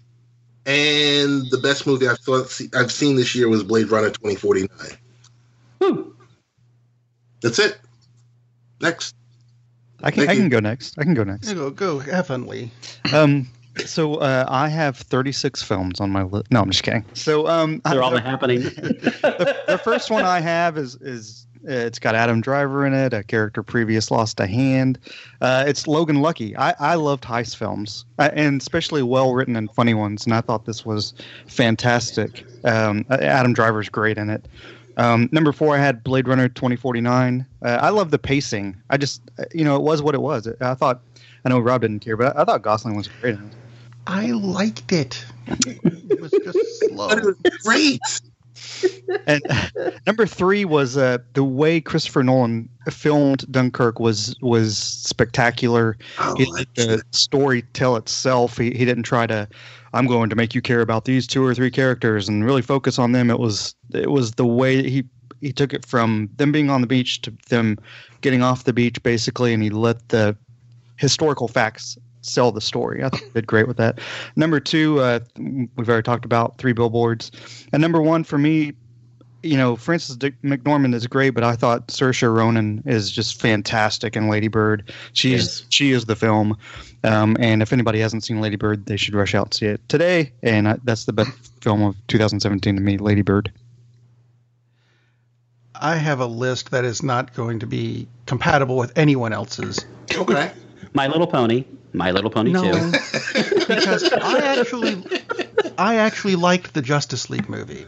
and 0.66 1.50
the 1.52 1.60
best 1.62 1.86
movie 1.86 2.08
I've 2.08 2.20
thought 2.20 2.60
I've 2.76 2.92
seen 2.92 3.16
this 3.16 3.36
year 3.36 3.48
was 3.48 3.64
Blade 3.64 3.90
Runner 3.90 4.10
2049. 4.10 4.70
Whew. 5.80 6.16
That's 7.42 7.60
it. 7.60 7.80
Next. 8.82 9.16
I 10.04 10.12
can 10.12 10.22
Thank 10.22 10.30
I 10.30 10.34
you. 10.34 10.40
can 10.42 10.50
go 10.50 10.60
next. 10.60 10.98
I 11.00 11.04
can 11.04 11.14
go 11.14 11.24
next. 11.24 11.50
You 11.50 11.56
go, 11.56 11.70
go, 11.72 12.00
heavenly. 12.00 12.72
Um, 13.14 13.48
so 13.86 14.16
uh, 14.16 14.46
I 14.48 14.70
have 14.70 14.98
36 14.98 15.62
films 15.64 16.00
on 16.00 16.12
my 16.12 16.24
list. 16.24 16.52
No, 16.52 16.62
I'm 16.62 16.70
just 16.70 16.84
kidding. 16.84 17.04
So 17.14 17.48
um, 17.48 17.82
they're 17.86 18.04
all 18.04 18.12
the, 18.12 18.22
happening. 18.22 18.62
the 18.64 19.80
first 19.84 20.12
one 20.12 20.24
I 20.24 20.40
have 20.40 20.78
is 20.78 20.96
is 20.96 21.48
uh, 21.68 21.72
it's 21.72 22.00
got 22.00 22.16
Adam 22.16 22.42
Driver 22.42 22.86
in 22.86 22.94
it, 22.94 23.14
a 23.14 23.24
character 23.24 23.64
previous 23.64 24.10
lost 24.12 24.40
a 24.40 24.48
hand. 24.48 25.00
Uh, 25.42 25.66
it's 25.68 25.88
Logan 25.88 26.22
Lucky. 26.22 26.56
I, 26.56 26.74
I 26.80 26.96
loved 26.96 27.24
heist 27.24 27.56
films, 27.58 28.06
uh, 28.20 28.30
and 28.34 28.62
especially 28.62 29.04
well 29.04 29.34
written 29.34 29.56
and 29.56 29.72
funny 29.72 29.94
ones. 29.94 30.26
And 30.26 30.34
I 30.34 30.42
thought 30.42 30.66
this 30.66 30.86
was 30.86 31.14
fantastic. 31.48 32.46
Um, 32.64 33.06
uh, 33.10 33.18
Adam 33.22 33.54
Driver's 33.54 33.90
great 33.90 34.18
in 34.18 34.30
it. 34.30 34.46
Um, 34.98 35.30
number 35.32 35.52
four, 35.52 35.76
I 35.76 35.80
had 35.80 36.04
Blade 36.04 36.28
Runner 36.28 36.50
2049. 36.50 37.46
Uh, 37.62 37.68
I 37.68 37.90
love 37.90 38.12
the 38.12 38.18
pacing. 38.18 38.76
I 38.90 38.98
just, 38.98 39.22
uh, 39.40 39.46
you 39.54 39.64
know, 39.64 39.76
it 39.76 39.84
was 39.84 40.02
what 40.02 40.16
it 40.16 40.22
was. 40.22 40.48
I 40.60 40.74
thought, 40.74 41.02
I 41.46 41.50
know 41.50 41.60
Rob 41.60 41.82
didn't 41.82 42.00
care, 42.00 42.18
but 42.18 42.36
I, 42.36 42.42
I 42.42 42.46
thought 42.46 42.64
Gosling 42.64 42.98
was 42.98 43.08
great. 43.08 43.38
I 44.08 44.28
liked 44.32 44.92
it. 44.92 45.24
It 45.48 46.20
was 46.20 46.32
just 46.32 46.80
slow. 46.80 47.08
But 47.10 47.20
it 47.20 47.26
was 47.26 47.36
great. 47.64 48.02
And 49.26 49.42
number 50.06 50.26
three 50.26 50.66
was 50.66 50.98
uh, 50.98 51.20
the 51.34 51.44
way 51.44 51.82
Christopher 51.82 52.24
Nolan 52.24 52.70
filmed 52.90 53.50
Dunkirk 53.52 54.00
was 54.00 54.36
was 54.42 54.78
spectacular. 54.78 55.98
Oh, 56.20 56.36
He 56.38 56.46
let 56.46 56.74
the 56.76 57.02
story 57.12 57.64
tell 57.74 57.96
itself. 57.96 58.58
He, 58.58 58.72
he 58.72 58.86
didn't 58.86 59.04
try 59.04 59.28
to. 59.28 59.48
I'm 59.94 60.06
going 60.06 60.30
to 60.30 60.36
make 60.36 60.54
you 60.54 60.62
care 60.62 60.82
about 60.82 61.06
these 61.06 61.26
two 61.26 61.44
or 61.44 61.56
three 61.56 61.72
characters 61.72 62.28
and 62.28 62.46
really 62.46 62.62
focus 62.62 63.00
on 63.00 63.14
them. 63.14 63.30
It 63.30 63.40
was 63.40 63.76
it 63.94 64.12
was 64.12 64.34
the 64.34 64.46
way 64.46 64.88
he 64.88 65.04
he 65.42 65.54
took 65.54 65.74
it 65.74 65.86
from 65.86 66.30
them 66.38 66.52
being 66.52 66.70
on 66.70 66.82
the 66.82 66.88
beach 66.88 67.22
to 67.22 67.34
them 67.50 67.78
getting 68.22 68.42
off 68.42 68.64
the 68.64 68.74
beach 68.74 69.02
basically, 69.04 69.54
and 69.54 69.64
he 69.64 69.70
let 69.70 70.10
the 70.10 70.36
historical 70.98 71.48
facts 71.48 71.98
sell 72.28 72.52
the 72.52 72.62
story. 72.62 73.04
I 73.04 73.10
thought 73.10 73.22
he 73.22 73.30
did 73.34 73.48
great 73.48 73.68
with 73.68 73.78
that. 73.78 74.00
Number 74.36 74.60
two, 74.60 75.00
uh, 75.00 75.20
we've 75.38 75.90
already 75.90 76.04
talked 76.04 76.26
about 76.26 76.58
three 76.58 76.74
billboards, 76.74 77.32
and 77.72 77.82
number 77.82 78.02
one 78.02 78.24
for 78.24 78.38
me, 78.38 78.74
you 79.44 79.56
know, 79.56 79.76
Frances 79.76 80.18
Dick 80.18 80.34
McDormand 80.44 80.94
is 80.96 81.06
great, 81.08 81.30
but 81.30 81.44
I 81.44 81.56
thought 81.56 81.88
Saoirse 81.88 82.34
Ronan 82.36 82.82
is 82.86 83.12
just 83.12 83.40
fantastic 83.40 84.16
in 84.16 84.30
Lady 84.30 84.48
Bird. 84.48 84.92
She's 85.14 85.60
Yes. 85.62 85.66
she 85.70 85.92
is 85.92 86.06
the 86.06 86.16
film, 86.16 86.58
um, 87.04 87.38
and 87.40 87.62
if 87.62 87.72
anybody 87.72 88.00
hasn't 88.00 88.24
seen 88.24 88.42
Lady 88.42 88.56
Bird, 88.58 88.86
they 88.88 88.98
should 88.98 89.14
rush 89.14 89.36
out 89.36 89.48
and 89.48 89.54
see 89.54 89.66
it 89.68 89.90
today. 89.90 90.34
And 90.44 90.68
uh, 90.68 90.78
that's 90.84 91.06
the 91.06 91.14
best 91.14 91.32
film 91.62 91.84
of 91.84 91.96
2017 92.08 92.76
to 92.76 92.82
me, 92.82 92.98
Lady 92.98 93.22
Bird. 93.22 93.52
I 95.80 95.96
have 95.96 96.20
a 96.20 96.26
list 96.26 96.72
that 96.72 96.86
is 96.86 97.04
not 97.04 97.36
going 97.36 97.60
to 97.60 97.68
be 97.68 98.08
compatible 98.26 98.78
with 98.78 98.98
anyone 98.98 99.32
else's. 99.32 99.86
Okay. 100.14 100.52
My 100.94 101.06
Little 101.08 101.28
Pony, 101.28 101.66
My 101.94 102.12
Little 102.12 102.30
Pony 102.30 102.52
No, 102.52 102.62
Two. 102.64 102.92
because 103.68 104.12
I 104.14 104.40
actually, 104.40 105.04
I 105.78 105.96
actually 105.96 106.36
liked 106.36 106.74
the 106.74 106.82
Justice 106.82 107.30
League 107.30 107.50
movie, 107.50 107.86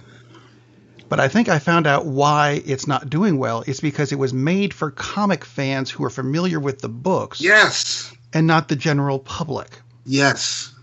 but 1.09 1.19
I 1.19 1.27
think 1.27 1.49
I 1.49 1.59
found 1.59 1.85
out 1.87 2.05
why 2.05 2.61
it's 2.65 2.87
not 2.87 3.09
doing 3.09 3.37
well. 3.37 3.63
It's 3.67 3.79
because 3.81 4.11
it 4.11 4.17
was 4.19 4.33
made 4.33 4.73
for 4.73 4.91
comic 4.91 5.43
fans 5.45 5.89
who 5.91 6.03
are 6.05 6.09
familiar 6.09 6.59
with 6.59 6.79
the 6.79 6.89
books 6.89 7.41
Yes. 7.41 8.13
and 8.33 8.47
not 8.47 8.67
the 8.69 8.75
general 8.75 9.19
public. 9.19 9.79
Yes. 10.05 10.73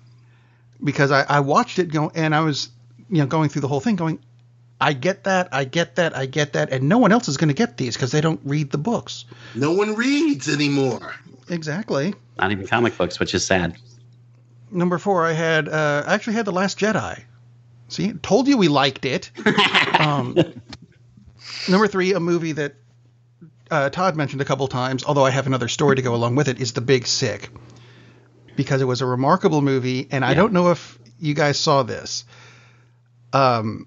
Because 0.84 1.10
I, 1.10 1.22
I 1.28 1.40
watched 1.40 1.78
it 1.78 1.90
go 1.92 2.12
and 2.14 2.34
I 2.34 2.40
was, 2.40 2.68
you 3.08 3.18
know, 3.18 3.26
going 3.26 3.48
through 3.48 3.62
the 3.62 3.68
whole 3.68 3.80
thing, 3.80 3.96
going, 3.96 4.18
I 4.78 4.92
get 4.92 5.24
that, 5.24 5.48
I 5.52 5.64
get 5.64 5.96
that, 5.96 6.14
I 6.14 6.26
get 6.26 6.52
that, 6.52 6.70
and 6.70 6.86
no 6.86 6.98
one 6.98 7.10
else 7.10 7.28
is 7.28 7.38
going 7.38 7.48
to 7.48 7.54
get 7.54 7.78
these 7.78 7.94
because 7.96 8.12
they 8.12 8.20
don't 8.20 8.40
read 8.44 8.70
the 8.70 8.78
books. 8.78 9.24
No 9.54 9.72
one 9.72 9.94
reads 9.94 10.48
anymore. 10.52 11.14
Exactly. 11.48 12.14
Not 12.38 12.52
even 12.52 12.66
comic 12.66 12.96
books, 12.96 13.18
which 13.18 13.34
is 13.34 13.44
sad. 13.44 13.76
Number 14.70 14.98
four, 14.98 15.24
I 15.24 15.32
had 15.32 15.68
uh, 15.68 16.04
I 16.06 16.14
actually 16.14 16.34
had 16.34 16.44
the 16.44 16.52
Last 16.52 16.78
Jedi. 16.78 17.22
See, 17.88 18.12
told 18.14 18.48
you 18.48 18.58
we 18.58 18.68
liked 18.68 19.04
it. 19.04 19.30
um, 20.00 20.36
number 21.68 21.86
three, 21.86 22.14
a 22.14 22.20
movie 22.20 22.52
that 22.52 22.74
uh, 23.70 23.90
Todd 23.90 24.16
mentioned 24.16 24.42
a 24.42 24.44
couple 24.44 24.66
times, 24.66 25.04
although 25.04 25.24
I 25.24 25.30
have 25.30 25.46
another 25.46 25.68
story 25.68 25.96
to 25.96 26.02
go 26.02 26.14
along 26.14 26.34
with 26.34 26.48
it, 26.48 26.60
is 26.60 26.72
The 26.72 26.80
Big 26.80 27.06
Sick, 27.06 27.50
because 28.56 28.82
it 28.82 28.86
was 28.86 29.02
a 29.02 29.06
remarkable 29.06 29.62
movie, 29.62 30.08
and 30.10 30.24
I 30.24 30.34
don't 30.34 30.52
know 30.52 30.72
if 30.72 30.98
you 31.20 31.34
guys 31.34 31.58
saw 31.58 31.84
this. 31.84 32.24
Um, 33.32 33.86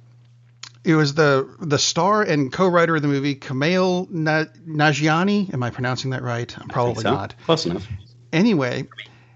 it 0.83 0.95
was 0.95 1.13
the 1.13 1.49
the 1.59 1.77
star 1.77 2.21
and 2.23 2.51
co-writer 2.51 2.95
of 2.95 3.01
the 3.01 3.07
movie, 3.07 3.35
Kumail 3.35 4.09
Na- 4.09 4.45
Nanjiani. 4.67 5.53
Am 5.53 5.61
I 5.63 5.69
pronouncing 5.69 6.11
that 6.11 6.23
right? 6.23 6.55
I'm 6.57 6.67
probably 6.67 7.03
So, 7.03 7.11
not 7.11 7.35
Close 7.45 7.65
enough. 7.65 7.87
anyway, 8.31 8.87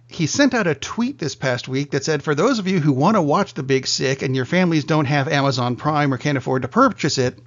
he 0.08 0.28
sent 0.28 0.54
out 0.54 0.68
a 0.68 0.76
tweet 0.76 1.20
this 1.20 1.36
past 1.36 1.68
week 1.68 1.92
that 1.92 2.06
said, 2.06 2.24
For 2.24 2.36
those 2.36 2.60
of 2.60 2.68
you 2.68 2.80
who 2.80 2.94
want 2.94 3.18
to 3.18 3.22
watch 3.22 3.56
The 3.56 3.64
Big 3.64 3.88
Sick 3.88 4.22
and 4.22 4.36
your 4.36 4.46
families 4.46 4.86
don't 4.86 5.06
have 5.06 5.28
Amazon 5.28 5.76
Prime 5.76 6.14
or 6.14 6.18
can't 6.18 6.38
afford 6.38 6.62
to 6.62 6.68
purchase 6.68 7.18
it, 7.18 7.40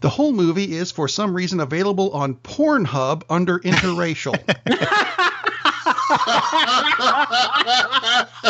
the 0.00 0.10
whole 0.10 0.32
movie 0.32 0.76
is 0.76 0.92
for 0.92 1.08
some 1.08 1.34
reason 1.34 1.60
available 1.60 2.10
on 2.10 2.34
Pornhub 2.34 3.22
under 3.30 3.58
interracial. 3.58 4.38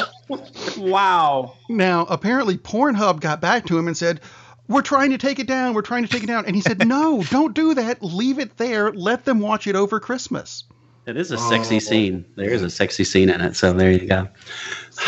Wow. 0.78 1.55
now, 1.68 2.05
apparently, 2.07 2.59
Pornhub 2.59 3.20
got 3.20 3.41
back 3.41 3.66
to 3.66 3.78
him 3.78 3.87
and 3.87 3.97
said, 3.97 4.20
we're 4.69 4.83
trying 4.83 5.11
to 5.11 5.19
take 5.19 5.39
it 5.39 5.47
down. 5.47 5.75
We're 5.75 5.83
trying 5.83 6.05
to 6.05 6.09
take 6.11 6.23
it 6.23 6.27
down. 6.27 6.47
And 6.47 6.55
he 6.57 6.62
said, 6.62 6.87
no, 6.87 7.23
don't 7.31 7.55
do 7.55 7.75
that. 7.75 8.03
Leave 8.03 8.39
it 8.39 8.57
there. 8.57 8.91
Let 8.93 9.25
them 9.25 9.41
watch 9.41 9.67
it 9.67 9.77
over 9.77 10.01
Christmas. 10.01 10.65
It 11.07 11.17
is 11.19 11.31
a 11.31 11.37
sexy 11.39 11.77
Oh. 11.77 11.81
scene. 11.81 12.25
There 12.35 12.49
is 12.51 12.62
a 12.62 12.71
sexy 12.71 13.05
scene 13.05 13.29
in 13.29 13.41
it. 13.43 13.57
So 13.57 13.73
there 13.75 13.91
you 13.93 14.07
go. 14.09 14.29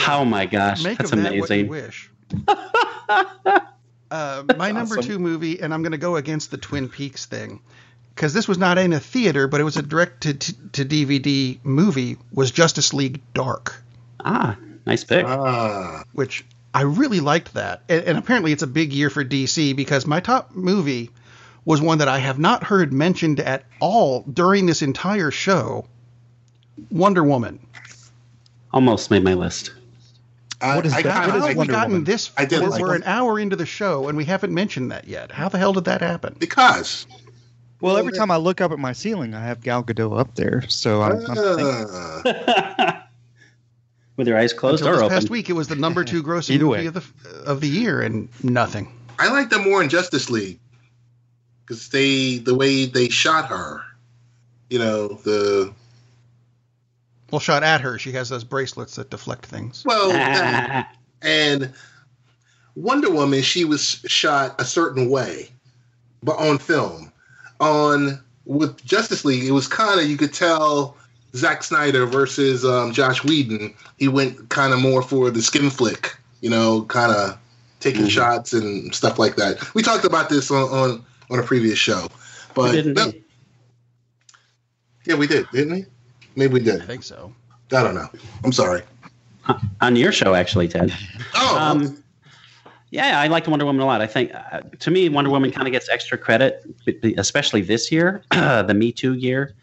Oh 0.08 0.24
my 0.26 0.44
gosh, 0.46 0.84
Make 0.84 0.98
that's 0.98 1.12
of 1.12 1.22
that 1.22 1.32
what 1.36 1.48
you 1.50 1.64
amazing. 1.64 1.68
wish. 1.68 2.10
uh, 4.10 4.42
my 4.56 4.72
number 4.72 4.98
awesome. 4.98 5.02
two 5.10 5.18
movie, 5.18 5.60
and 5.60 5.72
I'm 5.72 5.82
going 5.82 5.92
to 5.92 5.98
go 5.98 6.16
against 6.16 6.50
the 6.50 6.58
Twin 6.58 6.88
Peaks 6.88 7.26
thing, 7.26 7.60
because 8.14 8.34
this 8.34 8.46
was 8.48 8.58
not 8.58 8.78
in 8.78 8.92
a 8.92 9.00
theater, 9.00 9.48
but 9.48 9.60
it 9.60 9.64
was 9.64 9.76
a 9.76 9.82
direct 9.82 10.22
to, 10.22 10.34
to 10.34 10.84
DVD 10.84 11.58
movie, 11.64 12.18
was 12.32 12.50
Justice 12.50 12.92
League 12.92 13.22
Dark, 13.34 13.82
Ah, 14.24 14.56
nice 14.86 15.04
pick. 15.04 15.24
Ah, 15.26 16.02
which 16.12 16.44
I 16.76 16.82
really 16.82 17.20
liked 17.20 17.54
that. 17.54 17.80
And, 17.88 18.04
and 18.04 18.18
apparently 18.18 18.52
it's 18.52 18.62
a 18.62 18.66
big 18.66 18.92
year 18.92 19.08
for 19.08 19.24
DC 19.24 19.74
because 19.74 20.06
my 20.06 20.20
top 20.20 20.54
movie 20.54 21.08
was 21.64 21.80
one 21.80 21.96
that 21.98 22.08
I 22.08 22.18
have 22.18 22.38
not 22.38 22.64
heard 22.64 22.92
mentioned 22.92 23.40
at 23.40 23.64
all 23.80 24.24
during 24.24 24.66
this 24.66 24.82
entire 24.82 25.30
show 25.30 25.86
Wonder 26.90 27.24
Woman. 27.24 27.60
Almost 28.74 29.10
made 29.10 29.24
my 29.24 29.32
list. 29.32 29.72
I, 30.60 30.76
What 30.76 30.84
is 30.84 30.92
I 30.92 31.00
that? 31.00 31.14
kinda 31.14 31.18
What 31.18 31.24
is 31.28 31.30
How 31.30 31.32
have 31.32 31.42
like 31.44 31.50
we 31.54 31.58
Wonder 31.60 31.72
gotten 31.72 31.92
Woman? 31.92 32.04
this? 32.04 32.30
I 32.36 32.44
did 32.44 32.60
we're, 32.60 32.68
like 32.68 32.82
we're 32.82 32.94
it. 32.94 32.96
an 32.96 33.04
hour 33.08 33.40
into 33.40 33.56
the 33.56 33.64
show 33.64 34.08
and 34.08 34.18
we 34.18 34.26
haven't 34.26 34.52
mentioned 34.52 34.90
that 34.90 35.08
yet. 35.08 35.32
How 35.32 35.48
the 35.48 35.56
hell 35.56 35.72
did 35.72 35.86
that 35.86 36.02
happen? 36.02 36.36
because. 36.38 37.06
Well, 37.80 37.96
every 37.96 38.12
time 38.12 38.30
I 38.30 38.36
look 38.36 38.60
up 38.60 38.70
at 38.72 38.78
my 38.78 38.92
ceiling, 38.92 39.32
I 39.32 39.40
have 39.40 39.62
Gal 39.62 39.82
Gadot 39.82 40.18
up 40.20 40.34
there. 40.34 40.68
So 40.68 41.00
I'm, 41.00 41.24
I'm 41.26 41.36
thinking. 41.36 42.92
With 44.16 44.26
your 44.28 44.38
eyes 44.38 44.52
closed 44.52 44.80
Until 44.82 44.88
or 44.94 44.96
this 44.96 45.02
open. 45.04 45.16
past 45.16 45.30
week, 45.30 45.50
it 45.50 45.52
was 45.52 45.68
the 45.68 45.76
number 45.76 46.02
two 46.04 46.22
grossing 46.22 46.58
movie 46.60 46.64
way. 46.64 46.86
of 46.86 46.94
the 46.94 47.04
of 47.44 47.60
the 47.60 47.68
year, 47.68 48.00
and 48.00 48.28
nothing. 48.42 48.92
I 49.18 49.28
like 49.30 49.50
them 49.50 49.64
more 49.64 49.82
in 49.82 49.88
Justice 49.90 50.30
League 50.30 50.58
because 51.64 51.88
they 51.90 52.38
the 52.38 52.54
way 52.54 52.86
they 52.86 53.08
shot 53.10 53.46
her, 53.46 53.82
you 54.70 54.78
know 54.78 55.08
the 55.24 55.72
Well, 57.30 57.40
shot 57.40 57.62
at 57.62 57.80
her. 57.82 57.98
She 57.98 58.12
has 58.12 58.28
those 58.30 58.44
bracelets 58.44 58.96
that 58.96 59.10
deflect 59.10 59.44
things. 59.46 59.82
well 59.84 60.08
that, 60.10 60.96
and 61.22 61.72
Wonder 62.74 63.10
Woman 63.10 63.42
she 63.42 63.64
was 63.66 64.00
shot 64.06 64.54
a 64.60 64.64
certain 64.64 65.10
way, 65.10 65.50
but 66.22 66.36
on 66.38 66.58
film. 66.58 67.12
On 67.60 68.22
with 68.44 68.82
Justice 68.84 69.24
League, 69.24 69.44
it 69.44 69.50
was 69.50 69.66
kind 69.66 69.98
of 70.00 70.08
you 70.08 70.16
could 70.16 70.32
tell 70.32 70.96
Zack 71.36 71.62
Snyder 71.62 72.06
versus 72.06 72.64
um, 72.64 72.92
Josh 72.92 73.22
Whedon. 73.24 73.74
He 73.98 74.08
went 74.08 74.48
kind 74.48 74.72
of 74.72 74.80
more 74.80 75.02
for 75.02 75.30
the 75.30 75.42
skin 75.42 75.70
flick, 75.70 76.16
you 76.40 76.50
know, 76.50 76.82
kind 76.84 77.12
of 77.12 77.38
taking 77.80 78.02
Mhm. 78.06 78.10
shots 78.10 78.52
and 78.52 78.94
stuff 78.94 79.18
like 79.18 79.36
that. 79.36 79.74
We 79.74 79.82
talked 79.82 80.04
about 80.04 80.28
this 80.28 80.50
on 80.50 80.68
on, 80.70 81.04
on 81.30 81.38
a 81.38 81.42
previous 81.42 81.78
show, 81.78 82.08
but 82.54 82.70
We 82.70 82.76
didn't 82.76 82.94
no- 82.94 83.12
yeah, 85.04 85.14
we 85.14 85.26
did, 85.26 85.46
didn't 85.52 85.72
we? 85.74 85.84
Maybe 86.34 86.54
we 86.54 86.60
did. 86.60 86.82
I 86.82 86.86
think 86.86 87.02
so. 87.02 87.32
I 87.72 87.82
don't 87.82 87.94
know. 87.94 88.08
I'm 88.44 88.52
sorry. 88.52 88.82
on 89.80 89.94
your 89.96 90.10
show, 90.12 90.34
actually, 90.34 90.66
Ted. 90.68 90.92
Oh, 91.34 91.56
Um, 91.58 92.02
yeah, 92.90 93.20
I 93.20 93.28
liked 93.28 93.46
Wonder 93.46 93.64
Woman 93.64 93.82
a 93.82 93.86
lot. 93.86 94.00
I 94.00 94.06
think, 94.08 94.32
uh, 94.34 94.60
to 94.80 94.90
me, 94.90 95.08
Wonder 95.08 95.30
Woman 95.30 95.52
kind 95.52 95.68
of 95.68 95.72
gets 95.72 95.88
extra 95.88 96.18
credit, 96.18 96.64
b- 96.84 96.98
b- 97.00 97.14
especially 97.18 97.60
this 97.60 97.92
year, 97.92 98.22
the 98.32 98.74
Me 98.74 98.90
Too 98.90 99.14
year, 99.14 99.54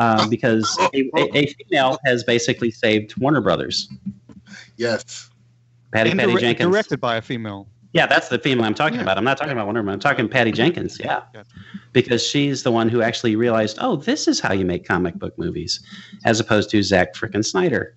uh, 0.00 0.28
because 0.34 0.76
a, 0.92 1.08
a, 1.16 1.38
a 1.38 1.46
female 1.46 1.98
has 2.04 2.24
basically 2.24 2.72
saved 2.72 3.16
Warner 3.16 3.40
Brothers. 3.40 3.88
yes. 4.76 5.30
Patty, 5.92 6.10
Patty 6.14 6.32
dire- 6.32 6.40
Jenkins. 6.40 6.70
directed 6.70 7.00
by 7.00 7.16
a 7.16 7.22
female. 7.22 7.68
Yeah, 7.92 8.06
that's 8.06 8.28
the 8.28 8.38
female 8.38 8.64
I'm 8.64 8.74
talking 8.74 8.96
Yeah. 8.98 9.02
about. 9.02 9.18
I'm 9.18 9.24
not 9.24 9.36
talking 9.36 9.52
about 9.52 9.66
Wonder 9.66 9.80
Woman. 9.80 9.94
I'm 9.94 9.98
talking 10.00 10.28
Patty 10.28 10.52
Jenkins. 10.52 10.96
Yeah. 11.00 11.22
Gotcha. 11.34 11.44
Because 11.92 12.24
she's 12.24 12.62
the 12.62 12.70
one 12.70 12.88
who 12.88 13.02
actually 13.02 13.34
realized, 13.34 13.78
oh, 13.80 13.96
this 13.96 14.28
is 14.28 14.38
how 14.38 14.52
you 14.52 14.64
make 14.64 14.86
comic 14.86 15.16
book 15.16 15.36
movies, 15.36 15.80
as 16.24 16.38
opposed 16.38 16.70
to 16.70 16.82
Zack 16.84 17.14
frickin' 17.14 17.44
Snyder. 17.44 17.96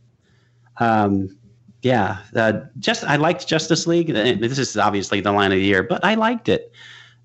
Um, 0.79 1.37
yeah, 1.83 2.17
uh, 2.35 2.61
just 2.79 3.03
I 3.03 3.17
liked 3.17 3.45
Justice 3.47 3.85
League. 3.85 4.07
This 4.07 4.57
is 4.57 4.77
obviously 4.77 5.21
the 5.21 5.31
line 5.31 5.51
of 5.51 5.57
the 5.59 5.63
year, 5.65 5.83
but 5.83 6.03
I 6.03 6.15
liked 6.15 6.49
it. 6.49 6.71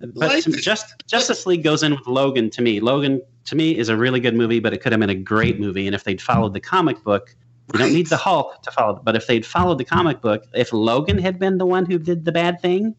But 0.01 0.15
Liked 0.17 0.45
to- 0.45 0.51
it. 0.51 0.63
just 0.63 0.93
Justice 1.09 1.47
League 1.47 1.65
goes 1.65 1.83
in 1.83 1.93
with 1.93 2.07
Logan 2.07 2.51
to 2.51 2.61
me. 2.63 2.81
Logan 2.81 3.23
to 3.49 3.57
me 3.57 3.77
is 3.77 3.89
a 3.89 3.97
really 3.97 4.21
good 4.21 4.35
movie, 4.35 4.61
but 4.61 4.75
it 4.75 4.83
could 4.83 4.93
have 4.93 5.01
been 5.01 5.11
a 5.11 5.15
great 5.15 5.59
movie. 5.59 5.87
And 5.87 5.95
if 5.95 6.05
they'd 6.05 6.21
followed 6.21 6.53
the 6.53 6.61
comic 6.61 7.03
book, 7.03 7.35
you 7.73 7.79
don't 7.79 7.95
need 7.95 8.09
the 8.09 8.17
Hulk 8.17 8.63
to 8.63 8.71
follow. 8.71 9.01
But 9.03 9.17
if 9.17 9.27
they'd 9.27 9.45
followed 9.45 9.79
the 9.79 9.85
comic 9.85 10.21
book, 10.21 10.45
if 10.55 10.73
Logan 10.73 11.19
had 11.19 11.39
been 11.39 11.57
the 11.57 11.65
one 11.65 11.87
who 11.87 11.99
did 11.99 12.27
the 12.27 12.33
bad 12.33 12.61
thing, 12.61 12.95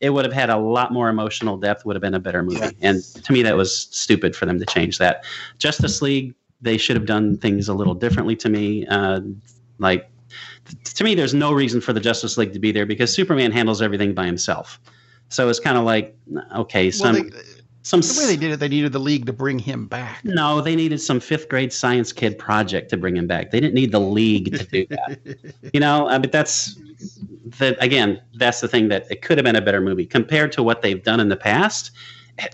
it 0.00 0.10
would 0.10 0.26
have 0.26 0.34
had 0.34 0.50
a 0.50 0.58
lot 0.58 0.92
more 0.92 1.08
emotional 1.08 1.56
depth. 1.56 1.86
Would 1.86 1.96
have 1.96 2.02
been 2.02 2.14
a 2.14 2.20
better 2.20 2.42
movie. 2.42 2.76
And 2.82 3.02
to 3.02 3.32
me, 3.32 3.42
that 3.42 3.56
was 3.56 3.88
stupid 3.90 4.36
for 4.36 4.44
them 4.44 4.58
to 4.58 4.66
change 4.66 4.98
that. 4.98 5.24
Justice 5.58 6.02
League, 6.02 6.34
they 6.60 6.76
should 6.76 6.96
have 6.96 7.06
done 7.06 7.38
things 7.38 7.68
a 7.68 7.74
little 7.74 7.94
differently. 7.94 8.36
To 8.36 8.48
me, 8.50 8.86
uh, 8.88 9.20
like 9.78 10.10
to 10.84 11.04
me, 11.04 11.14
there's 11.14 11.34
no 11.34 11.52
reason 11.52 11.80
for 11.80 11.94
the 11.94 12.00
Justice 12.00 12.36
League 12.36 12.52
to 12.52 12.58
be 12.58 12.72
there 12.72 12.84
because 12.84 13.12
Superman 13.12 13.52
handles 13.52 13.80
everything 13.80 14.12
by 14.12 14.26
himself. 14.26 14.78
So 15.30 15.48
it's 15.48 15.60
kind 15.60 15.78
of 15.78 15.84
like 15.84 16.14
okay, 16.54 16.86
Well, 16.86 16.92
some 16.92 17.14
they, 17.14 17.40
some 17.88 18.02
the 18.02 18.16
way 18.18 18.26
they 18.26 18.36
did 18.36 18.52
it, 18.52 18.60
they 18.60 18.68
needed 18.68 18.92
the 18.92 18.98
league 18.98 19.24
to 19.24 19.32
bring 19.32 19.58
him 19.58 19.86
back. 19.86 20.22
no, 20.22 20.60
they 20.60 20.76
needed 20.76 21.00
some 21.00 21.20
fifth 21.20 21.48
grade 21.48 21.72
science 21.72 22.12
kid 22.12 22.38
project 22.38 22.90
to 22.90 22.98
bring 22.98 23.16
him 23.16 23.26
back. 23.26 23.50
They 23.50 23.60
didn't 23.60 23.74
need 23.74 23.92
the 23.92 24.00
league 24.00 24.58
to 24.58 24.64
do 24.64 24.86
that. 24.90 25.18
you 25.72 25.80
know, 25.80 26.06
uh, 26.06 26.18
but 26.18 26.30
that's 26.30 26.78
that 27.58 27.82
again. 27.82 28.20
That's 28.34 28.60
the 28.60 28.68
thing 28.68 28.88
that 28.88 29.10
it 29.10 29.22
could 29.22 29.38
have 29.38 29.44
been 29.46 29.56
a 29.56 29.62
better 29.62 29.80
movie 29.80 30.04
compared 30.04 30.52
to 30.52 30.62
what 30.62 30.82
they've 30.82 31.02
done 31.02 31.18
in 31.18 31.30
the 31.30 31.36
past. 31.36 31.90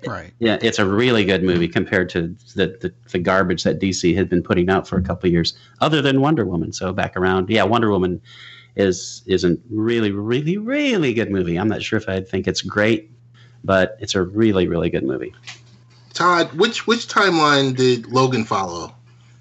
Right. 0.06 0.32
Yeah, 0.38 0.58
it's 0.62 0.78
a 0.78 0.86
really 0.86 1.24
good 1.24 1.42
movie 1.42 1.68
compared 1.68 2.08
to 2.10 2.28
the, 2.54 2.68
the, 2.80 2.94
the 3.10 3.18
garbage 3.18 3.64
that 3.64 3.80
DC 3.80 4.14
had 4.14 4.30
been 4.30 4.42
putting 4.42 4.70
out 4.70 4.86
for 4.86 4.98
a 4.98 5.02
couple 5.02 5.26
of 5.26 5.32
years, 5.32 5.58
other 5.80 6.00
than 6.00 6.20
Wonder 6.20 6.46
Woman. 6.46 6.72
So 6.72 6.92
back 6.92 7.16
around, 7.16 7.50
yeah, 7.50 7.64
Wonder 7.64 7.90
Woman 7.90 8.22
is 8.76 9.22
is 9.26 9.42
a 9.42 9.56
really, 9.68 10.12
really, 10.12 10.58
really 10.58 11.12
good 11.12 11.30
movie. 11.30 11.58
I'm 11.58 11.68
not 11.68 11.82
sure 11.82 11.96
if 11.96 12.08
I 12.08 12.20
think 12.20 12.46
it's 12.46 12.62
great, 12.62 13.10
but 13.64 13.96
it's 14.00 14.14
a 14.14 14.22
really, 14.22 14.68
really 14.68 14.90
good 14.90 15.04
movie. 15.04 15.34
Todd, 16.12 16.52
which 16.52 16.86
which 16.86 17.08
timeline 17.08 17.74
did 17.76 18.06
Logan 18.06 18.44
follow? 18.44 18.94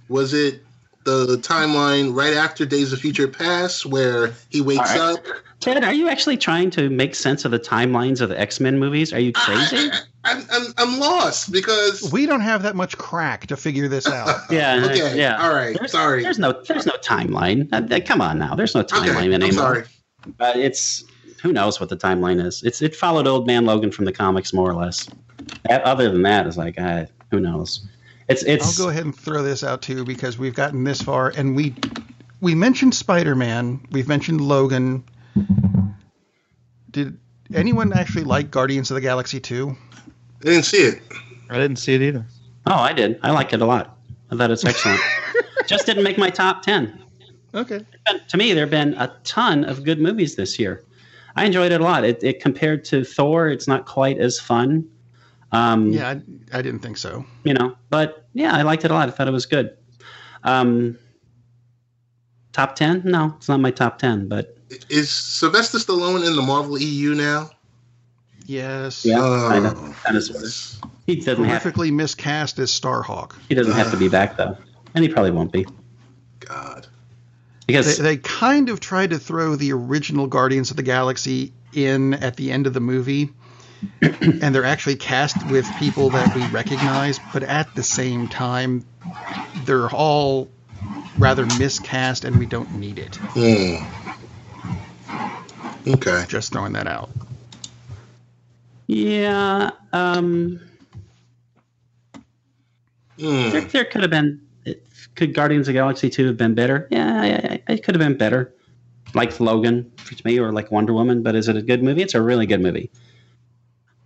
Was 0.09 0.33
it 0.33 0.63
the 1.03 1.37
timeline 1.37 2.15
right 2.15 2.33
after 2.33 2.65
Days 2.65 2.93
of 2.93 2.99
Future 2.99 3.27
Past, 3.27 3.85
where 3.85 4.33
he 4.49 4.61
wakes 4.61 4.91
All 4.91 5.13
right. 5.13 5.19
up? 5.19 5.25
Ted, 5.59 5.83
are 5.83 5.93
you 5.93 6.09
actually 6.09 6.37
trying 6.37 6.69
to 6.71 6.89
make 6.89 7.15
sense 7.15 7.45
of 7.45 7.51
the 7.51 7.59
timelines 7.59 8.21
of 8.21 8.29
the 8.29 8.39
X 8.39 8.59
Men 8.59 8.79
movies? 8.79 9.13
Are 9.13 9.19
you 9.19 9.33
crazy? 9.33 9.91
I, 10.25 10.31
am 10.31 10.45
I'm, 10.51 10.73
I'm 10.77 10.99
lost 10.99 11.51
because 11.51 12.11
We 12.11 12.25
don't 12.25 12.41
have 12.41 12.63
that 12.63 12.75
much 12.75 12.97
crack 12.97 13.47
to 13.47 13.57
figure 13.57 13.87
this 13.87 14.07
out. 14.07 14.41
yeah, 14.49 14.81
okay, 14.85 15.17
yeah. 15.17 15.41
all 15.41 15.53
right, 15.53 15.77
There's, 15.77 15.91
sorry, 15.91 16.23
There's 16.23 16.39
no, 16.39 16.53
there's 16.67 16.85
no 16.85 16.93
timeline. 16.93 17.67
Uh, 17.71 17.99
come 18.05 18.21
on 18.21 18.39
now, 18.39 18.55
there's 18.55 18.73
no 18.73 18.81
okay, 18.81 18.97
timeline 18.97 19.25
I'm 19.25 19.33
anymore. 19.33 19.51
sorry. 19.51 19.83
But 20.37 20.55
it's 20.55 21.03
who 21.43 21.51
knows 21.51 21.79
what 21.79 21.89
the 21.89 21.97
timeline 21.97 22.43
is. 22.43 22.63
It's 22.63 22.81
it 22.81 22.95
followed 22.95 23.27
Old 23.27 23.45
Man 23.45 23.65
Logan 23.65 23.91
from 23.91 24.05
the 24.05 24.13
comics 24.13 24.53
more 24.53 24.69
or 24.69 24.73
less. 24.73 25.07
That, 25.67 25.83
other 25.83 26.09
than 26.09 26.23
that, 26.23 26.47
it's 26.47 26.57
like 26.57 26.79
uh, 26.79 27.05
who 27.29 27.39
knows. 27.41 27.85
It's 28.29 28.43
it's 28.43 28.79
I'll 28.79 28.85
go 28.85 28.89
ahead 28.89 29.03
and 29.03 29.13
throw 29.15 29.43
this 29.43 29.63
out 29.63 29.81
too 29.81 30.05
because 30.05 30.37
we've 30.37 30.55
gotten 30.55 30.85
this 30.85 31.01
far 31.01 31.33
and 31.35 31.53
we 31.55 31.75
we 32.39 32.55
mentioned 32.55 32.95
Spider-Man, 32.95 33.85
we've 33.91 34.07
mentioned 34.07 34.39
Logan. 34.39 35.03
Did 36.91 37.17
anyone 37.53 37.91
actually 37.91 38.23
like 38.23 38.49
Guardians 38.49 38.89
of 38.89 38.95
the 38.95 39.01
Galaxy 39.01 39.39
2? 39.39 39.69
I 39.69 40.43
didn't 40.43 40.63
see 40.63 40.77
it. 40.77 41.01
I 41.49 41.57
didn't 41.57 41.77
see 41.77 41.93
it 41.93 42.01
either. 42.01 42.25
Oh, 42.65 42.75
I 42.75 42.93
did. 42.93 43.19
I 43.21 43.31
like 43.31 43.51
it 43.51 43.61
a 43.61 43.65
lot. 43.65 43.97
I 44.31 44.37
thought 44.37 44.49
it's 44.49 44.63
excellent. 44.63 45.01
Just 45.67 45.85
didn't 45.85 46.03
make 46.03 46.17
my 46.17 46.29
top 46.29 46.61
ten. 46.61 47.01
Okay. 47.53 47.85
To 48.27 48.37
me, 48.37 48.53
there 48.53 48.63
have 48.63 48.71
been 48.71 48.93
a 48.95 49.15
ton 49.23 49.63
of 49.65 49.83
good 49.83 49.99
movies 49.99 50.35
this 50.35 50.57
year. 50.57 50.83
I 51.35 51.45
enjoyed 51.45 51.71
it 51.71 51.81
a 51.81 51.83
lot. 51.83 52.03
It, 52.03 52.23
it 52.23 52.39
compared 52.41 52.85
to 52.85 53.03
Thor, 53.03 53.47
it's 53.49 53.67
not 53.67 53.85
quite 53.85 54.17
as 54.19 54.39
fun. 54.39 54.87
Um, 55.51 55.91
Yeah, 55.91 56.09
I, 56.09 56.57
I 56.57 56.61
didn't 56.61 56.79
think 56.79 56.97
so. 56.97 57.25
you 57.43 57.53
know, 57.53 57.75
but 57.89 58.27
yeah, 58.33 58.55
I 58.55 58.61
liked 58.63 58.85
it 58.85 58.91
a 58.91 58.93
lot. 58.93 59.07
I 59.07 59.11
thought 59.11 59.27
it 59.27 59.31
was 59.31 59.45
good. 59.45 59.75
Um, 60.43 60.97
top 62.51 62.75
ten? 62.75 63.01
No, 63.05 63.33
it's 63.37 63.47
not 63.49 63.59
my 63.59 63.71
top 63.71 63.99
ten, 63.99 64.27
but 64.27 64.57
Is 64.89 65.09
Sylvester 65.09 65.77
Stallone 65.77 66.25
in 66.25 66.35
the 66.35 66.41
Marvel 66.41 66.79
EU 66.79 67.13
now? 67.13 67.49
Yes. 68.45 69.05
Yeah. 69.05 69.19
Oh, 69.19 69.47
I 69.49 69.59
know. 69.59 69.93
That 70.05 70.15
is 70.15 70.29
what 70.29 70.39
it 70.41 70.45
is. 70.45 70.81
he 71.05 71.15
doesn't 71.15 71.45
have 71.45 71.75
miscast 71.91 72.59
as 72.59 72.71
Starhawk. 72.71 73.33
he 73.47 73.55
doesn't 73.55 73.73
have 73.73 73.91
to 73.91 73.97
be 73.97 74.09
back 74.09 74.37
though, 74.37 74.57
and 74.95 75.03
he 75.03 75.09
probably 75.09 75.31
won't 75.31 75.51
be 75.51 75.65
God. 76.39 76.87
Because 77.67 77.97
They, 77.97 78.03
they 78.03 78.17
kind 78.17 78.69
of 78.69 78.79
tried 78.79 79.11
to 79.11 79.19
throw 79.19 79.55
the 79.55 79.73
original 79.73 80.27
Guardians 80.27 80.71
of 80.71 80.77
the 80.77 80.83
Galaxy 80.83 81.53
in 81.71 82.13
at 82.15 82.35
the 82.35 82.51
end 82.51 82.67
of 82.67 82.73
the 82.73 82.79
movie, 82.79 83.31
and 84.01 84.53
they're 84.53 84.65
actually 84.65 84.95
cast 84.97 85.43
with 85.45 85.75
people 85.75 86.11
that 86.11 86.33
we 86.33 86.45
recognize, 86.45 87.19
but 87.19 87.43
at 87.43 87.75
the 87.75 87.83
same 87.83 88.27
time, 88.27 88.85
they're 89.55 89.89
all 89.89 90.49
rather 91.17 91.45
miscast, 91.45 92.25
and 92.25 92.37
we 92.37 92.45
don't 92.45 92.73
need 92.73 92.99
it. 92.99 93.19
Hmm. 93.33 93.75
Okay. 95.87 96.25
Just 96.27 96.51
throwing 96.53 96.73
that 96.73 96.87
out. 96.87 97.09
Yeah. 98.87 99.71
Um, 99.91 100.59
Hmm. 103.19 103.49
there, 103.49 103.61
there 103.61 103.85
could 103.85 104.01
have 104.01 104.11
been. 104.11 104.41
Could 105.15 105.33
Guardians 105.33 105.67
of 105.67 105.73
Galaxy 105.73 106.09
2 106.09 106.27
have 106.27 106.37
been 106.37 106.55
better? 106.55 106.87
Yeah, 106.89 107.57
it 107.67 107.83
could 107.83 107.95
have 107.95 107.99
been 107.99 108.17
better. 108.17 108.53
Like 109.13 109.39
Logan 109.39 109.91
for 109.97 110.15
me, 110.25 110.39
or 110.39 110.51
like 110.51 110.71
Wonder 110.71 110.93
Woman. 110.93 111.21
But 111.21 111.35
is 111.35 111.47
it 111.47 111.55
a 111.55 111.61
good 111.61 111.83
movie? 111.83 112.01
It's 112.01 112.15
a 112.15 112.21
really 112.21 112.45
good 112.45 112.61
movie. 112.61 112.89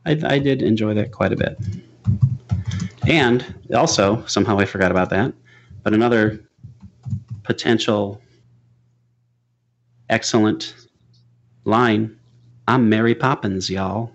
I, 0.06 0.20
I 0.24 0.40
did 0.40 0.62
enjoy 0.62 0.94
that 0.96 1.12
quite 1.12 1.32
a 1.32 1.36
bit. 1.36 1.58
And 3.08 3.56
also, 3.74 4.26
somehow 4.26 4.60
I 4.60 4.66
forgot 4.66 4.92
about 4.92 5.10
that. 5.12 5.34
But 5.84 5.94
another 5.94 6.44
potential 7.44 8.22
excellent 10.10 10.76
line 11.64 12.18
I'm 12.68 12.90
Mary 12.90 13.16
Poppins, 13.16 13.70
y'all. 13.70 14.12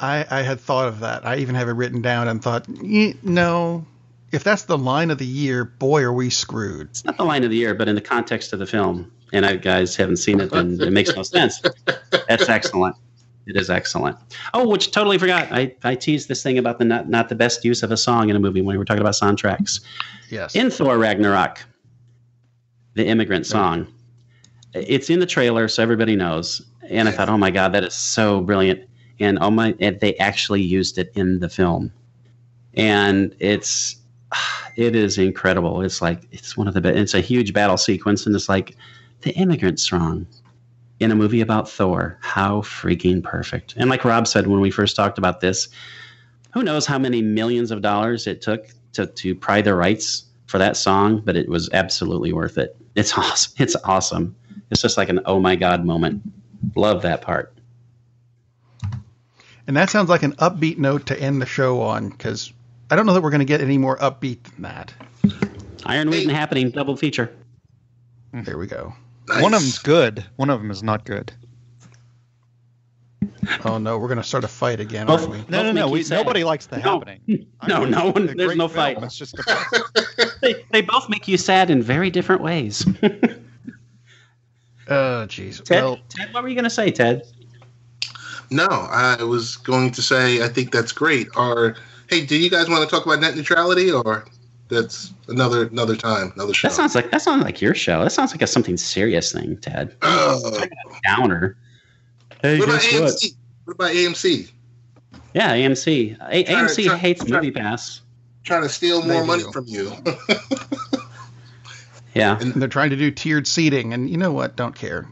I, 0.00 0.26
I 0.28 0.42
had 0.42 0.58
thought 0.58 0.88
of 0.88 1.00
that. 1.00 1.24
I 1.24 1.36
even 1.36 1.54
have 1.54 1.68
it 1.68 1.72
written 1.72 2.02
down 2.02 2.26
and 2.26 2.42
thought, 2.42 2.66
no, 2.68 3.86
if 4.34 4.44
that's 4.44 4.64
the 4.64 4.76
line 4.76 5.10
of 5.10 5.18
the 5.18 5.26
year, 5.26 5.64
boy, 5.64 6.02
are 6.02 6.12
we 6.12 6.28
screwed. 6.28 6.88
It's 6.90 7.04
not 7.04 7.16
the 7.16 7.24
line 7.24 7.44
of 7.44 7.50
the 7.50 7.56
year, 7.56 7.74
but 7.74 7.88
in 7.88 7.94
the 7.94 8.00
context 8.00 8.52
of 8.52 8.58
the 8.58 8.66
film, 8.66 9.10
and 9.32 9.46
I 9.46 9.56
guys 9.56 9.94
haven't 9.94 10.16
seen 10.16 10.40
it, 10.40 10.50
then 10.50 10.80
it 10.80 10.92
makes 10.92 11.14
no 11.14 11.22
sense. 11.22 11.62
That's 12.28 12.48
excellent. 12.48 12.96
It 13.46 13.56
is 13.56 13.70
excellent. 13.70 14.16
Oh, 14.54 14.66
which 14.66 14.90
totally 14.90 15.18
forgot. 15.18 15.52
I, 15.52 15.74
I 15.84 15.94
teased 15.94 16.28
this 16.28 16.42
thing 16.42 16.58
about 16.58 16.78
the 16.78 16.84
not, 16.84 17.08
not 17.08 17.28
the 17.28 17.34
best 17.34 17.64
use 17.64 17.82
of 17.82 17.92
a 17.92 17.96
song 17.96 18.28
in 18.30 18.36
a 18.36 18.40
movie 18.40 18.62
when 18.62 18.74
we 18.74 18.78
were 18.78 18.84
talking 18.84 19.02
about 19.02 19.14
soundtracks. 19.14 19.80
Yes. 20.30 20.56
In 20.56 20.70
Thor 20.70 20.98
Ragnarok, 20.98 21.60
the 22.94 23.06
immigrant 23.06 23.46
song, 23.46 23.86
it's 24.72 25.10
in 25.10 25.20
the 25.20 25.26
trailer, 25.26 25.68
so 25.68 25.82
everybody 25.82 26.16
knows. 26.16 26.62
And 26.88 27.08
I 27.08 27.12
thought, 27.12 27.28
oh 27.28 27.38
my 27.38 27.50
god, 27.50 27.72
that 27.72 27.84
is 27.84 27.94
so 27.94 28.40
brilliant. 28.40 28.88
And 29.20 29.38
oh 29.40 29.50
my, 29.50 29.74
and 29.78 30.00
they 30.00 30.16
actually 30.16 30.62
used 30.62 30.98
it 30.98 31.12
in 31.14 31.38
the 31.38 31.48
film, 31.48 31.92
and 32.74 33.34
it's 33.38 33.96
it 34.76 34.94
is 34.94 35.18
incredible. 35.18 35.82
It's 35.82 36.02
like 36.02 36.22
it's 36.32 36.56
one 36.56 36.68
of 36.68 36.74
the 36.74 36.80
best. 36.80 36.96
It's 36.96 37.14
a 37.14 37.20
huge 37.20 37.52
battle 37.52 37.76
sequence, 37.76 38.26
and 38.26 38.34
it's 38.34 38.48
like 38.48 38.76
the 39.22 39.32
immigrant 39.34 39.80
song 39.80 40.26
in 41.00 41.10
a 41.10 41.14
movie 41.14 41.40
about 41.40 41.68
Thor. 41.68 42.18
How 42.20 42.60
freaking 42.62 43.22
perfect! 43.22 43.74
And 43.76 43.90
like 43.90 44.04
Rob 44.04 44.26
said 44.26 44.46
when 44.46 44.60
we 44.60 44.70
first 44.70 44.96
talked 44.96 45.18
about 45.18 45.40
this, 45.40 45.68
who 46.52 46.62
knows 46.62 46.86
how 46.86 46.98
many 46.98 47.22
millions 47.22 47.70
of 47.70 47.82
dollars 47.82 48.26
it 48.26 48.40
took 48.42 48.68
to 48.94 49.06
to 49.06 49.34
pry 49.34 49.60
the 49.62 49.74
rights 49.74 50.24
for 50.46 50.58
that 50.58 50.76
song, 50.76 51.22
but 51.24 51.36
it 51.36 51.48
was 51.48 51.68
absolutely 51.72 52.32
worth 52.32 52.58
it. 52.58 52.76
It's 52.94 53.12
awesome. 53.18 53.52
It's 53.58 53.76
awesome. 53.84 54.36
It's 54.70 54.82
just 54.82 54.96
like 54.96 55.08
an 55.08 55.20
oh 55.26 55.40
my 55.40 55.56
god 55.56 55.84
moment. 55.84 56.22
Love 56.76 57.02
that 57.02 57.22
part. 57.22 57.54
And 59.66 59.76
that 59.76 59.90
sounds 59.90 60.10
like 60.10 60.22
an 60.22 60.32
upbeat 60.32 60.78
note 60.78 61.06
to 61.06 61.18
end 61.18 61.40
the 61.40 61.46
show 61.46 61.80
on, 61.80 62.10
because 62.10 62.52
I 62.94 62.96
don't 62.96 63.06
know 63.06 63.14
that 63.14 63.22
we're 63.24 63.30
going 63.30 63.40
to 63.40 63.44
get 63.44 63.60
any 63.60 63.76
more 63.76 63.98
upbeat 63.98 64.44
than 64.44 64.62
that. 64.62 64.94
Iron 65.84 66.10
Wheat 66.10 66.22
and 66.28 66.30
Happening 66.30 66.70
double 66.70 66.96
feature. 66.96 67.34
Mm-hmm. 68.32 68.44
There 68.44 68.56
we 68.56 68.68
go. 68.68 68.94
One 69.40 69.52
of 69.52 69.62
them's 69.62 69.80
good. 69.80 70.24
One 70.36 70.48
of 70.48 70.60
them 70.60 70.70
is 70.70 70.84
not 70.84 71.04
good. 71.04 71.32
Oh 73.66 73.76
no, 73.78 73.98
we're 73.98 74.08
going 74.08 74.16
to 74.18 74.22
start 74.24 74.44
a 74.44 74.48
fight 74.48 74.80
again, 74.80 75.06
Both- 75.06 75.22
aren't 75.28 75.32
we? 75.32 75.44
No, 75.50 75.62
no, 75.62 75.72
no. 75.72 75.88
We, 75.88 76.02
nobody 76.08 76.44
likes 76.44 76.64
the 76.66 76.76
No. 76.78 76.98
happening. 76.98 77.20
No, 77.68 77.82
I 77.84 77.88
no 77.90 78.10
one- 78.10 78.26
there's 78.36 78.56
no 78.56 78.68
film. 78.68 78.70
fight. 78.96 79.02
It's 79.02 79.18
just 79.18 79.34
a 79.38 80.32
They, 80.40 80.64
they 80.70 80.80
both 80.80 81.08
make 81.10 81.26
you 81.28 81.36
sad 81.36 81.68
in 81.68 81.82
very 81.82 82.10
different 82.10 82.40
ways. 82.42 82.86
Oh 84.88 85.26
jeez. 85.28 85.62
Ted, 85.64 85.82
Well, 85.82 85.98
Ted, 86.08 86.32
what 86.32 86.42
were 86.42 86.48
you 86.48 86.54
going 86.54 86.64
to 86.64 86.70
say, 86.70 86.90
Ted? 86.90 87.26
No, 88.50 88.66
I 88.68 89.22
was 89.24 89.56
going 89.56 89.90
to 89.92 90.00
say 90.02 90.42
I 90.42 90.48
think 90.48 90.70
that's 90.72 90.92
great. 90.92 91.28
Or 91.36 91.76
hey, 92.08 92.24
do 92.24 92.36
you 92.36 92.50
guys 92.50 92.68
want 92.68 92.88
to 92.88 92.94
talk 92.94 93.04
about 93.06 93.20
net 93.20 93.36
neutrality, 93.36 93.90
or 93.90 94.24
that's 94.68 95.12
another 95.28 95.66
another 95.68 95.96
time, 95.96 96.32
another 96.34 96.54
show? 96.54 96.68
That 96.68 96.74
sounds 96.74 96.94
like 96.94 97.10
that 97.10 97.22
sounds 97.22 97.42
like 97.44 97.60
your 97.60 97.74
show. 97.74 98.02
That 98.02 98.10
sounds 98.10 98.32
like 98.32 98.42
a 98.42 98.46
something 98.46 98.76
serious 98.76 99.32
thing, 99.32 99.56
Ted. 99.58 99.94
Oh. 100.02 100.64
Downer. 101.04 101.56
Hey, 102.42 102.58
what 102.58 102.68
about 102.68 102.82
guess 102.82 103.00
what? 103.00 103.10
AMC? 103.12 103.34
What 103.64 103.72
about 103.74 103.90
AMC? 103.92 104.50
Yeah, 105.34 105.50
AMC. 105.54 106.16
A- 106.30 106.44
Try 106.44 106.54
AMC 106.54 106.84
try- 106.86 106.96
hates 106.96 107.24
try- 107.24 107.36
Movie 107.38 107.50
Pass. 107.50 108.00
Trying 108.44 108.62
to 108.62 108.68
steal 108.68 109.00
They 109.00 109.14
more 109.14 109.24
money 109.24 109.42
do. 109.42 109.52
from 109.52 109.64
you. 109.66 109.92
Yeah. 112.14 112.38
and 112.40 112.52
they're 112.54 112.68
trying 112.68 112.90
to 112.90 112.96
do 112.96 113.10
tiered 113.10 113.46
seating, 113.48 113.92
and 113.92 114.08
you 114.08 114.16
know 114.16 114.30
what? 114.32 114.54
Don't 114.54 114.74
care. 114.74 115.08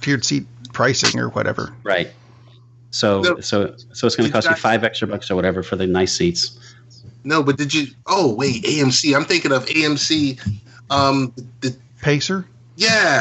Tiered 0.00 0.24
seat 0.24 0.46
pricing 0.72 1.18
or 1.18 1.28
whatever. 1.30 1.72
Right. 1.82 2.10
So 2.96 3.20
No. 3.20 3.40
so 3.40 3.74
so 3.92 4.06
it's 4.06 4.16
going 4.16 4.26
to 4.26 4.32
cost 4.32 4.48
you 4.48 4.56
five 4.56 4.82
extra 4.82 5.06
bucks 5.06 5.30
or 5.30 5.34
whatever 5.36 5.62
for 5.62 5.76
the 5.76 5.86
nice 5.86 6.14
seats. 6.14 6.58
no, 7.24 7.42
but 7.42 7.58
did 7.58 7.74
you? 7.74 7.88
Oh 8.06 8.34
wait, 8.34 8.64
AMC. 8.64 9.14
I'm 9.14 9.24
thinking 9.26 9.52
of 9.52 9.66
AMC. 9.66 10.40
Um, 10.88 11.32
the, 11.60 11.76
Pacer. 12.00 12.46
yeah. 12.76 13.20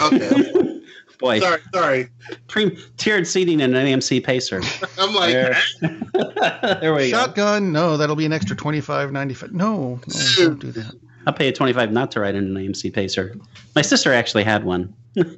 Okay. 0.00 0.76
Boy, 1.18 1.38
sorry, 1.40 1.60
sorry. 1.74 2.08
pre- 2.48 2.78
tiered 2.96 3.26
seating 3.26 3.60
in 3.60 3.74
an 3.74 3.86
AMC 3.86 4.24
Pacer. 4.24 4.62
I'm 4.98 5.14
like, 5.14 5.32
There, 5.32 5.56
there 6.80 6.94
we 6.94 7.10
go. 7.10 7.18
Shotgun. 7.18 7.72
No, 7.72 7.96
that'll 7.98 8.16
be 8.16 8.24
an 8.26 8.32
extra 8.32 8.54
twenty 8.56 8.80
five 8.80 9.10
ninety 9.12 9.34
five. 9.34 9.52
No, 9.52 10.00
no, 10.06 10.24
don't 10.36 10.58
do 10.60 10.70
that. 10.72 10.94
I'll 11.26 11.34
pay 11.34 11.46
you 11.46 11.52
twenty 11.52 11.72
five 11.72 11.90
not 11.92 12.10
to 12.12 12.20
ride 12.20 12.36
in 12.36 12.44
an 12.44 12.54
AMC 12.54 12.94
Pacer. 12.94 13.36
My 13.74 13.82
sister 13.82 14.12
actually 14.14 14.44
had 14.44 14.64
one. 14.64 14.94
which, 15.14 15.28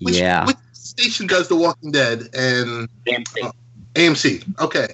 yeah. 0.00 0.44
Which 0.46 0.56
station 0.98 1.26
does 1.26 1.48
The 1.48 1.56
Walking 1.56 1.90
Dead 1.90 2.28
and 2.34 2.88
AMC. 3.06 3.52
AMC. 3.94 4.60
Okay. 4.60 4.88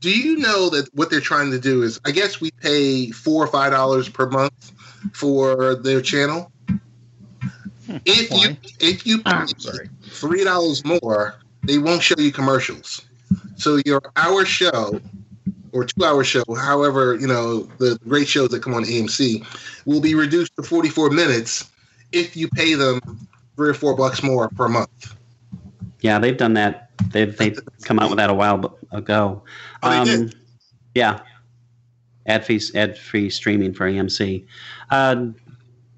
Do 0.00 0.10
you 0.10 0.36
know 0.36 0.68
that 0.70 0.94
what 0.94 1.10
they're 1.10 1.20
trying 1.20 1.50
to 1.50 1.58
do 1.58 1.82
is, 1.82 2.00
I 2.04 2.10
guess 2.10 2.40
we 2.40 2.50
pay 2.50 3.10
four 3.10 3.42
or 3.42 3.46
five 3.46 3.72
dollars 3.72 4.08
per 4.08 4.28
month 4.28 4.72
for 5.12 5.74
their 5.74 6.00
channel. 6.00 6.52
If 8.04 8.30
you 8.30 8.56
if 8.80 9.06
you 9.06 9.22
pay 9.22 9.30
Ah, 9.30 9.46
three 10.04 10.44
dollars 10.44 10.84
more, 10.84 11.36
they 11.62 11.78
won't 11.78 12.02
show 12.02 12.18
you 12.18 12.30
commercials. 12.32 13.02
So 13.56 13.80
your 13.86 14.02
hour 14.16 14.44
show 14.44 15.00
or 15.72 15.84
two 15.84 16.04
hour 16.04 16.24
show, 16.24 16.44
however, 16.54 17.14
you 17.14 17.26
know, 17.26 17.62
the 17.78 17.98
great 18.06 18.28
shows 18.28 18.50
that 18.50 18.62
come 18.62 18.74
on 18.74 18.84
AMC 18.84 19.46
will 19.86 20.00
be 20.00 20.14
reduced 20.14 20.54
to 20.56 20.62
forty 20.62 20.88
four 20.90 21.10
minutes 21.10 21.70
if 22.12 22.36
you 22.36 22.48
pay 22.48 22.74
them 22.74 23.00
three 23.56 23.70
or 23.70 23.74
four 23.74 23.96
bucks 23.96 24.22
more 24.22 24.48
per 24.50 24.68
month. 24.68 25.16
Yeah, 26.00 26.18
they've 26.18 26.36
done 26.36 26.54
that. 26.54 26.90
They've 27.10 27.36
they 27.36 27.54
come 27.84 27.98
out 27.98 28.10
with 28.10 28.18
that 28.18 28.30
a 28.30 28.34
while 28.34 28.78
ago. 28.92 29.42
Oh, 29.82 30.04
they 30.04 30.10
did? 30.16 30.34
Yeah, 30.94 31.20
ad 32.26 32.44
free 32.44 32.60
ad 32.74 32.98
free 32.98 33.30
streaming 33.30 33.72
for 33.74 33.90
AMC. 33.90 34.46
Uh, 34.90 35.26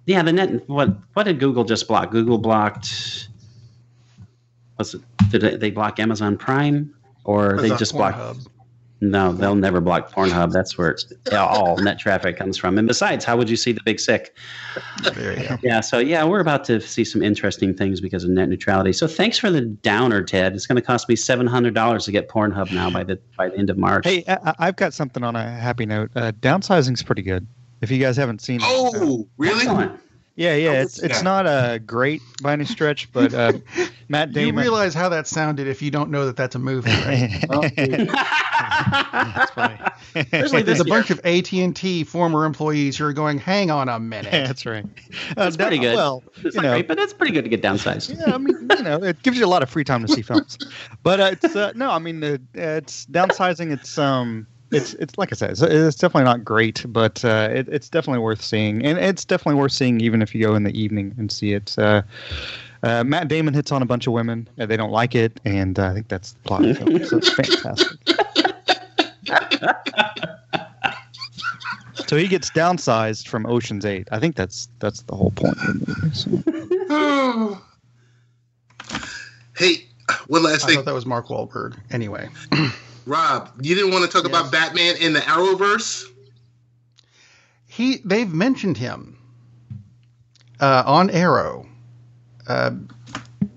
yeah, 0.06 0.22
the 0.22 0.32
net. 0.32 0.68
What 0.68 0.96
what 1.14 1.24
did 1.24 1.38
Google 1.40 1.64
just 1.64 1.86
block? 1.88 2.10
Google 2.10 2.38
blocked. 2.38 3.28
What's 4.76 4.94
it? 4.94 5.02
Did 5.30 5.40
they- 5.42 5.56
they 5.56 5.70
block 5.70 5.98
Amazon 6.00 6.36
Prime 6.38 6.94
or 7.24 7.48
they 7.56 7.58
Amazon 7.58 7.78
just 7.78 7.92
blocked? 7.92 8.18
Pornhub. 8.18 8.46
No, 9.00 9.32
they'll 9.32 9.54
never 9.54 9.80
block 9.80 10.10
Pornhub. 10.10 10.50
That's 10.52 10.76
where 10.76 10.90
it's, 10.90 11.06
all 11.32 11.76
net 11.76 12.00
traffic 12.00 12.36
comes 12.36 12.56
from. 12.56 12.78
And 12.78 12.88
besides, 12.88 13.24
how 13.24 13.36
would 13.36 13.48
you 13.48 13.56
see 13.56 13.70
the 13.70 13.80
big 13.84 14.00
sick? 14.00 14.36
There. 15.14 15.58
Yeah, 15.62 15.80
so 15.80 15.98
yeah, 15.98 16.24
we're 16.24 16.40
about 16.40 16.64
to 16.64 16.80
see 16.80 17.04
some 17.04 17.22
interesting 17.22 17.74
things 17.74 18.00
because 18.00 18.24
of 18.24 18.30
net 18.30 18.48
neutrality. 18.48 18.92
So 18.92 19.06
thanks 19.06 19.38
for 19.38 19.50
the 19.50 19.60
downer, 19.60 20.22
Ted. 20.24 20.54
It's 20.54 20.66
going 20.66 20.76
to 20.76 20.82
cost 20.82 21.08
me 21.08 21.14
seven 21.16 21.46
hundred 21.46 21.74
dollars 21.74 22.06
to 22.06 22.12
get 22.12 22.28
Pornhub 22.28 22.72
now 22.72 22.90
by 22.90 23.04
the 23.04 23.20
by 23.36 23.48
the 23.48 23.56
end 23.56 23.70
of 23.70 23.78
March. 23.78 24.04
Hey, 24.04 24.24
I, 24.26 24.54
I've 24.58 24.76
got 24.76 24.92
something 24.92 25.22
on 25.22 25.36
a 25.36 25.48
happy 25.48 25.86
note. 25.86 26.10
Uh, 26.16 26.32
downsizing's 26.40 27.02
pretty 27.02 27.22
good. 27.22 27.46
If 27.80 27.92
you 27.92 27.98
guys 27.98 28.16
haven't 28.16 28.40
seen 28.40 28.56
it, 28.60 28.64
uh, 28.64 28.66
Oh, 28.94 29.28
really? 29.36 29.60
Excellent. 29.60 30.00
Yeah, 30.38 30.54
yeah, 30.54 30.70
Oh, 30.70 30.72
it's 30.82 30.98
it's 31.00 31.22
not 31.22 31.46
a 31.46 31.80
great 31.80 32.22
by 32.40 32.52
any 32.52 32.64
stretch, 32.64 33.10
but 33.12 33.34
uh, 33.34 33.52
Matt 34.08 34.32
Damon. 34.32 34.54
You 34.54 34.60
realize 34.60 34.94
how 34.94 35.08
that 35.08 35.26
sounded 35.26 35.66
if 35.66 35.82
you 35.82 35.90
don't 35.90 36.10
know 36.10 36.26
that 36.26 36.36
that's 36.36 36.54
a 36.54 36.58
movie, 36.60 36.90
right? 36.90 37.44
That's 39.12 39.50
funny. 39.52 39.76
Especially 40.14 40.62
There's 40.62 40.78
this 40.78 40.80
a 40.80 40.84
bunch 40.84 41.10
of 41.10 41.20
AT 41.24 41.52
and 41.52 41.74
T 41.74 42.04
former 42.04 42.44
employees 42.44 42.96
who 42.96 43.04
are 43.04 43.12
going, 43.12 43.38
"Hang 43.38 43.70
on 43.70 43.88
a 43.88 43.98
minute." 43.98 44.30
That's 44.46 44.64
right. 44.64 44.84
Uh, 44.84 45.34
That's 45.34 45.56
pretty 45.56 45.78
good. 45.78 45.94
Well, 45.96 46.22
It's 46.36 46.54
you 46.54 46.62
not 46.62 46.62
know, 46.62 46.72
great, 46.74 46.88
but 46.88 46.98
it's 46.98 47.12
pretty 47.12 47.32
good 47.32 47.42
to 47.42 47.48
get 47.50 47.62
downsized. 47.62 48.16
yeah, 48.16 48.34
I 48.34 48.38
mean, 48.38 48.56
you 48.76 48.82
know, 48.82 49.02
it 49.02 49.22
gives 49.22 49.38
you 49.38 49.44
a 49.44 49.48
lot 49.48 49.62
of 49.62 49.70
free 49.70 49.84
time 49.84 50.06
to 50.06 50.12
see 50.12 50.22
films. 50.22 50.56
But 51.02 51.20
uh, 51.20 51.30
it's 51.32 51.56
uh, 51.56 51.72
no, 51.74 51.90
I 51.90 51.98
mean, 51.98 52.20
the 52.20 52.40
it's 52.54 53.06
downsizing. 53.06 53.72
It's 53.72 53.98
um, 53.98 54.46
it's 54.70 54.94
it's 54.94 55.16
like 55.18 55.32
I 55.32 55.36
said, 55.36 55.50
it's, 55.50 55.62
it's 55.62 55.96
definitely 55.96 56.24
not 56.24 56.44
great, 56.44 56.84
but 56.88 57.24
uh, 57.24 57.48
it, 57.50 57.68
it's 57.68 57.88
definitely 57.88 58.20
worth 58.20 58.42
seeing, 58.42 58.84
and 58.84 58.98
it's 58.98 59.24
definitely 59.24 59.60
worth 59.60 59.72
seeing 59.72 60.00
even 60.00 60.22
if 60.22 60.34
you 60.34 60.42
go 60.42 60.54
in 60.54 60.64
the 60.64 60.78
evening 60.78 61.14
and 61.18 61.30
see 61.32 61.52
it. 61.52 61.74
Uh, 61.78 62.02
uh, 62.82 63.02
Matt 63.04 63.28
Damon 63.28 63.54
hits 63.54 63.72
on 63.72 63.82
a 63.82 63.86
bunch 63.86 64.06
of 64.06 64.12
women. 64.12 64.48
They 64.56 64.76
don't 64.76 64.92
like 64.92 65.14
it, 65.14 65.40
and 65.44 65.78
uh, 65.78 65.88
I 65.88 65.94
think 65.94 66.08
that's 66.08 66.32
the 66.32 66.40
plot 66.40 66.64
of 66.64 66.68
the 66.68 66.74
film. 66.74 67.04
So 67.04 67.16
it's 67.18 67.32
fantastic. 67.32 67.98
so 72.06 72.16
he 72.16 72.28
gets 72.28 72.50
downsized 72.50 73.26
from 73.28 73.46
Ocean's 73.46 73.84
Eight. 73.84 74.08
I 74.12 74.20
think 74.20 74.36
that's 74.36 74.68
that's 74.78 75.02
the 75.02 75.16
whole 75.16 75.32
point 75.32 75.56
of 75.58 75.66
the 75.66 75.84
movie. 75.88 76.14
So. 76.14 77.60
hey, 79.56 79.86
One 80.28 80.42
last 80.42 80.60
thing. 80.60 80.64
I 80.64 80.66
thing, 80.66 80.76
thought 80.76 80.84
that 80.86 80.94
was 80.94 81.06
Mark 81.06 81.26
Wahlberg. 81.28 81.76
Anyway, 81.90 82.28
Rob. 83.08 83.50
You 83.60 83.74
didn't 83.74 83.92
want 83.92 84.04
to 84.04 84.10
talk 84.10 84.28
Yes. 84.28 84.38
about 84.38 84.52
Batman 84.52 84.96
in 84.96 85.12
the 85.12 85.20
Arrowverse? 85.20 86.04
he 87.66 87.98
they've 88.04 88.32
mentioned 88.32 88.76
him 88.76 89.18
uh, 90.60 90.82
on 90.86 91.10
Arrow. 91.10 91.66
Uh, 92.46 92.72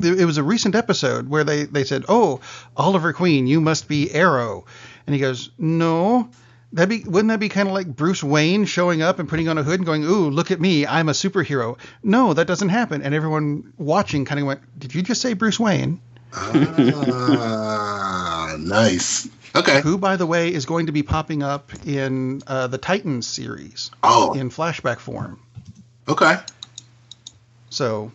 it 0.03 0.26
was 0.26 0.38
a 0.38 0.44
recent 0.44 0.76
episode 0.76 1.30
where 1.30 1.44
they, 1.44 1.64
they 1.64 1.84
said, 1.84 2.06
"Oh, 2.10 2.41
Oliver 2.78 3.14
Queen, 3.14 3.48
you 3.48 3.61
must 3.61 3.88
be 3.88 4.11
Arrow," 4.11 4.65
and 5.07 5.14
he 5.15 5.19
goes, 5.19 5.49
"No, 5.57 6.30
that 6.73 6.90
be 6.90 7.03
wouldn't 7.03 7.30
that 7.30 7.40
be 7.40 7.49
kind 7.49 7.68
of 7.68 7.73
like 7.73 7.88
Bruce 7.88 8.23
Wayne 8.23 8.65
showing 8.65 9.02
up 9.02 9.19
and 9.19 9.28
putting 9.30 9.48
on 9.48 9.57
a 9.57 9.64
hood 9.64 9.80
and 9.80 9.86
going, 9.86 10.03
"Ooh, 10.03 10.30
look 10.30 10.52
at 10.52 10.60
me, 10.61 10.86
I'm 10.86 11.10
a 11.10 11.14
superhero." 11.14 11.78
No, 12.03 12.34
that 12.34 12.48
doesn't 12.48 12.69
happen. 12.69 13.02
And 13.02 13.15
everyone 13.15 13.73
watching 13.78 14.26
kind 14.26 14.40
of 14.40 14.45
went, 14.45 14.80
"Did 14.80 14.94
you 14.94 15.02
just 15.02 15.22
say 15.22 15.34
Bruce 15.34 15.60
Wayne?" 15.60 15.99
Ah, 16.34 18.56
nice. 18.60 19.28
Okay. 19.56 19.82
Who, 19.82 19.98
by 19.98 20.15
the 20.15 20.26
way, 20.26 20.53
is 20.53 20.65
going 20.65 20.86
to 20.86 20.91
be 20.91 21.03
popping 21.03 21.44
up 21.44 21.72
in 21.86 22.41
uh, 22.48 22.68
the 22.68 22.78
Titans 22.78 23.28
series 23.28 23.91
Oh, 24.03 24.34
in 24.34 24.49
flashback 24.49 24.99
form. 24.99 25.40
okay. 26.07 26.36
So 27.69 28.11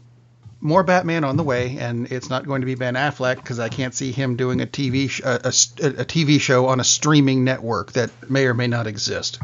more 0.61 0.83
Batman 0.83 1.25
on 1.25 1.37
the 1.37 1.43
way, 1.43 1.77
and 1.79 2.11
it's 2.11 2.31
not 2.31 2.47
going 2.47 2.63
to 2.63 2.67
be 2.67 2.75
Ben 2.75 2.95
Affleck 2.95 3.37
because 3.37 3.59
I 3.59 3.69
can't 3.69 3.95
see 3.95 4.13
him 4.13 4.37
doing 4.37 4.61
a 4.61 4.67
TV 4.67 5.09
sh- 5.11 5.21
a, 5.21 5.41
a 5.45 5.49
s- 5.49 5.75
a 5.79 6.05
TV 6.05 6.41
show 6.41 6.67
on 6.67 6.81
a 6.81 6.85
streaming 6.85 7.45
network 7.45 7.93
that 7.93 8.11
may 8.31 8.47
or 8.47 8.55
may 8.55 8.67
not 8.67 8.87
exist. 8.87 9.39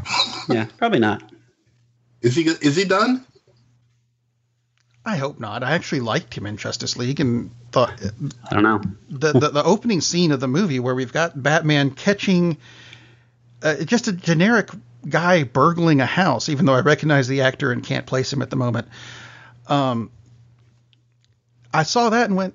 Yeah, 0.49 0.65
probably 0.77 0.99
not. 0.99 1.23
Is 2.21 2.35
he 2.35 2.43
is 2.43 2.75
he 2.75 2.85
done? 2.85 3.25
I 5.05 5.17
hope 5.17 5.39
not. 5.39 5.63
I 5.63 5.71
actually 5.73 5.99
liked 6.01 6.33
him 6.33 6.45
in 6.45 6.55
Justice 6.57 6.95
League 6.95 7.19
and 7.19 7.51
thought 7.71 7.91
I 8.49 8.53
don't 8.53 8.63
know. 8.63 8.81
the 9.09 9.33
the, 9.33 9.49
the 9.49 9.63
opening 9.63 9.99
scene 10.01 10.31
of 10.31 10.39
the 10.39 10.47
movie 10.47 10.79
where 10.79 10.95
we've 10.95 11.11
got 11.11 11.41
Batman 11.41 11.91
catching 11.91 12.57
uh, 13.61 13.83
just 13.83 14.07
a 14.07 14.13
generic 14.13 14.69
guy 15.07 15.43
burgling 15.43 15.99
a 15.99 16.05
house, 16.05 16.47
even 16.47 16.65
though 16.65 16.73
I 16.73 16.79
recognize 16.81 17.27
the 17.27 17.41
actor 17.41 17.71
and 17.71 17.83
can't 17.83 18.05
place 18.05 18.31
him 18.31 18.41
at 18.41 18.49
the 18.49 18.55
moment. 18.55 18.87
Um, 19.67 20.09
I 21.73 21.83
saw 21.83 22.09
that 22.11 22.25
and 22.29 22.35
went, 22.37 22.53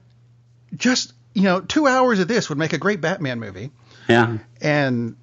just 0.74 1.12
you 1.34 1.42
know, 1.42 1.60
two 1.60 1.86
hours 1.86 2.18
of 2.20 2.28
this 2.28 2.48
would 2.48 2.58
make 2.58 2.72
a 2.72 2.78
great 2.78 3.00
Batman 3.00 3.40
movie, 3.40 3.70
Yeah, 4.08 4.38
and 4.60 5.16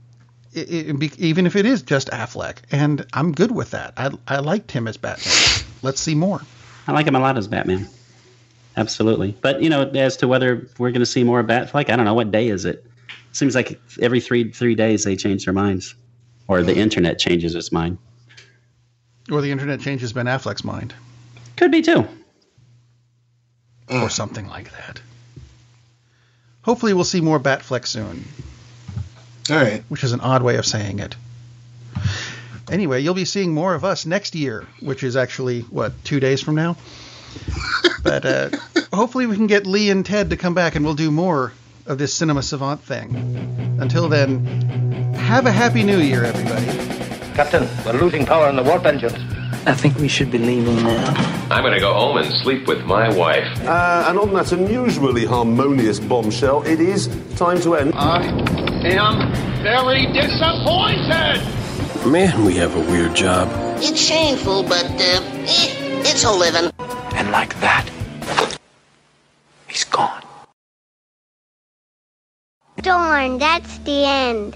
it, 0.53 0.71
it, 0.89 0.99
be- 0.99 1.11
even 1.27 1.45
if 1.47 1.55
it 1.55 1.65
is 1.65 1.81
just 1.81 2.09
Affleck, 2.09 2.57
and 2.71 3.05
I'm 3.13 3.31
good 3.31 3.51
with 3.51 3.71
that. 3.71 3.93
I 3.97 4.11
I 4.27 4.39
liked 4.39 4.71
him 4.71 4.87
as 4.87 4.97
Batman. 4.97 5.33
Let's 5.81 5.99
see 5.99 6.15
more. 6.15 6.41
I 6.87 6.91
like 6.91 7.07
him 7.07 7.15
a 7.15 7.19
lot 7.19 7.37
as 7.37 7.47
Batman. 7.47 7.87
Absolutely. 8.77 9.35
But 9.41 9.61
you 9.61 9.69
know, 9.69 9.83
as 9.89 10.17
to 10.17 10.27
whether 10.27 10.67
we're 10.77 10.91
going 10.91 10.99
to 10.99 11.05
see 11.05 11.23
more 11.23 11.43
Batfleck, 11.43 11.89
I 11.89 11.95
don't 11.95 12.05
know. 12.05 12.13
What 12.13 12.31
day 12.31 12.47
is 12.49 12.65
it? 12.65 12.85
Seems 13.31 13.55
like 13.55 13.79
every 14.01 14.19
three 14.19 14.51
three 14.51 14.75
days 14.75 15.03
they 15.03 15.15
change 15.15 15.45
their 15.45 15.53
minds, 15.53 15.95
or 16.47 16.63
the 16.63 16.75
internet 16.75 17.19
changes 17.19 17.55
its 17.55 17.71
mind. 17.71 17.97
Or 19.31 19.41
the 19.41 19.51
internet 19.51 19.79
changes 19.79 20.13
Ben 20.13 20.25
Affleck's 20.27 20.63
mind, 20.63 20.93
Could 21.57 21.71
be 21.71 21.81
too. 21.81 22.07
Mm. 23.87 24.03
or 24.03 24.09
something 24.09 24.47
like 24.47 24.71
that. 24.71 24.99
Hopefully, 26.63 26.93
we'll 26.93 27.03
see 27.03 27.21
more 27.21 27.39
Batfleck 27.39 27.85
soon. 27.87 28.25
All 29.49 29.55
right. 29.57 29.83
which 29.89 30.03
is 30.03 30.11
an 30.11 30.21
odd 30.21 30.41
way 30.41 30.55
of 30.57 30.65
saying 30.65 30.99
it. 30.99 31.15
Anyway, 32.69 32.99
you'll 33.01 33.13
be 33.13 33.25
seeing 33.25 33.53
more 33.53 33.75
of 33.75 33.83
us 33.83 34.05
next 34.05 34.35
year, 34.35 34.65
which 34.79 35.03
is 35.03 35.15
actually 35.15 35.61
what 35.61 35.93
two 36.03 36.19
days 36.19 36.41
from 36.41 36.55
now. 36.55 36.75
but 38.03 38.25
uh, 38.25 38.49
hopefully, 38.93 39.27
we 39.27 39.35
can 39.35 39.47
get 39.47 39.67
Lee 39.67 39.89
and 39.89 40.05
Ted 40.05 40.29
to 40.31 40.37
come 40.37 40.53
back, 40.53 40.75
and 40.75 40.83
we'll 40.83 40.95
do 40.95 41.11
more 41.11 41.53
of 41.85 41.97
this 41.97 42.13
Cinema 42.13 42.41
Savant 42.41 42.81
thing. 42.81 43.15
Until 43.79 44.09
then, 44.09 44.43
have 45.13 45.45
a 45.45 45.51
happy 45.51 45.83
New 45.83 45.99
Year, 45.99 46.23
everybody. 46.23 46.65
Captain, 47.35 47.67
we're 47.85 47.99
losing 47.99 48.25
power 48.25 48.49
in 48.49 48.55
the 48.55 48.63
warp 48.63 48.85
engines. 48.85 49.13
I 49.67 49.73
think 49.73 49.97
we 49.97 50.07
should 50.07 50.31
be 50.31 50.37
leaving 50.37 50.75
now. 50.83 51.13
I'm 51.49 51.63
gonna 51.63 51.79
go 51.79 51.93
home 51.93 52.17
and 52.17 52.31
sleep 52.41 52.67
with 52.67 52.85
my 52.85 53.09
wife. 53.13 53.45
Uh, 53.61 54.05
and 54.07 54.17
on 54.17 54.33
that 54.33 54.51
unusually 54.51 55.25
harmonious 55.25 55.99
bombshell, 55.99 56.63
it 56.63 56.79
is 56.79 57.07
time 57.35 57.59
to 57.61 57.75
end. 57.75 57.93
I 57.95 58.25
am 58.83 59.31
very 59.63 60.05
disappointed. 60.13 61.64
Man, 62.05 62.45
we 62.45 62.53
have 62.53 62.75
a 62.75 62.79
weird 62.91 63.15
job. 63.15 63.49
It's 63.81 63.99
shameful, 63.99 64.61
but, 64.61 64.85
uh, 64.85 65.23
eh, 65.47 65.73
it's 66.05 66.23
a 66.23 66.31
living. 66.31 66.71
And 67.15 67.31
like 67.31 67.59
that, 67.61 67.89
he's 69.67 69.85
gone. 69.85 70.21
Darn, 72.81 73.39
that's 73.39 73.79
the 73.79 74.05
end. 74.05 74.55